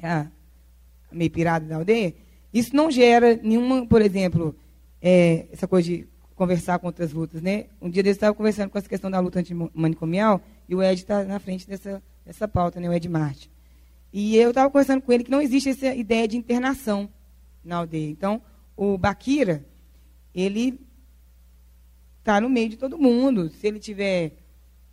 é 0.00 0.08
a 0.08 0.26
meio 1.12 1.30
pirada 1.30 1.66
da 1.66 1.76
aldeia, 1.76 2.14
isso 2.52 2.74
não 2.74 2.90
gera 2.90 3.38
nenhuma, 3.42 3.86
por 3.86 4.00
exemplo, 4.00 4.56
é, 5.02 5.46
essa 5.52 5.68
coisa 5.68 5.88
de 5.88 6.08
conversar 6.34 6.78
com 6.78 6.86
outras 6.86 7.12
lutas. 7.12 7.42
Né? 7.42 7.66
Um 7.80 7.90
dia 7.90 8.02
desse 8.02 8.14
eu 8.14 8.18
estava 8.18 8.34
conversando 8.34 8.70
com 8.70 8.78
essa 8.78 8.88
questão 8.88 9.10
da 9.10 9.20
luta 9.20 9.40
antimanicomial, 9.40 10.40
e 10.68 10.74
o 10.74 10.82
Ed 10.82 11.00
está 11.00 11.24
na 11.24 11.38
frente 11.38 11.68
dessa, 11.68 12.02
dessa 12.24 12.48
pauta, 12.48 12.80
né, 12.80 12.88
o 12.88 12.92
Ed 12.92 13.06
Marte. 13.08 13.50
E 14.12 14.36
eu 14.36 14.50
estava 14.50 14.70
conversando 14.70 15.02
com 15.02 15.12
ele 15.12 15.24
que 15.24 15.30
não 15.30 15.42
existe 15.42 15.68
essa 15.68 15.94
ideia 15.94 16.26
de 16.26 16.36
internação 16.36 17.10
na 17.64 17.76
aldeia. 17.76 18.08
Então, 18.08 18.40
o 18.76 18.96
Baquira, 18.96 19.64
ele 20.34 20.80
está 22.24 22.40
no 22.40 22.48
meio 22.48 22.70
de 22.70 22.78
todo 22.78 22.98
mundo. 22.98 23.50
Se 23.50 23.66
ele 23.66 23.78
tiver, 23.78 24.32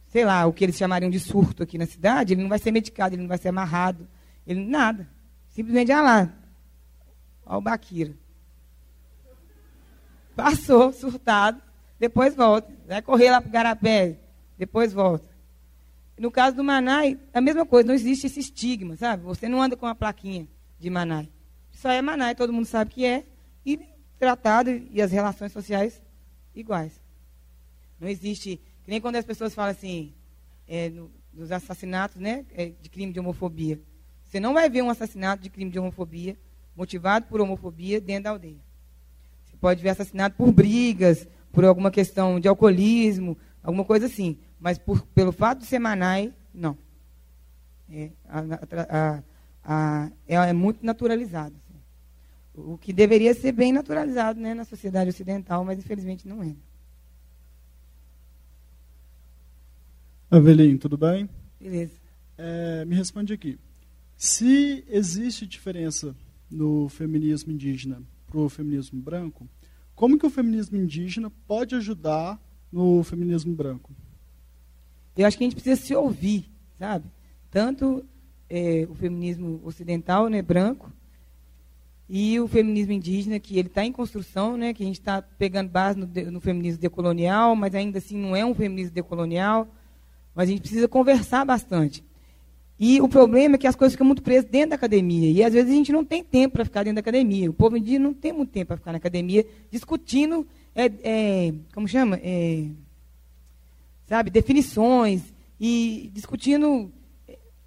sei 0.08 0.26
lá, 0.26 0.46
o 0.46 0.52
que 0.52 0.66
eles 0.66 0.76
chamariam 0.76 1.10
de 1.10 1.20
surto 1.20 1.64
aqui 1.64 1.78
na 1.78 1.86
cidade, 1.86 2.34
ele 2.34 2.42
não 2.42 2.50
vai 2.50 2.60
ser 2.60 2.72
medicado, 2.72 3.16
ele 3.16 3.22
não 3.22 3.30
vai 3.30 3.38
ser 3.38 3.48
amarrado, 3.48 4.06
ele 4.46 4.66
nada. 4.66 5.10
Simplesmente, 5.48 5.94
ah 5.94 6.02
lá, 6.02 6.34
olha 7.46 7.58
o 7.58 7.62
Baquira. 7.62 8.14
Passou, 10.36 10.92
surtado, 10.92 11.62
depois 11.98 12.36
volta. 12.36 12.72
Vai 12.86 13.02
correr 13.02 13.32
lá 13.32 13.40
para 13.40 13.50
o 13.50 13.52
Garapé, 13.52 14.18
depois 14.58 14.92
volta. 14.92 15.32
No 16.18 16.30
caso 16.30 16.58
do 16.58 16.64
Manai, 16.64 17.18
a 17.34 17.40
mesma 17.40 17.66
coisa, 17.66 17.88
não 17.88 17.96
existe 17.96 18.28
esse 18.28 18.42
estigma, 18.42 18.98
sabe? 18.98 19.24
Você 19.24 19.48
não 19.48 19.62
anda 19.62 19.78
com 19.78 19.86
uma 19.86 19.96
plaquinha 19.96 20.48
de 20.78 20.90
Manai. 20.90 21.30
Só 21.72 21.90
é 21.90 22.02
Manai, 22.02 22.36
todo 22.36 22.54
mundo 22.54 22.66
sabe 22.66 22.92
que 22.92 23.06
é, 23.06 23.26
e 23.66 23.80
tratado 24.20 24.70
e 24.70 25.02
as 25.02 25.12
relações 25.12 25.52
sociais 25.52 26.02
iguais. 26.54 27.01
Não 28.02 28.10
existe, 28.10 28.60
que 28.84 28.90
nem 28.90 29.00
quando 29.00 29.18
as 29.18 29.26
pessoas 29.26 29.54
falam 29.54 29.70
assim, 29.70 30.12
é, 30.68 30.90
no, 30.90 31.12
dos 31.32 31.52
assassinatos 31.52 32.20
né, 32.20 32.44
é, 32.52 32.72
de 32.82 32.90
crime 32.90 33.14
de 33.14 33.20
homofobia. 33.20 33.80
Você 34.26 34.40
não 34.40 34.56
vai 34.56 34.68
ver 34.72 34.82
um 34.82 34.90
assassinato 34.90 35.44
de 35.44 35.52
crime 35.52 35.70
de 35.70 35.78
homofobia 35.78 36.36
motivado 36.76 37.28
por 37.28 37.40
homofobia 37.40 38.02
dentro 38.02 38.24
da 38.24 38.30
aldeia. 38.32 38.60
Você 39.46 39.56
pode 39.56 39.84
ver 39.84 39.90
assassinato 39.90 40.36
por 40.36 40.52
brigas, 40.52 41.28
por 41.52 41.64
alguma 41.64 41.92
questão 41.92 42.40
de 42.40 42.48
alcoolismo, 42.48 43.38
alguma 43.62 43.86
coisa 43.86 44.08
assim. 44.08 44.36
Mas 44.60 44.80
por, 44.80 45.06
pelo 45.08 45.32
fato 45.32 45.60
de 45.60 45.66
ser 45.68 45.78
Manai, 45.78 46.34
não. 46.52 46.76
É, 47.88 48.10
a, 48.28 48.40
a, 48.90 49.24
a, 49.64 50.12
é, 50.28 50.36
é, 50.36 50.54
muito 50.54 50.84
naturalizado. 50.84 51.56
Assim. 51.56 51.80
O 52.56 52.80
que 52.80 52.92
deveria 52.92 53.36
ser 53.36 53.52
bem 53.52 53.72
naturalizado 53.72 54.40
né, 54.40 54.56
na 54.56 54.66
sociedade 54.66 55.12
ocidental, 55.12 55.64
mas 55.64 55.78
infelizmente 55.78 56.28
não 56.28 56.42
é. 56.42 56.56
Avelin, 60.32 60.78
tudo 60.78 60.98
bem? 60.98 61.30
Beleza. 61.60 61.92
É, 62.38 62.86
me 62.86 62.96
responde 62.96 63.34
aqui. 63.34 63.60
Se 64.16 64.82
existe 64.88 65.46
diferença 65.46 66.16
no 66.50 66.88
feminismo 66.88 67.52
indígena 67.52 68.02
para 68.28 68.40
o 68.40 68.48
feminismo 68.48 69.02
branco, 69.02 69.46
como 69.94 70.18
que 70.18 70.26
o 70.26 70.30
feminismo 70.30 70.78
indígena 70.78 71.30
pode 71.46 71.76
ajudar 71.76 72.40
no 72.72 73.04
feminismo 73.04 73.54
branco? 73.54 73.92
Eu 75.18 75.28
acho 75.28 75.38
que 75.38 75.44
a 75.44 75.48
gente 75.48 75.56
precisa 75.56 75.76
se 75.76 75.94
ouvir, 75.94 76.50
sabe? 76.80 77.04
Tanto 77.50 78.06
é, 78.50 78.88
o 78.90 78.96
feminismo 78.96 79.60
ocidental, 79.66 80.30
né, 80.30 80.42
branco, 80.42 80.90
e 82.08 82.40
o 82.40 82.48
feminismo 82.48 82.94
indígena, 82.94 83.38
que 83.38 83.60
ele 83.60 83.68
está 83.68 83.84
em 83.84 83.92
construção, 83.92 84.56
né, 84.56 84.74
que 84.74 84.82
a 84.82 84.86
gente 84.86 85.00
está 85.00 85.22
pegando 85.22 85.70
base 85.70 86.00
no, 86.00 86.08
no, 86.32 86.40
feminismo 86.40 86.80
decolonial, 86.80 87.54
mas 87.54 87.76
ainda 87.76 87.98
assim 87.98 88.18
não 88.18 88.34
é 88.34 88.46
um 88.46 88.56
feminismo 88.56 88.94
decolonial, 88.94 89.68
mas 90.36 90.50
a 90.50 90.52
gente 90.52 90.62
precisa 90.62 90.88
conversar 90.88 91.46
bastante. 91.46 92.04
E 92.80 93.00
o 93.00 93.08
problema 93.08 93.56
é 93.56 93.58
que 93.58 93.68
as 93.68 93.76
coisas 93.76 93.94
ficam 93.94 94.08
muito 94.08 94.24
presas 94.24 94.50
dentro 94.50 94.72
da 94.72 94.76
academia, 94.76 95.30
e 95.30 95.44
às 95.44 95.54
vezes 95.54 95.72
a 95.72 95.76
gente 95.76 95.92
não 95.92 96.04
tem 96.04 96.24
tempo 96.24 96.54
para 96.54 96.66
ficar 96.66 96.84
dentro 96.84 96.96
da 96.96 97.02
academia. 97.02 97.50
O 97.50 97.54
povo 97.54 97.78
indígena 97.78 98.06
não 98.06 98.14
tem 98.14 98.34
muito 98.34 98.50
tempo 98.50 98.70
para 98.70 98.78
ficar 98.78 98.92
na 98.92 98.98
academia 98.98 99.46
discutindo, 99.70 100.48
é, 100.74 100.92
é, 101.04 101.54
como 101.74 101.88
chama? 101.88 102.20
É, 102.24 102.66
sabe, 104.08 104.32
definições 104.32 105.22
e 105.60 106.10
discutindo 106.14 106.92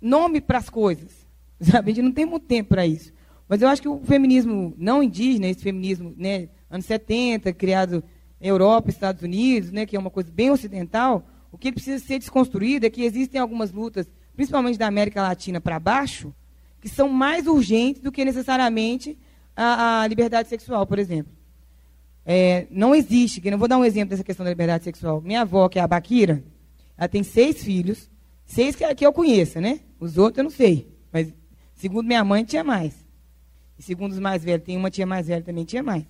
nome 0.01 0.41
para 0.41 0.59
as 0.59 0.69
coisas. 0.69 1.25
Sabe? 1.61 1.93
A 1.93 1.95
gente 1.95 2.05
não 2.05 2.13
tem 2.13 2.27
muito 2.27 2.47
tempo 2.47 2.71
para 2.71 2.87
isso. 2.87 3.13
Mas 3.49 3.63
eu 3.63 3.69
acho 3.69 3.81
que 3.81 3.89
o 3.89 4.01
feminismo 4.05 4.75
não 4.77 5.03
indígena, 5.03 5.47
esse 5.47 5.63
feminismo, 5.63 6.13
né, 6.17 6.49
anos 6.69 6.87
70, 6.87 7.53
criado 7.53 8.03
na 8.41 8.47
Europa, 8.47 8.91
Estados 8.91 9.23
Unidos, 9.23 9.71
né, 9.71 9.87
que 9.87 9.97
é 9.97 9.99
uma 9.99 10.11
coisa 10.11 10.31
bem 10.31 10.51
ocidental, 10.51 11.25
o 11.55 11.57
que 11.57 11.71
precisa 11.71 12.05
ser 12.05 12.19
desconstruído 12.19 12.85
é 12.85 12.91
que 12.91 13.05
existem 13.05 13.41
algumas 13.41 13.71
lutas, 13.71 14.11
principalmente 14.35 14.77
da 14.77 14.89
América 14.89 15.23
Latina 15.23 15.61
para 15.61 15.79
baixo, 15.79 16.35
que 16.81 16.89
são 16.89 17.09
mais 17.09 17.47
urgentes 17.47 18.03
do 18.03 18.11
que 18.11 18.25
necessariamente 18.25 19.17
a, 19.55 20.01
a 20.01 20.07
liberdade 20.09 20.49
sexual, 20.49 20.85
por 20.85 20.99
exemplo. 20.99 21.33
É, 22.27 22.67
não 22.73 22.93
existe, 22.93 23.41
que 23.41 23.53
não 23.53 23.59
vou 23.59 23.69
dar 23.69 23.79
um 23.79 23.85
exemplo 23.85 24.11
dessa 24.11 24.25
questão 24.25 24.43
da 24.43 24.51
liberdade 24.51 24.83
sexual. 24.83 25.21
Minha 25.21 25.43
avó, 25.43 25.69
que 25.69 25.79
é 25.79 25.83
a 25.83 25.87
Baquira, 25.87 26.43
ela 26.99 27.07
tem 27.07 27.23
seis 27.23 27.63
filhos, 27.63 28.11
seis 28.45 28.75
que, 28.75 28.93
que 28.97 29.07
eu 29.07 29.13
conheça, 29.13 29.61
né? 29.61 29.79
Os 30.01 30.19
outros 30.19 30.39
eu 30.39 30.45
não 30.45 30.51
sei, 30.51 30.93
mas 31.13 31.33
segundo 31.77 32.09
minha 32.09 32.25
mãe 32.25 32.43
tinha 32.43 32.65
mais. 32.65 32.97
E 33.79 33.83
segundo 33.85 34.11
os 34.11 34.19
mais 34.19 34.43
velhos, 34.43 34.65
tem 34.65 34.77
uma 34.77 34.91
tia 34.91 35.07
mais 35.07 35.29
velha 35.29 35.45
também 35.45 35.65
tinha 35.65 35.85
mais. 35.85 36.05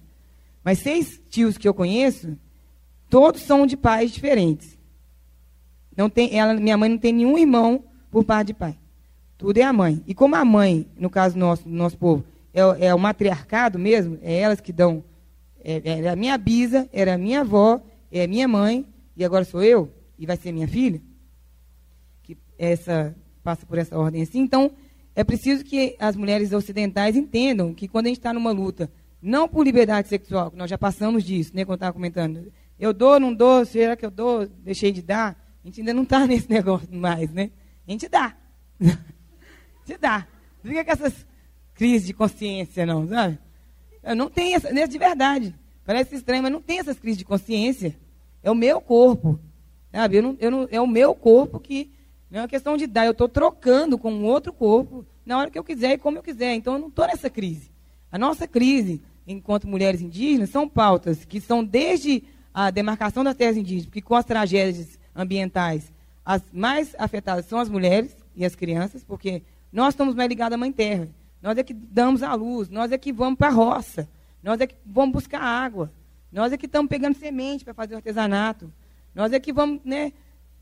Mas 0.65 0.79
seis 0.79 1.21
tios 1.29 1.59
que 1.59 1.69
eu 1.69 1.75
conheço, 1.75 2.35
todos 3.11 3.43
são 3.43 3.67
de 3.67 3.77
pais 3.77 4.11
diferentes. 4.11 4.74
Não 5.97 6.11
tem, 6.11 6.37
ela, 6.39 6.55
minha 6.55 6.77
mãe 6.77 6.89
não 6.89 6.99
tem 6.99 7.13
nenhum 7.13 7.39
irmão 7.39 7.85
por 8.11 8.25
parte 8.25 8.49
de 8.49 8.55
pai. 8.55 8.77
Tudo 9.37 9.59
é 9.59 9.63
a 9.63 9.73
mãe. 9.73 10.03
E 10.07 10.15
como 10.15 10.37
a 10.37 10.45
mãe, 10.45 10.87
no 10.99 11.11
caso 11.11 11.37
nosso, 11.39 11.65
do 11.65 11.75
nosso 11.75 11.99
povo, 11.99 12.25
é, 12.53 12.87
é 12.87 12.95
o 12.95 12.99
matriarcado 12.99 13.79
mesmo, 13.79 14.19
é 14.23 14.39
elas 14.39 14.61
que 14.61 14.73
dão. 14.73 15.05
É, 15.63 15.83
era 15.99 16.13
a 16.13 16.17
minha 16.17 16.37
bisa, 16.39 16.89
era 16.93 17.15
a 17.15 17.19
minha 17.19 17.41
avó, 17.41 17.81
é 18.11 18.25
a 18.25 18.29
minha 18.29 18.47
mãe, 18.47 18.87
e 19.17 19.25
agora 19.25 19.45
sou 19.45 19.63
eu, 19.63 19.93
e 20.19 20.27
vai 20.27 20.37
ser 20.37 20.53
minha 20.53 20.69
filha? 20.69 21.01
Que 22.23 22.37
essa 22.59 23.15
passa 23.43 23.67
por 23.67 23.77
essa 23.77 23.99
ordem 23.99 24.23
assim. 24.23 24.41
Então, 24.41 24.71
é 25.15 25.23
preciso 25.23 25.65
que 25.65 25.97
as 25.99 26.17
mulheres 26.17 26.53
ocidentais 26.53 27.17
entendam 27.17 27.75
que 27.75 27.87
quando 27.87 28.07
a 28.07 28.09
gente 28.09 28.19
está 28.19 28.33
numa 28.33 28.51
luta, 28.51 28.91
não 29.21 29.49
por 29.49 29.65
liberdade 29.65 30.09
sexual, 30.09 30.53
nós 30.57 30.69
já 30.69 30.79
passamos 30.79 31.25
disso, 31.25 31.53
né, 31.55 31.65
quando 31.65 31.77
estava 31.77 31.93
comentando, 31.93 32.53
eu 32.79 32.93
dou, 32.93 33.21
não 33.21 33.33
dou, 33.33 33.65
será 33.65 33.97
que 33.97 34.05
eu 34.05 34.11
dou, 34.11 34.47
deixei 34.47 34.91
de 34.91 35.03
dar? 35.03 35.44
A 35.65 35.69
gente 35.69 35.81
ainda 35.81 35.95
não 35.95 36.03
está 36.03 36.25
nesse 36.29 36.49
negócio 36.51 36.95
mais, 36.95 37.33
né? 37.33 37.51
A 37.89 37.91
gente 37.91 38.09
dá. 38.09 38.37
a 38.81 39.87
gente 39.87 39.99
dá. 39.99 40.27
Não 40.63 40.71
fica 40.71 40.85
com 40.85 40.93
essas 40.93 41.27
crises 41.75 42.07
de 42.07 42.13
consciência, 42.13 42.85
não, 42.85 43.09
sabe? 43.09 43.39
Eu 44.03 44.15
não 44.15 44.29
tenho 44.29 44.57
essa, 44.57 44.73
de 44.73 44.99
verdade. 44.99 45.55
Parece 45.85 46.15
estranho, 46.15 46.43
mas 46.43 46.53
não 46.53 46.61
tem 46.61 46.79
essas 46.79 46.99
crises 46.99 47.19
de 47.19 47.25
consciência. 47.25 47.97
É 48.43 48.51
o 48.51 48.55
meu 48.55 48.81
corpo. 48.81 49.41
Sabe? 49.91 50.17
Eu 50.17 50.23
não, 50.23 50.37
eu 50.39 50.51
não, 50.51 50.69
é 50.71 50.81
o 50.81 50.87
meu 50.87 51.15
corpo 51.15 51.59
que. 51.59 51.91
Não 52.31 52.41
é 52.41 52.43
uma 52.43 52.49
questão 52.49 52.77
de 52.77 52.87
dar. 52.87 53.07
Eu 53.07 53.13
estou 53.13 53.29
trocando 53.29 53.97
com 53.97 54.13
um 54.13 54.25
outro 54.25 54.53
corpo 54.53 55.07
na 55.25 55.39
hora 55.39 55.51
que 55.51 55.59
eu 55.59 55.65
quiser 55.65 55.93
e 55.93 55.99
como 55.99 56.19
eu 56.19 56.23
quiser. 56.23 56.55
Então 56.55 56.75
eu 56.75 56.81
não 56.81 56.89
estou 56.89 57.07
nessa 57.07 57.31
crise. 57.31 57.71
A 58.11 58.19
nossa 58.19 58.47
crise, 58.47 59.03
enquanto 59.27 59.67
mulheres 59.67 60.01
indígenas, 60.01 60.51
são 60.51 60.69
pautas 60.69 61.25
que 61.25 61.41
são 61.41 61.65
desde 61.65 62.23
a 62.53 62.71
demarcação 62.71 63.25
das 63.25 63.37
terras 63.37 63.57
indígenas, 63.57 63.87
porque 63.87 64.03
com 64.03 64.15
as 64.15 64.25
tragédias 64.25 64.99
ambientais, 65.15 65.93
as 66.25 66.43
mais 66.53 66.95
afetadas 66.99 67.47
são 67.47 67.59
as 67.59 67.69
mulheres 67.69 68.17
e 68.35 68.45
as 68.45 68.55
crianças, 68.55 69.05
porque 69.05 69.43
nós 69.73 69.95
estamos 69.95 70.15
mais 70.15 70.29
ligados 70.29 70.55
à 70.55 70.59
mãe 70.59 70.73
terra. 70.73 71.09
Nós 71.43 71.59
é 71.59 71.63
que 71.63 71.75
damos 71.75 72.23
a 72.23 72.33
luz, 72.35 72.71
nós 72.71 72.91
é 72.91 72.97
que 72.97 73.13
vamos 73.13 73.39
para 73.39 73.49
a 73.49 73.53
roça, 73.53 74.09
nós 74.43 74.61
é 74.61 74.67
que 74.67 74.75
vamos 74.87 75.13
buscar 75.13 75.41
água, 75.43 75.91
nós 76.33 76.53
é 76.53 76.57
que 76.57 76.67
estamos 76.67 76.89
pegando 76.89 77.17
semente 77.17 77.65
para 77.65 77.75
fazer 77.75 77.95
o 77.95 77.99
artesanato, 77.99 78.73
nós 79.15 79.33
é 79.33 79.39
que 79.39 79.53
vamos, 79.53 79.81
né? 79.85 80.13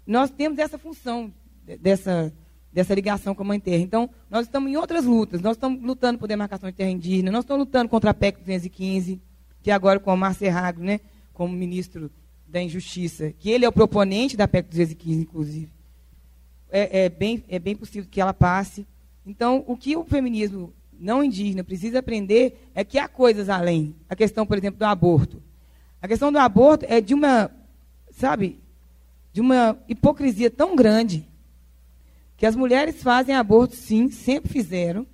Nós 0.07 0.30
temos 0.30 0.59
essa 0.59 0.76
função 0.76 1.32
dessa, 1.80 2.32
dessa 2.72 2.94
ligação 2.94 3.34
com 3.34 3.42
a 3.42 3.46
mãe 3.46 3.61
terra. 3.61 3.82
Então, 3.82 4.11
nós 4.28 4.46
estamos 4.46 4.70
em 4.70 4.76
outras 4.76 5.05
lutas, 5.05 5.40
nós 5.40 5.57
estamos 5.57 5.80
lutando 5.82 6.18
por 6.18 6.26
demarcação 6.26 6.68
de 6.68 6.74
terra 6.76 6.90
indígena, 6.90 7.30
nós 7.30 7.44
estamos 7.44 7.64
lutando 7.64 7.88
contra 7.88 8.11
a 8.11 8.14
PEC 8.14 8.40
215, 8.40 9.20
que 9.62 9.70
agora 9.70 10.00
com 10.00 10.12
o 10.12 10.16
Márcio 10.16 10.46
Errago, 10.46 10.82
né, 10.82 10.98
como 11.32 11.55
ministro 11.55 12.11
da 12.53 12.62
Injustiça, 12.62 13.32
que 13.38 13.50
ele 13.50 13.64
é 13.64 13.68
o 13.68 13.72
proponente 13.72 14.36
da 14.36 14.46
PEC 14.46 14.68
215, 14.68 15.20
inclusive. 15.22 15.72
É, 16.70 17.05
é, 17.05 17.09
bem, 17.09 17.42
é 17.48 17.59
bem 17.59 17.74
possível 17.74 18.09
que 18.11 18.20
ela 18.20 18.34
passe. 18.34 18.86
Então, 19.26 19.64
o 19.66 19.74
que 19.74 19.96
o 19.96 20.05
feminismo 20.05 20.72
não 20.92 21.24
indígena 21.24 21.64
precisa 21.64 22.00
aprender 22.00 22.68
é 22.74 22.84
que 22.84 22.98
há 22.98 23.09
coisas 23.09 23.48
além. 23.48 23.96
A 24.09 24.14
questão, 24.14 24.46
por 24.46 24.59
exemplo, 24.59 24.78
do 24.78 24.84
aborto. 24.84 25.42
A 26.00 26.07
questão 26.07 26.30
do 26.30 26.38
aborto 26.38 26.84
é 26.86 27.00
de 27.00 27.14
uma, 27.14 27.50
sabe, 28.11 28.61
de 29.32 29.40
uma 29.40 29.78
hipocrisia 29.88 30.50
tão 30.50 30.76
grande 30.76 31.26
que 32.36 32.44
as 32.44 32.55
mulheres 32.55 33.03
fazem 33.03 33.34
aborto, 33.34 33.76
sim, 33.76 34.11
sempre 34.11 34.53
fizeram. 34.53 35.07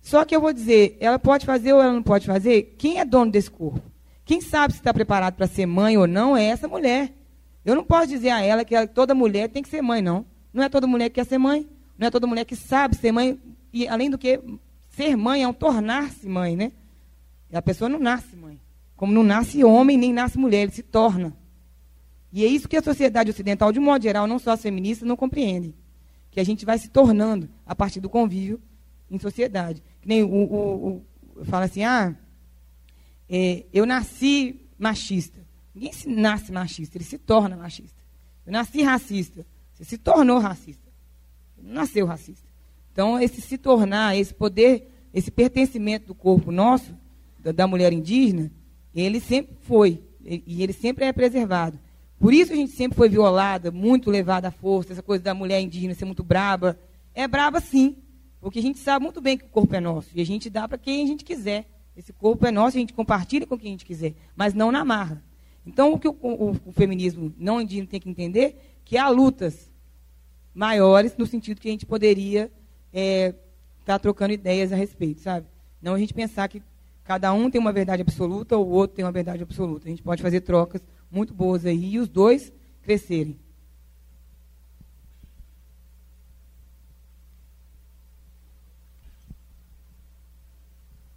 Só 0.00 0.24
que 0.24 0.36
eu 0.36 0.40
vou 0.40 0.52
dizer, 0.52 0.96
ela 1.00 1.18
pode 1.18 1.46
fazer 1.46 1.72
ou 1.72 1.82
ela 1.82 1.92
não 1.92 2.02
pode 2.02 2.26
fazer? 2.26 2.74
Quem 2.78 3.00
é 3.00 3.04
dono 3.04 3.32
desse 3.32 3.50
corpo? 3.50 3.93
Quem 4.24 4.40
sabe 4.40 4.72
se 4.72 4.80
está 4.80 4.92
preparado 4.92 5.34
para 5.34 5.46
ser 5.46 5.66
mãe 5.66 5.98
ou 5.98 6.06
não 6.06 6.36
é 6.36 6.44
essa 6.44 6.66
mulher. 6.66 7.12
Eu 7.64 7.74
não 7.74 7.84
posso 7.84 8.08
dizer 8.08 8.30
a 8.30 8.42
ela 8.42 8.64
que 8.64 8.86
toda 8.88 9.14
mulher 9.14 9.48
tem 9.48 9.62
que 9.62 9.68
ser 9.68 9.82
mãe, 9.82 10.00
não. 10.00 10.24
Não 10.52 10.62
é 10.62 10.68
toda 10.68 10.86
mulher 10.86 11.08
que 11.08 11.16
quer 11.16 11.26
ser 11.26 11.38
mãe. 11.38 11.68
Não 11.98 12.06
é 12.06 12.10
toda 12.10 12.26
mulher 12.26 12.44
que 12.44 12.56
sabe 12.56 12.96
ser 12.96 13.12
mãe. 13.12 13.38
E, 13.72 13.86
além 13.86 14.10
do 14.10 14.16
que, 14.16 14.40
ser 14.90 15.16
mãe 15.16 15.42
é 15.42 15.48
um 15.48 15.52
tornar-se 15.52 16.28
mãe, 16.28 16.56
né? 16.56 16.72
E 17.50 17.56
a 17.56 17.62
pessoa 17.62 17.88
não 17.88 17.98
nasce 17.98 18.34
mãe. 18.36 18.60
Como 18.96 19.12
não 19.12 19.22
nasce 19.22 19.62
homem, 19.64 19.96
nem 19.96 20.12
nasce 20.12 20.38
mulher, 20.38 20.62
ele 20.62 20.72
se 20.72 20.82
torna. 20.82 21.36
E 22.32 22.44
é 22.44 22.48
isso 22.48 22.68
que 22.68 22.76
a 22.76 22.82
sociedade 22.82 23.30
ocidental, 23.30 23.72
de 23.72 23.78
modo 23.78 24.02
geral, 24.02 24.26
não 24.26 24.38
só 24.38 24.52
as 24.52 24.62
feministas, 24.62 25.06
não 25.06 25.16
compreendem. 25.16 25.74
Que 26.30 26.40
a 26.40 26.44
gente 26.44 26.64
vai 26.64 26.78
se 26.78 26.88
tornando 26.88 27.48
a 27.66 27.74
partir 27.74 28.00
do 28.00 28.08
convívio 28.08 28.60
em 29.10 29.18
sociedade. 29.18 29.82
Que 30.00 30.08
nem 30.08 30.22
o, 30.22 30.28
o, 30.28 31.02
o 31.36 31.44
fala 31.44 31.66
assim, 31.66 31.84
ah, 31.84 32.14
é, 33.28 33.64
eu 33.72 33.86
nasci 33.86 34.60
machista. 34.78 35.40
Ninguém 35.74 35.92
se 35.92 36.08
nasce 36.08 36.52
machista, 36.52 36.96
ele 36.96 37.04
se 37.04 37.18
torna 37.18 37.56
machista. 37.56 38.02
Eu 38.46 38.52
nasci 38.52 38.82
racista, 38.82 39.46
você 39.72 39.84
se 39.84 39.98
tornou 39.98 40.38
racista 40.38 40.84
nasceu 41.64 42.06
racista. 42.06 42.46
Então, 42.92 43.18
esse 43.18 43.40
se 43.40 43.58
tornar, 43.58 44.16
esse 44.16 44.32
poder, 44.32 44.88
esse 45.12 45.30
pertencimento 45.30 46.06
do 46.06 46.14
corpo 46.14 46.52
nosso, 46.52 46.94
da, 47.38 47.50
da 47.50 47.66
mulher 47.66 47.92
indígena, 47.92 48.50
ele 48.94 49.18
sempre 49.18 49.56
foi, 49.62 50.00
e 50.24 50.62
ele 50.62 50.72
sempre 50.72 51.04
é 51.04 51.12
preservado. 51.12 51.78
Por 52.18 52.32
isso 52.32 52.52
a 52.52 52.56
gente 52.56 52.72
sempre 52.72 52.96
foi 52.96 53.08
violada, 53.08 53.70
muito 53.72 54.10
levada 54.10 54.48
à 54.48 54.50
força, 54.50 54.92
essa 54.92 55.02
coisa 55.02 55.24
da 55.24 55.34
mulher 55.34 55.60
indígena 55.60 55.94
ser 55.94 56.04
muito 56.04 56.22
braba. 56.22 56.78
É 57.12 57.26
braba 57.26 57.60
sim, 57.60 57.96
porque 58.40 58.60
a 58.60 58.62
gente 58.62 58.78
sabe 58.78 59.02
muito 59.02 59.20
bem 59.20 59.36
que 59.36 59.44
o 59.44 59.48
corpo 59.48 59.74
é 59.74 59.80
nosso, 59.80 60.10
e 60.14 60.20
a 60.20 60.26
gente 60.26 60.48
dá 60.48 60.68
para 60.68 60.78
quem 60.78 61.02
a 61.02 61.06
gente 61.06 61.24
quiser. 61.24 61.66
Esse 61.96 62.12
corpo 62.12 62.46
é 62.46 62.50
nosso, 62.50 62.76
a 62.76 62.80
gente 62.80 62.92
compartilha 62.92 63.46
com 63.46 63.56
quem 63.56 63.68
a 63.68 63.70
gente 63.72 63.84
quiser, 63.84 64.14
mas 64.34 64.52
não 64.52 64.72
na 64.72 64.84
marra. 64.84 65.22
Então, 65.66 65.92
o 65.92 65.98
que 65.98 66.08
o, 66.08 66.16
o, 66.20 66.50
o 66.66 66.72
feminismo 66.72 67.32
não 67.38 67.60
indígena 67.60 67.86
tem 67.86 68.00
que 68.00 68.10
entender 68.10 68.80
que 68.84 68.98
há 68.98 69.08
lutas 69.08 69.70
maiores, 70.52 71.16
no 71.16 71.26
sentido 71.26 71.60
que 71.60 71.68
a 71.68 71.70
gente 71.70 71.86
poderia 71.86 72.44
estar 72.44 72.52
é, 72.92 73.34
tá 73.84 73.98
trocando 73.98 74.34
ideias 74.34 74.72
a 74.72 74.76
respeito, 74.76 75.20
sabe? 75.20 75.46
Não 75.80 75.94
a 75.94 75.98
gente 75.98 76.14
pensar 76.14 76.48
que 76.48 76.62
cada 77.02 77.32
um 77.32 77.50
tem 77.50 77.60
uma 77.60 77.72
verdade 77.72 78.02
absoluta 78.02 78.56
ou 78.56 78.66
o 78.66 78.70
outro 78.70 78.96
tem 78.96 79.04
uma 79.04 79.12
verdade 79.12 79.42
absoluta. 79.42 79.86
A 79.86 79.90
gente 79.90 80.02
pode 80.02 80.22
fazer 80.22 80.40
trocas 80.40 80.82
muito 81.10 81.32
boas 81.32 81.64
aí 81.64 81.94
e 81.94 81.98
os 81.98 82.08
dois 82.08 82.52
crescerem. 82.82 83.38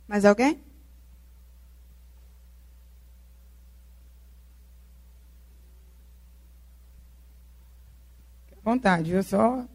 Mais 0.08 0.24
alguém? 0.24 0.67
Vontade. 8.68 9.12
Eu 9.12 9.24
só 9.24 9.66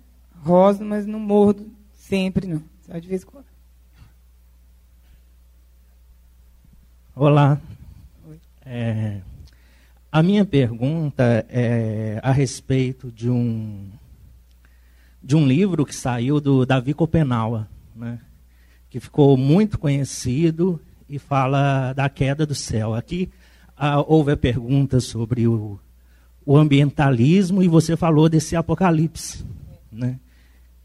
roso, 0.43 0.85
mas 0.85 1.07
não 1.07 1.19
mordo 1.19 1.67
sempre, 1.95 2.47
não. 2.47 2.63
Só 2.87 2.99
de 2.99 3.09
vez 3.09 3.23
em 3.23 3.27
quando. 3.27 3.47
Olá. 7.17 7.59
É, 8.65 9.21
a 10.11 10.23
minha 10.23 10.45
pergunta 10.45 11.47
é 11.49 12.21
a 12.23 12.33
respeito 12.33 13.11
de 13.11 13.31
um 13.31 13.89
de 15.23 15.37
um 15.37 15.47
livro 15.47 15.87
que 15.87 15.95
saiu 15.95 16.41
do 16.41 16.67
Davi 16.67 16.93
Copenaua, 16.93 17.69
né, 17.95 18.19
que 18.91 18.99
ficou 18.99 19.37
muito 19.37 19.79
conhecido 19.79 20.81
e 21.09 21.19
fala 21.19 21.93
da 21.93 22.09
queda 22.09 22.45
do 22.45 22.55
céu. 22.55 22.95
Aqui 22.95 23.31
ah, 23.77 24.01
houve 24.01 24.33
a 24.33 24.37
pergunta 24.37 25.01
sobre 25.01 25.47
o 25.47 25.79
o 26.45 26.57
ambientalismo 26.57 27.63
e 27.63 27.69
você 27.69 27.97
falou 27.97 28.29
desse 28.29 28.57
apocalipse. 28.57 29.45
Né? 29.91 30.19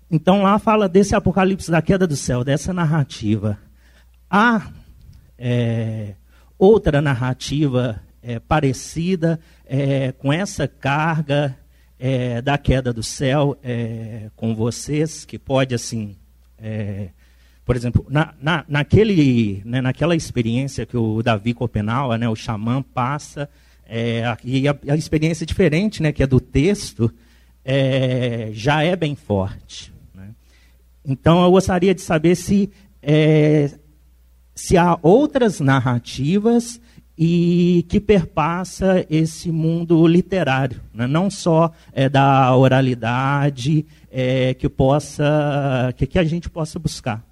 Então 0.09 0.43
lá 0.43 0.57
fala 0.59 0.87
desse 0.87 1.15
apocalipse 1.15 1.69
da 1.69 1.81
queda 1.81 2.07
do 2.07 2.15
céu, 2.15 2.43
dessa 2.43 2.73
narrativa. 2.73 3.57
Há 4.29 4.69
é, 5.37 6.13
outra 6.57 7.01
narrativa 7.01 8.01
é, 8.21 8.39
parecida 8.39 9.39
é, 9.65 10.11
com 10.11 10.31
essa 10.31 10.67
carga 10.67 11.57
é, 11.99 12.41
da 12.41 12.57
queda 12.57 12.93
do 12.93 13.03
céu 13.03 13.57
é, 13.63 14.29
com 14.35 14.55
vocês, 14.55 15.25
que 15.25 15.39
pode 15.39 15.73
assim, 15.73 16.15
é, 16.57 17.09
por 17.65 17.75
exemplo, 17.75 18.05
na, 18.09 18.33
na, 18.39 18.63
naquele, 18.67 19.61
né, 19.65 19.81
naquela 19.81 20.15
experiência 20.15 20.85
que 20.85 20.95
o 20.95 21.21
Davi 21.21 21.53
Copenau, 21.53 22.15
né, 22.17 22.29
o 22.29 22.35
xamã, 22.35 22.81
passa 22.81 23.49
é, 23.89 24.37
e 24.43 24.67
a, 24.67 24.77
a, 24.89 24.95
experiência 24.95 25.45
diferente, 25.45 26.01
né, 26.01 26.11
que 26.11 26.21
é 26.21 26.27
do 26.27 26.39
texto, 26.39 27.11
é, 27.63 28.49
já 28.51 28.83
é 28.83 28.95
bem 28.95 29.15
forte. 29.15 29.93
Né? 30.13 30.29
Então, 31.05 31.43
eu 31.43 31.51
gostaria 31.51 31.95
de 31.95 32.01
saber 32.01 32.35
se, 32.35 32.69
é, 33.01 33.71
se 34.53 34.77
há 34.77 34.97
outras 35.01 35.59
narrativas 35.59 36.79
e 37.17 37.85
que 37.89 37.99
perpassa 37.99 39.05
esse 39.09 39.51
mundo 39.51 40.05
literário, 40.05 40.81
né? 40.93 41.07
não 41.07 41.29
só 41.29 41.71
é, 41.91 42.07
da 42.07 42.55
oralidade, 42.55 43.85
é, 44.11 44.53
que 44.53 44.69
possa, 44.69 45.93
que, 45.97 46.05
que 46.05 46.19
a 46.19 46.23
gente 46.23 46.49
possa 46.49 46.77
buscar. 46.77 47.26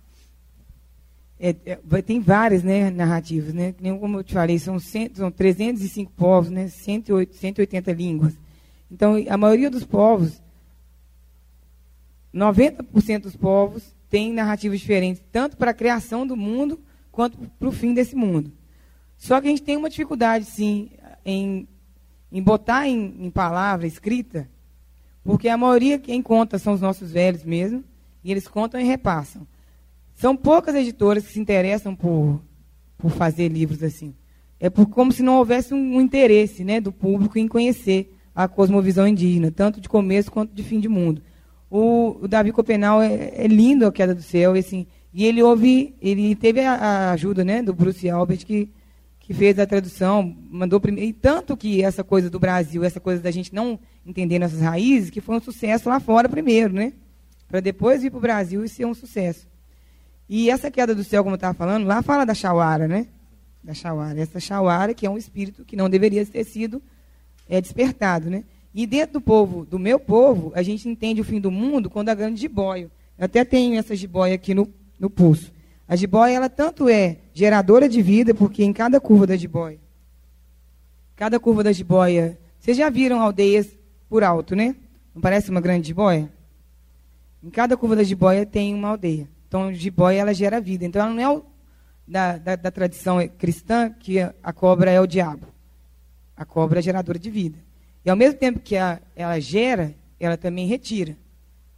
É, 1.39 1.55
é, 1.65 2.01
tem 2.01 2.19
várias 2.19 2.63
né, 2.63 2.89
narrativas, 2.89 3.53
né? 3.53 3.73
Como 3.99 4.19
eu 4.19 4.23
te 4.23 4.33
falei, 4.33 4.57
são, 4.57 4.79
cento, 4.79 5.17
são 5.17 5.29
305 5.29 6.11
povos, 6.13 6.49
né, 6.49 6.67
108, 6.67 7.35
180 7.35 7.91
línguas. 7.91 8.33
Então, 8.89 9.15
a 9.29 9.35
maioria 9.37 9.69
dos 9.69 9.83
povos, 9.83 10.41
90% 12.33 13.21
dos 13.23 13.35
povos 13.35 13.83
tem 14.09 14.31
narrativas 14.31 14.79
diferentes, 14.79 15.21
tanto 15.31 15.57
para 15.57 15.71
a 15.71 15.73
criação 15.73 16.25
do 16.25 16.37
mundo 16.37 16.79
quanto 17.11 17.37
para 17.59 17.67
o 17.67 17.71
fim 17.71 17.93
desse 17.93 18.15
mundo. 18.15 18.51
Só 19.17 19.41
que 19.41 19.47
a 19.47 19.49
gente 19.49 19.63
tem 19.63 19.75
uma 19.75 19.89
dificuldade, 19.89 20.45
sim, 20.45 20.91
em, 21.25 21.67
em 22.31 22.41
botar 22.41 22.87
em, 22.87 23.15
em 23.19 23.29
palavra 23.29 23.87
escrita, 23.87 24.49
porque 25.23 25.49
a 25.49 25.57
maioria 25.57 25.99
quem 25.99 26.21
conta 26.21 26.57
são 26.57 26.73
os 26.73 26.81
nossos 26.81 27.11
velhos 27.11 27.43
mesmo, 27.43 27.83
e 28.23 28.31
eles 28.31 28.47
contam 28.47 28.79
e 28.79 28.83
repassam. 28.83 29.45
São 30.15 30.35
poucas 30.35 30.73
editoras 30.75 31.25
que 31.25 31.33
se 31.33 31.39
interessam 31.39 31.95
por, 31.95 32.41
por 32.97 33.11
fazer 33.11 33.49
livros 33.49 33.83
assim. 33.83 34.15
É 34.59 34.69
por, 34.69 34.87
como 34.87 35.11
se 35.11 35.21
não 35.21 35.37
houvesse 35.37 35.73
um, 35.73 35.97
um 35.97 36.01
interesse 36.01 36.63
né, 36.63 36.79
do 36.79 36.91
público 36.91 37.37
em 37.37 37.47
conhecer 37.47 38.15
a 38.33 38.47
cosmovisão 38.47 39.07
indígena, 39.07 39.51
tanto 39.51 39.79
de 39.79 39.87
começo 39.87 40.31
quanto 40.31 40.53
de 40.53 40.63
fim 40.63 40.79
de 40.79 40.89
mundo. 40.89 41.21
O, 41.69 42.17
o 42.21 42.27
Davi 42.27 42.51
Copenal 42.51 43.01
é, 43.01 43.31
é, 43.35 43.47
lindo 43.47 43.85
a 43.85 43.91
queda 43.91 44.15
do 44.15 44.21
céu, 44.21 44.55
e, 44.55 44.59
assim, 44.59 44.87
e 45.13 45.25
ele 45.25 45.43
ouve, 45.43 45.95
ele 46.01 46.35
teve 46.35 46.61
a, 46.61 46.73
a, 46.73 47.11
ajuda 47.11 47.43
né, 47.43 47.61
do 47.61 47.73
Bruce 47.73 48.09
Albert 48.09 48.45
que 48.45 48.69
que 49.25 49.33
fez 49.33 49.57
a 49.57 49.65
tradução, 49.65 50.37
mandou 50.51 50.79
primeiro, 50.79 51.09
e 51.09 51.11
tanto 51.11 51.57
que 51.57 51.83
essa 51.83 52.03
coisa 52.03 52.29
do 52.29 52.39
Brasil, 52.39 52.83
essa 52.83 52.99
coisa 52.99 53.23
da 53.23 53.31
gente 53.31 53.55
não 53.55 53.79
entender 54.05 54.37
nossas 54.37 54.61
raízes, 54.61 55.09
que 55.09 55.19
foi 55.19 55.35
um 55.35 55.41
sucesso 55.41 55.89
lá 55.89 55.99
fora 55.99 56.29
primeiro, 56.29 56.71
né? 56.71 56.93
Para 57.47 57.59
depois 57.59 58.03
vir 58.03 58.11
para 58.11 58.19
o 58.19 58.21
Brasil 58.21 58.63
e 58.63 58.69
ser 58.69 58.85
um 58.85 58.93
sucesso. 58.93 59.47
E 60.27 60.49
essa 60.49 60.71
queda 60.71 60.95
do 60.95 61.03
céu, 61.03 61.23
como 61.23 61.33
eu 61.33 61.37
estava 61.37 61.53
falando, 61.53 61.85
lá 61.85 62.01
fala 62.01 62.25
da 62.25 62.33
Shawara, 62.33 62.87
né? 62.87 63.07
Da 63.63 63.73
Shawara. 63.73 64.19
Essa 64.19 64.39
Shawara, 64.39 64.93
que 64.93 65.05
é 65.05 65.09
um 65.09 65.17
espírito 65.17 65.63
que 65.63 65.75
não 65.75 65.89
deveria 65.89 66.25
ter 66.25 66.43
sido 66.43 66.81
é, 67.47 67.61
despertado, 67.61 68.29
né? 68.29 68.43
E 68.73 68.85
dentro 68.85 69.13
do 69.13 69.21
povo, 69.21 69.65
do 69.65 69.79
meu 69.79 69.99
povo, 69.99 70.51
a 70.55 70.61
gente 70.61 70.89
entende 70.89 71.21
o 71.21 71.23
fim 71.23 71.39
do 71.39 71.49
mundo 71.49 71.89
quando 71.89 72.09
a 72.09 72.15
grande 72.15 72.41
jiboia. 72.41 72.91
Eu 73.17 73.25
até 73.25 73.45
tenho 73.45 73.79
essa 73.79 73.95
jiboia 73.95 74.35
aqui 74.35 74.53
no, 74.53 74.67
no 74.99 75.09
pulso. 75.09 75.53
A 75.87 75.95
jiboia, 75.95 76.33
ela 76.33 76.49
tanto 76.49 76.89
é 76.89 77.17
geradora 77.33 77.87
de 77.87 78.01
vida, 78.01 78.33
porque 78.33 78.63
em 78.63 78.73
cada 78.73 78.99
curva 78.99 79.27
da 79.27 79.37
jiboia, 79.37 79.79
cada 81.15 81.39
curva 81.39 81.63
da 81.63 81.71
jiboia, 81.71 82.37
vocês 82.59 82.75
já 82.75 82.89
viram 82.89 83.21
aldeias 83.21 83.67
por 84.09 84.23
alto, 84.23 84.55
né? 84.55 84.75
Não 85.13 85.21
parece 85.21 85.49
uma 85.49 85.61
grande 85.61 85.87
jiboia? 85.87 86.29
Em 87.43 87.49
cada 87.49 87.77
curva 87.77 87.95
da 87.95 88.03
jiboia 88.03 88.45
tem 88.45 88.73
uma 88.73 88.89
aldeia. 88.89 89.29
Então, 89.55 89.71
jiboia, 89.71 90.19
ela 90.19 90.33
gera 90.33 90.59
vida. 90.59 90.83
Então, 90.83 91.01
ela 91.01 91.13
não 91.13 91.21
é 91.21 91.29
o, 91.29 91.45
da, 92.05 92.37
da, 92.37 92.55
da 92.57 92.69
tradição 92.69 93.25
cristã 93.37 93.89
que 93.89 94.19
a 94.19 94.51
cobra 94.51 94.91
é 94.91 94.99
o 94.99 95.07
diabo. 95.07 95.47
A 96.35 96.43
cobra 96.43 96.79
é 96.79 96.81
geradora 96.81 97.17
de 97.17 97.29
vida. 97.29 97.57
E 98.03 98.09
ao 98.09 98.17
mesmo 98.17 98.37
tempo 98.37 98.59
que 98.59 98.75
a, 98.75 98.99
ela 99.15 99.39
gera, 99.39 99.95
ela 100.19 100.35
também 100.35 100.67
retira. 100.67 101.15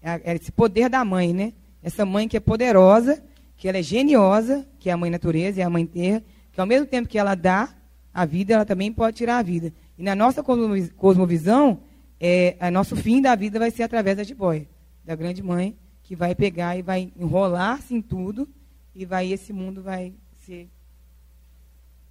É, 0.02 0.32
é 0.32 0.36
esse 0.36 0.52
poder 0.52 0.90
da 0.90 1.06
mãe, 1.06 1.36
né? 1.36 1.54
Essa 1.84 2.04
mãe 2.04 2.28
que 2.28 2.36
é 2.36 2.40
poderosa 2.40 3.24
que 3.56 3.68
ela 3.68 3.78
é 3.78 3.84
geniosa, 3.84 4.68
que 4.80 4.90
é 4.90 4.94
a 4.94 4.98
mãe 4.98 5.12
natureza, 5.12 5.62
é 5.62 5.64
a 5.64 5.70
mãe 5.70 5.86
terra, 5.86 6.24
que 6.52 6.60
ao 6.60 6.66
mesmo 6.66 6.88
tempo 6.88 7.08
que 7.08 7.18
ela 7.18 7.36
dá 7.36 7.70
a 8.12 8.26
vida, 8.26 8.56
ela 8.56 8.66
também 8.66 8.92
pode 8.92 9.18
tirar 9.18 9.38
a 9.38 9.44
vida. 9.44 9.72
E 9.98 10.02
na 10.04 10.16
nossa 10.16 10.44
cosmovisão, 10.44 11.80
é, 12.20 12.72
nosso 12.72 12.96
fim 12.96 13.22
da 13.22 13.36
vida 13.36 13.60
vai 13.60 13.70
ser 13.70 13.84
através 13.84 14.18
da 14.18 14.24
jiboia, 14.24 14.68
da 15.04 15.16
grande 15.16 15.44
mãe, 15.44 15.76
que 16.08 16.16
vai 16.16 16.34
pegar 16.34 16.78
e 16.78 16.82
vai 16.82 17.12
enrolar-se 17.18 17.94
em 17.94 18.02
tudo, 18.02 18.48
e 18.96 19.06
vai 19.06 19.30
esse 19.30 19.52
mundo 19.52 19.84
vai 19.84 20.14
ser 20.46 20.70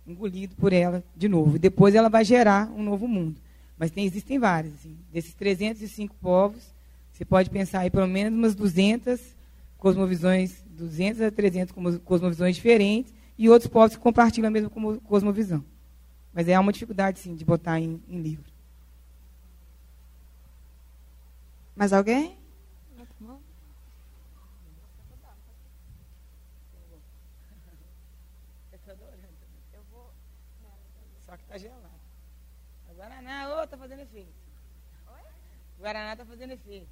engolido 0.07 0.55
por 0.55 0.71
ela 0.71 1.03
de 1.17 1.29
novo. 1.29 1.57
E 1.57 1.59
depois 1.59 1.95
ela 1.95 2.11
vai 2.11 2.23
gerar 2.23 2.71
um 2.71 2.83
novo 2.83 3.09
mundo. 3.09 3.41
Mas 3.79 3.91
tem, 3.91 4.05
existem 4.05 4.39
vários. 4.39 4.75
Assim. 4.75 4.95
Desses 5.11 5.33
305 5.33 6.15
povos, 6.21 6.63
você 7.11 7.25
pode 7.25 7.49
pensar 7.49 7.81
aí 7.81 7.91
pelo 7.91 8.07
menos 8.07 8.39
umas 8.39 8.55
200 8.55 9.19
cosmovisões 9.79 10.63
200 10.67 11.23
a 11.23 11.31
300 11.31 11.75
cosmovisões 12.05 12.55
diferentes 12.55 13.15
e 13.39 13.49
outros 13.49 13.71
povos 13.71 13.97
que 13.97 14.03
compartilham 14.03 14.49
a 14.49 14.51
mesma 14.51 14.71
cosmovisão. 15.05 15.65
Mas 16.35 16.49
é 16.49 16.61
uma 16.61 16.71
dificuldade, 16.71 17.19
sim, 17.19 17.35
de 17.35 17.47
botar 17.47 17.81
em, 17.81 18.03
em 18.07 18.21
livro. 18.21 18.45
Mais 21.75 21.95
alguém? 21.95 22.37
Só 31.27 31.37
que 31.37 31.43
está 31.43 31.59
gelado. 31.59 31.83
O 32.89 32.95
Guaraná, 32.95 33.65
está 33.65 33.77
fazendo 33.77 34.01
efeito. 34.01 34.33
O 35.07 35.11
Guaraná 35.87 36.15
está 36.15 36.25
fazendo 36.25 36.51
efeito. 36.51 36.89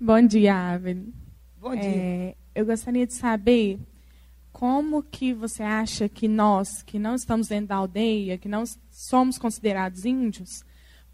Bom 0.00 0.20
dia, 0.20 0.74
Evelyn. 0.74 1.12
Bom 1.60 1.76
dia. 1.76 1.84
É, 1.84 2.36
eu 2.56 2.66
gostaria 2.66 3.06
de 3.06 3.14
saber 3.14 3.78
como 4.50 5.00
que 5.00 5.32
você 5.32 5.62
acha 5.62 6.08
que 6.08 6.26
nós, 6.26 6.82
que 6.82 6.98
não 6.98 7.14
estamos 7.14 7.46
dentro 7.46 7.68
da 7.68 7.76
aldeia, 7.76 8.36
que 8.36 8.48
não 8.48 8.64
somos 8.90 9.38
considerados 9.38 10.04
índios, 10.04 10.64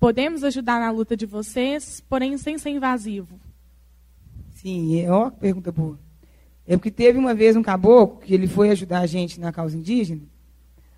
podemos 0.01 0.43
ajudar 0.43 0.81
na 0.81 0.91
luta 0.91 1.15
de 1.15 1.27
vocês, 1.27 2.01
porém 2.09 2.39
sem 2.39 2.57
ser 2.57 2.71
invasivo? 2.71 3.39
Sim, 4.55 5.03
é 5.03 5.13
uma 5.13 5.31
pergunta 5.31 5.71
boa. 5.71 6.01
É 6.67 6.79
porque 6.79 6.91
teve 6.91 7.19
uma 7.19 7.35
vez 7.35 7.57
um 7.57 7.63
caboclo 7.63 8.21
que 8.21 8.33
ele 8.33 8.47
foi 8.47 8.71
ajudar 8.71 9.01
a 9.01 9.07
gente 9.07 9.39
na 9.39 9.53
causa 9.53 9.77
indígena, 9.77 10.23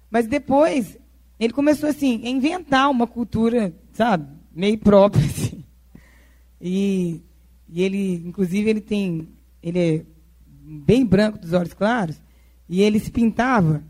mas 0.08 0.28
depois 0.28 0.96
ele 1.40 1.52
começou 1.52 1.88
assim 1.88 2.24
a 2.24 2.28
inventar 2.28 2.88
uma 2.88 3.08
cultura, 3.08 3.74
sabe, 3.97 4.27
meio 4.55 4.78
própria 4.78 5.24
assim. 5.27 5.64
E 6.60 7.20
e 7.68 7.82
ele, 7.82 8.23
inclusive, 8.24 8.70
ele 8.70 8.81
tem, 8.81 9.28
ele 9.62 9.78
é 9.78 10.02
bem 10.47 11.05
branco 11.05 11.39
dos 11.39 11.52
olhos 11.52 11.74
claros, 11.74 12.20
e 12.68 12.81
ele 12.82 12.98
se 12.98 13.10
pintava. 13.10 13.82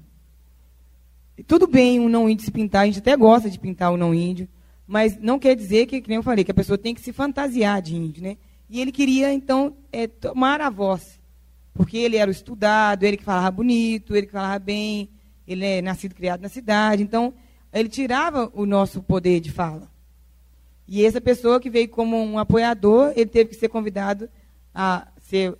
E 1.37 1.43
tudo 1.43 1.67
bem 1.67 2.01
um 2.01 2.09
não 2.09 2.29
índio 2.29 2.47
se 2.47 2.51
pintar, 2.51 2.83
a 2.83 2.87
gente 2.87 2.99
até 2.99 3.17
gosta 3.17 3.51
de 3.51 3.59
pintar 3.59 3.93
o 3.93 3.97
não 3.97 4.15
índio, 4.15 4.49
mas 4.87 5.19
não 5.21 5.39
quer 5.39 5.55
dizer 5.55 5.87
que, 5.87 6.01
que 6.01 6.09
nem 6.09 6.17
eu 6.17 6.23
falei, 6.23 6.45
que 6.45 6.51
a 6.51 6.55
pessoa 6.55 6.79
tem 6.79 6.95
que 6.95 7.01
se 7.01 7.13
fantasiar 7.13 7.83
de 7.83 7.95
índio, 7.95 8.23
né? 8.23 8.39
E 8.69 8.81
ele 8.81 8.91
queria, 8.91 9.33
então, 9.33 9.77
é, 9.93 10.07
tomar 10.07 10.61
a 10.61 10.71
voz, 10.71 11.21
porque 11.75 11.99
ele 11.99 12.17
era 12.17 12.31
o 12.31 12.33
estudado, 12.33 13.05
ele 13.05 13.17
que 13.17 13.25
falava 13.25 13.51
bonito, 13.51 14.17
ele 14.17 14.27
que 14.27 14.33
falava 14.33 14.59
bem, 14.59 15.11
ele 15.47 15.65
é 15.65 15.83
nascido 15.83 16.15
criado 16.15 16.41
na 16.41 16.49
cidade, 16.49 17.03
então 17.03 17.35
ele 17.73 17.89
tirava 17.89 18.51
o 18.55 18.65
nosso 18.65 19.03
poder 19.03 19.41
de 19.41 19.53
fala. 19.53 19.96
E 20.89 21.05
essa 21.05 21.21
pessoa 21.21 21.61
que 21.61 21.69
veio 21.69 21.89
como 21.89 22.17
um 22.17 22.39
apoiador, 22.39 23.13
ele 23.17 23.27
teve 23.27 23.51
que 23.51 23.57
ser 23.57 23.69
convidado 23.69 24.29
a 24.75 25.09
ser, 25.19 25.57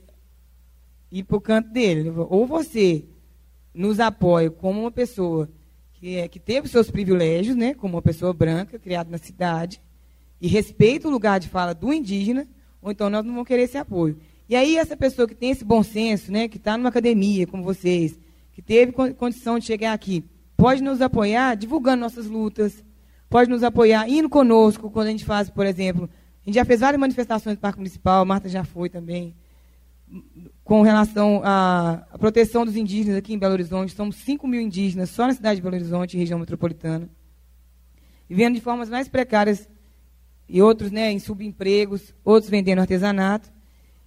ir 1.11 1.25
para 1.25 1.37
o 1.37 1.41
canto 1.41 1.71
dele. 1.71 2.11
Ou 2.11 2.47
você 2.47 3.05
nos 3.75 3.99
apoia 3.99 4.51
como 4.51 4.81
uma 4.81 4.91
pessoa 4.91 5.51
que, 5.95 6.17
é, 6.17 6.29
que 6.29 6.39
teve 6.39 6.69
seus 6.69 6.91
privilégios, 6.91 7.57
né, 7.57 7.75
como 7.75 7.97
uma 7.97 8.03
pessoa 8.03 8.33
branca, 8.33 8.79
criada 8.79 9.11
na 9.11 9.19
cidade, 9.19 9.81
e 10.41 10.47
respeita 10.47 11.09
o 11.09 11.11
lugar 11.11 11.41
de 11.41 11.49
fala 11.49 11.75
do 11.75 11.93
indígena, 11.93 12.47
ou 12.81 12.91
então 12.93 13.11
nós 13.11 13.25
não 13.25 13.33
vamos 13.33 13.49
querer 13.49 13.63
esse 13.63 13.79
apoio. 13.79 14.19
E 14.49 14.55
aí 14.55 14.77
essa 14.77 14.97
pessoa 14.97 15.27
que 15.27 15.35
tem 15.35 15.51
esse 15.51 15.65
bom 15.65 15.83
senso, 15.83 16.31
né, 16.31 16.47
que 16.47 16.57
está 16.57 16.77
numa 16.77 16.91
academia 16.91 17.47
como 17.47 17.65
vocês, 17.65 18.19
que 18.53 18.63
teve 18.63 18.93
condição 18.93 19.59
de 19.59 19.67
chegar 19.67 19.93
aqui, 19.93 20.25
pode 20.57 20.83
nos 20.83 21.03
apoiar 21.03 21.57
divulgando 21.57 22.01
nossas 22.01 22.27
lutas, 22.27 22.85
pode 23.29 23.51
nos 23.51 23.63
apoiar, 23.63 24.09
indo 24.09 24.29
conosco, 24.29 24.91
quando 24.91 25.09
a 25.09 25.11
gente 25.11 25.25
faz, 25.25 25.51
por 25.51 25.67
exemplo, 25.67 26.09
a 26.43 26.49
gente 26.49 26.55
já 26.55 26.65
fez 26.65 26.81
várias 26.81 27.01
manifestações 27.01 27.57
no 27.57 27.61
Parque 27.61 27.79
Municipal, 27.79 28.23
a 28.23 28.25
Marta 28.25 28.49
já 28.49 28.65
foi 28.65 28.89
também, 28.89 29.35
com 30.63 30.83
relação 30.83 31.41
à, 31.45 32.07
à 32.13 32.19
proteção 32.19 32.65
dos 32.65 32.77
indígenas 32.77 33.19
aqui 33.19 33.35
em 33.35 33.39
Belo 33.39 33.55
Horizonte. 33.55 33.93
Somos 33.93 34.17
5 34.17 34.47
mil 34.47 34.61
indígenas 34.61 35.11
só 35.11 35.27
na 35.27 35.35
cidade 35.35 35.57
de 35.57 35.63
Belo 35.63 35.75
Horizonte, 35.75 36.17
região 36.17 36.39
metropolitana, 36.39 37.09
vivendo 38.29 38.55
de 38.55 38.61
formas 38.61 38.89
mais 38.89 39.09
precárias 39.09 39.69
e 40.49 40.63
outros 40.63 40.93
né, 40.93 41.11
em 41.11 41.19
subempregos, 41.19 42.15
outros 42.25 42.49
vendendo 42.49 42.79
artesanato, 42.79 43.51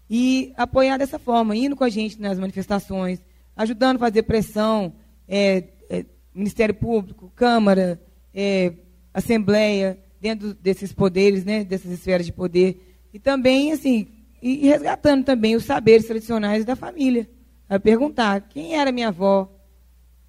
e 0.10 0.54
apoiar 0.58 0.98
dessa 0.98 1.20
forma, 1.20 1.56
indo 1.56 1.76
com 1.76 1.84
a 1.84 1.90
gente 1.90 2.20
nas 2.20 2.40
manifestações, 2.40 3.22
ajudando 3.56 3.98
a 3.98 4.00
fazer 4.00 4.24
pressão, 4.24 4.94
é, 5.28 5.66
é, 5.90 6.06
Ministério 6.34 6.74
Público, 6.74 7.32
Câmara, 7.36 8.02
é, 8.34 8.74
assembleia, 9.20 9.98
dentro 10.20 10.54
desses 10.54 10.91
poderes, 10.91 11.46
né, 11.46 11.64
dessas 11.64 11.91
esferas 11.91 12.26
de 12.26 12.34
poder, 12.34 13.00
e 13.14 13.20
também, 13.20 13.72
assim, 13.72 14.08
e, 14.41 14.68
resgatando 14.68 15.24
também 15.24 15.56
os 15.56 15.66
saberes 15.66 16.06
tradicionais 16.06 16.66
da 16.66 16.76
família. 16.76 17.30
A 17.68 17.80
perguntar, 17.80 18.41
quem 18.41 18.76
era 18.76 18.91
minha 18.91 19.10
avó? 19.10 19.50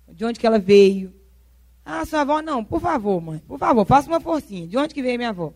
De 0.08 0.24
onde 0.24 0.38
que 0.38 0.46
ela 0.46 0.58
veio? 0.58 1.12
Ah, 1.84 2.04
sua 2.04 2.20
avó, 2.20 2.42
não, 2.42 2.64
por 2.64 2.80
favor, 2.80 3.20
mãe, 3.20 3.38
por 3.46 3.58
favor, 3.58 3.84
faça 3.84 4.08
uma 4.08 4.20
forcinha. 4.20 4.66
De 4.66 4.76
onde 4.76 4.94
que 4.94 5.02
veio 5.02 5.16
minha 5.16 5.30
avó? 5.30 5.52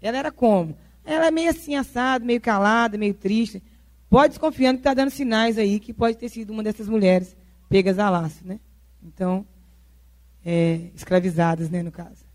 Ela 0.00 0.18
era 0.18 0.30
como? 0.30 0.76
Ela 1.04 1.26
é 1.26 1.30
meio 1.30 1.50
assim, 1.50 1.74
assada, 1.74 2.24
meio 2.24 2.40
calada, 2.40 2.96
meio 2.96 3.14
triste. 3.14 3.62
Pode 4.08 4.30
desconfiando 4.30 4.78
que 4.78 4.80
está 4.80 4.94
dando 4.94 5.10
sinais 5.10 5.58
aí 5.58 5.80
que 5.80 5.92
pode 5.92 6.16
ter 6.16 6.28
sido 6.28 6.50
uma 6.50 6.62
dessas 6.62 6.88
mulheres 6.88 7.36
pegas 7.68 7.98
a 7.98 8.08
laço, 8.08 8.46
né? 8.46 8.60
Então, 9.02 9.44
é, 10.44 10.90
escravizadas, 10.94 11.68
né, 11.68 11.82
no 11.82 11.90
caso. 11.90 12.27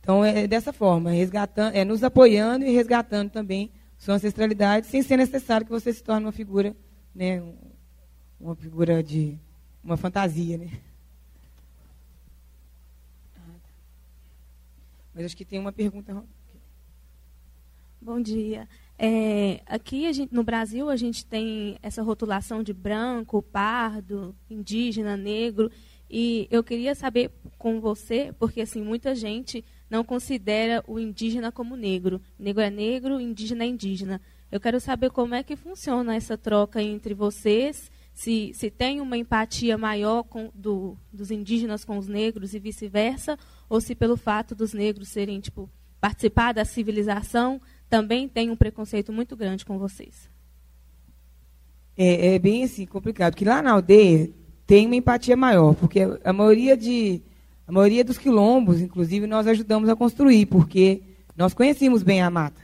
Então, 0.00 0.24
é 0.24 0.46
dessa 0.46 0.72
forma, 0.72 1.10
resgatando, 1.10 1.74
é 1.74 1.84
nos 1.84 2.02
apoiando 2.02 2.64
e 2.64 2.70
resgatando 2.70 3.30
também 3.30 3.70
sua 3.98 4.14
ancestralidade, 4.14 4.86
sem 4.86 5.02
ser 5.02 5.16
necessário 5.16 5.66
que 5.66 5.72
você 5.72 5.92
se 5.92 6.02
torne 6.02 6.24
uma 6.24 6.32
figura, 6.32 6.74
né, 7.14 7.42
uma 8.40 8.56
figura 8.56 9.02
de 9.02 9.38
uma 9.84 9.96
fantasia, 9.96 10.56
né? 10.56 10.70
Mas 15.14 15.26
acho 15.26 15.36
que 15.36 15.44
tem 15.44 15.58
uma 15.58 15.72
pergunta. 15.72 16.24
Bom 18.00 18.20
dia. 18.20 18.66
É, 18.98 19.60
aqui 19.66 20.10
gente, 20.12 20.32
no 20.32 20.42
Brasil 20.42 20.88
a 20.88 20.96
gente 20.96 21.26
tem 21.26 21.78
essa 21.82 22.02
rotulação 22.02 22.62
de 22.62 22.72
branco, 22.72 23.42
pardo, 23.42 24.34
indígena, 24.48 25.16
negro. 25.16 25.70
E 26.08 26.48
eu 26.50 26.64
queria 26.64 26.94
saber 26.94 27.30
com 27.58 27.80
você, 27.80 28.32
porque 28.38 28.62
assim 28.62 28.82
muita 28.82 29.14
gente 29.14 29.64
não 29.90 30.04
considera 30.04 30.82
o 30.86 30.98
indígena 30.98 31.50
como 31.50 31.76
negro. 31.76 32.20
Negro 32.38 32.62
é 32.62 32.70
negro, 32.70 33.20
indígena 33.20 33.64
é 33.64 33.66
indígena. 33.66 34.20
Eu 34.50 34.60
quero 34.60 34.80
saber 34.80 35.10
como 35.10 35.34
é 35.34 35.42
que 35.42 35.56
funciona 35.56 36.14
essa 36.14 36.38
troca 36.38 36.82
entre 36.82 37.12
vocês, 37.12 37.90
se, 38.14 38.52
se 38.54 38.70
tem 38.70 39.00
uma 39.00 39.16
empatia 39.16 39.76
maior 39.76 40.22
com, 40.22 40.50
do, 40.54 40.96
dos 41.12 41.30
indígenas 41.30 41.84
com 41.84 41.98
os 41.98 42.08
negros 42.08 42.54
e 42.54 42.58
vice-versa, 42.58 43.38
ou 43.68 43.80
se 43.80 43.94
pelo 43.94 44.16
fato 44.16 44.54
dos 44.54 44.72
negros 44.72 45.08
serem 45.08 45.40
tipo 45.40 45.68
participar 46.00 46.52
da 46.52 46.64
civilização 46.64 47.60
também 47.88 48.28
tem 48.28 48.50
um 48.50 48.56
preconceito 48.56 49.12
muito 49.12 49.36
grande 49.36 49.66
com 49.66 49.78
vocês. 49.78 50.30
É, 51.96 52.34
é 52.34 52.38
bem 52.38 52.64
assim 52.64 52.86
complicado, 52.86 53.32
porque 53.32 53.44
lá 53.44 53.60
na 53.60 53.72
aldeia 53.72 54.30
tem 54.66 54.86
uma 54.86 54.96
empatia 54.96 55.36
maior, 55.36 55.74
porque 55.74 56.00
a 56.22 56.32
maioria 56.32 56.76
de 56.76 57.20
a 57.70 57.72
maioria 57.72 58.02
dos 58.02 58.18
quilombos, 58.18 58.80
inclusive, 58.80 59.28
nós 59.28 59.46
ajudamos 59.46 59.88
a 59.88 59.94
construir, 59.94 60.44
porque 60.46 61.02
nós 61.36 61.54
conhecíamos 61.54 62.02
bem 62.02 62.20
a 62.20 62.28
mata. 62.28 62.60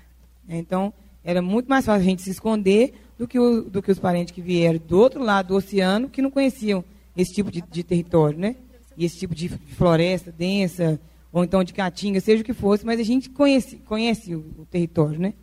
Então, 0.49 0.93
era 1.23 1.41
muito 1.41 1.69
mais 1.69 1.87
fácil 1.87 2.01
a 2.01 2.05
gente 2.05 2.23
se 2.23 2.31
esconder 2.31 2.93
do 3.17 3.29
que, 3.29 3.39
o, 3.39 3.63
do 3.63 3.81
que 3.81 3.93
os 3.93 4.01
parentes 4.01 4.35
que 4.35 4.43
vieram 4.43 4.81
do 4.85 4.99
outro 4.99 5.23
lado 5.23 5.47
do 5.47 5.55
oceano, 5.55 6.09
que 6.09 6.21
não 6.21 6.29
conheciam 6.29 6.85
esse 7.17 7.33
tipo 7.33 7.53
de, 7.53 7.63
de 7.71 7.85
território, 7.85 8.37
né? 8.37 8.57
E 8.99 9.05
esse 9.05 9.17
tipo 9.17 9.33
de 9.33 9.49
floresta 9.49 10.33
densa, 10.33 10.99
ou 11.33 11.45
então 11.45 11.63
de 11.63 11.73
caatinga, 11.73 12.21
seja 12.21 12.43
o 12.43 12.45
que 12.45 12.53
fosse, 12.53 12.85
mas 12.85 12.99
a 12.99 13.05
gente 13.05 13.31
conhece, 13.31 13.77
conhece 13.87 14.35
o, 14.35 14.41
o 14.59 14.67
território, 14.69 15.21
né? 15.21 15.35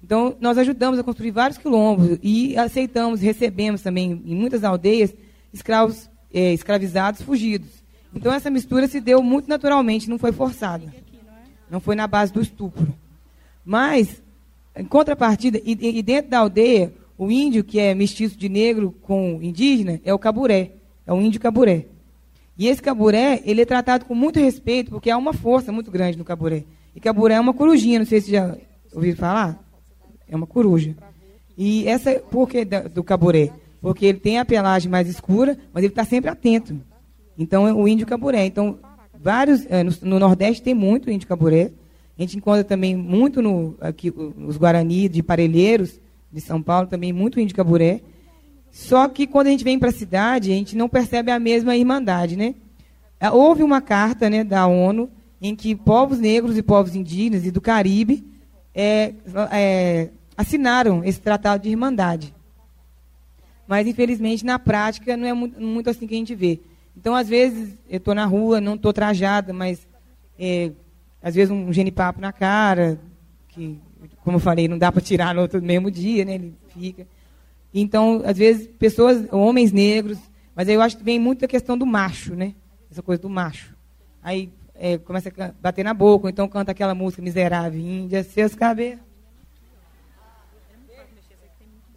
Então, 0.00 0.36
nós 0.40 0.56
ajudamos 0.56 1.00
a 1.00 1.02
construir 1.02 1.32
vários 1.32 1.58
quilombos 1.58 2.16
e 2.22 2.56
aceitamos, 2.56 3.20
recebemos 3.20 3.82
também, 3.82 4.22
em 4.24 4.36
muitas 4.36 4.62
aldeias, 4.62 5.12
escravos 5.52 6.08
é, 6.32 6.52
escravizados 6.52 7.22
fugidos. 7.22 7.79
Então 8.14 8.32
essa 8.32 8.50
mistura 8.50 8.88
se 8.88 9.00
deu 9.00 9.22
muito 9.22 9.48
naturalmente, 9.48 10.10
não 10.10 10.18
foi 10.18 10.32
forçada. 10.32 10.84
Não 11.70 11.80
foi 11.80 11.94
na 11.94 12.06
base 12.06 12.32
do 12.32 12.40
estupro. 12.40 12.92
Mas, 13.64 14.20
em 14.74 14.84
contrapartida, 14.84 15.60
e, 15.64 15.98
e 15.98 16.02
dentro 16.02 16.30
da 16.30 16.38
aldeia, 16.38 16.92
o 17.16 17.30
índio 17.30 17.62
que 17.62 17.78
é 17.78 17.94
mestiço 17.94 18.36
de 18.36 18.48
negro 18.48 18.94
com 19.02 19.38
indígena 19.42 20.00
é 20.04 20.12
o 20.12 20.18
caburé. 20.18 20.72
É 21.06 21.12
o 21.12 21.20
índio 21.20 21.40
caburé. 21.40 21.86
E 22.58 22.66
esse 22.66 22.82
caburé, 22.82 23.40
ele 23.44 23.62
é 23.62 23.64
tratado 23.64 24.04
com 24.04 24.14
muito 24.14 24.38
respeito, 24.40 24.90
porque 24.90 25.10
há 25.10 25.16
uma 25.16 25.32
força 25.32 25.70
muito 25.70 25.90
grande 25.90 26.18
no 26.18 26.24
caburé. 26.24 26.64
E 26.94 27.00
caburé 27.00 27.34
é 27.34 27.40
uma 27.40 27.54
corujinha, 27.54 27.98
não 27.98 28.06
sei 28.06 28.20
se 28.20 28.32
já 28.32 28.56
ouviram 28.92 29.16
falar. 29.16 29.58
É 30.28 30.36
uma 30.36 30.46
coruja. 30.46 30.94
E 31.56 31.86
essa, 31.86 32.14
por 32.14 32.48
que 32.48 32.64
do 32.64 33.04
caburé? 33.04 33.52
Porque 33.80 34.06
ele 34.06 34.18
tem 34.18 34.38
a 34.38 34.44
pelagem 34.44 34.90
mais 34.90 35.08
escura, 35.08 35.58
mas 35.72 35.82
ele 35.82 35.92
está 35.92 36.04
sempre 36.04 36.30
atento. 36.30 36.80
Então, 37.40 37.64
o 37.74 37.88
índio 37.88 38.06
caburé. 38.06 38.44
Então, 38.44 38.78
vários, 39.18 39.64
no, 39.64 40.10
no, 40.10 40.18
Nordeste 40.18 40.62
tem 40.62 40.74
muito 40.74 41.10
índio 41.10 41.26
caburé. 41.26 41.72
A 42.18 42.20
gente 42.20 42.36
encontra 42.36 42.62
também 42.62 42.94
muito 42.94 43.40
no, 43.40 43.74
aqui, 43.80 44.10
os 44.10 44.58
Guarani 44.58 45.08
de 45.08 45.22
Parelheiros, 45.22 45.98
de 46.30 46.38
São 46.38 46.60
Paulo, 46.62 46.86
também 46.86 47.14
muito 47.14 47.40
índio 47.40 47.56
caburé. 47.56 48.02
Só 48.70 49.08
que 49.08 49.26
quando 49.26 49.46
a 49.46 49.50
gente 49.50 49.64
vem 49.64 49.78
para 49.78 49.88
a 49.88 49.92
cidade, 49.92 50.52
a 50.52 50.54
gente 50.54 50.76
não 50.76 50.86
percebe 50.86 51.30
a 51.30 51.38
mesma 51.38 51.74
irmandade, 51.74 52.36
né? 52.36 52.54
É, 53.18 53.30
houve 53.30 53.62
uma 53.62 53.80
carta 53.80 54.28
né, 54.28 54.44
da 54.44 54.66
ONU 54.66 55.10
em 55.40 55.56
que 55.56 55.74
povos 55.74 56.18
negros 56.18 56.58
e 56.58 56.62
povos 56.62 56.94
indígenas 56.94 57.46
e 57.46 57.50
do 57.50 57.60
Caribe 57.60 58.22
é, 58.74 59.14
é, 59.50 60.10
assinaram 60.36 61.02
esse 61.02 61.20
tratado 61.20 61.62
de 61.62 61.70
irmandade. 61.70 62.34
Mas, 63.66 63.86
infelizmente, 63.86 64.44
na 64.44 64.58
prática, 64.58 65.16
não 65.16 65.26
é 65.26 65.32
muito, 65.32 65.58
muito 65.58 65.88
assim 65.88 66.06
que 66.06 66.14
a 66.14 66.18
gente 66.18 66.34
vê. 66.34 66.60
Então, 66.96 67.14
às 67.14 67.28
vezes, 67.28 67.78
eu 67.88 67.98
estou 67.98 68.14
na 68.14 68.26
rua, 68.26 68.60
não 68.60 68.74
estou 68.74 68.92
trajada, 68.92 69.52
mas 69.52 69.86
é, 70.38 70.72
às 71.22 71.34
vezes 71.34 71.50
um 71.50 71.72
genipapo 71.72 72.20
na 72.20 72.32
cara, 72.32 72.98
que, 73.48 73.78
como 74.22 74.36
eu 74.36 74.40
falei, 74.40 74.68
não 74.68 74.78
dá 74.78 74.90
para 74.90 75.00
tirar 75.00 75.34
no 75.34 75.42
outro 75.42 75.62
mesmo 75.62 75.90
dia, 75.90 76.24
né? 76.24 76.34
Ele 76.34 76.54
fica. 76.68 77.06
Então, 77.72 78.22
às 78.24 78.36
vezes, 78.36 78.66
pessoas, 78.78 79.26
homens 79.32 79.72
negros, 79.72 80.18
mas 80.54 80.68
eu 80.68 80.80
acho 80.80 80.96
que 80.96 81.04
vem 81.04 81.18
muito 81.18 81.44
a 81.44 81.48
questão 81.48 81.78
do 81.78 81.86
macho, 81.86 82.34
né? 82.34 82.54
Essa 82.90 83.02
coisa 83.02 83.22
do 83.22 83.30
macho. 83.30 83.74
Aí 84.22 84.50
é, 84.74 84.98
começa 84.98 85.32
a 85.38 85.52
bater 85.60 85.84
na 85.84 85.94
boca, 85.94 86.26
ou 86.26 86.30
então 86.30 86.48
canta 86.48 86.72
aquela 86.72 86.94
música 86.94 87.22
miserável, 87.22 87.80
Índia, 87.80 88.24
seus 88.24 88.54
cabelos. 88.54 89.00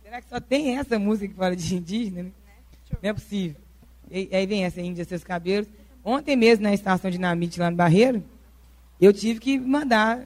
Será 0.03 0.22
que 0.22 0.30
só 0.30 0.40
tem 0.40 0.78
essa 0.78 0.99
música 0.99 1.28
que 1.30 1.34
fala 1.34 1.56
de 1.56 1.76
indígena? 1.76 2.24
Né? 2.24 2.32
Não 3.02 3.10
é 3.10 3.14
possível. 3.14 3.62
E, 4.14 4.30
aí 4.31 4.45
vem 4.45 4.64
essa 4.64 4.80
Índia, 4.80 5.03
seus 5.03 5.23
cabelos. 5.23 5.68
Ontem 6.06 6.35
mesmo, 6.35 6.64
na 6.64 6.73
estação 6.73 7.10
Dinamite, 7.10 7.60
lá 7.60 7.72
no 7.72 7.77
Barreiro, 7.77 8.23
eu 9.02 9.11
tive 9.11 9.40
que 9.40 9.60
mandar, 9.60 10.23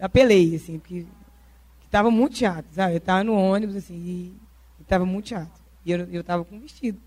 apelei, 0.00 0.56
assim, 0.56 0.80
porque 0.80 1.06
estava 1.84 2.10
muito 2.10 2.36
chato, 2.36 2.66
sabe? 2.72 2.94
Eu 2.94 2.98
estava 2.98 3.22
no 3.22 3.34
ônibus, 3.34 3.76
assim, 3.76 3.94
e 3.94 4.34
estava 4.80 5.06
muito 5.06 5.28
chato. 5.28 5.62
E 5.86 5.92
eu 5.92 6.20
estava 6.20 6.44
com 6.44 6.58
vestido, 6.58 6.98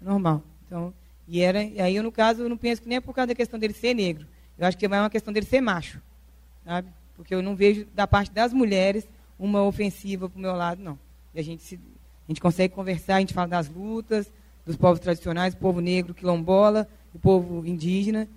normal. 0.00 0.42
Então, 0.66 0.94
e 1.26 1.40
era, 1.40 1.58
aí 1.58 1.96
eu, 1.96 2.02
no 2.02 2.12
caso, 2.12 2.42
eu 2.42 2.48
não 2.48 2.56
penso 2.56 2.82
que 2.82 2.88
nem 2.88 2.96
é 2.96 3.00
por 3.00 3.14
causa 3.14 3.28
da 3.28 3.34
questão 3.34 3.58
dele 3.58 3.74
ser 3.74 3.94
negro. 3.94 4.26
Eu 4.56 4.66
acho 4.66 4.76
que 4.76 4.84
é 4.84 4.88
mais 4.88 5.02
uma 5.02 5.10
questão 5.10 5.32
dele 5.32 5.46
ser 5.46 5.60
macho, 5.60 6.00
sabe? 6.64 6.88
Porque 7.16 7.34
eu 7.34 7.42
não 7.42 7.56
vejo, 7.56 7.86
da 7.94 8.06
parte 8.06 8.30
das 8.30 8.52
mulheres, 8.52 9.08
uma 9.38 9.64
ofensiva 9.64 10.28
para 10.28 10.38
o 10.38 10.40
meu 10.40 10.54
lado, 10.54 10.82
não. 10.82 10.98
E 11.34 11.40
a 11.40 11.42
gente, 11.42 11.62
se, 11.62 11.76
a 11.76 12.30
gente 12.30 12.40
consegue 12.40 12.74
conversar, 12.74 13.16
a 13.16 13.20
gente 13.20 13.34
fala 13.34 13.48
das 13.48 13.68
lutas, 13.68 14.30
dos 14.70 14.76
povos 14.76 15.00
tradicionais, 15.00 15.54
o 15.54 15.58
povo 15.58 15.80
negro, 15.80 16.14
quilombola, 16.14 16.88
o 17.14 17.18
povo 17.18 17.66
indígena. 17.66 18.28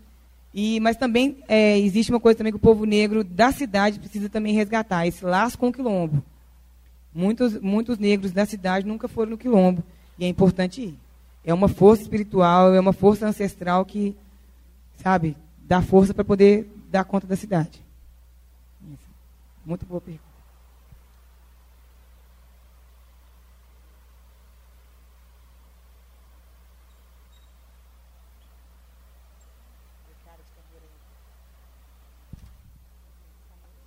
E, 0.54 0.80
mas 0.80 0.98
também 0.98 1.38
é, 1.48 1.80
existe 1.80 2.12
uma 2.12 2.20
coisa 2.20 2.38
também 2.38 2.52
que 2.52 2.58
o 2.58 2.62
povo 2.62 2.86
negro 2.86 3.24
da 3.24 3.52
cidade 3.52 4.00
precisa 4.00 4.30
também 4.30 4.54
resgatar, 4.54 5.08
esse 5.08 5.24
laço 5.26 5.58
com 5.58 5.70
o 5.70 5.74
quilombo. 5.74 6.24
Muitos, 7.14 7.60
muitos 7.60 7.98
negros 7.98 8.32
da 8.32 8.46
cidade 8.46 8.86
nunca 8.86 9.08
foram 9.08 9.32
no 9.32 9.38
quilombo, 9.38 9.84
e 10.18 10.26
é 10.26 10.28
importante 10.28 10.82
ir. 10.82 11.00
É 11.44 11.54
uma 11.54 11.68
força 11.68 12.04
espiritual, 12.04 12.74
é 12.74 12.80
uma 12.80 12.94
força 12.94 13.28
ancestral 13.28 13.84
que, 13.86 14.16
sabe, 14.98 15.36
dá 15.64 15.82
força 15.82 16.14
para 16.14 16.24
poder 16.24 16.70
dar 16.90 17.04
conta 17.04 17.28
da 17.28 17.36
cidade. 17.36 17.84
Muito 19.66 19.86
boa 19.86 20.02
pergunta. 20.02 20.23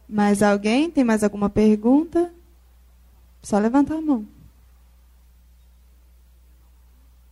Mais 0.09 0.43
alguém? 0.43 0.91
Tem 0.91 1.03
mais 1.03 1.24
alguma 1.24 1.51
pergunta? 1.51 2.33
Só 3.43 3.59
levantar 3.59 3.97
a 3.97 4.01
mão. 4.01 4.27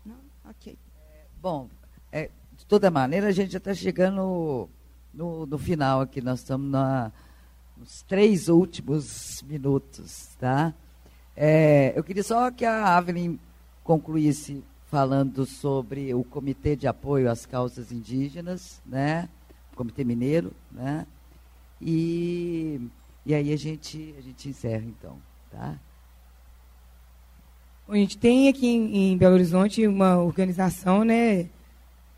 Não? 0.04 0.16
Ok. 0.48 0.76
bom, 1.40 1.68
é, 2.10 2.30
de 2.56 2.66
toda 2.66 2.90
maneira, 2.90 3.28
a 3.28 3.32
gente 3.32 3.52
já 3.52 3.58
está 3.58 3.74
chegando 3.74 4.68
no, 5.12 5.46
no, 5.46 5.58
final 5.58 6.00
aqui. 6.00 6.20
Nós 6.20 6.40
estamos 6.40 6.70
na, 6.70 7.12
nos 7.76 8.02
três 8.02 8.48
últimos 8.48 9.42
minutos, 9.42 10.34
tá? 10.38 10.74
É, 11.36 11.92
eu 11.96 12.04
queria 12.04 12.22
só 12.22 12.50
que 12.50 12.64
a 12.64 12.96
Avelin 12.96 13.38
concluísse 13.82 14.62
falando 14.86 15.44
sobre 15.44 16.14
o 16.14 16.22
Comitê 16.22 16.76
de 16.76 16.86
Apoio 16.86 17.30
às 17.30 17.44
Causas 17.44 17.90
Indígenas, 17.90 18.80
né? 18.86 19.28
O 19.72 19.76
Comitê 19.76 20.04
Mineiro, 20.04 20.52
né? 20.70 21.06
E, 21.80 22.80
e 23.26 23.34
aí 23.34 23.52
a 23.52 23.56
gente, 23.56 24.14
a 24.18 24.20
gente 24.20 24.48
encerra 24.48 24.84
então, 24.86 25.16
tá? 25.50 25.74
A 27.88 27.96
gente 27.96 28.16
tem 28.16 28.48
aqui 28.48 28.66
em, 28.66 29.12
em 29.12 29.16
Belo 29.16 29.34
Horizonte 29.34 29.86
uma 29.86 30.16
organização, 30.16 31.04
né? 31.04 31.46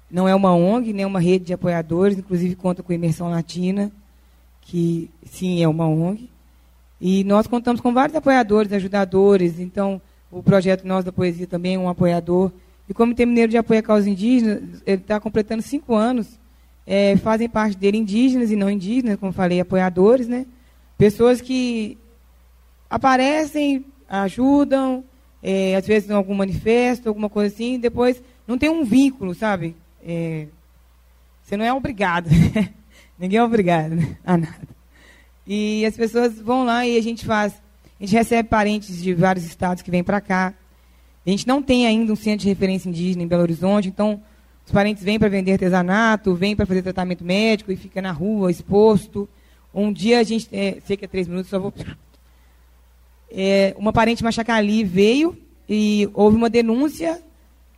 Não 0.09 0.29
é 0.29 0.35
uma 0.35 0.55
ONG, 0.55 0.93
nem 0.93 1.05
uma 1.05 1.19
rede 1.19 1.47
de 1.47 1.53
apoiadores, 1.53 2.17
inclusive 2.17 2.55
conta 2.55 2.83
com 2.83 2.93
a 2.93 2.95
Imersão 2.95 3.29
Latina, 3.29 3.91
que 4.61 5.11
sim 5.25 5.63
é 5.63 5.67
uma 5.69 5.89
ONG. 5.89 6.31
E 7.01 7.25
nós 7.25 7.49
contamos 7.49 7.81
com 7.81 7.93
vários 7.93 8.17
apoiadores, 8.17 8.73
ajudadores. 8.73 9.59
Então, 9.59 10.01
o 10.31 10.43
projeto 10.43 10.87
Nós 10.87 11.05
da 11.05 11.13
Poesia 11.13 11.47
também 11.47 11.75
é 11.75 11.79
um 11.79 11.89
apoiador. 11.89 12.53
E 12.89 12.93
o 12.93 12.95
Comitê 12.95 13.27
Mineiro 13.27 13.51
de 13.51 13.59
Apoio 13.59 13.81
à 13.81 13.83
Causa 13.83 14.09
Indígena, 14.09 14.63
ele 14.87 15.03
está 15.03 15.19
completando 15.19 15.63
cinco 15.63 15.95
anos 15.95 16.39
é, 16.87 17.17
fazem 17.17 17.49
parte 17.49 17.77
dele 17.77 17.99
indígenas 17.99 18.51
e 18.51 18.57
não 18.57 18.71
indígenas, 18.71 19.19
como 19.19 19.33
falei, 19.33 19.61
apoiadores, 19.61 20.29
né? 20.29 20.47
Pessoas 20.97 21.41
que 21.41 21.99
aparecem, 22.89 23.85
ajudam, 24.09 25.05
é, 25.43 25.75
às 25.77 25.87
vezes 25.87 26.09
em 26.09 26.13
algum 26.13 26.35
manifesto, 26.35 27.09
alguma 27.09 27.29
coisa 27.29 27.53
assim, 27.55 27.79
depois 27.79 28.23
não 28.47 28.57
tem 28.57 28.71
um 28.71 28.85
vínculo, 28.85 29.35
sabe? 29.35 29.75
É, 30.05 30.47
você 31.43 31.57
não 31.57 31.65
é 31.65 31.73
obrigado. 31.73 32.29
Ninguém 33.19 33.39
é 33.39 33.43
obrigado 33.43 33.95
né? 33.95 34.17
a 34.25 34.37
nada. 34.37 34.69
E 35.47 35.85
as 35.87 35.97
pessoas 35.97 36.39
vão 36.41 36.65
lá 36.65 36.87
e 36.87 36.97
a 36.97 37.03
gente 37.03 37.25
faz. 37.25 37.55
A 37.99 38.05
gente 38.05 38.15
recebe 38.15 38.49
parentes 38.49 39.03
de 39.03 39.15
vários 39.15 39.45
estados 39.45 39.83
que 39.83 39.91
vêm 39.91 40.05
para 40.05 40.21
cá. 40.21 40.53
A 41.27 41.31
gente 41.31 41.47
não 41.47 41.63
tem 41.63 41.87
ainda 41.87 42.13
um 42.13 42.17
centro 42.17 42.43
de 42.43 42.49
referência 42.49 42.89
indígena 42.89 43.23
em 43.23 43.27
Belo 43.27 43.43
Horizonte, 43.43 43.89
então 43.89 44.21
os 44.67 44.73
parentes 44.73 45.05
vêm 45.05 45.17
para 45.17 45.29
vender 45.29 45.53
artesanato, 45.53 46.35
vêm 46.35 46.57
para 46.57 46.67
fazer 46.67 46.83
tratamento 46.83 47.25
médico 47.25 47.71
e 47.71 47.77
fica 47.77 48.03
na 48.03 48.11
rua, 48.11 48.51
exposto. 48.51 49.29
Um 49.73 49.93
dia 49.93 50.19
a 50.19 50.25
gente, 50.25 50.49
é, 50.53 50.79
sei 50.85 50.97
que 50.97 51.05
é 51.05 51.09
três 51.09 51.29
minutos, 51.29 51.49
só 51.49 51.61
vou. 51.61 51.73
É, 53.31 53.77
uma 53.79 53.93
parente 53.93 54.25
Machacali 54.25 54.83
veio 54.83 55.39
e 55.69 56.11
houve 56.13 56.37
uma 56.37 56.51
denúncia 56.51 57.23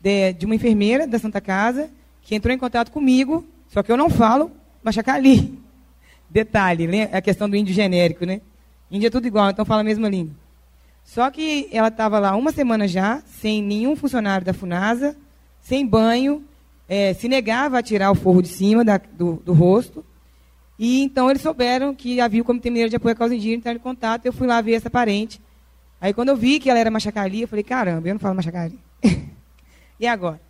de, 0.01 0.32
de, 0.32 0.47
uma 0.47 0.55
enfermeira 0.55 1.06
da 1.06 1.19
Santa 1.19 1.43
Casa 1.43 1.90
que 2.23 2.35
entrou 2.35 2.55
em 2.55 2.59
contato 2.59 2.90
comigo, 2.90 3.47
só 3.69 3.82
que 3.82 3.93
eu 3.93 3.97
não 3.97 4.09
falo 4.09 4.51
Machacali. 4.82 5.59
Detalhe, 6.31 6.89
é 6.97 7.16
a 7.19 7.20
questão 7.20 7.51
do 7.51 7.56
índio 7.56 7.74
genérico, 7.74 8.24
né? 8.24 8.40
Índio 8.90 9.09
é 9.09 9.10
tudo 9.10 9.27
igual, 9.27 9.51
então 9.51 9.65
fala 9.66 9.82
a 9.82 9.85
mesma 9.85 10.09
língua. 10.09 10.35
Só 11.05 11.31
que 11.31 11.69
ela 11.70 11.89
estava 11.89 12.19
lá 12.19 12.35
uma 12.35 12.52
semana 12.52 12.89
já, 12.89 13.23
sem 13.27 13.62
nenhum 13.62 13.94
funcionário 13.94 14.47
da 14.47 14.55
FUNASA, 14.55 15.15
sem 15.60 15.86
banho, 15.86 16.48
é, 16.89 17.12
se 17.12 17.28
negava 17.28 17.78
a 17.78 17.82
tirar 17.82 18.10
o 18.10 18.15
forro 18.15 18.43
de 18.43 18.48
cima 18.48 18.85
da, 18.85 18.97
do, 18.97 19.35
do, 19.44 19.52
rosto. 19.52 20.05
E 20.78 21.02
então 21.02 21.28
eles 21.28 21.43
souberam 21.43 21.94
que 21.94 22.20
havia 22.20 22.40
o 22.40 22.44
Comitê 22.44 22.70
Mineiro 22.70 22.89
de 22.89 22.97
Apoio 22.97 23.12
à 23.12 23.16
Causa 23.16 23.35
Indígena, 23.35 23.56
entraram 23.56 23.78
em 23.78 23.82
contato, 23.82 24.24
eu 24.24 24.32
fui 24.32 24.47
lá 24.47 24.60
ver 24.60 24.73
essa 24.73 24.89
parente. 24.89 25.40
Aí 26.01 26.15
quando 26.15 26.31
eu 26.31 26.36
vi 26.36 26.59
que 26.59 26.70
ela 26.70 26.78
era 26.78 26.90
machacali, 26.90 27.43
eu 27.43 27.48
falei, 27.48 27.65
caramba, 27.65 28.09
eu 28.09 28.15
não 28.15 28.20
falo 28.20 28.35
machacali. 28.35 28.78
e 30.01 30.06
agora? 30.06 30.40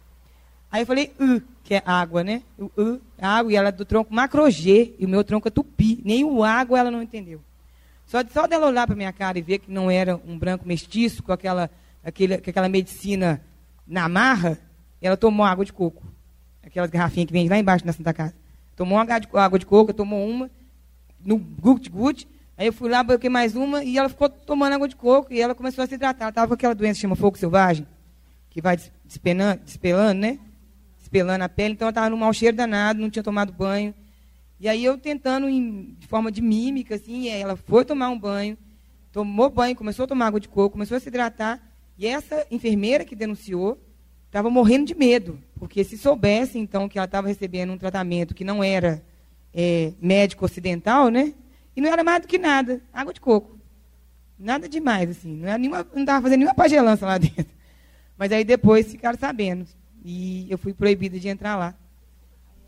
Aí 0.71 0.83
eu 0.83 0.87
falei, 0.87 1.13
uh, 1.19 1.43
que 1.65 1.75
é 1.75 1.83
água, 1.85 2.23
né? 2.23 2.43
Uh, 2.59 3.01
água, 3.21 3.53
e 3.53 3.57
ela 3.57 3.69
é 3.69 3.73
do 3.73 3.87
tronco 3.87 4.13
macrogê, 4.15 4.95
e 4.99 5.07
o 5.07 5.09
meu 5.09 5.25
tronco 5.25 5.49
é 5.49 5.51
tupi. 5.51 6.01
Nem 6.05 6.25
o 6.25 6.45
água 6.45 6.79
ela 6.79 6.91
não 6.91 7.03
entendeu. 7.03 7.41
Só, 8.07 8.23
só 8.33 8.47
dela 8.47 8.67
olhar 8.67 8.87
para 8.87 8.97
minha 8.97 9.13
cara 9.13 9.39
e 9.39 9.43
ver 9.43 9.59
que 9.59 9.71
não 9.71 9.91
era 9.91 10.17
um 10.27 10.39
branco 10.39 10.69
mestiço 10.69 11.23
com 11.23 11.33
aquela, 11.33 11.71
aquele, 12.05 12.39
com 12.39 12.51
aquela 12.51 12.69
medicina 12.69 13.43
na 13.87 14.09
marra, 14.09 14.59
ela 15.01 15.17
tomou 15.17 15.47
água 15.47 15.65
de 15.65 15.73
coco. 15.73 16.07
Aquelas 16.69 16.91
garrafinhas 16.91 17.27
que 17.27 17.33
vende 17.33 17.49
lá 17.49 17.59
embaixo 17.59 17.87
na 17.87 17.95
Santa 17.95 18.13
Casa. 18.13 18.35
Tomou 18.77 18.99
uma 18.99 19.07
água 19.43 19.59
de 19.59 19.65
coco, 19.65 19.93
tomou 19.95 20.29
uma, 20.29 20.51
no 21.25 21.39
gut-gut. 21.39 22.29
Aí 22.59 22.67
eu 22.67 22.73
fui 22.75 22.91
lá, 22.91 23.03
coloquei 23.03 23.31
mais 23.31 23.57
uma, 23.57 23.83
e 23.83 23.97
ela 23.97 24.09
ficou 24.11 24.29
tomando 24.29 24.75
água 24.75 24.87
de 24.87 24.95
coco, 24.95 25.33
e 25.33 25.41
ela 25.41 25.55
começou 25.55 25.83
a 25.83 25.87
se 25.87 25.95
hidratar. 25.95 26.25
Ela 26.25 26.29
estava 26.29 26.49
com 26.49 26.55
aquela 26.55 26.75
doença 26.75 26.95
que 26.95 27.01
chama 27.01 27.17
fogo 27.17 27.39
selvagem, 27.39 27.87
que 28.51 28.61
vai 28.61 28.79
despelando, 29.05 29.63
despelando, 29.65 30.21
né? 30.21 30.39
Despelando 30.99 31.43
a 31.43 31.49
pele. 31.49 31.73
Então 31.73 31.87
ela 31.87 31.91
estava 31.91 32.11
num 32.11 32.19
mau 32.19 32.33
cheiro 32.35 32.57
danado, 32.57 33.01
não 33.01 33.09
tinha 33.09 33.23
tomado 33.23 33.51
banho. 33.51 33.95
E 34.61 34.69
aí 34.69 34.85
eu 34.85 34.99
tentando, 34.99 35.49
em, 35.49 35.97
de 35.99 36.07
forma 36.07 36.31
de 36.31 36.43
mímica, 36.43 36.97
assim, 36.97 37.29
ela 37.29 37.57
foi 37.57 37.83
tomar 37.83 38.11
um 38.11 38.19
banho, 38.19 38.59
tomou 39.11 39.49
banho, 39.49 39.75
começou 39.75 40.05
a 40.05 40.09
tomar 40.09 40.27
água 40.27 40.41
de 40.41 40.49
coco, 40.49 40.73
começou 40.73 40.99
a 40.99 41.01
se 41.01 41.09
hidratar. 41.09 41.61
E 41.97 42.07
essa 42.07 42.47
enfermeira 42.51 43.07
que 43.07 43.17
denunciou 43.17 43.81
estava 44.29 44.49
morrendo 44.49 44.87
de 44.87 44.95
medo, 44.95 45.39
porque 45.59 45.83
se 45.83 45.99
soubesse, 45.99 46.59
então, 46.59 46.89
que 46.89 46.99
ela 46.99 47.07
estava 47.07 47.27
recebendo 47.27 47.73
um 47.73 47.79
tratamento 47.79 48.35
que 48.35 48.45
não 48.45 48.63
era 48.63 49.03
é, 49.53 49.93
médico 50.01 50.45
ocidental, 50.45 51.09
né? 51.09 51.35
E 51.75 51.81
não 51.81 51.91
era 51.91 52.05
mais 52.05 52.23
do 52.23 52.29
que 52.29 52.39
nada, 52.39 52.81
água 52.93 53.13
de 53.13 53.21
coco. 53.21 53.59
Nada 54.39 54.69
demais, 54.69 55.11
assim. 55.11 55.35
Não 55.35 56.01
estava 56.01 56.23
fazendo 56.23 56.41
nenhuma 56.41 56.55
pagelança 56.55 57.07
lá 57.07 57.19
dentro. 57.19 57.47
Mas 58.17 58.31
aí 58.31 58.45
depois 58.45 58.91
ficaram 58.91 59.19
sabendo. 59.19 59.67
E 60.05 60.47
eu 60.51 60.59
fui 60.59 60.73
proibida 60.73 61.19
de 61.19 61.29
entrar 61.29 61.57
lá. 61.57 61.75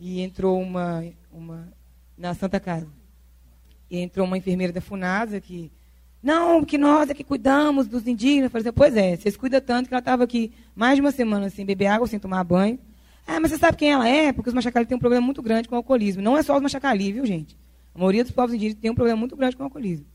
E 0.01 0.21
entrou 0.21 0.61
uma, 0.61 1.05
uma 1.31 1.73
na 2.17 2.35
Santa 2.35 2.59
Casa. 2.59 2.89
E 3.91 3.99
entrou 3.99 4.27
uma 4.27 4.39
enfermeira 4.39 4.73
da 4.73 4.81
FUNASA 4.81 5.41
que, 5.41 5.71
não, 6.23 6.65
que 6.65 6.77
nós 6.77 7.09
é 7.09 7.15
que 7.15 7.25
cuidamos 7.25 7.87
dos 7.87 8.07
indígenas. 8.07 8.45
Eu 8.45 8.51
falei 8.51 8.69
assim, 8.69 8.77
pois 8.77 8.97
é, 8.97 9.17
vocês 9.17 9.37
cuidam 9.37 9.61
tanto 9.61 9.89
que 9.89 9.95
ela 9.95 10.01
estava 10.01 10.25
aqui 10.25 10.53
mais 10.75 10.97
de 10.97 11.01
uma 11.01 11.13
semana 11.13 11.49
sem 11.49 11.65
beber 11.65 11.87
água, 11.87 12.07
sem 12.07 12.19
tomar 12.19 12.45
banho. 12.45 12.79
Ah, 13.27 13.41
mas 13.41 13.51
você 13.53 13.59
sabe 13.59 13.77
quem 13.77 13.93
ela 13.93 14.09
é? 14.09 14.33
Porque 14.33 14.49
os 14.49 14.55
machacali 14.55 14.87
têm 14.87 14.97
um 14.97 15.01
problema 15.01 15.25
muito 15.25 15.41
grande 15.41 15.69
com 15.69 15.75
o 15.75 15.79
alcoolismo. 15.79 16.21
Não 16.21 16.37
é 16.37 16.43
só 16.43 16.57
os 16.57 16.63
machacali, 16.63 17.13
viu, 17.13 17.25
gente? 17.25 17.57
A 17.95 17.99
maioria 17.99 18.23
dos 18.23 18.33
povos 18.33 18.55
indígenas 18.55 18.81
tem 18.81 18.91
um 18.91 18.95
problema 18.95 19.19
muito 19.19 19.37
grande 19.37 19.57
com 19.57 19.63
o 19.63 19.67
alcoolismo. 19.67 20.07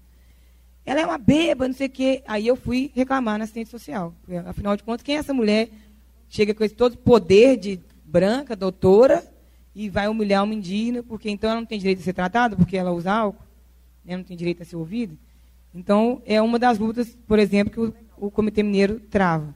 Ela 0.86 1.02
é 1.02 1.06
uma 1.06 1.18
beba, 1.18 1.68
não 1.68 1.73
sei 1.73 1.88
o 1.88 1.90
quê. 1.90 2.23
Aí 2.27 2.45
eu 2.45 2.56
fui 2.56 2.91
reclamar 2.94 3.38
na 3.38 3.45
assistente 3.45 3.69
social. 3.69 4.14
Afinal 4.45 4.77
de 4.77 4.84
contas, 4.84 5.02
quem 5.02 5.15
é 5.15 5.19
essa 5.19 5.34
mulher? 5.34 5.69
Chega 6.30 6.53
com 6.53 6.64
esse 6.64 6.76
todo 6.76 6.98
poder 6.98 7.57
de 7.57 7.80
branca, 8.03 8.56
doutora, 8.56 9.26
e 9.73 9.90
vai 9.90 10.07
humilhar 10.07 10.44
uma 10.44 10.53
indígena, 10.53 11.02
porque 11.02 11.30
então 11.30 11.49
ela 11.49 11.60
não 11.60 11.65
tem 11.65 11.80
direito 11.80 11.99
a 11.99 12.03
ser 12.03 12.14
tratada, 12.14 12.56
porque 12.56 12.77
ela 12.77 12.91
usa 12.91 13.11
álcool, 13.11 13.44
né, 14.06 14.15
não 14.15 14.23
tem 14.23 14.38
direito 14.38 14.61
a 14.61 14.65
ser 14.65 14.76
ouvida. 14.76 15.15
Então, 15.76 16.22
é 16.26 16.41
uma 16.41 16.57
das 16.57 16.80
lutas, 16.80 17.18
por 17.27 17.38
exemplo, 17.38 17.73
que 17.73 17.80
o, 17.81 18.27
o 18.27 18.31
Comitê 18.31 18.64
Mineiro 18.64 18.97
trava. 18.97 19.53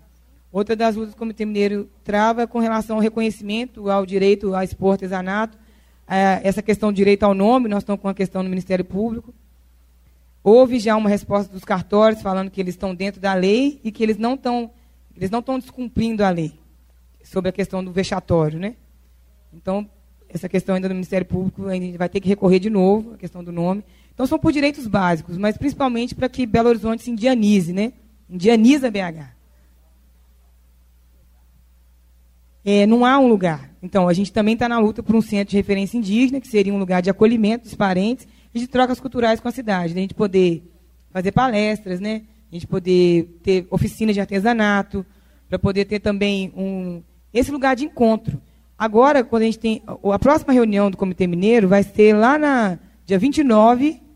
Outra 0.51 0.75
das 0.75 0.95
lutas 0.95 1.13
que 1.13 1.15
o 1.15 1.19
Comitê 1.19 1.45
Mineiro 1.45 1.89
trava 2.03 2.41
é 2.41 2.47
com 2.47 2.59
relação 2.59 2.97
ao 2.97 3.01
reconhecimento, 3.01 3.89
ao 3.89 4.05
direito 4.05 4.53
a 4.53 4.63
expor 4.63 4.93
artesanato, 4.93 5.57
essa 6.43 6.61
questão 6.61 6.91
do 6.91 6.95
direito 6.95 7.23
ao 7.23 7.33
nome, 7.33 7.69
nós 7.69 7.83
estamos 7.83 8.01
com 8.01 8.07
a 8.09 8.13
questão 8.13 8.43
no 8.43 8.49
Ministério 8.49 8.83
Público. 8.83 9.33
Houve 10.43 10.79
já 10.79 10.95
uma 10.95 11.07
resposta 11.07 11.53
dos 11.53 11.63
cartórios 11.63 12.21
falando 12.21 12.49
que 12.49 12.59
eles 12.59 12.73
estão 12.73 12.95
dentro 12.95 13.21
da 13.21 13.33
lei 13.33 13.79
e 13.83 13.91
que 13.91 14.01
eles 14.01 14.17
não 14.17 14.33
estão, 14.33 14.71
eles 15.15 15.29
não 15.29 15.39
estão 15.39 15.59
descumprindo 15.59 16.23
a 16.23 16.29
lei 16.31 16.53
sobre 17.23 17.49
a 17.49 17.53
questão 17.53 17.83
do 17.83 17.91
vexatório, 17.91 18.57
né? 18.57 18.75
Então, 19.53 19.87
essa 20.27 20.49
questão 20.49 20.75
ainda 20.75 20.89
do 20.89 20.95
Ministério 20.95 21.27
Público, 21.27 21.67
a 21.67 21.73
gente 21.73 21.97
vai 21.97 22.09
ter 22.09 22.19
que 22.19 22.27
recorrer 22.27 22.59
de 22.59 22.69
novo, 22.69 23.13
a 23.13 23.17
questão 23.17 23.43
do 23.43 23.51
nome. 23.51 23.83
Então, 24.19 24.27
são 24.27 24.37
por 24.37 24.51
direitos 24.51 24.85
básicos, 24.85 25.37
mas 25.37 25.57
principalmente 25.57 26.13
para 26.13 26.27
que 26.27 26.45
Belo 26.45 26.67
Horizonte 26.67 27.03
se 27.03 27.09
indianize, 27.09 27.71
né? 27.71 27.93
Indianiza 28.29 28.91
BH. 28.91 29.31
É, 32.65 32.85
não 32.85 33.05
há 33.05 33.17
um 33.17 33.29
lugar. 33.29 33.71
Então, 33.81 34.09
a 34.09 34.13
gente 34.13 34.33
também 34.33 34.55
está 34.55 34.67
na 34.67 34.77
luta 34.77 35.01
por 35.01 35.15
um 35.15 35.21
centro 35.21 35.51
de 35.51 35.55
referência 35.55 35.97
indígena, 35.97 36.41
que 36.41 36.49
seria 36.49 36.73
um 36.73 36.77
lugar 36.77 37.01
de 37.01 37.09
acolhimento 37.09 37.63
dos 37.63 37.75
parentes 37.75 38.27
e 38.53 38.59
de 38.59 38.67
trocas 38.67 38.99
culturais 38.99 39.39
com 39.39 39.47
a 39.47 39.51
cidade. 39.51 39.93
A 39.93 40.01
gente 40.01 40.13
poder 40.13 40.69
fazer 41.11 41.31
palestras, 41.31 42.01
né? 42.01 42.23
A 42.51 42.55
gente 42.55 42.67
poder 42.67 43.39
ter 43.41 43.67
oficinas 43.71 44.13
de 44.13 44.19
artesanato, 44.19 45.05
para 45.47 45.57
poder 45.57 45.85
ter 45.85 46.01
também 46.01 46.51
um, 46.57 47.01
esse 47.33 47.51
lugar 47.51 47.73
de 47.73 47.85
encontro. 47.85 48.41
Agora, 48.77 49.23
quando 49.23 49.43
a 49.43 49.45
gente 49.45 49.59
tem. 49.59 49.81
A 49.87 50.19
próxima 50.19 50.51
reunião 50.51 50.91
do 50.91 50.97
Comitê 50.97 51.25
Mineiro 51.25 51.69
vai 51.69 51.83
ser 51.83 52.13
lá 52.13 52.37
na 52.37 52.77
dia 53.05 53.17
29. 53.17 54.08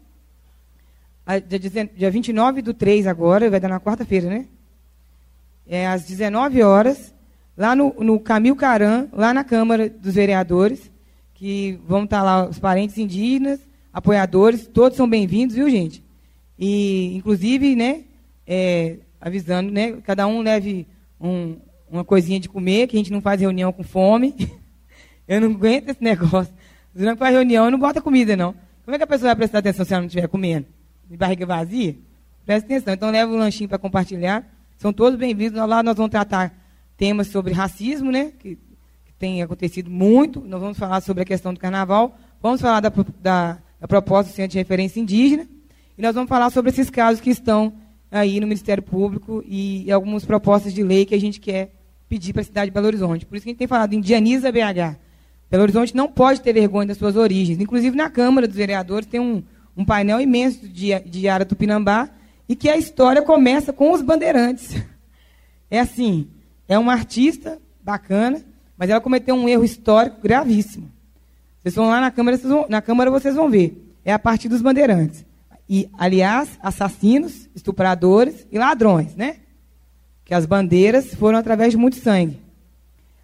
A, 1.25 1.39
dia, 1.39 1.59
dia 1.95 2.11
29 2.11 2.61
do 2.61 2.73
3 2.73 3.07
agora, 3.07 3.49
vai 3.49 3.59
dar 3.59 3.69
na 3.69 3.79
quarta-feira, 3.79 4.29
né? 4.29 4.45
É 5.65 5.87
às 5.87 6.03
19 6.03 6.61
horas, 6.61 7.13
lá 7.57 7.75
no, 7.75 7.93
no 7.99 8.19
Camil 8.19 8.55
Caram, 8.55 9.07
lá 9.13 9.33
na 9.33 9.43
Câmara 9.43 9.89
dos 9.89 10.15
Vereadores, 10.15 10.91
que 11.33 11.79
vão 11.87 12.03
estar 12.03 12.21
lá 12.23 12.45
os 12.45 12.59
parentes 12.59 12.97
indígenas, 12.97 13.59
apoiadores, 13.93 14.67
todos 14.67 14.97
são 14.97 15.07
bem-vindos, 15.09 15.55
viu, 15.55 15.69
gente? 15.69 16.03
E, 16.59 17.15
inclusive, 17.15 17.75
né, 17.75 18.03
é, 18.45 18.97
avisando, 19.21 19.71
né, 19.71 19.93
cada 20.03 20.27
um 20.27 20.41
leve 20.41 20.85
um, 21.19 21.55
uma 21.89 22.03
coisinha 22.03 22.39
de 22.39 22.49
comer, 22.49 22.87
que 22.87 22.97
a 22.97 22.99
gente 22.99 23.11
não 23.11 23.21
faz 23.21 23.39
reunião 23.39 23.71
com 23.71 23.83
fome. 23.83 24.35
Eu 25.25 25.39
não 25.39 25.51
aguento 25.51 25.89
esse 25.89 26.03
negócio. 26.03 26.53
Não 26.93 27.15
faz 27.15 27.33
reunião, 27.33 27.71
não 27.71 27.79
bota 27.79 28.01
comida, 28.01 28.35
não. 28.35 28.53
Como 28.83 28.93
é 28.93 28.97
que 28.97 29.03
a 29.05 29.07
pessoa 29.07 29.29
vai 29.29 29.35
prestar 29.37 29.59
atenção 29.59 29.85
se 29.85 29.93
ela 29.93 30.01
não 30.01 30.07
estiver 30.07 30.27
comendo? 30.27 30.65
De 31.09 31.17
barriga 31.17 31.45
vazia? 31.45 31.97
Presta 32.45 32.65
atenção. 32.65 32.93
Então, 32.93 33.11
leva 33.11 33.31
um 33.31 33.37
lanchinho 33.37 33.69
para 33.69 33.77
compartilhar. 33.77 34.47
São 34.77 34.93
todos 34.93 35.17
bem-vindos. 35.19 35.57
Lá 35.67 35.83
nós 35.83 35.95
vamos 35.95 36.11
tratar 36.11 36.53
temas 36.97 37.27
sobre 37.27 37.53
racismo, 37.53 38.11
né? 38.11 38.31
Que, 38.39 38.55
que, 39.05 39.13
tem 39.19 39.41
acontecido 39.41 39.89
muito. 39.89 40.41
Nós 40.41 40.59
vamos 40.59 40.77
falar 40.77 41.01
sobre 41.01 41.23
a 41.23 41.25
questão 41.25 41.53
do 41.53 41.59
carnaval. 41.59 42.17
Vamos 42.41 42.61
falar 42.61 42.79
da, 42.79 42.91
da, 43.21 43.59
da 43.79 43.87
proposta 43.87 44.31
do 44.31 44.35
Centro 44.35 44.53
de 44.53 44.57
Referência 44.57 44.99
Indígena. 44.99 45.47
E 45.97 46.01
nós 46.01 46.15
vamos 46.15 46.29
falar 46.29 46.49
sobre 46.49 46.71
esses 46.71 46.89
casos 46.89 47.21
que 47.21 47.29
estão 47.29 47.73
aí 48.11 48.39
no 48.39 48.47
Ministério 48.47 48.83
Público 48.83 49.43
e, 49.45 49.85
e 49.85 49.91
algumas 49.91 50.25
propostas 50.25 50.73
de 50.73 50.83
lei 50.83 51.05
que 51.05 51.15
a 51.15 51.19
gente 51.19 51.39
quer 51.39 51.73
pedir 52.07 52.31
para 52.31 52.41
a 52.41 52.45
cidade 52.45 52.71
de 52.71 52.73
Belo 52.73 52.87
Horizonte. 52.87 53.25
Por 53.25 53.35
isso 53.35 53.43
que 53.43 53.49
a 53.49 53.51
gente 53.51 53.59
tem 53.59 53.67
falado 53.67 53.93
em 53.93 53.99
Dianiza 53.99 54.51
BH. 54.51 54.97
Belo 55.49 55.63
Horizonte 55.63 55.95
não 55.95 56.07
pode 56.07 56.41
ter 56.41 56.53
vergonha 56.53 56.87
das 56.87 56.97
suas 56.97 57.15
origens. 57.15 57.59
Inclusive, 57.59 57.95
na 57.95 58.09
Câmara 58.09 58.47
dos 58.47 58.55
Vereadores 58.55 59.07
tem 59.07 59.19
um, 59.19 59.43
um 59.75 59.83
painel 59.83 60.21
imenso 60.21 60.67
de, 60.67 60.99
de 61.01 61.27
Ara 61.27 61.45
Tupinambá 61.45 62.09
e 62.47 62.55
que 62.55 62.69
a 62.69 62.77
história 62.77 63.21
começa 63.21 63.73
com 63.73 63.91
os 63.91 64.01
bandeirantes. 64.01 64.75
É 65.69 65.79
assim, 65.79 66.27
é 66.67 66.77
uma 66.77 66.93
artista 66.93 67.59
bacana, 67.83 68.43
mas 68.77 68.91
ela 68.91 69.01
cometeu 69.01 69.33
um 69.33 69.49
erro 69.49 69.63
histórico 69.63 70.21
gravíssimo. 70.21 70.91
Vocês 71.63 71.73
vão 71.73 71.89
lá 71.89 71.99
na 71.99 72.11
Câmara, 72.11 72.37
vão, 72.37 72.65
na 72.69 72.81
Câmara 72.81 73.09
vocês 73.09 73.33
vão 73.33 73.49
ver. 73.49 73.95
É 74.05 74.13
a 74.13 74.19
partir 74.19 74.49
dos 74.49 74.61
bandeirantes. 74.61 75.25
e, 75.67 75.89
aliás, 75.97 76.59
assassinos, 76.61 77.49
estupradores 77.55 78.45
e 78.51 78.59
ladrões, 78.59 79.15
né? 79.15 79.37
Que 80.25 80.33
as 80.33 80.45
bandeiras 80.45 81.15
foram 81.15 81.39
através 81.39 81.71
de 81.71 81.77
muito 81.77 81.95
sangue. 81.95 82.39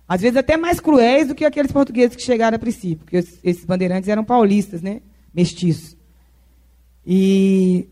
Às 0.08 0.22
vezes 0.22 0.38
até 0.38 0.58
mais 0.58 0.80
cruéis 0.80 1.28
do 1.28 1.36
que 1.36 1.46
aqueles 1.46 1.72
portugueses 1.72 2.16
que 2.16 2.24
chegaram 2.24 2.56
a 2.56 2.60
princípio, 2.60 3.06
porque 3.06 3.18
esses 3.18 3.64
bandeirantes 3.64 4.10
eram 4.10 4.24
paulistas, 4.24 4.82
né? 4.82 5.02
Mestiços. 5.32 5.99
E 7.06 7.88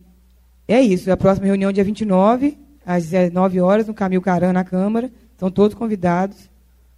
é 0.68 0.82
isso, 0.82 1.10
é 1.10 1.14
a 1.14 1.18
próxima 1.18 1.48
reunião 1.48 1.72
dia 1.72 1.84
29, 1.84 2.58
às 2.86 3.10
19 3.10 3.62
horas, 3.62 3.88
no 3.88 3.94
Camil 3.94 4.22
Caran, 4.22 4.54
na 4.54 4.64
Câmara. 4.64 5.12
Estão 5.32 5.52
todos 5.52 5.76
convidados. 5.76 6.50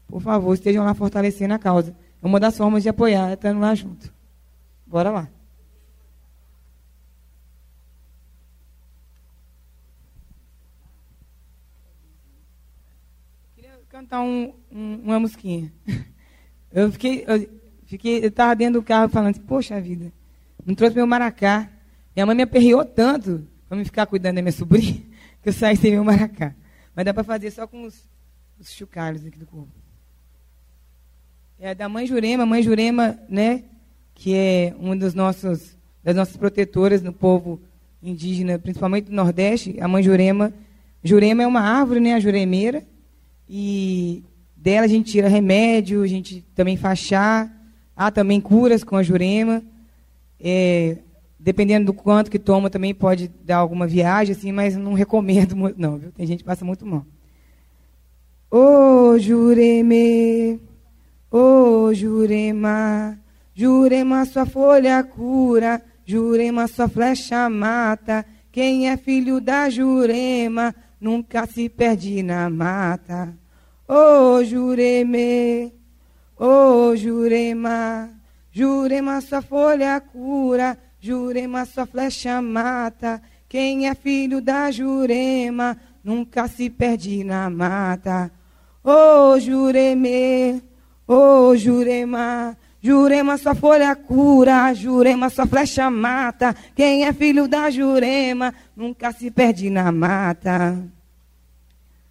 Por 0.08 0.22
favor, 0.22 0.54
estejam 0.54 0.84
lá 0.84 0.94
fortalecendo 0.94 1.54
a 1.54 1.60
causa. 1.60 1.96
É 2.22 2.26
uma 2.26 2.40
das 2.40 2.58
formas 2.58 2.84
de 2.84 2.90
apoiar, 2.90 3.30
é 3.30 3.34
estando 3.34 3.60
lá 3.60 3.76
junto. 3.76 4.12
Bora 4.88 5.12
lá. 5.12 5.30
Queria 13.56 13.72
cantar 13.88 14.22
um, 14.22 14.54
um, 14.72 15.02
uma 15.04 15.20
musiquinha. 15.20 15.72
Eu 16.72 16.92
fiquei, 16.92 17.26
eu 17.28 17.50
fiquei, 17.86 18.24
eu 18.24 18.28
estava 18.28 18.56
dentro 18.56 18.80
do 18.80 18.86
carro 18.86 19.10
falando 19.10 19.32
assim, 19.32 19.42
poxa 19.42 19.82
vida, 19.82 20.14
não 20.64 20.76
trouxe 20.76 20.96
meu 20.96 21.08
maracá. 21.08 21.68
Minha 22.20 22.26
mãe 22.26 22.36
me 22.36 22.44
aperreou 22.44 22.84
tanto 22.84 23.48
para 23.70 23.78
me 23.78 23.86
ficar 23.86 24.06
cuidando 24.06 24.36
da 24.36 24.42
minha 24.42 24.52
sobrinha, 24.52 25.02
que 25.42 25.48
eu 25.48 25.54
saí 25.54 25.78
sem 25.78 25.92
meu 25.92 26.04
maracá. 26.04 26.54
Mas 26.94 27.06
dá 27.06 27.14
para 27.14 27.24
fazer 27.24 27.50
só 27.50 27.66
com 27.66 27.84
os, 27.84 28.04
os 28.60 28.70
chocalhos 28.74 29.26
aqui 29.26 29.40
do 29.40 29.46
corpo. 29.46 29.70
É 31.58 31.74
da 31.74 31.88
mãe 31.88 32.06
Jurema, 32.06 32.46
mãe 32.46 32.62
Jurema, 32.62 33.18
né, 33.30 33.64
que 34.14 34.36
é 34.36 34.76
uma 34.78 34.98
dos 34.98 35.14
nossos, 35.14 35.78
das 36.04 36.14
nossas 36.14 36.36
protetoras 36.36 37.02
no 37.02 37.14
povo 37.14 37.62
indígena, 38.04 38.60
principalmente 38.60 39.06
do 39.06 39.14
Nordeste, 39.14 39.78
a 39.80 39.88
mãe 39.88 40.04
Jurema. 40.04 40.52
Jurema 41.02 41.44
é 41.44 41.48
uma 41.48 41.62
árvore, 41.62 42.02
né, 42.02 42.16
a 42.16 42.20
juremeira, 42.20 42.86
e 43.48 44.26
dela 44.58 44.84
a 44.84 44.90
gente 44.90 45.10
tira 45.10 45.30
remédio, 45.30 46.04
a 46.04 46.08
gente 46.08 46.42
também 46.54 46.76
faz 46.76 47.00
chá, 47.00 47.50
há 47.96 48.12
também 48.12 48.42
curas 48.42 48.84
com 48.84 48.98
a 48.98 49.04
Jurema. 49.04 49.64
É, 50.38 50.98
dependendo 51.40 51.88
do 51.88 51.94
quanto 51.94 52.30
que 52.30 52.38
toma, 52.38 52.70
também 52.70 52.94
pode 52.94 53.30
dar 53.44 53.58
alguma 53.58 53.88
viagem, 53.88 54.36
assim, 54.36 54.52
mas 54.52 54.76
não 54.76 54.94
recomendo 54.94 55.56
muito, 55.56 55.80
não, 55.80 55.98
viu? 55.98 56.12
Tem 56.12 56.28
gente 56.28 56.40
que 56.40 56.46
passa 56.46 56.66
muito 56.66 56.86
mal. 56.86 57.06
Ô 58.52 59.12
oh, 59.12 59.20
Jureme, 59.20 60.60
ô 61.32 61.38
oh, 61.86 61.94
Jurema, 61.94 63.18
Jurema 63.54 64.26
sua 64.26 64.46
folha 64.46 65.02
cura, 65.04 65.82
Jurema 66.06 66.68
sua 66.68 66.90
flecha 66.90 67.48
mata. 67.50 68.26
Quem 68.52 68.90
é 68.90 68.98
filho 68.98 69.40
da 69.40 69.70
Jurema 69.70 70.74
nunca 71.00 71.46
se 71.46 71.70
perde 71.70 72.24
na 72.24 72.50
mata. 72.50 73.34
Ô 73.88 73.94
oh, 74.38 74.44
Jureme, 74.44 75.72
ô 76.38 76.90
oh, 76.90 76.96
Jurema, 76.96 78.10
Jurema 78.52 79.22
sua 79.22 79.44
folha 79.44 80.02
cura, 80.02 80.76
Jurema 81.00 81.66
sua 81.66 81.86
flecha 81.86 82.42
mata. 82.42 83.22
Quem 83.48 83.88
é 83.88 83.96
filho 83.96 84.42
da 84.42 84.70
Jurema 84.70 85.78
nunca 86.04 86.48
se 86.48 86.70
perde 86.70 87.24
na 87.24 87.50
mata. 87.50 88.32
Ô 88.84 89.34
oh, 89.34 89.40
Jureme, 89.40 90.62
ô 91.08 91.14
oh, 91.50 91.56
Jurema, 91.56 92.56
Jurema 92.82 93.38
sua 93.38 93.56
folha 93.56 93.96
cura, 93.96 94.74
Jurema 94.74 95.30
sua 95.30 95.46
flecha 95.46 95.90
mata. 95.90 96.56
Quem 96.76 97.06
é 97.06 97.14
filho 97.14 97.48
da 97.48 97.70
Jurema 97.70 98.54
nunca 98.76 99.12
se 99.12 99.32
perde 99.32 99.70
na 99.70 99.92
mata. 99.92 100.78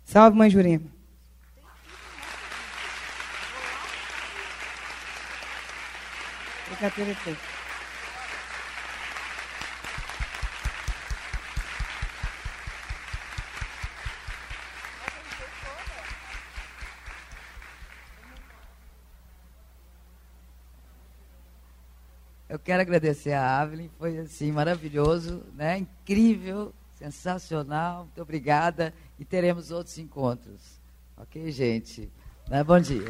Salve, 0.05 0.37
mãe 0.37 0.51
Jurema. 0.51 0.99
Eu 22.59 22.63
quero 22.65 22.83
agradecer 22.83 23.35
a 23.35 23.61
Avelin, 23.61 23.89
foi 23.97 24.19
assim 24.19 24.51
maravilhoso, 24.51 25.45
né? 25.57 25.79
Incrível, 25.79 26.75
sensacional. 26.97 28.07
Muito 28.07 28.21
obrigada 28.21 28.93
e 29.17 29.25
teremos 29.25 29.71
outros 29.71 29.97
encontros. 29.97 30.81
OK, 31.17 31.53
gente? 31.53 32.11
Né? 32.51 32.65
Bom 32.65 32.81
dia. 32.81 33.07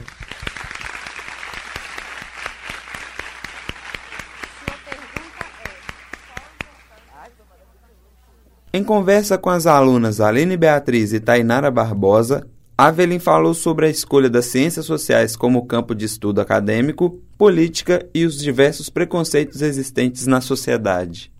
Em 8.70 8.84
conversa 8.84 9.38
com 9.38 9.48
as 9.48 9.66
alunas 9.66 10.20
Aline 10.20 10.58
Beatriz 10.58 11.14
e 11.14 11.20
Tainara 11.20 11.70
Barbosa, 11.70 12.46
Avelin 12.76 13.18
falou 13.18 13.54
sobre 13.54 13.86
a 13.86 13.88
escolha 13.88 14.28
das 14.28 14.44
ciências 14.44 14.84
sociais 14.84 15.34
como 15.34 15.66
campo 15.66 15.94
de 15.94 16.04
estudo 16.04 16.42
acadêmico, 16.42 17.22
política 17.38 18.04
e 18.12 18.26
os 18.26 18.36
diversos 18.36 18.90
preconceitos 18.90 19.62
existentes 19.62 20.26
na 20.26 20.40
sociedade. 20.40 21.32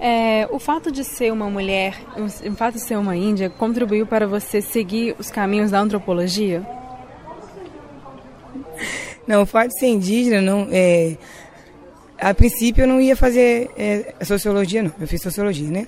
É, 0.00 0.48
o 0.50 0.58
fato 0.58 0.90
de 0.90 1.04
ser 1.04 1.32
uma 1.32 1.50
mulher, 1.50 1.94
o 2.16 2.56
fato 2.56 2.74
de 2.74 2.80
ser 2.80 2.96
uma 2.96 3.14
índia, 3.14 3.50
contribuiu 3.50 4.06
para 4.06 4.26
você 4.26 4.62
seguir 4.62 5.14
os 5.18 5.30
caminhos 5.30 5.70
da 5.70 5.80
antropologia? 5.80 6.66
Não, 9.26 9.42
o 9.42 9.46
fato 9.46 9.68
de 9.68 9.78
ser 9.78 9.88
indígena, 9.88 10.40
não, 10.40 10.66
é, 10.70 11.18
a 12.18 12.32
princípio 12.32 12.84
eu 12.84 12.88
não 12.88 13.00
ia 13.00 13.14
fazer 13.14 13.70
é, 13.76 14.14
sociologia, 14.24 14.82
não. 14.82 14.92
Eu 14.98 15.06
fiz 15.06 15.20
sociologia, 15.20 15.70
né? 15.70 15.86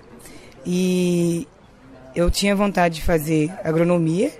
E 0.67 1.49
eu 2.15 2.31
tinha 2.31 2.55
vontade 2.55 2.97
de 2.97 3.03
fazer 3.03 3.51
agronomia, 3.65 4.31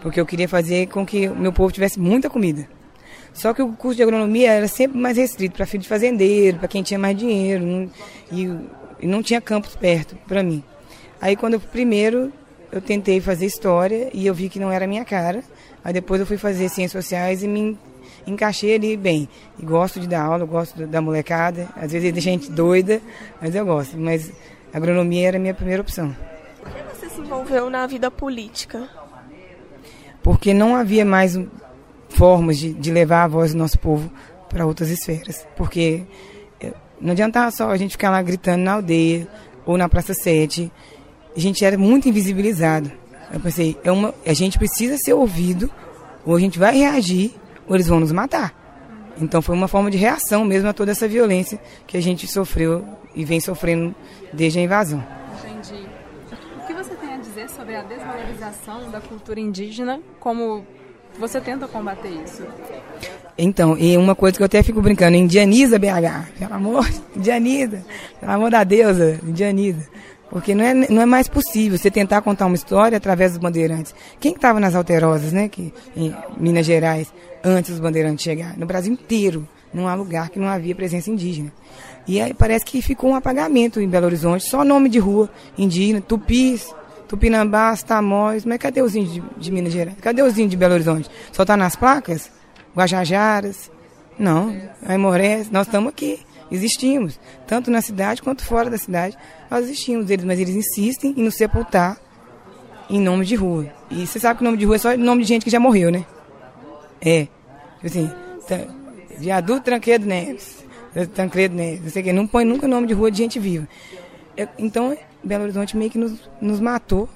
porque 0.00 0.20
eu 0.20 0.24
queria 0.24 0.48
fazer 0.48 0.86
com 0.86 1.04
que 1.04 1.28
o 1.28 1.36
meu 1.36 1.52
povo 1.52 1.70
tivesse 1.70 2.00
muita 2.00 2.30
comida. 2.30 2.66
Só 3.36 3.52
que 3.52 3.60
o 3.60 3.72
curso 3.72 3.96
de 3.96 4.02
agronomia 4.02 4.50
era 4.50 4.66
sempre 4.66 4.98
mais 4.98 5.18
restrito 5.18 5.54
para 5.54 5.66
filho 5.66 5.82
de 5.82 5.88
fazendeiro, 5.88 6.58
para 6.58 6.68
quem 6.68 6.82
tinha 6.82 6.98
mais 6.98 7.14
dinheiro, 7.16 7.64
não, 7.64 7.90
e, 8.32 8.44
e, 8.98 9.06
não 9.06 9.22
tinha 9.22 9.42
campus 9.42 9.76
perto 9.76 10.16
para 10.26 10.42
mim. 10.42 10.64
Aí 11.20 11.36
quando 11.36 11.54
eu 11.54 11.60
primeiro 11.60 12.32
eu 12.72 12.80
tentei 12.80 13.20
fazer 13.20 13.44
história 13.44 14.08
e 14.14 14.26
eu 14.26 14.34
vi 14.34 14.48
que 14.48 14.58
não 14.58 14.72
era 14.72 14.86
a 14.86 14.88
minha 14.88 15.04
cara. 15.04 15.44
Aí 15.84 15.92
depois 15.92 16.18
eu 16.18 16.26
fui 16.26 16.38
fazer 16.38 16.68
ciências 16.70 17.04
sociais 17.04 17.42
e 17.42 17.46
me 17.46 17.78
encaixei 18.26 18.74
ali 18.74 18.96
bem. 18.96 19.28
E 19.58 19.64
gosto 19.64 20.00
de 20.00 20.06
dar 20.08 20.22
aula, 20.22 20.46
gosto 20.46 20.86
da 20.86 21.02
molecada. 21.02 21.68
Às 21.76 21.92
vezes 21.92 22.12
deixa 22.12 22.30
a 22.30 22.32
gente 22.32 22.50
doida, 22.50 23.02
mas 23.40 23.54
eu 23.54 23.66
gosto. 23.66 23.98
Mas 23.98 24.32
agronomia 24.72 25.28
era 25.28 25.36
a 25.36 25.40
minha 25.40 25.54
primeira 25.54 25.82
opção. 25.82 26.16
Por 26.62 26.70
que 26.70 26.82
você 26.82 27.08
se 27.10 27.20
envolveu 27.20 27.68
na 27.68 27.86
vida 27.86 28.10
política? 28.10 28.88
Porque 30.22 30.54
não 30.54 30.74
havia 30.74 31.04
mais 31.04 31.38
formas 32.16 32.58
de, 32.58 32.72
de 32.72 32.90
levar 32.90 33.24
a 33.24 33.28
voz 33.28 33.52
do 33.52 33.58
nosso 33.58 33.78
povo 33.78 34.10
para 34.48 34.64
outras 34.64 34.88
esferas. 34.88 35.46
Porque 35.54 36.02
eh, 36.60 36.72
não 37.00 37.12
adiantava 37.12 37.50
só 37.50 37.70
a 37.70 37.76
gente 37.76 37.92
ficar 37.92 38.10
lá 38.10 38.22
gritando 38.22 38.62
na 38.62 38.72
aldeia 38.72 39.28
ou 39.66 39.76
na 39.76 39.88
Praça 39.88 40.14
7. 40.14 40.72
A 41.36 41.40
gente 41.40 41.64
era 41.64 41.76
muito 41.76 42.08
invisibilizado. 42.08 42.90
Eu 43.32 43.40
pensei, 43.40 43.76
é 43.84 43.92
uma, 43.92 44.14
a 44.24 44.32
gente 44.32 44.58
precisa 44.58 44.96
ser 44.96 45.12
ouvido, 45.12 45.70
ou 46.24 46.34
a 46.34 46.40
gente 46.40 46.58
vai 46.58 46.76
reagir, 46.76 47.34
ou 47.68 47.74
eles 47.74 47.88
vão 47.88 48.00
nos 48.00 48.12
matar. 48.12 48.54
Então 49.20 49.42
foi 49.42 49.54
uma 49.54 49.68
forma 49.68 49.90
de 49.90 49.98
reação 49.98 50.44
mesmo 50.44 50.68
a 50.68 50.72
toda 50.72 50.92
essa 50.92 51.08
violência 51.08 51.60
que 51.86 51.96
a 51.96 52.00
gente 52.00 52.26
sofreu 52.26 52.84
e 53.14 53.24
vem 53.24 53.40
sofrendo 53.40 53.94
desde 54.32 54.58
a 54.58 54.62
invasão. 54.62 55.04
Entendi. 55.38 55.86
O 56.62 56.66
que 56.66 56.74
você 56.74 56.94
tem 56.94 57.14
a 57.14 57.16
dizer 57.16 57.48
sobre 57.50 57.74
a 57.76 57.82
desvalorização 57.82 58.90
da 58.90 59.00
cultura 59.00 59.40
indígena? 59.40 60.00
Como 60.20 60.64
você 61.18 61.40
tenta 61.40 61.66
combater 61.66 62.08
isso? 62.08 62.44
Então, 63.38 63.76
e 63.76 63.96
uma 63.96 64.14
coisa 64.14 64.36
que 64.36 64.42
eu 64.42 64.46
até 64.46 64.62
fico 64.62 64.80
brincando, 64.80 65.16
indianiza 65.16 65.78
BH, 65.78 66.38
pelo 66.38 66.54
amor, 66.54 66.88
indianiza, 67.14 67.84
pelo 68.18 68.32
amor 68.32 68.50
da 68.50 68.64
deusa, 68.64 69.20
indianiza. 69.22 69.86
Porque 70.30 70.54
não 70.54 70.64
é, 70.64 70.74
não 70.74 71.02
é 71.02 71.06
mais 71.06 71.28
possível 71.28 71.78
você 71.78 71.90
tentar 71.90 72.20
contar 72.22 72.46
uma 72.46 72.56
história 72.56 72.96
através 72.96 73.32
dos 73.32 73.40
bandeirantes. 73.40 73.94
Quem 74.18 74.32
estava 74.32 74.58
nas 74.58 74.74
alterosas, 74.74 75.32
né, 75.32 75.48
que, 75.48 75.72
em 75.96 76.14
Minas 76.36 76.66
Gerais, 76.66 77.12
antes 77.44 77.70
dos 77.70 77.80
bandeirantes 77.80 78.24
chegarem? 78.24 78.58
No 78.58 78.66
Brasil 78.66 78.92
inteiro, 78.92 79.46
não 79.72 79.86
há 79.86 79.94
lugar 79.94 80.30
que 80.30 80.38
não 80.38 80.48
havia 80.48 80.74
presença 80.74 81.10
indígena. 81.10 81.52
E 82.08 82.20
aí 82.20 82.32
parece 82.32 82.64
que 82.64 82.80
ficou 82.80 83.10
um 83.10 83.14
apagamento 83.14 83.80
em 83.80 83.88
Belo 83.88 84.06
Horizonte, 84.06 84.44
só 84.44 84.64
nome 84.64 84.88
de 84.88 84.98
rua 84.98 85.28
indígena, 85.58 86.00
tupis, 86.00 86.72
tupinambás, 87.08 87.82
tamóis, 87.82 88.44
mas 88.44 88.58
cadê 88.58 88.82
os 88.82 88.94
índios 88.94 89.14
de, 89.14 89.22
de, 89.38 89.52
Minas 89.52 89.72
Gerais? 89.72 89.96
Cadê 90.00 90.22
os 90.22 90.32
índios 90.34 90.50
de 90.50 90.56
Belo 90.56 90.74
Horizonte? 90.74 91.10
Só 91.32 91.42
está 91.42 91.56
nas 91.56 91.76
placas? 91.76 92.30
Guajajaras? 92.76 93.70
Não, 94.18 94.56
Aimorés, 94.86 95.50
nós 95.50 95.66
estamos 95.66 95.90
aqui. 95.90 96.20
existimos. 96.50 97.18
Tanto 97.46 97.70
na 97.70 97.80
cidade 97.80 98.22
quanto 98.22 98.44
fora 98.44 98.70
da 98.70 98.78
cidade, 98.78 99.16
nós 99.50 99.64
existimos. 99.64 100.10
Eles, 100.10 100.24
mas 100.24 100.38
eles 100.38 100.54
insistem 100.54 101.14
em 101.16 101.22
nos 101.22 101.34
sepultar 101.34 101.98
em 102.88 103.00
nome 103.00 103.24
de 103.24 103.34
rua. 103.34 103.66
E 103.90 104.06
você 104.06 104.18
sabe 104.18 104.38
que 104.38 104.44
nome 104.44 104.56
de 104.56 104.64
rua 104.64 104.76
é 104.76 104.78
só 104.78 104.96
nome 104.96 105.22
de 105.22 105.28
gente 105.28 105.44
que 105.44 105.50
já 105.50 105.60
morreu, 105.60 105.90
né? 105.90 106.04
É. 107.00 107.28
Tipo 107.76 107.86
assim, 107.86 108.10
tá, 108.48 108.60
viaduto 109.18 109.62
Tranquedo 109.62 110.06
Neves. 110.06 110.64
Tancredo 111.14 111.54
Neves, 111.54 111.82
não 111.82 111.90
sei 111.90 112.00
o 112.00 112.04
que, 112.06 112.12
não 112.12 112.26
põe 112.26 112.44
nunca 112.44 112.66
nome 112.66 112.86
de 112.86 112.94
rua 112.94 113.10
de 113.10 113.18
gente 113.18 113.38
viva. 113.38 113.68
É, 114.36 114.48
então, 114.58 114.96
Belo 115.26 115.44
Horizonte 115.44 115.76
meio 115.76 115.90
que 115.90 115.98
nos, 115.98 116.30
nos 116.40 116.60
matou 116.60 117.08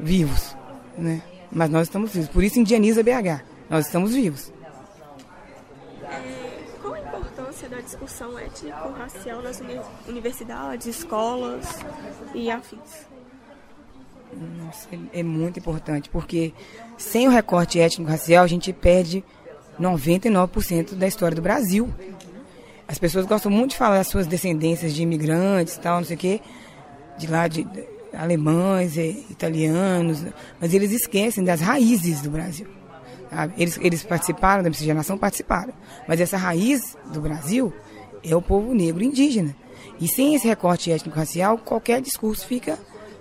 vivos, 0.00 0.56
né? 0.96 1.22
Mas 1.50 1.68
nós 1.68 1.82
estamos 1.86 2.12
vivos. 2.12 2.30
Por 2.30 2.42
isso 2.42 2.58
indianiza 2.58 3.02
BH. 3.02 3.42
Nós 3.68 3.86
estamos 3.86 4.14
vivos. 4.14 4.50
É, 6.02 6.64
qual 6.80 6.94
a 6.94 7.00
importância 7.00 7.68
da 7.68 7.80
discussão 7.80 8.38
étnico-racial 8.38 9.42
nas 9.42 9.60
uni 9.60 9.78
universidades, 10.08 10.86
escolas 10.86 11.66
e 12.34 12.50
afins? 12.50 13.06
Nossa, 14.64 14.88
é, 15.12 15.20
é 15.20 15.22
muito 15.22 15.58
importante, 15.58 16.08
porque 16.08 16.54
sem 16.96 17.28
o 17.28 17.30
recorte 17.30 17.78
étnico-racial 17.78 18.44
a 18.44 18.48
gente 18.48 18.72
perde 18.72 19.22
99% 19.78 20.94
da 20.94 21.06
história 21.06 21.34
do 21.34 21.42
Brasil. 21.42 21.92
As 22.88 22.98
pessoas 22.98 23.26
gostam 23.26 23.52
muito 23.52 23.72
de 23.72 23.76
falar 23.76 23.98
das 23.98 24.08
suas 24.08 24.26
descendências 24.26 24.94
de 24.94 25.02
imigrantes 25.02 25.76
e 25.76 25.80
tal, 25.80 25.98
não 25.98 26.04
sei 26.04 26.16
o 26.16 26.18
quê, 26.18 26.40
de 27.18 27.26
lá 27.26 27.48
de, 27.48 27.66
alemães, 28.16 28.96
e, 28.96 29.24
italianos, 29.30 30.24
mas 30.60 30.74
eles 30.74 30.92
esquecem 30.92 31.42
das 31.42 31.60
raízes 31.60 32.20
do 32.20 32.30
Brasil. 32.30 32.66
Sabe? 33.30 33.54
Eles, 33.56 33.78
eles 33.80 34.02
participaram 34.02 34.62
da 34.62 34.68
miscigenação, 34.68 35.16
participaram, 35.16 35.72
mas 36.06 36.20
essa 36.20 36.36
raiz 36.36 36.96
do 37.12 37.20
Brasil 37.20 37.72
é 38.22 38.36
o 38.36 38.42
povo 38.42 38.74
negro 38.74 39.02
indígena. 39.02 39.56
E 40.00 40.06
sem 40.06 40.34
esse 40.34 40.46
recorte 40.46 40.90
étnico-racial, 40.90 41.58
qualquer 41.58 42.00
discurso 42.00 42.46
fica 42.46 42.78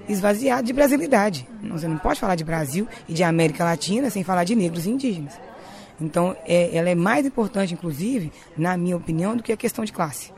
esvaziado 0.10 0.64
de 0.64 0.74
brasilidade. 0.74 1.48
Você 1.70 1.88
não 1.88 1.98
pode 1.98 2.20
falar 2.20 2.36
de 2.36 2.44
Brasil 2.44 2.88
e 3.08 3.14
de 3.14 3.24
América 3.24 3.64
Latina 3.64 4.10
sem 4.10 4.24
falar 4.24 4.44
de 4.44 4.56
negros 4.56 4.86
e 4.86 4.90
indígenas. 4.90 5.34
Então, 6.00 6.36
é, 6.46 6.76
ela 6.76 6.90
é 6.90 6.96
mais 6.96 7.26
importante, 7.26 7.74
inclusive, 7.74 8.32
na 8.58 8.76
minha 8.76 8.98
opinião, 8.98 9.38
do 9.38 9.44
que 9.44 9.52
a 9.52 9.58
questão 9.58 9.86
de 9.86 9.94
classe. 9.94 10.34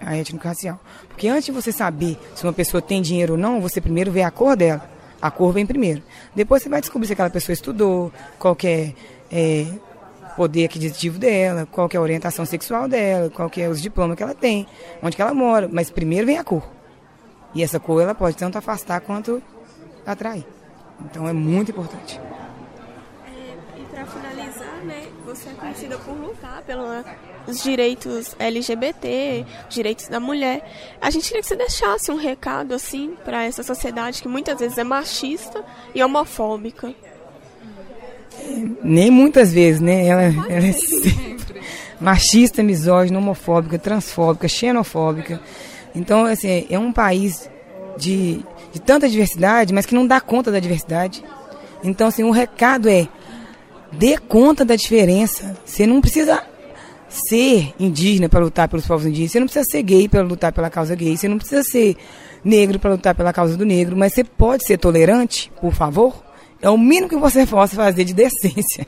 A 0.00 0.16
étnico-racial. 0.16 0.78
Porque 1.08 1.28
antes 1.28 1.46
de 1.46 1.52
você 1.52 1.72
saber 1.72 2.18
se 2.34 2.44
uma 2.44 2.52
pessoa 2.52 2.80
tem 2.80 3.02
dinheiro 3.02 3.34
ou 3.34 3.38
não, 3.38 3.60
você 3.60 3.80
primeiro 3.80 4.10
vê 4.10 4.22
a 4.22 4.30
cor 4.30 4.56
dela. 4.56 4.88
A 5.20 5.30
cor 5.30 5.52
vem 5.52 5.66
primeiro. 5.66 6.02
Depois 6.34 6.62
você 6.62 6.68
vai 6.68 6.80
descobrir 6.80 7.06
se 7.06 7.12
aquela 7.12 7.30
pessoa 7.30 7.52
estudou, 7.52 8.12
qual 8.38 8.56
é, 8.64 8.92
é 9.30 9.66
poder 10.36 10.66
aquisitivo 10.66 11.18
dela, 11.18 11.66
qual 11.66 11.88
é 11.92 11.96
a 11.96 12.00
orientação 12.00 12.46
sexual 12.46 12.88
dela, 12.88 13.28
qual 13.30 13.50
é 13.56 13.68
os 13.68 13.82
diplomas 13.82 14.16
que 14.16 14.22
ela 14.22 14.34
tem, 14.34 14.66
onde 15.02 15.16
que 15.16 15.22
ela 15.22 15.34
mora. 15.34 15.68
Mas 15.70 15.90
primeiro 15.90 16.26
vem 16.26 16.38
a 16.38 16.44
cor. 16.44 16.62
E 17.54 17.62
essa 17.62 17.80
cor 17.80 18.00
ela 18.00 18.14
pode 18.14 18.36
tanto 18.36 18.56
afastar 18.56 19.00
quanto 19.00 19.42
atrair. 20.06 20.46
Então 21.04 21.28
é 21.28 21.32
muito 21.32 21.72
importante 21.72 22.20
para 23.98 24.06
finalizar, 24.06 24.84
né, 24.84 25.08
você 25.24 25.48
é 25.48 25.54
conhecida 25.54 25.98
por 25.98 26.14
lutar 26.14 26.62
pelos 27.48 27.62
direitos 27.62 28.36
LGBT, 28.38 29.46
direitos 29.70 30.08
da 30.08 30.20
mulher. 30.20 30.62
A 31.00 31.08
gente 31.08 31.26
queria 31.28 31.40
que 31.40 31.48
você 31.48 31.56
deixasse 31.56 32.12
um 32.12 32.16
recado 32.16 32.74
assim 32.74 33.14
para 33.24 33.42
essa 33.44 33.62
sociedade 33.62 34.20
que 34.20 34.28
muitas 34.28 34.58
vezes 34.60 34.76
é 34.76 34.84
machista 34.84 35.64
e 35.94 36.02
homofóbica. 36.02 36.92
Nem 38.82 39.10
muitas 39.10 39.50
vezes, 39.50 39.80
né? 39.80 40.06
Ela, 40.06 40.22
ela 40.24 40.66
é 40.66 40.72
sempre 40.72 41.62
machista, 41.98 42.62
misógina, 42.62 43.18
homofóbica, 43.18 43.78
transfóbica, 43.78 44.46
xenofóbica. 44.46 45.40
Então, 45.94 46.26
assim, 46.26 46.66
é 46.68 46.78
um 46.78 46.92
país 46.92 47.48
de, 47.96 48.44
de 48.72 48.80
tanta 48.80 49.08
diversidade, 49.08 49.72
mas 49.72 49.86
que 49.86 49.94
não 49.94 50.06
dá 50.06 50.20
conta 50.20 50.52
da 50.52 50.60
diversidade. 50.60 51.24
Então, 51.82 52.08
assim, 52.08 52.22
o 52.22 52.30
recado 52.30 52.90
é 52.90 53.08
dê 53.90 54.18
conta 54.18 54.66
da 54.66 54.76
diferença. 54.76 55.56
Você 55.64 55.86
não 55.86 56.00
precisa 56.00 56.42
ser 57.08 57.74
indígena 57.78 58.28
para 58.28 58.40
lutar 58.40 58.68
pelos 58.68 58.86
povos 58.86 59.06
indígenas, 59.06 59.32
você 59.32 59.40
não 59.40 59.46
precisa 59.46 59.64
ser 59.64 59.82
gay 59.82 60.08
para 60.08 60.22
lutar 60.22 60.52
pela 60.52 60.68
causa 60.68 60.94
gay, 60.94 61.16
você 61.16 61.28
não 61.28 61.38
precisa 61.38 61.62
ser 61.62 61.96
negro 62.44 62.78
para 62.78 62.90
lutar 62.90 63.14
pela 63.14 63.32
causa 63.32 63.56
do 63.56 63.64
negro, 63.64 63.96
mas 63.96 64.12
você 64.12 64.22
pode 64.22 64.66
ser 64.66 64.78
tolerante, 64.78 65.50
por 65.60 65.72
favor? 65.72 66.22
É 66.60 66.68
o 66.68 66.76
mínimo 66.76 67.08
que 67.08 67.16
você 67.16 67.44
possa 67.46 67.76
fazer 67.76 68.04
de 68.04 68.14
decência. 68.14 68.86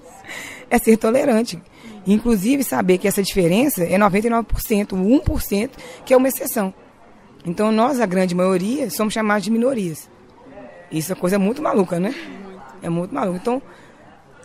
É 0.69 0.79
ser 0.79 0.97
tolerante. 0.97 1.61
Inclusive 2.07 2.65
saber 2.65 2.99
que 2.99 3.09
essa 3.09 3.23
diferença 3.23 3.85
é 3.85 3.99
99%, 3.99 4.45
1% 4.89 5.71
que 6.05 6.15
é 6.15 6.17
uma 6.17 6.29
exceção. 6.29 6.73
Então 7.45 7.73
nós, 7.73 8.01
a 8.01 8.07
grande 8.07 8.35
maioria, 8.35 8.91
somos 8.91 9.15
chamados 9.15 9.45
de 9.45 9.51
minorias. 9.51 10.09
Isso 10.91 11.13
é 11.13 11.15
coisa 11.15 11.39
muito 11.39 11.63
maluca, 11.63 12.01
né? 12.01 12.15
É 12.83 12.89
muito 12.89 13.15
maluco. 13.15 13.37
Então, 13.37 13.63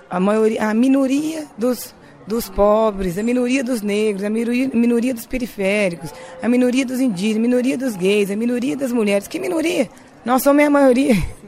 a, 0.10 0.20
maioria, 0.20 0.70
a 0.70 0.74
minoria 0.74 1.48
dos, 1.58 1.96
dos 2.28 2.50
pobres, 2.50 3.18
a 3.18 3.24
minoria 3.24 3.64
dos 3.64 3.82
negros, 3.82 4.24
a 4.24 4.30
minoria, 4.30 4.70
minoria 4.74 5.14
dos 5.14 5.26
periféricos, 5.26 6.12
a 6.42 6.50
minoria 6.50 6.86
dos 6.86 7.00
indígenas, 7.00 7.38
a 7.38 7.48
minoria 7.48 7.78
dos 7.78 7.96
gays, 7.96 8.32
a 8.32 8.36
minoria 8.36 8.76
das 8.76 8.92
mulheres. 8.92 9.28
Que 9.28 9.40
minoria? 9.40 9.90
Nós 10.24 10.42
somos 10.42 10.64
a 10.64 10.70
maioria. 10.70 11.16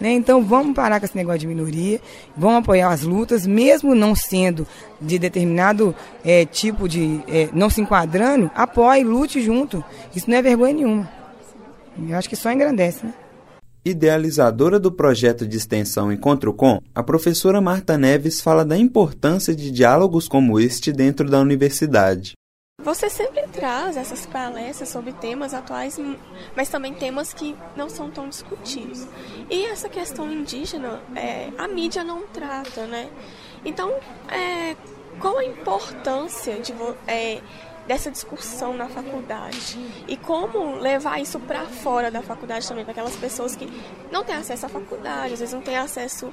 Né? 0.00 0.10
Então 0.14 0.42
vamos 0.42 0.74
parar 0.74 0.98
com 0.98 1.06
esse 1.06 1.16
negócio 1.16 1.38
de 1.38 1.46
minoria, 1.46 2.00
vamos 2.36 2.58
apoiar 2.58 2.90
as 2.90 3.02
lutas, 3.02 3.46
mesmo 3.46 3.94
não 3.94 4.16
sendo 4.16 4.66
de 5.00 5.16
determinado 5.16 5.94
é, 6.24 6.44
tipo 6.44 6.88
de. 6.88 7.22
É, 7.28 7.48
não 7.52 7.70
se 7.70 7.80
enquadrando, 7.80 8.50
apoie, 8.52 9.04
lute 9.04 9.40
junto. 9.40 9.84
Isso 10.12 10.28
não 10.28 10.38
é 10.38 10.42
vergonha 10.42 10.74
nenhuma. 10.74 11.08
Eu 12.08 12.16
acho 12.16 12.28
que 12.28 12.34
só 12.34 12.50
engrandece, 12.50 13.06
né? 13.06 13.14
Idealizadora 13.84 14.78
do 14.78 14.92
projeto 14.92 15.44
de 15.44 15.56
extensão 15.56 16.12
Encontro 16.12 16.54
Com, 16.54 16.80
a 16.94 17.02
professora 17.02 17.60
Marta 17.60 17.98
Neves 17.98 18.40
fala 18.40 18.64
da 18.64 18.78
importância 18.78 19.56
de 19.56 19.72
diálogos 19.72 20.28
como 20.28 20.60
este 20.60 20.92
dentro 20.92 21.28
da 21.28 21.40
universidade. 21.40 22.34
Você 22.80 23.10
sempre 23.10 23.42
traz 23.48 23.96
essas 23.96 24.24
palestras 24.24 24.88
sobre 24.88 25.12
temas 25.14 25.52
atuais, 25.52 25.98
mas 26.56 26.68
também 26.68 26.94
temas 26.94 27.34
que 27.34 27.56
não 27.76 27.88
são 27.88 28.08
tão 28.08 28.28
discutidos. 28.28 29.04
E 29.50 29.64
essa 29.64 29.88
questão 29.88 30.32
indígena, 30.32 31.00
é, 31.16 31.50
a 31.58 31.66
mídia 31.66 32.04
não 32.04 32.22
trata, 32.28 32.86
né? 32.86 33.10
Então, 33.64 33.90
é, 34.28 34.76
qual 35.18 35.38
a 35.38 35.44
importância 35.44 36.60
de 36.60 36.72
é, 37.08 37.40
dessa 37.86 38.10
discussão 38.10 38.74
na 38.76 38.88
faculdade 38.88 39.78
e 40.06 40.16
como 40.16 40.76
levar 40.76 41.20
isso 41.20 41.38
para 41.40 41.64
fora 41.66 42.10
da 42.10 42.22
faculdade 42.22 42.66
também 42.66 42.84
para 42.84 42.92
aquelas 42.92 43.16
pessoas 43.16 43.56
que 43.56 43.68
não 44.10 44.22
têm 44.22 44.36
acesso 44.36 44.66
à 44.66 44.68
faculdade, 44.68 45.34
às 45.34 45.40
vezes 45.40 45.54
não 45.54 45.62
têm 45.62 45.76
acesso 45.76 46.32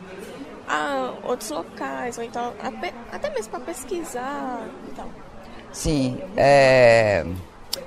a 0.67 1.13
outros 1.23 1.49
locais 1.49 2.17
ou 2.17 2.23
então 2.23 2.53
até 3.11 3.29
mesmo 3.31 3.51
para 3.51 3.59
pesquisar 3.61 4.61
então. 4.91 5.09
Sim, 5.71 6.19
é... 6.37 7.25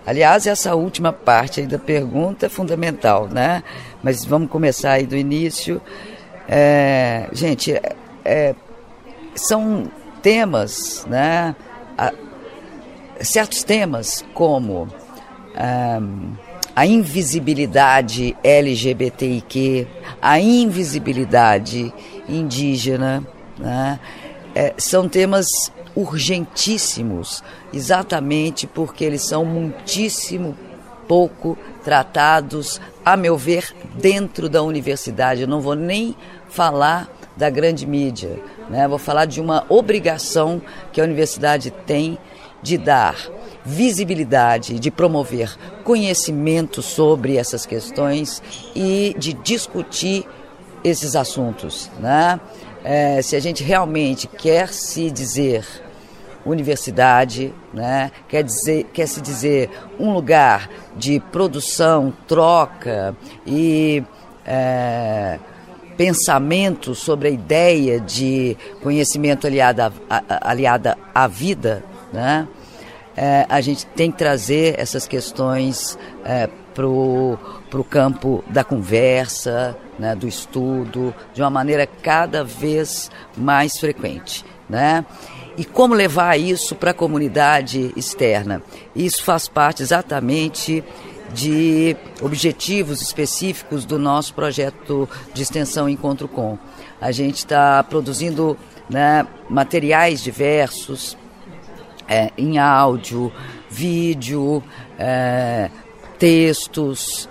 aliás 0.05 0.47
essa 0.47 0.75
última 0.75 1.13
parte 1.13 1.63
da 1.63 1.79
pergunta 1.79 2.47
é 2.47 2.49
fundamental, 2.49 3.29
né? 3.29 3.63
Mas 4.03 4.25
vamos 4.25 4.51
começar 4.51 4.93
aí 4.93 5.07
do 5.07 5.17
início. 5.17 5.81
É... 6.49 7.29
Gente, 7.33 7.81
é... 8.25 8.55
são 9.35 9.91
temas, 10.21 11.05
né? 11.07 11.55
A 11.97 12.13
certos 13.23 13.63
temas 13.63 14.25
como 14.35 14.89
um, 15.55 16.33
a 16.75 16.87
invisibilidade 16.87 18.37
LGBTIQ, 18.43 19.87
a 20.21 20.41
invisibilidade 20.41 21.93
indígena, 22.29 23.27
né? 23.59 24.01
é, 24.55 24.75
são 24.79 25.09
temas 25.09 25.73
urgentíssimos, 25.95 27.43
exatamente 27.73 28.67
porque 28.67 29.05
eles 29.05 29.23
são 29.23 29.45
muitíssimo 29.45 30.57
pouco 31.07 31.59
tratados, 31.85 32.81
a 33.05 33.17
meu 33.17 33.37
ver, 33.37 33.75
dentro 34.01 34.49
da 34.49 34.63
universidade. 34.63 35.43
Eu 35.43 35.49
não 35.49 35.61
vou 35.61 35.75
nem 35.75 36.17
falar 36.49 37.09
da 37.37 37.51
grande 37.51 37.87
mídia, 37.87 38.39
né? 38.71 38.87
vou 38.89 38.99
falar 38.99 39.25
de 39.27 39.41
uma 39.41 39.65
obrigação 39.69 40.63
que 40.93 41.01
a 41.01 41.05
universidade 41.05 41.71
tem 41.71 42.19
de 42.63 42.79
dar 42.79 43.17
visibilidade, 43.65 44.79
de 44.79 44.91
promover 44.91 45.57
conhecimento 45.85 46.83
sobre 46.83 47.37
essas 47.37 47.67
questões 47.67 48.43
e 48.75 49.15
de 49.19 49.33
discutir 49.33 50.27
esses 50.85 51.15
assuntos. 51.15 51.91
Né? 51.99 52.41
É, 52.85 53.23
se 53.23 53.37
a 53.37 53.41
gente 53.41 53.63
realmente 53.63 54.27
quer 54.27 54.69
se 54.69 55.11
dizer 55.11 55.65
universidade, 56.45 57.55
né? 57.73 58.11
quer, 58.29 58.43
dizer, 58.43 58.85
quer 58.93 59.07
se 59.07 59.21
dizer 59.21 59.71
um 59.99 60.13
lugar 60.13 60.69
de 60.97 61.21
produção, 61.31 62.13
troca 62.27 63.17
e 63.47 64.03
é, 64.45 65.39
pensamento 65.97 66.95
sobre 66.95 67.29
a 67.29 67.31
ideia 67.31 68.01
de 68.01 68.57
conhecimento 68.83 69.47
aliada, 69.47 69.93
aliada 70.41 70.99
à 71.15 71.29
vida, 71.29 71.85
né? 72.13 72.47
é, 73.17 73.47
a 73.49 73.61
gente 73.61 73.87
tem 73.87 74.11
que 74.11 74.19
trazer 74.19 74.79
essas 74.79 75.07
questões 75.07 75.99
é, 76.25 76.49
para 76.75 76.87
o 76.87 77.85
campo 77.89 78.43
da 78.49 78.65
conversa, 78.65 79.77
né, 79.99 80.15
do 80.15 80.27
estudo, 80.27 81.15
de 81.35 81.43
uma 81.43 81.51
maneira 81.51 81.87
cada 81.87 82.43
vez 82.43 83.11
mais 83.37 83.79
frequente. 83.79 84.45
Né? 84.69 85.05
E 85.57 85.65
como 85.65 85.95
levar 85.95 86.39
isso 86.39 86.75
para 86.75 86.93
a 86.93 86.95
comunidade 86.95 87.93
externa? 87.95 88.63
Isso 88.97 89.23
faz 89.23 89.49
parte 89.49 89.83
exatamente 89.83 90.83
de 91.35 91.95
objetivos 92.23 93.03
específicos 93.03 93.85
do 93.85 93.99
nosso 93.99 94.35
projeto 94.35 95.09
de 95.35 95.43
extensão 95.43 95.89
Encontro 95.89 96.27
Com. 96.27 96.59
A 97.01 97.13
gente 97.13 97.39
está 97.39 97.83
produzindo 97.83 98.57
né, 98.89 99.27
materiais 99.49 100.23
diversos 100.23 101.17
é, 102.13 102.31
em 102.37 102.59
áudio, 102.59 103.33
vídeo, 103.71 104.63
é, 104.99 105.71
textos 106.19 107.27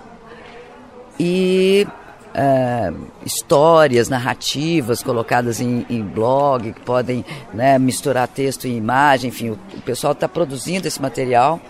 e 1.20 1.86
é, 2.34 2.92
histórias, 3.24 4.08
narrativas 4.08 5.00
colocadas 5.00 5.60
em, 5.60 5.86
em 5.88 6.02
blog, 6.02 6.72
que 6.72 6.80
podem 6.80 7.24
né, 7.54 7.78
misturar 7.78 8.26
texto 8.26 8.66
e 8.66 8.76
imagem, 8.76 9.28
enfim, 9.28 9.50
o, 9.50 9.58
o 9.76 9.80
pessoal 9.82 10.14
está 10.14 10.28
produzindo 10.28 10.88
esse 10.88 11.00
material 11.00 11.60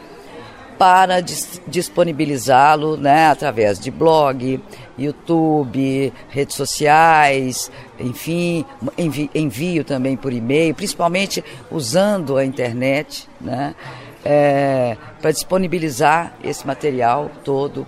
para 0.83 1.21
dis 1.21 1.63
disponibilizá-lo 1.69 2.97
né, 2.97 3.29
através 3.29 3.79
de 3.79 3.89
blog, 3.89 4.61
YouTube, 4.99 6.13
redes 6.29 6.57
sociais, 6.57 7.71
enfim, 8.01 8.65
envi 8.99 9.31
envio 9.33 9.85
também 9.85 10.17
por 10.17 10.33
e-mail, 10.33 10.75
principalmente 10.75 11.45
usando 11.71 12.37
a 12.37 12.45
internet, 12.45 13.29
né, 13.41 13.77
é, 14.25 14.97
para 15.21 15.31
disponibilizar 15.31 16.35
esse 16.43 16.67
material 16.67 17.31
todo 17.45 17.87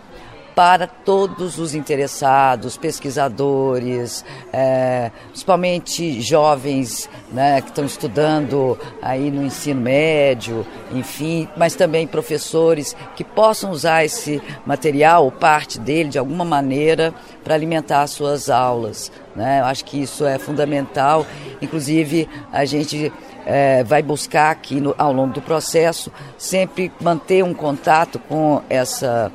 para 0.55 0.87
todos 0.87 1.59
os 1.59 1.75
interessados, 1.75 2.77
pesquisadores, 2.77 4.25
é, 4.53 5.11
principalmente 5.29 6.21
jovens 6.21 7.11
né, 7.33 7.61
que 7.61 7.69
estão 7.69 7.85
estudando 7.85 8.79
aí 9.03 9.31
no 9.31 9.43
ensino 9.43 9.81
médio, 9.81 10.65
enfim, 10.93 11.49
mas 11.57 11.75
também 11.75 12.07
professores 12.07 12.97
que 13.17 13.25
possam 13.25 13.71
usar 13.71 14.05
esse 14.05 14.41
material 14.65 15.25
ou 15.25 15.33
parte 15.33 15.79
dele 15.81 16.09
de 16.09 16.19
alguma 16.19 16.45
maneira 16.45 17.13
para 17.43 17.55
alimentar 17.55 18.03
as 18.03 18.11
suas 18.11 18.49
aulas. 18.49 19.11
Né? 19.35 19.61
Eu 19.61 19.65
acho 19.65 19.85
que 19.85 20.01
isso 20.01 20.25
é 20.25 20.39
fundamental. 20.39 21.27
Inclusive, 21.61 22.29
a 22.53 22.65
gente 22.65 23.13
é, 23.45 23.83
vai 23.83 24.03
buscar 24.03 24.51
aqui 24.51 24.81
no, 24.81 24.95
ao 24.97 25.13
longo 25.13 25.35
do 25.35 25.43
processo 25.43 26.13
sempre 26.39 26.93
manter 27.01 27.43
um 27.43 27.53
contato 27.53 28.19
com 28.19 28.63
essa 28.69 29.31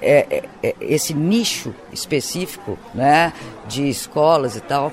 é, 0.00 0.26
é, 0.62 0.68
é, 0.68 0.74
esse 0.80 1.14
nicho 1.14 1.74
específico 1.92 2.78
né, 2.94 3.32
de 3.68 3.88
escolas 3.88 4.56
e 4.56 4.60
tal, 4.60 4.92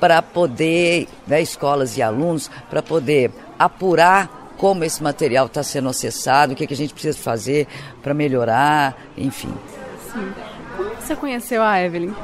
para 0.00 0.20
poder, 0.20 1.08
né, 1.26 1.40
escolas 1.40 1.96
e 1.96 2.02
alunos, 2.02 2.50
para 2.68 2.82
poder 2.82 3.30
apurar 3.58 4.52
como 4.56 4.84
esse 4.84 5.02
material 5.02 5.46
está 5.46 5.62
sendo 5.62 5.88
acessado, 5.88 6.52
o 6.52 6.56
que, 6.56 6.66
que 6.66 6.74
a 6.74 6.76
gente 6.76 6.92
precisa 6.92 7.18
fazer 7.18 7.66
para 8.02 8.14
melhorar, 8.14 8.96
enfim. 9.16 9.52
Sim. 10.12 10.32
Como 10.76 10.90
você 10.94 11.16
conheceu 11.16 11.62
a 11.62 11.80
Evelyn? 11.80 12.14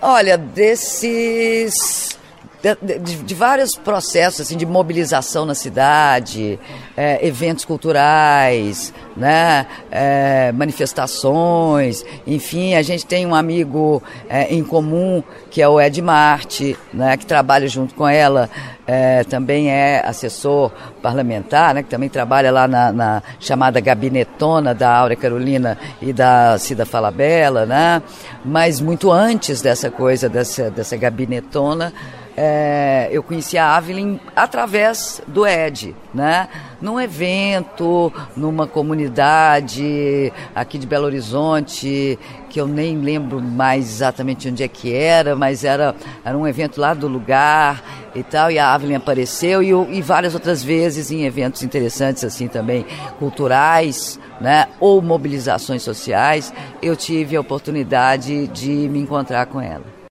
Olha, 0.00 0.36
desses 0.36 2.18
de, 2.62 3.16
de, 3.16 3.34
vários 3.34 3.76
processos 3.76 4.42
assim, 4.42 4.56
de 4.56 4.64
mobilização 4.64 5.44
na 5.44 5.54
cidade, 5.54 6.60
é, 6.96 7.26
eventos 7.26 7.64
culturais, 7.64 8.94
né, 9.16 9.66
é, 9.90 10.52
manifestações, 10.52 12.04
enfim, 12.24 12.74
a 12.74 12.82
gente 12.82 13.04
tem 13.04 13.26
um 13.26 13.34
amigo 13.34 14.00
é, 14.28 14.54
em 14.54 14.62
comum 14.62 15.24
que 15.50 15.60
é 15.60 15.68
o 15.68 15.80
Ed 15.80 16.00
Marte, 16.00 16.78
né, 16.94 17.16
que 17.16 17.26
trabalha 17.26 17.66
junto 17.66 17.94
com 17.94 18.06
ela, 18.06 18.48
é, 18.86 19.24
também 19.24 19.68
é 19.70 20.00
assessor 20.06 20.70
parlamentar, 21.02 21.74
né, 21.74 21.82
que 21.82 21.90
também 21.90 22.08
trabalha 22.08 22.52
lá 22.52 22.68
na, 22.68 22.92
na, 22.92 23.22
chamada 23.40 23.80
gabinetona 23.80 24.72
da 24.72 24.96
Áurea 24.96 25.16
Carolina 25.16 25.76
e 26.00 26.12
da 26.12 26.56
Cida 26.58 26.86
Falabella, 26.86 27.66
né, 27.66 28.00
mas 28.44 28.80
muito 28.80 29.10
antes 29.10 29.60
dessa 29.60 29.90
coisa, 29.90 30.28
dessa, 30.28 30.70
dessa 30.70 30.96
gabinetona, 30.96 31.92
é, 32.36 33.08
eu 33.10 33.22
conheci 33.22 33.58
a 33.58 33.76
Avelin 33.76 34.18
através 34.34 35.20
do 35.26 35.46
Ed, 35.46 35.94
né? 36.14 36.48
Num 36.80 37.00
evento, 37.00 38.12
numa 38.36 38.66
comunidade 38.66 40.32
aqui 40.54 40.78
de 40.78 40.86
Belo 40.86 41.04
Horizonte, 41.04 42.18
que 42.48 42.60
eu 42.60 42.66
nem 42.66 42.98
lembro 42.98 43.40
mais 43.40 43.86
exatamente 43.86 44.48
onde 44.48 44.62
é 44.62 44.68
que 44.68 44.94
era, 44.94 45.36
mas 45.36 45.62
era, 45.62 45.94
era 46.24 46.36
um 46.36 46.46
evento 46.46 46.80
lá 46.80 46.94
do 46.94 47.06
lugar 47.06 47.82
e 48.14 48.22
tal, 48.22 48.50
e 48.50 48.58
a 48.58 48.74
Avelin 48.74 48.94
apareceu, 48.94 49.62
e, 49.62 49.70
e 49.96 50.02
várias 50.02 50.34
outras 50.34 50.62
vezes 50.62 51.10
em 51.10 51.24
eventos 51.24 51.62
interessantes, 51.62 52.24
assim, 52.24 52.48
também 52.48 52.84
culturais, 53.18 54.18
né? 54.40 54.66
Ou 54.80 55.00
mobilizações 55.00 55.82
sociais, 55.82 56.52
eu 56.82 56.96
tive 56.96 57.36
a 57.36 57.40
oportunidade 57.40 58.48
de 58.48 58.70
me 58.70 58.98
encontrar 58.98 59.46
com 59.46 59.60
ela. 59.60 60.01